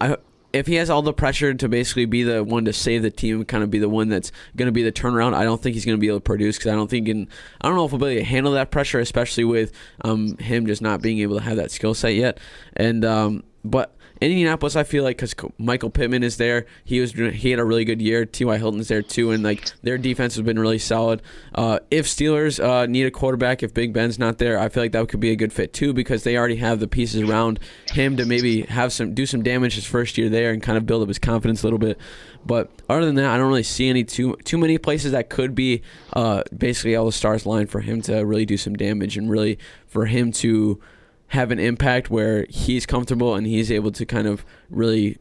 I, 0.00 0.16
if 0.52 0.68
he 0.68 0.76
has 0.76 0.88
all 0.88 1.02
the 1.02 1.12
pressure 1.12 1.52
to 1.52 1.68
basically 1.68 2.06
be 2.06 2.22
the 2.22 2.44
one 2.44 2.64
to 2.66 2.72
save 2.72 3.02
the 3.02 3.10
team, 3.10 3.44
kind 3.44 3.64
of 3.64 3.70
be 3.70 3.80
the 3.80 3.88
one 3.88 4.08
that's 4.08 4.30
going 4.54 4.66
to 4.66 4.72
be 4.72 4.84
the 4.84 4.92
turnaround, 4.92 5.34
I 5.34 5.42
don't 5.42 5.60
think 5.60 5.74
he's 5.74 5.84
going 5.84 5.98
to 5.98 6.00
be 6.00 6.06
able 6.06 6.18
to 6.18 6.24
produce 6.24 6.56
because 6.56 6.70
I 6.70 6.76
don't 6.76 6.88
think 6.88 7.06
can, 7.06 7.28
I 7.60 7.66
don't 7.66 7.76
know 7.76 7.84
if 7.84 7.90
he'll 7.90 7.98
be 7.98 8.06
able 8.06 8.20
to 8.20 8.24
handle 8.24 8.52
that 8.52 8.70
pressure, 8.70 9.00
especially 9.00 9.42
with 9.42 9.72
um, 10.02 10.36
him 10.38 10.66
just 10.66 10.80
not 10.80 11.02
being 11.02 11.18
able 11.18 11.36
to 11.38 11.42
have 11.42 11.56
that 11.56 11.72
skill 11.72 11.92
set 11.92 12.14
yet. 12.14 12.38
And 12.76 13.04
um, 13.04 13.42
but 13.64 13.96
in 14.20 14.30
Indianapolis, 14.30 14.76
I 14.76 14.84
feel 14.84 15.02
like 15.02 15.16
because 15.16 15.34
Michael 15.58 15.90
Pittman 15.90 16.22
is 16.22 16.36
there, 16.36 16.66
he 16.84 17.00
was 17.00 17.12
he 17.12 17.50
had 17.50 17.58
a 17.58 17.64
really 17.64 17.84
good 17.84 18.00
year. 18.00 18.24
T.Y. 18.24 18.58
Hilton's 18.58 18.88
there 18.88 19.02
too, 19.02 19.32
and 19.32 19.42
like 19.42 19.72
their 19.82 19.98
defense 19.98 20.36
has 20.36 20.44
been 20.44 20.58
really 20.58 20.78
solid. 20.78 21.20
Uh, 21.54 21.80
if 21.90 22.06
Steelers 22.06 22.62
uh, 22.62 22.86
need 22.86 23.06
a 23.06 23.10
quarterback, 23.10 23.62
if 23.62 23.74
Big 23.74 23.92
Ben's 23.92 24.18
not 24.18 24.38
there, 24.38 24.58
I 24.58 24.68
feel 24.68 24.82
like 24.82 24.92
that 24.92 25.08
could 25.08 25.20
be 25.20 25.30
a 25.30 25.36
good 25.36 25.52
fit 25.52 25.72
too 25.72 25.92
because 25.92 26.22
they 26.22 26.36
already 26.36 26.56
have 26.56 26.78
the 26.78 26.86
pieces 26.86 27.28
around 27.28 27.58
him 27.90 28.16
to 28.16 28.24
maybe 28.24 28.62
have 28.62 28.92
some 28.92 29.14
do 29.14 29.26
some 29.26 29.42
damage 29.42 29.74
his 29.74 29.84
first 29.84 30.16
year 30.16 30.28
there 30.28 30.52
and 30.52 30.62
kind 30.62 30.78
of 30.78 30.86
build 30.86 31.02
up 31.02 31.08
his 31.08 31.18
confidence 31.18 31.62
a 31.62 31.66
little 31.66 31.78
bit. 31.78 31.98
But 32.46 32.70
other 32.88 33.06
than 33.06 33.16
that, 33.16 33.26
I 33.26 33.36
don't 33.36 33.48
really 33.48 33.62
see 33.62 33.88
any 33.88 34.04
too 34.04 34.36
too 34.44 34.58
many 34.58 34.78
places 34.78 35.12
that 35.12 35.28
could 35.28 35.54
be 35.54 35.82
uh, 36.12 36.44
basically 36.56 36.94
all 36.94 37.06
the 37.06 37.12
stars 37.12 37.46
line 37.46 37.66
for 37.66 37.80
him 37.80 38.00
to 38.02 38.24
really 38.24 38.46
do 38.46 38.56
some 38.56 38.74
damage 38.74 39.16
and 39.16 39.28
really 39.28 39.58
for 39.86 40.06
him 40.06 40.30
to 40.32 40.80
have 41.28 41.50
an 41.50 41.58
impact 41.58 42.10
where 42.10 42.46
he's 42.48 42.86
comfortable 42.86 43.34
and 43.34 43.46
he's 43.46 43.70
able 43.70 43.92
to 43.92 44.06
kind 44.06 44.26
of 44.26 44.44
really 44.70 45.18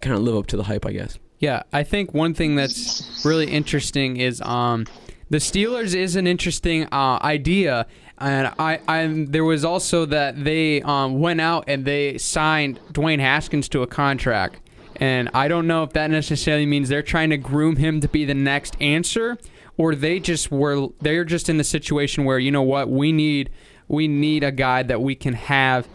kind 0.00 0.16
of 0.16 0.22
live 0.22 0.36
up 0.36 0.46
to 0.48 0.56
the 0.56 0.64
hype, 0.64 0.86
I 0.86 0.92
guess. 0.92 1.18
Yeah, 1.38 1.62
I 1.72 1.82
think 1.82 2.14
one 2.14 2.34
thing 2.34 2.54
that's 2.54 3.24
really 3.24 3.50
interesting 3.50 4.16
is 4.16 4.40
um, 4.42 4.86
the 5.28 5.38
Steelers 5.38 5.94
is 5.94 6.14
an 6.14 6.26
interesting 6.26 6.84
uh, 6.92 7.18
idea, 7.20 7.86
and 8.18 8.52
I, 8.58 8.80
I 8.86 9.26
there 9.28 9.44
was 9.44 9.64
also 9.64 10.04
that 10.06 10.44
they 10.44 10.82
um, 10.82 11.20
went 11.20 11.40
out 11.40 11.64
and 11.66 11.84
they 11.84 12.16
signed 12.18 12.78
Dwayne 12.92 13.18
Haskins 13.18 13.68
to 13.70 13.82
a 13.82 13.86
contract, 13.86 14.60
and 14.96 15.30
I 15.34 15.48
don't 15.48 15.66
know 15.66 15.82
if 15.82 15.94
that 15.94 16.10
necessarily 16.10 16.66
means 16.66 16.88
they're 16.88 17.02
trying 17.02 17.30
to 17.30 17.38
groom 17.38 17.76
him 17.76 18.00
to 18.02 18.08
be 18.08 18.24
the 18.24 18.34
next 18.34 18.76
answer, 18.80 19.36
or 19.76 19.96
they 19.96 20.20
just 20.20 20.52
were 20.52 20.88
they're 21.00 21.24
just 21.24 21.48
in 21.48 21.56
the 21.56 21.64
situation 21.64 22.24
where 22.24 22.38
you 22.38 22.52
know 22.52 22.62
what 22.62 22.88
we 22.88 23.10
need 23.10 23.50
we 23.92 24.08
need 24.08 24.42
a 24.42 24.50
guy 24.50 24.82
that 24.82 25.00
we 25.00 25.14
can 25.14 25.34
have 25.34 25.86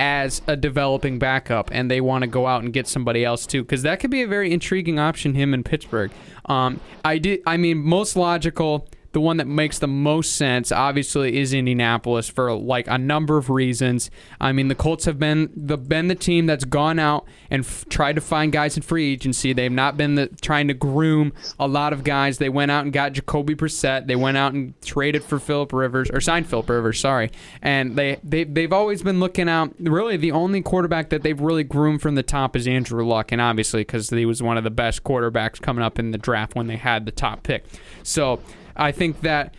as 0.00 0.42
a 0.48 0.56
developing 0.56 1.20
backup, 1.20 1.70
and 1.70 1.88
they 1.88 2.00
want 2.00 2.22
to 2.22 2.26
go 2.26 2.48
out 2.48 2.64
and 2.64 2.72
get 2.72 2.88
somebody 2.88 3.24
else 3.24 3.46
too, 3.46 3.62
because 3.62 3.82
that 3.82 4.00
could 4.00 4.10
be 4.10 4.22
a 4.22 4.26
very 4.26 4.52
intriguing 4.52 4.98
option. 4.98 5.34
Him 5.34 5.54
in 5.54 5.62
Pittsburgh. 5.62 6.10
Um, 6.46 6.80
I 7.04 7.18
did. 7.18 7.40
I 7.46 7.56
mean, 7.56 7.78
most 7.78 8.16
logical. 8.16 8.88
The 9.12 9.20
one 9.20 9.36
that 9.36 9.46
makes 9.46 9.78
the 9.78 9.86
most 9.86 10.36
sense, 10.36 10.72
obviously, 10.72 11.38
is 11.38 11.52
Indianapolis 11.52 12.28
for 12.28 12.52
like 12.54 12.86
a 12.88 12.98
number 12.98 13.36
of 13.36 13.50
reasons. 13.50 14.10
I 14.40 14.52
mean, 14.52 14.68
the 14.68 14.74
Colts 14.74 15.04
have 15.04 15.18
been 15.18 15.50
the 15.54 15.76
been 15.76 16.08
the 16.08 16.14
team 16.14 16.46
that's 16.46 16.64
gone 16.64 16.98
out 16.98 17.26
and 17.50 17.62
f- 17.62 17.84
tried 17.90 18.14
to 18.14 18.22
find 18.22 18.52
guys 18.52 18.76
in 18.76 18.82
free 18.82 19.12
agency. 19.12 19.52
They've 19.52 19.70
not 19.70 19.96
been 19.96 20.14
the, 20.14 20.28
trying 20.40 20.68
to 20.68 20.74
groom 20.74 21.32
a 21.60 21.68
lot 21.68 21.92
of 21.92 22.04
guys. 22.04 22.38
They 22.38 22.48
went 22.48 22.70
out 22.70 22.84
and 22.84 22.92
got 22.92 23.12
Jacoby 23.12 23.54
Brissett. 23.54 24.06
They 24.06 24.16
went 24.16 24.36
out 24.38 24.54
and 24.54 24.80
traded 24.80 25.24
for 25.24 25.38
Philip 25.38 25.72
Rivers 25.72 26.10
or 26.10 26.20
signed 26.20 26.46
Philip 26.46 26.70
Rivers. 26.70 26.98
Sorry, 26.98 27.30
and 27.60 27.96
they 27.96 28.18
they 28.24 28.44
they've 28.44 28.72
always 28.72 29.02
been 29.02 29.20
looking 29.20 29.48
out. 29.48 29.74
Really, 29.78 30.16
the 30.16 30.32
only 30.32 30.62
quarterback 30.62 31.10
that 31.10 31.22
they've 31.22 31.40
really 31.40 31.64
groomed 31.64 32.00
from 32.00 32.14
the 32.14 32.22
top 32.22 32.56
is 32.56 32.66
Andrew 32.66 33.04
Luck, 33.06 33.30
and 33.30 33.40
obviously 33.40 33.82
because 33.82 34.08
he 34.08 34.24
was 34.24 34.42
one 34.42 34.56
of 34.56 34.64
the 34.64 34.70
best 34.70 35.04
quarterbacks 35.04 35.60
coming 35.60 35.84
up 35.84 35.98
in 35.98 36.12
the 36.12 36.18
draft 36.18 36.54
when 36.54 36.66
they 36.66 36.76
had 36.76 37.04
the 37.04 37.12
top 37.12 37.42
pick. 37.42 37.64
So. 38.02 38.40
I 38.76 38.92
think 38.92 39.20
that 39.22 39.54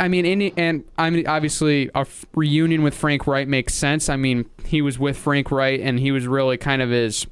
I 0.00 0.08
mean, 0.08 0.26
any, 0.26 0.52
and 0.56 0.84
I 0.96 1.10
mean, 1.10 1.26
obviously, 1.26 1.90
a 1.94 2.06
reunion 2.34 2.82
with 2.82 2.94
Frank 2.94 3.26
Reich 3.26 3.46
makes 3.46 3.74
sense. 3.74 4.08
I 4.08 4.16
mean, 4.16 4.46
he 4.64 4.82
was 4.82 4.98
with 4.98 5.16
Frank 5.16 5.50
Reich, 5.50 5.80
and 5.82 6.00
he 6.00 6.10
was 6.10 6.26
really 6.26 6.56
kind 6.56 6.82
of 6.82 6.90
his 6.90 7.26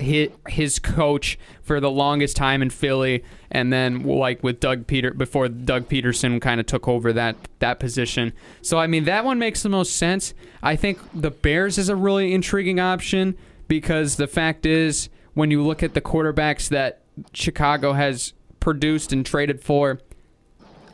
his, 0.00 0.28
his 0.48 0.78
coach 0.78 1.38
for 1.62 1.80
the 1.80 1.90
longest 1.90 2.36
time 2.36 2.62
in 2.62 2.70
Philly, 2.70 3.24
and 3.50 3.72
then 3.72 4.02
like 4.02 4.42
with 4.42 4.60
Doug 4.60 4.86
Peter 4.86 5.12
before 5.12 5.48
Doug 5.48 5.88
Pederson 5.88 6.40
kind 6.40 6.60
of 6.60 6.66
took 6.66 6.88
over 6.88 7.12
that 7.12 7.36
that 7.60 7.78
position. 7.78 8.32
So 8.62 8.78
I 8.78 8.86
mean, 8.86 9.04
that 9.04 9.24
one 9.24 9.38
makes 9.38 9.62
the 9.62 9.68
most 9.68 9.96
sense. 9.96 10.34
I 10.62 10.74
think 10.74 10.98
the 11.14 11.30
Bears 11.30 11.78
is 11.78 11.88
a 11.88 11.96
really 11.96 12.32
intriguing 12.32 12.80
option 12.80 13.36
because 13.68 14.16
the 14.16 14.26
fact 14.26 14.66
is, 14.66 15.08
when 15.34 15.50
you 15.50 15.62
look 15.62 15.82
at 15.82 15.94
the 15.94 16.00
quarterbacks 16.00 16.68
that 16.70 17.02
Chicago 17.32 17.92
has 17.92 18.32
produced 18.58 19.12
and 19.12 19.24
traded 19.24 19.62
for. 19.62 20.00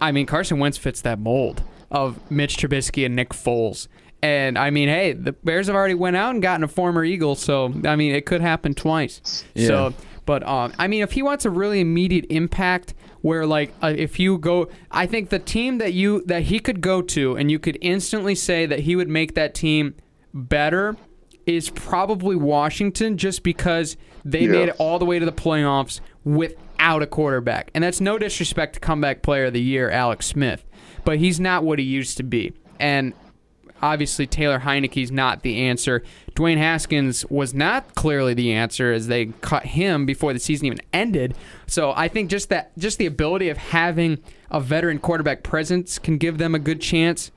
I 0.02 0.12
mean, 0.12 0.26
Carson 0.26 0.58
Wentz 0.58 0.76
fits 0.76 1.00
that 1.02 1.18
mold 1.18 1.62
of 1.90 2.18
Mitch 2.30 2.56
Trubisky 2.56 3.06
and 3.06 3.14
Nick 3.16 3.30
Foles. 3.30 3.88
And 4.22 4.58
I 4.58 4.70
mean, 4.70 4.88
hey, 4.88 5.12
the 5.12 5.32
Bears 5.32 5.66
have 5.66 5.74
already 5.76 5.94
went 5.94 6.16
out 6.16 6.30
and 6.30 6.42
gotten 6.42 6.62
a 6.64 6.68
former 6.68 7.04
Eagle, 7.04 7.34
so 7.34 7.72
I 7.84 7.96
mean, 7.96 8.14
it 8.14 8.24
could 8.26 8.40
happen 8.40 8.74
twice. 8.74 9.44
Yeah. 9.54 9.66
So, 9.66 9.94
but 10.26 10.46
um, 10.46 10.72
I 10.78 10.86
mean, 10.86 11.02
if 11.02 11.12
he 11.12 11.22
wants 11.22 11.44
a 11.44 11.50
really 11.50 11.80
immediate 11.80 12.26
impact, 12.30 12.94
where 13.22 13.46
like 13.46 13.72
uh, 13.82 13.92
if 13.96 14.20
you 14.20 14.38
go, 14.38 14.68
I 14.90 15.06
think 15.06 15.30
the 15.30 15.38
team 15.40 15.78
that 15.78 15.92
you 15.92 16.22
that 16.26 16.42
he 16.44 16.60
could 16.60 16.80
go 16.80 17.02
to, 17.02 17.36
and 17.36 17.50
you 17.50 17.58
could 17.58 17.78
instantly 17.80 18.34
say 18.36 18.64
that 18.66 18.80
he 18.80 18.94
would 18.96 19.08
make 19.08 19.34
that 19.34 19.54
team 19.54 19.94
better, 20.32 20.96
is 21.44 21.70
probably 21.70 22.36
Washington, 22.36 23.16
just 23.16 23.42
because 23.42 23.96
they 24.24 24.42
Yeah. 24.42 24.48
made 24.52 24.68
it 24.68 24.76
all 24.78 25.00
the 25.00 25.04
way 25.04 25.18
to 25.18 25.26
the 25.26 25.32
playoffs 25.32 26.00
without 26.82 27.02
a 27.02 27.06
quarterback. 27.06 27.70
And 27.74 27.84
that's 27.84 28.00
no 28.00 28.18
disrespect 28.18 28.74
to 28.74 28.80
comeback 28.80 29.22
player 29.22 29.46
of 29.46 29.52
the 29.52 29.62
year, 29.62 29.88
Alex 29.88 30.26
Smith, 30.26 30.64
but 31.04 31.18
he's 31.18 31.38
not 31.38 31.62
what 31.62 31.78
he 31.78 31.84
used 31.84 32.16
to 32.16 32.24
be. 32.24 32.52
And 32.80 33.14
obviously 33.80 34.26
Taylor 34.26 34.58
Heinicke's 34.58 35.12
not 35.12 35.42
the 35.42 35.60
answer. 35.60 36.02
Dwayne 36.34 36.56
Haskins 36.56 37.24
was 37.26 37.54
not 37.54 37.94
clearly 37.94 38.34
the 38.34 38.52
answer 38.52 38.92
as 38.92 39.06
they 39.06 39.26
cut 39.42 39.64
him 39.64 40.06
before 40.06 40.32
the 40.32 40.40
season 40.40 40.66
even 40.66 40.80
ended. 40.92 41.36
So 41.68 41.92
I 41.94 42.08
think 42.08 42.30
just 42.30 42.48
that 42.48 42.76
just 42.76 42.98
the 42.98 43.06
ability 43.06 43.48
of 43.48 43.58
having 43.58 44.18
a 44.50 44.60
veteran 44.60 44.98
quarterback 44.98 45.44
presence 45.44 46.00
can 46.00 46.18
give 46.18 46.38
them 46.38 46.52
a 46.52 46.58
good 46.58 46.80
chance. 46.80 47.30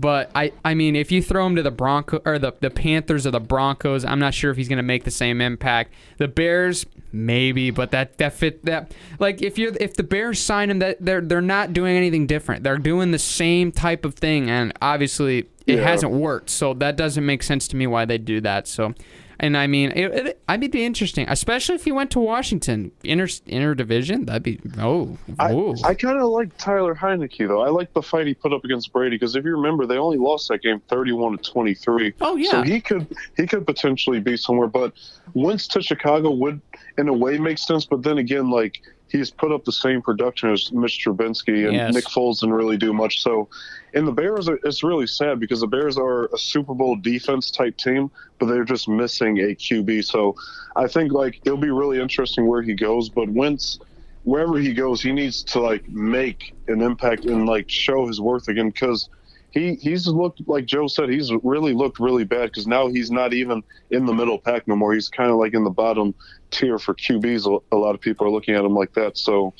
But 0.00 0.30
I, 0.34 0.52
I 0.64 0.74
mean, 0.74 0.94
if 0.94 1.10
you 1.10 1.20
throw 1.22 1.44
him 1.46 1.56
to 1.56 1.62
the 1.62 1.72
Bronco 1.72 2.20
or 2.24 2.38
the, 2.38 2.52
the 2.60 2.70
Panthers 2.70 3.26
or 3.26 3.32
the 3.32 3.40
Broncos, 3.40 4.04
I'm 4.04 4.20
not 4.20 4.32
sure 4.32 4.50
if 4.52 4.56
he's 4.56 4.68
going 4.68 4.76
to 4.76 4.82
make 4.84 5.02
the 5.04 5.10
same 5.10 5.40
impact. 5.40 5.92
The 6.18 6.28
Bears, 6.28 6.86
maybe, 7.12 7.70
but 7.72 7.90
that 7.90 8.16
that 8.18 8.32
fit 8.32 8.64
that 8.66 8.92
like 9.18 9.42
if 9.42 9.58
you're 9.58 9.72
if 9.80 9.94
the 9.94 10.04
Bears 10.04 10.38
sign 10.40 10.70
him, 10.70 10.78
that 10.78 10.98
they're 11.04 11.20
they're 11.20 11.40
not 11.40 11.72
doing 11.72 11.96
anything 11.96 12.26
different. 12.28 12.62
They're 12.62 12.78
doing 12.78 13.10
the 13.10 13.18
same 13.18 13.72
type 13.72 14.04
of 14.04 14.14
thing, 14.14 14.48
and 14.48 14.72
obviously 14.80 15.38
it 15.66 15.78
Yeah. 15.78 15.82
hasn't 15.88 16.12
worked. 16.12 16.50
So 16.50 16.74
that 16.74 16.96
doesn't 16.96 17.26
make 17.26 17.42
sense 17.42 17.66
to 17.68 17.76
me 17.76 17.86
why 17.88 18.04
they 18.04 18.18
do 18.18 18.40
that. 18.42 18.68
So. 18.68 18.94
And 19.40 19.56
I 19.56 19.68
mean, 19.68 19.92
it, 19.92 20.26
it, 20.26 20.42
I'd 20.48 20.60
be 20.70 20.84
interesting, 20.84 21.28
especially 21.28 21.76
if 21.76 21.84
he 21.84 21.92
went 21.92 22.10
to 22.10 22.18
Washington, 22.18 22.90
inner 23.04 23.28
inter 23.46 23.74
division. 23.74 24.24
That'd 24.24 24.42
be 24.42 24.60
oh, 24.78 25.16
I, 25.38 25.52
oh. 25.52 25.76
I 25.84 25.94
kind 25.94 26.18
of 26.18 26.30
like 26.30 26.56
Tyler 26.58 26.94
Heinicke 26.94 27.46
though. 27.46 27.62
I 27.62 27.68
like 27.68 27.92
the 27.92 28.02
fight 28.02 28.26
he 28.26 28.34
put 28.34 28.52
up 28.52 28.64
against 28.64 28.92
Brady 28.92 29.14
because 29.16 29.36
if 29.36 29.44
you 29.44 29.52
remember, 29.52 29.86
they 29.86 29.96
only 29.96 30.18
lost 30.18 30.48
that 30.48 30.62
game 30.62 30.80
thirty-one 30.88 31.38
to 31.38 31.50
twenty-three. 31.50 32.14
Oh, 32.20 32.34
yeah. 32.34 32.50
So 32.50 32.62
he 32.62 32.80
could 32.80 33.06
he 33.36 33.46
could 33.46 33.64
potentially 33.64 34.18
be 34.18 34.36
somewhere, 34.36 34.66
but 34.68 34.92
Wentz 35.34 35.68
to 35.68 35.82
Chicago 35.82 36.30
would 36.30 36.60
in 36.96 37.08
a 37.08 37.12
way 37.12 37.38
make 37.38 37.58
sense. 37.58 37.86
But 37.86 38.02
then 38.02 38.18
again, 38.18 38.50
like 38.50 38.82
he's 39.10 39.30
put 39.30 39.52
up 39.52 39.64
the 39.64 39.72
same 39.72 40.02
production 40.02 40.50
as 40.50 40.70
Mitch 40.72 41.04
Trubinsky 41.04 41.66
and 41.66 41.74
Yes. 41.74 41.94
Nick 41.94 42.04
Foles 42.04 42.40
didn't 42.40 42.54
really 42.54 42.76
do 42.76 42.92
much. 42.92 43.22
So, 43.22 43.48
and 43.94 44.06
the 44.06 44.12
Bears, 44.12 44.48
are, 44.48 44.58
it's 44.64 44.82
really 44.82 45.06
sad 45.06 45.40
because 45.40 45.60
the 45.60 45.66
Bears 45.66 45.96
are 45.96 46.26
a 46.26 46.38
Super 46.38 46.74
Bowl 46.74 46.96
defense 46.96 47.50
type 47.50 47.76
team, 47.76 48.10
but 48.38 48.46
they're 48.46 48.64
just 48.64 48.88
missing 48.88 49.38
a 49.38 49.54
QB. 49.54 50.04
So, 50.04 50.36
I 50.76 50.86
think 50.86 51.12
like 51.12 51.40
it'll 51.44 51.58
be 51.58 51.70
really 51.70 52.00
interesting 52.00 52.46
where 52.46 52.62
he 52.62 52.74
goes. 52.74 53.08
But 53.08 53.28
Wentz, 53.28 53.78
wherever 54.24 54.58
he 54.58 54.74
goes, 54.74 55.00
he 55.02 55.12
needs 55.12 55.42
to 55.44 55.60
like 55.60 55.88
make 55.88 56.54
an 56.68 56.82
impact 56.82 57.24
and 57.24 57.46
like 57.46 57.68
show 57.70 58.06
his 58.06 58.20
worth 58.20 58.48
again 58.48 58.70
because. 58.70 59.08
He, 59.50 59.74
he's 59.76 60.06
looked 60.06 60.46
like 60.46 60.66
Joe 60.66 60.88
said. 60.88 61.08
He's 61.08 61.32
really 61.42 61.72
looked 61.72 61.98
really 61.98 62.24
bad 62.24 62.50
because 62.50 62.66
now 62.66 62.88
he's 62.88 63.10
not 63.10 63.32
even 63.32 63.62
in 63.90 64.04
the 64.04 64.12
middle 64.12 64.38
pack 64.38 64.68
no 64.68 64.76
more. 64.76 64.92
He's 64.92 65.08
kind 65.08 65.30
of 65.30 65.36
like 65.36 65.54
in 65.54 65.64
the 65.64 65.70
bottom 65.70 66.14
tier 66.50 66.78
for 66.78 66.94
QBs. 66.94 67.62
A 67.72 67.76
lot 67.76 67.94
of 67.94 68.00
people 68.00 68.26
are 68.26 68.30
looking 68.30 68.54
at 68.54 68.64
him 68.64 68.74
like 68.74 68.92
that. 68.94 69.16
So, 69.16 69.54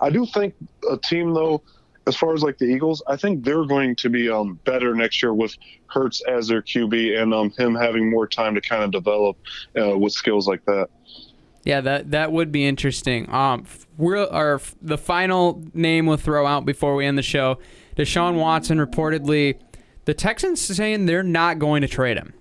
I 0.00 0.10
do 0.10 0.26
think 0.26 0.54
a 0.90 0.96
team 0.96 1.34
though, 1.34 1.62
as 2.06 2.16
far 2.16 2.34
as 2.34 2.42
like 2.42 2.58
the 2.58 2.66
Eagles, 2.66 3.02
I 3.06 3.16
think 3.16 3.44
they're 3.44 3.64
going 3.64 3.96
to 3.96 4.10
be 4.10 4.28
um, 4.28 4.58
better 4.64 4.94
next 4.94 5.22
year 5.22 5.32
with 5.32 5.56
Hurts 5.86 6.22
as 6.28 6.48
their 6.48 6.60
QB 6.60 7.22
and 7.22 7.32
um, 7.32 7.50
him 7.52 7.74
having 7.74 8.10
more 8.10 8.26
time 8.26 8.54
to 8.54 8.60
kind 8.60 8.82
of 8.82 8.90
develop 8.90 9.36
uh, 9.78 9.96
with 9.96 10.12
skills 10.12 10.46
like 10.46 10.64
that. 10.66 10.88
Yeah, 11.64 11.80
that 11.80 12.10
that 12.10 12.30
would 12.30 12.52
be 12.52 12.66
interesting. 12.66 13.30
Um, 13.30 13.64
we're 13.96 14.26
our 14.26 14.60
the 14.82 14.98
final 14.98 15.62
name 15.72 16.04
we'll 16.04 16.18
throw 16.18 16.46
out 16.46 16.66
before 16.66 16.94
we 16.94 17.06
end 17.06 17.16
the 17.16 17.22
show. 17.22 17.58
Deshaun 17.96 18.34
Watson 18.34 18.78
reportedly, 18.78 19.58
the 20.04 20.14
Texans 20.14 20.60
saying 20.60 21.06
they're 21.06 21.22
not 21.22 21.58
going 21.58 21.82
to 21.82 21.88
trade 21.88 22.16
him. 22.16 22.34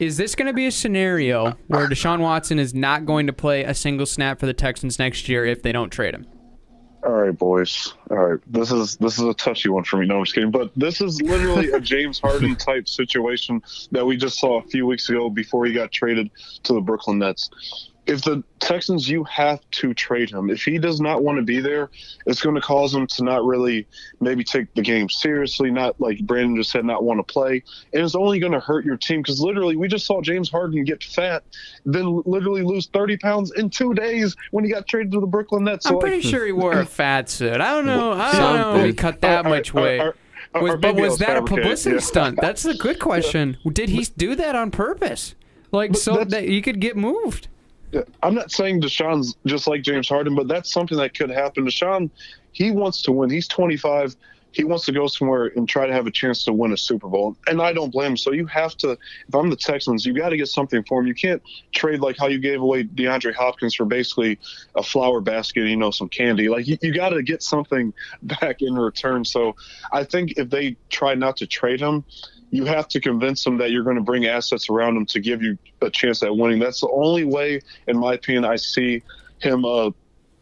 Is 0.00 0.16
this 0.16 0.34
going 0.34 0.48
to 0.48 0.52
be 0.52 0.66
a 0.66 0.72
scenario 0.72 1.52
where 1.68 1.88
Deshaun 1.88 2.18
Watson 2.20 2.58
is 2.58 2.74
not 2.74 3.06
going 3.06 3.28
to 3.28 3.32
play 3.32 3.62
a 3.62 3.74
single 3.74 4.06
snap 4.06 4.40
for 4.40 4.46
the 4.46 4.52
Texans 4.52 4.98
next 4.98 5.28
year 5.28 5.46
if 5.46 5.62
they 5.62 5.70
don't 5.70 5.90
trade 5.90 6.14
him? 6.14 6.26
All 7.04 7.12
right, 7.12 7.36
boys. 7.36 7.94
All 8.10 8.16
right, 8.16 8.40
this 8.46 8.72
is 8.72 8.96
this 8.96 9.18
is 9.18 9.24
a 9.24 9.34
touchy 9.34 9.68
one 9.68 9.84
for 9.84 9.98
me. 9.98 10.06
No, 10.06 10.18
I'm 10.18 10.24
just 10.24 10.34
kidding. 10.34 10.50
But 10.50 10.72
this 10.74 11.02
is 11.02 11.20
literally 11.20 11.70
a 11.70 11.78
James 11.78 12.18
Harden 12.18 12.56
type 12.56 12.88
situation 12.88 13.62
that 13.92 14.04
we 14.06 14.16
just 14.16 14.40
saw 14.40 14.58
a 14.58 14.62
few 14.62 14.86
weeks 14.86 15.08
ago 15.10 15.28
before 15.28 15.66
he 15.66 15.74
got 15.74 15.92
traded 15.92 16.30
to 16.62 16.72
the 16.72 16.80
Brooklyn 16.80 17.18
Nets. 17.18 17.50
If 18.06 18.22
the 18.22 18.42
Texans, 18.60 19.08
you 19.08 19.24
have 19.24 19.60
to 19.72 19.94
trade 19.94 20.30
him. 20.30 20.50
If 20.50 20.62
he 20.62 20.78
does 20.78 21.00
not 21.00 21.22
want 21.22 21.38
to 21.38 21.42
be 21.42 21.60
there, 21.60 21.90
it's 22.26 22.40
going 22.40 22.54
to 22.54 22.60
cause 22.60 22.94
him 22.94 23.06
to 23.06 23.24
not 23.24 23.44
really 23.44 23.86
maybe 24.20 24.44
take 24.44 24.72
the 24.74 24.82
game 24.82 25.08
seriously, 25.08 25.70
not 25.70 26.00
like 26.00 26.18
Brandon 26.20 26.56
just 26.56 26.70
said, 26.70 26.84
not 26.84 27.04
want 27.04 27.18
to 27.18 27.32
play. 27.32 27.62
And 27.92 28.02
it's 28.02 28.14
only 28.14 28.38
going 28.38 28.52
to 28.52 28.60
hurt 28.60 28.84
your 28.84 28.96
team 28.96 29.20
because 29.20 29.40
literally 29.40 29.76
we 29.76 29.88
just 29.88 30.06
saw 30.06 30.20
James 30.20 30.50
Harden 30.50 30.84
get 30.84 31.02
fat, 31.02 31.44
then 31.84 32.22
literally 32.24 32.62
lose 32.62 32.86
30 32.86 33.16
pounds 33.18 33.52
in 33.52 33.70
two 33.70 33.94
days 33.94 34.36
when 34.50 34.64
he 34.64 34.70
got 34.70 34.86
traded 34.86 35.12
to 35.12 35.20
the 35.20 35.26
Brooklyn 35.26 35.64
Nets. 35.64 35.84
So, 35.84 35.90
I'm 35.90 35.94
like, 35.96 36.02
pretty 36.02 36.28
sure 36.28 36.44
he 36.44 36.52
wore 36.52 36.78
a 36.78 36.86
fat 36.86 37.28
suit. 37.28 37.60
I 37.60 37.74
don't 37.74 37.86
know. 37.86 38.12
I 38.12 38.32
don't 38.32 38.56
know. 38.56 38.76
if 38.80 38.86
He 38.86 38.92
cut 38.92 39.20
that 39.22 39.44
much 39.44 39.72
weight. 39.72 40.14
Was, 40.54 40.76
but 40.80 40.94
was 40.94 41.18
that 41.18 41.36
a 41.36 41.42
publicity 41.42 41.96
yeah. 41.96 42.00
stunt? 42.00 42.38
That's 42.40 42.64
a 42.64 42.74
good 42.74 42.98
question. 43.00 43.56
Did 43.70 43.88
he 43.88 44.04
do 44.16 44.36
that 44.36 44.54
on 44.54 44.70
purpose? 44.70 45.34
Like 45.72 45.92
But 45.92 46.00
so 46.00 46.24
that 46.24 46.44
he 46.44 46.62
could 46.62 46.80
get 46.80 46.96
moved? 46.96 47.48
I'm 48.22 48.34
not 48.34 48.50
saying 48.50 48.82
Deshaun's 48.82 49.36
just 49.46 49.66
like 49.66 49.82
James 49.82 50.08
Harden, 50.08 50.34
but 50.34 50.48
that's 50.48 50.72
something 50.72 50.98
that 50.98 51.16
could 51.16 51.30
happen. 51.30 51.66
Deshaun, 51.66 52.10
he 52.52 52.70
wants 52.70 53.02
to 53.02 53.12
win. 53.12 53.30
He's 53.30 53.48
25. 53.48 54.16
He 54.52 54.62
wants 54.62 54.84
to 54.84 54.92
go 54.92 55.08
somewhere 55.08 55.46
and 55.56 55.68
try 55.68 55.84
to 55.84 55.92
have 55.92 56.06
a 56.06 56.12
chance 56.12 56.44
to 56.44 56.52
win 56.52 56.72
a 56.72 56.76
Super 56.76 57.08
Bowl. 57.08 57.36
And 57.48 57.60
I 57.60 57.72
don't 57.72 57.90
blame 57.90 58.12
him. 58.12 58.16
So 58.16 58.30
you 58.30 58.46
have 58.46 58.76
to, 58.78 58.92
if 58.92 59.34
I'm 59.34 59.50
the 59.50 59.56
Texans, 59.56 60.06
you 60.06 60.14
got 60.14 60.28
to 60.28 60.36
get 60.36 60.46
something 60.46 60.84
for 60.84 61.00
him. 61.00 61.08
You 61.08 61.14
can't 61.14 61.42
trade 61.72 61.98
like 61.98 62.16
how 62.16 62.28
you 62.28 62.38
gave 62.38 62.60
away 62.60 62.84
DeAndre 62.84 63.34
Hopkins 63.34 63.74
for 63.74 63.84
basically 63.84 64.38
a 64.76 64.82
flower 64.84 65.20
basket, 65.20 65.66
you 65.66 65.76
know, 65.76 65.90
some 65.90 66.08
candy. 66.08 66.48
Like 66.48 66.68
you, 66.68 66.78
you 66.82 66.94
got 66.94 67.08
to 67.08 67.22
get 67.24 67.42
something 67.42 67.92
back 68.22 68.62
in 68.62 68.76
return. 68.76 69.24
So 69.24 69.56
I 69.92 70.04
think 70.04 70.34
if 70.36 70.50
they 70.50 70.76
try 70.88 71.16
not 71.16 71.36
to 71.38 71.48
trade 71.48 71.80
him, 71.80 72.04
you 72.54 72.64
have 72.64 72.86
to 72.86 73.00
convince 73.00 73.42
them 73.42 73.58
that 73.58 73.72
you're 73.72 73.82
going 73.82 73.96
to 73.96 74.02
bring 74.02 74.26
assets 74.26 74.70
around 74.70 74.96
him 74.96 75.04
to 75.06 75.18
give 75.18 75.42
you 75.42 75.58
a 75.82 75.90
chance 75.90 76.22
at 76.22 76.36
winning. 76.36 76.60
That's 76.60 76.82
the 76.82 76.88
only 76.88 77.24
way, 77.24 77.60
in 77.88 77.98
my 77.98 78.14
opinion, 78.14 78.44
I 78.44 78.54
see 78.54 79.02
him 79.40 79.64
uh, 79.64 79.90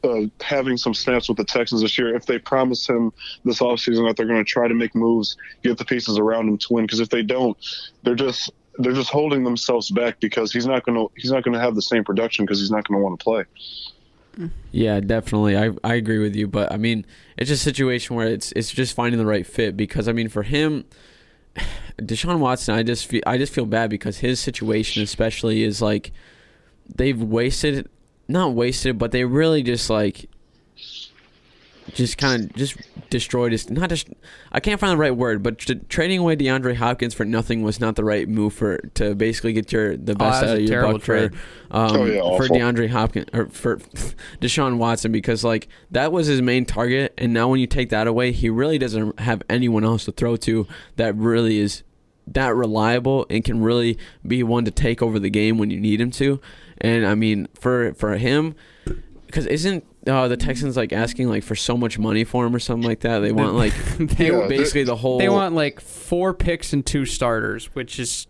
uh, 0.04 0.26
having 0.42 0.76
some 0.76 0.92
snaps 0.92 1.28
with 1.28 1.38
the 1.38 1.44
Texans 1.44 1.80
this 1.80 1.96
year. 1.96 2.14
If 2.14 2.26
they 2.26 2.38
promise 2.38 2.86
him 2.86 3.14
this 3.46 3.60
offseason 3.60 4.06
that 4.06 4.18
they're 4.18 4.26
going 4.26 4.44
to 4.44 4.50
try 4.50 4.68
to 4.68 4.74
make 4.74 4.94
moves, 4.94 5.38
get 5.62 5.78
the 5.78 5.86
pieces 5.86 6.18
around 6.18 6.48
him 6.48 6.58
to 6.58 6.66
win, 6.74 6.84
because 6.84 7.00
if 7.00 7.08
they 7.08 7.22
don't, 7.22 7.56
they're 8.02 8.14
just 8.14 8.52
they're 8.78 8.92
just 8.92 9.08
holding 9.08 9.42
themselves 9.42 9.90
back 9.90 10.20
because 10.20 10.52
he's 10.52 10.66
not 10.66 10.84
going 10.84 10.98
to 10.98 11.10
he's 11.16 11.30
not 11.30 11.44
going 11.44 11.54
to 11.54 11.60
have 11.60 11.74
the 11.74 11.80
same 11.80 12.04
production 12.04 12.44
because 12.44 12.60
he's 12.60 12.70
not 12.70 12.86
going 12.86 13.00
to 13.00 13.02
want 13.02 13.18
to 13.18 13.24
play. 13.24 13.44
Yeah, 14.70 15.00
definitely. 15.00 15.56
I, 15.56 15.70
I 15.82 15.94
agree 15.94 16.18
with 16.18 16.36
you, 16.36 16.46
but 16.46 16.70
I 16.72 16.76
mean, 16.76 17.06
it's 17.38 17.50
a 17.50 17.56
situation 17.56 18.16
where 18.16 18.26
it's 18.26 18.52
it's 18.52 18.70
just 18.70 18.94
finding 18.94 19.18
the 19.18 19.26
right 19.26 19.46
fit 19.46 19.78
because 19.78 20.08
I 20.08 20.12
mean, 20.12 20.28
for 20.28 20.42
him, 20.42 20.84
Deshaun 21.98 22.38
Watson, 22.38 22.74
I 22.74 22.82
just 22.82 23.06
feel 23.06 23.22
I 23.26 23.38
just 23.38 23.52
feel 23.52 23.66
bad 23.66 23.90
because 23.90 24.18
his 24.18 24.40
situation, 24.40 25.02
especially, 25.02 25.62
is 25.62 25.82
like 25.82 26.12
they've 26.94 27.20
wasted, 27.20 27.88
not 28.28 28.54
wasted, 28.54 28.98
but 28.98 29.12
they 29.12 29.24
really 29.24 29.62
just 29.62 29.90
like 29.90 30.28
just 31.94 32.16
kind 32.16 32.44
of 32.44 32.54
just 32.54 32.76
destroyed 33.10 33.52
his 33.52 33.68
not 33.68 33.88
just 33.88 34.08
I 34.52 34.60
can't 34.60 34.80
find 34.80 34.92
the 34.92 34.96
right 34.96 35.14
word, 35.14 35.42
but 35.42 35.58
t- 35.58 35.74
trading 35.88 36.20
away 36.20 36.36
DeAndre 36.36 36.76
Hopkins 36.76 37.12
for 37.12 37.24
nothing 37.24 37.62
was 37.62 37.80
not 37.80 37.96
the 37.96 38.04
right 38.04 38.28
move 38.28 38.54
for 38.54 38.78
to 38.94 39.14
basically 39.14 39.52
get 39.52 39.72
your 39.72 39.96
the 39.96 40.14
best 40.14 40.40
that 40.40 40.42
was 40.42 40.50
out 40.50 40.56
of 40.56 40.60
your 40.62 40.68
terrible 40.70 40.92
buck 40.94 41.02
for 41.02 41.28
trade. 41.28 41.32
um, 41.70 41.96
Oh, 41.96 42.04
yeah, 42.04 42.36
for. 42.36 42.48
DeAndre 42.48 42.88
Hopkins 42.88 43.26
or 43.32 43.46
for 43.46 43.76
Deshaun 44.40 44.78
Watson 44.78 45.12
because 45.12 45.44
like 45.44 45.68
that 45.90 46.12
was 46.12 46.26
his 46.28 46.40
main 46.40 46.64
target, 46.64 47.12
and 47.18 47.32
now 47.32 47.48
when 47.48 47.60
you 47.60 47.66
take 47.66 47.90
that 47.90 48.06
away, 48.06 48.32
he 48.32 48.48
really 48.48 48.78
doesn't 48.78 49.18
have 49.20 49.42
anyone 49.50 49.84
else 49.84 50.04
to 50.06 50.12
throw 50.12 50.36
to 50.36 50.66
that 50.96 51.14
really 51.16 51.58
is 51.58 51.82
that 52.26 52.54
reliable 52.54 53.26
and 53.28 53.44
can 53.44 53.60
really 53.60 53.98
be 54.26 54.42
one 54.44 54.64
to 54.64 54.70
take 54.70 55.02
over 55.02 55.18
the 55.18 55.28
game 55.30 55.58
when 55.58 55.70
you 55.70 55.80
need 55.80 56.00
him 56.00 56.12
to. 56.12 56.40
And 56.78 57.04
I 57.04 57.14
mean, 57.16 57.48
for 57.54 57.92
for 57.94 58.16
him, 58.16 58.54
because 59.26 59.46
isn't 59.46 59.84
uh, 60.06 60.28
the 60.28 60.36
Texans 60.36 60.76
like 60.76 60.92
asking 60.92 61.28
like 61.28 61.42
for 61.44 61.54
so 61.54 61.76
much 61.76 61.98
money 61.98 62.24
for 62.24 62.46
him 62.46 62.54
or 62.54 62.58
something 62.58 62.88
like 62.88 63.00
that? 63.00 63.20
They 63.20 63.32
want 63.32 63.54
like 63.54 63.72
They, 63.98 64.30
Yeah, 64.30 64.46
basically 64.48 64.84
the 64.84 64.96
whole. 64.96 65.18
they 65.18 65.28
want 65.28 65.54
like 65.54 65.80
four 65.80 66.34
picks 66.34 66.72
and 66.72 66.84
two 66.84 67.04
starters, 67.06 67.66
which 67.74 67.98
is 67.98 68.26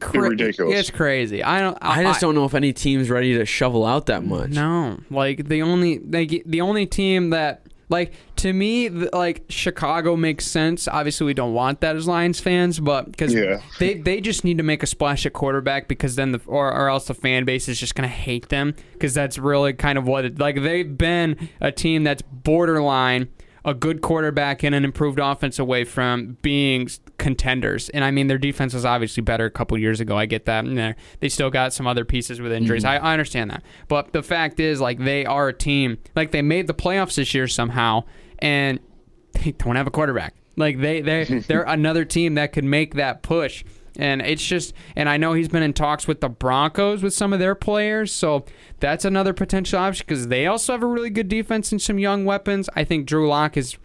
cra- 0.00 0.30
ridiculous. 0.30 0.78
It's 0.78 0.90
crazy. 0.90 1.42
I 1.42 1.60
don't. 1.60 1.78
I 1.80 2.02
just 2.02 2.20
don't 2.20 2.34
know 2.34 2.44
if 2.44 2.54
any 2.54 2.72
team's 2.72 3.10
ready 3.10 3.34
to 3.38 3.44
shovel 3.46 3.84
out 3.84 4.06
that 4.06 4.24
much. 4.24 4.50
No, 4.50 5.00
like 5.10 5.48
the 5.48 5.62
only 5.62 5.98
like 5.98 6.42
the 6.46 6.60
only 6.60 6.86
team 6.86 7.30
that 7.30 7.66
like 7.88 8.12
to 8.36 8.52
me 8.52 8.88
like 8.88 9.44
Chicago 9.48 10.16
makes 10.16 10.46
sense. 10.46 10.88
Obviously, 10.88 11.26
we 11.26 11.34
don't 11.34 11.54
want 11.54 11.80
that 11.80 11.96
as 11.96 12.06
Lions 12.08 12.40
fans, 12.40 12.80
but 12.80 13.10
because 13.10 13.32
Yeah. 13.34 13.60
they 13.78 13.94
they 13.94 14.20
just 14.20 14.44
need 14.44 14.58
to 14.58 14.64
make 14.64 14.82
a 14.82 14.86
splash 14.86 15.26
at 15.26 15.32
quarterback 15.32 15.88
because 15.88 16.16
then 16.16 16.32
the 16.32 16.40
or, 16.46 16.72
or 16.72 16.88
else 16.88 17.06
the 17.06 17.14
fan 17.14 17.44
base 17.44 17.68
is 17.68 17.78
just 17.78 17.94
gonna 17.94 18.08
hate 18.08 18.48
them 18.48 18.74
because 18.92 19.14
that's 19.14 19.38
really 19.38 19.72
kind 19.72 19.98
of 19.98 20.06
what 20.06 20.24
it 20.24 20.38
like 20.38 20.60
they've 20.62 20.96
been 20.96 21.48
a 21.60 21.70
team 21.72 22.04
that's 22.04 22.22
borderline 22.22 23.28
a 23.64 23.72
good 23.74 24.02
quarterback 24.02 24.62
and 24.62 24.74
an 24.74 24.84
improved 24.84 25.18
offense 25.18 25.58
away 25.58 25.84
from 25.84 26.36
being 26.42 26.88
contenders. 27.18 27.88
And 27.88 28.04
I 28.04 28.10
mean, 28.10 28.26
their 28.26 28.38
defense 28.38 28.74
was 28.74 28.84
obviously 28.84 29.22
better 29.22 29.46
a 29.46 29.50
couple 29.50 29.78
years 29.78 30.00
ago. 30.00 30.18
I 30.18 30.26
get 30.26 30.44
that. 30.46 30.64
And 30.64 30.76
they're- 30.76 30.96
still 31.30 31.50
got 31.50 31.72
some 31.72 31.86
other 31.86 32.04
pieces 32.04 32.40
with 32.40 32.52
injuries. 32.52 32.84
Mm-hmm. 32.84 33.04
I, 33.04 33.10
I 33.10 33.12
understand 33.12 33.50
that. 33.50 33.62
But 33.88 34.12
the 34.12 34.22
fact 34.22 34.60
is, 34.60 34.80
like, 34.80 34.98
they 34.98 35.24
are 35.24 35.48
a 35.48 35.52
team. 35.54 35.98
Like, 36.14 36.30
they 36.30 36.42
made 36.42 36.66
the 36.66 36.74
playoffs 36.74 37.14
this 37.16 37.32
year 37.34 37.48
somehow, 37.48 38.04
and 38.38 38.78
they 39.32 39.52
don't 39.52 39.76
have 39.76 39.86
a 39.86 39.90
quarterback. 39.90 40.34
Like 40.56 40.80
they 40.80 41.00
they 41.00 41.24
they're 41.48 41.62
another 41.64 42.04
team 42.04 42.34
that 42.34 42.52
could 42.52 42.64
make 42.64 42.94
that 42.94 43.22
push. 43.22 43.64
And 43.98 44.22
it's 44.22 44.44
just, 44.44 44.74
and 44.96 45.08
I 45.08 45.16
know 45.16 45.34
he's 45.34 45.48
been 45.48 45.62
in 45.62 45.72
talks 45.72 46.08
with 46.08 46.20
the 46.20 46.28
Broncos 46.28 47.02
with 47.02 47.14
some 47.14 47.32
of 47.32 47.38
their 47.38 47.54
players, 47.54 48.12
so 48.12 48.44
that's 48.80 49.04
another 49.04 49.32
potential 49.32 49.78
option 49.78 50.04
because 50.08 50.28
they 50.28 50.46
also 50.46 50.72
have 50.72 50.82
a 50.82 50.86
really 50.86 51.10
good 51.10 51.28
defense 51.28 51.70
and 51.70 51.80
some 51.80 51.98
young 51.98 52.24
weapons. 52.24 52.68
I 52.74 52.82
think 52.84 53.06
Drew 53.06 53.28
Lock 53.28 53.56
is 53.56 53.76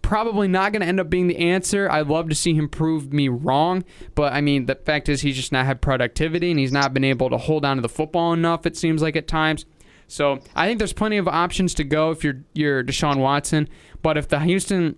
probably 0.00 0.48
not 0.48 0.72
going 0.72 0.80
to 0.80 0.86
end 0.86 1.00
up 1.00 1.10
being 1.10 1.26
the 1.26 1.38
answer. 1.38 1.90
I'd 1.90 2.06
love 2.06 2.28
to 2.30 2.34
see 2.34 2.54
him 2.54 2.68
prove 2.68 3.12
me 3.12 3.28
wrong, 3.28 3.84
but 4.14 4.32
I 4.32 4.40
mean, 4.40 4.66
the 4.66 4.74
fact 4.74 5.08
is 5.08 5.20
he's 5.20 5.36
just 5.36 5.52
not 5.52 5.66
had 5.66 5.82
productivity 5.82 6.50
and 6.50 6.58
he's 6.58 6.72
not 6.72 6.94
been 6.94 7.04
able 7.04 7.28
to 7.30 7.36
hold 7.36 7.64
on 7.64 7.76
to 7.76 7.82
the 7.82 7.88
football 7.88 8.32
enough. 8.32 8.64
It 8.64 8.76
seems 8.76 9.02
like 9.02 9.16
at 9.16 9.28
times. 9.28 9.66
So 10.06 10.40
I 10.56 10.66
think 10.66 10.78
there's 10.78 10.94
plenty 10.94 11.18
of 11.18 11.28
options 11.28 11.74
to 11.74 11.84
go 11.84 12.10
if 12.10 12.24
you're 12.24 12.42
you're 12.54 12.82
Deshaun 12.82 13.18
Watson. 13.18 13.68
But 14.00 14.16
if 14.16 14.28
the 14.28 14.40
Houston 14.40 14.96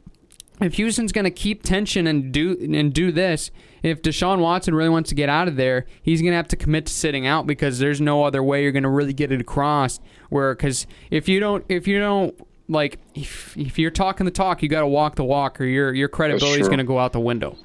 if 0.60 0.74
Houston's 0.74 1.12
going 1.12 1.24
to 1.24 1.30
keep 1.30 1.62
tension 1.62 2.06
and 2.06 2.32
do 2.32 2.56
and 2.60 2.92
do 2.92 3.10
this, 3.10 3.50
if 3.82 4.02
Deshaun 4.02 4.40
Watson 4.40 4.74
really 4.74 4.90
wants 4.90 5.08
to 5.08 5.14
get 5.14 5.28
out 5.28 5.48
of 5.48 5.56
there, 5.56 5.86
he's 6.02 6.20
going 6.20 6.32
to 6.32 6.36
have 6.36 6.48
to 6.48 6.56
commit 6.56 6.86
to 6.86 6.92
sitting 6.92 7.26
out 7.26 7.46
because 7.46 7.78
there's 7.78 8.00
no 8.00 8.24
other 8.24 8.42
way 8.42 8.62
you're 8.62 8.72
going 8.72 8.82
to 8.82 8.88
really 8.88 9.12
get 9.12 9.32
it 9.32 9.40
across. 9.40 10.00
Where 10.28 10.54
because 10.54 10.86
if 11.10 11.28
you 11.28 11.40
don't 11.40 11.64
if 11.68 11.88
you 11.88 11.98
don't 11.98 12.38
like 12.68 12.98
if, 13.14 13.56
if 13.56 13.78
you're 13.78 13.90
talking 13.90 14.24
the 14.24 14.30
talk, 14.30 14.62
you 14.62 14.68
got 14.68 14.80
to 14.80 14.86
walk 14.86 15.16
the 15.16 15.24
walk, 15.24 15.60
or 15.60 15.64
your 15.64 15.94
your 15.94 16.08
credibility 16.08 16.60
is 16.60 16.68
going 16.68 16.78
to 16.78 16.84
go 16.84 16.98
out 16.98 17.12
the 17.12 17.20
window. 17.20 17.56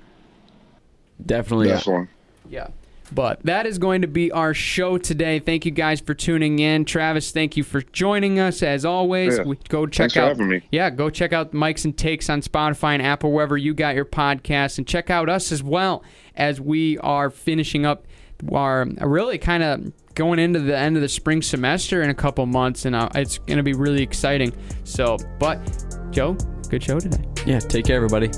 Definitely. 1.24 1.68
Definitely. 1.68 2.08
Yeah. 2.50 2.68
But 3.12 3.42
that 3.44 3.66
is 3.66 3.78
going 3.78 4.02
to 4.02 4.08
be 4.08 4.32
our 4.32 4.54
show 4.54 4.98
today. 4.98 5.40
Thank 5.40 5.66
you 5.66 5.72
guys 5.72 6.00
for 6.02 6.14
tuning 6.14 6.60
in. 6.60 6.86
Travis, 6.86 7.32
thank 7.32 7.56
you 7.56 7.64
for 7.64 7.82
joining 7.82 8.40
us 8.40 8.64
as 8.64 8.86
always. 8.86 9.38
Yeah. 9.38 9.44
We, 9.44 9.58
go 9.70 9.86
check 9.86 9.98
Thanks 9.98 10.14
for 10.16 10.22
out 10.22 10.28
having 10.30 10.50
me. 10.50 10.62
Yeah, 10.72 10.90
go 10.90 11.10
check 11.10 11.34
out 11.34 11.52
Mics 11.52 11.86
and 11.86 11.98
Takes 11.98 12.30
on 12.30 12.42
Spotify 12.42 12.94
and 12.94 13.02
Apple 13.02 13.32
wherever 13.32 13.58
you 13.58 13.74
got 13.74 13.96
your 13.96 14.06
podcasts 14.06 14.78
and 14.78 14.88
check 14.88 15.10
out 15.10 15.30
us 15.30 15.52
as 15.52 15.62
well 15.62 16.04
as 16.36 16.60
we 16.60 16.98
are 17.00 17.30
finishing 17.30 17.86
up 17.86 18.06
our 18.52 18.86
really 19.02 19.38
kind 19.38 19.64
of 19.64 19.94
going 20.14 20.40
into 20.40 20.60
the 20.60 20.78
end 20.78 20.96
of 20.96 21.02
the 21.02 21.10
spring 21.10 21.42
semester 21.42 22.02
in 22.02 22.10
a 22.10 22.14
couple 22.14 22.46
months 22.46 22.86
and 22.86 22.96
uh, 22.96 23.10
it's 23.16 23.38
going 23.40 23.58
to 23.58 23.64
be 23.64 23.74
really 23.74 24.04
exciting. 24.04 24.54
So, 24.84 25.18
but 25.40 25.60
Joe, 26.12 26.34
good 26.70 26.84
show 26.84 27.00
today. 27.00 27.24
Yeah. 27.46 27.60
Take 27.60 27.86
care, 27.86 27.98
everybody. 27.98 28.30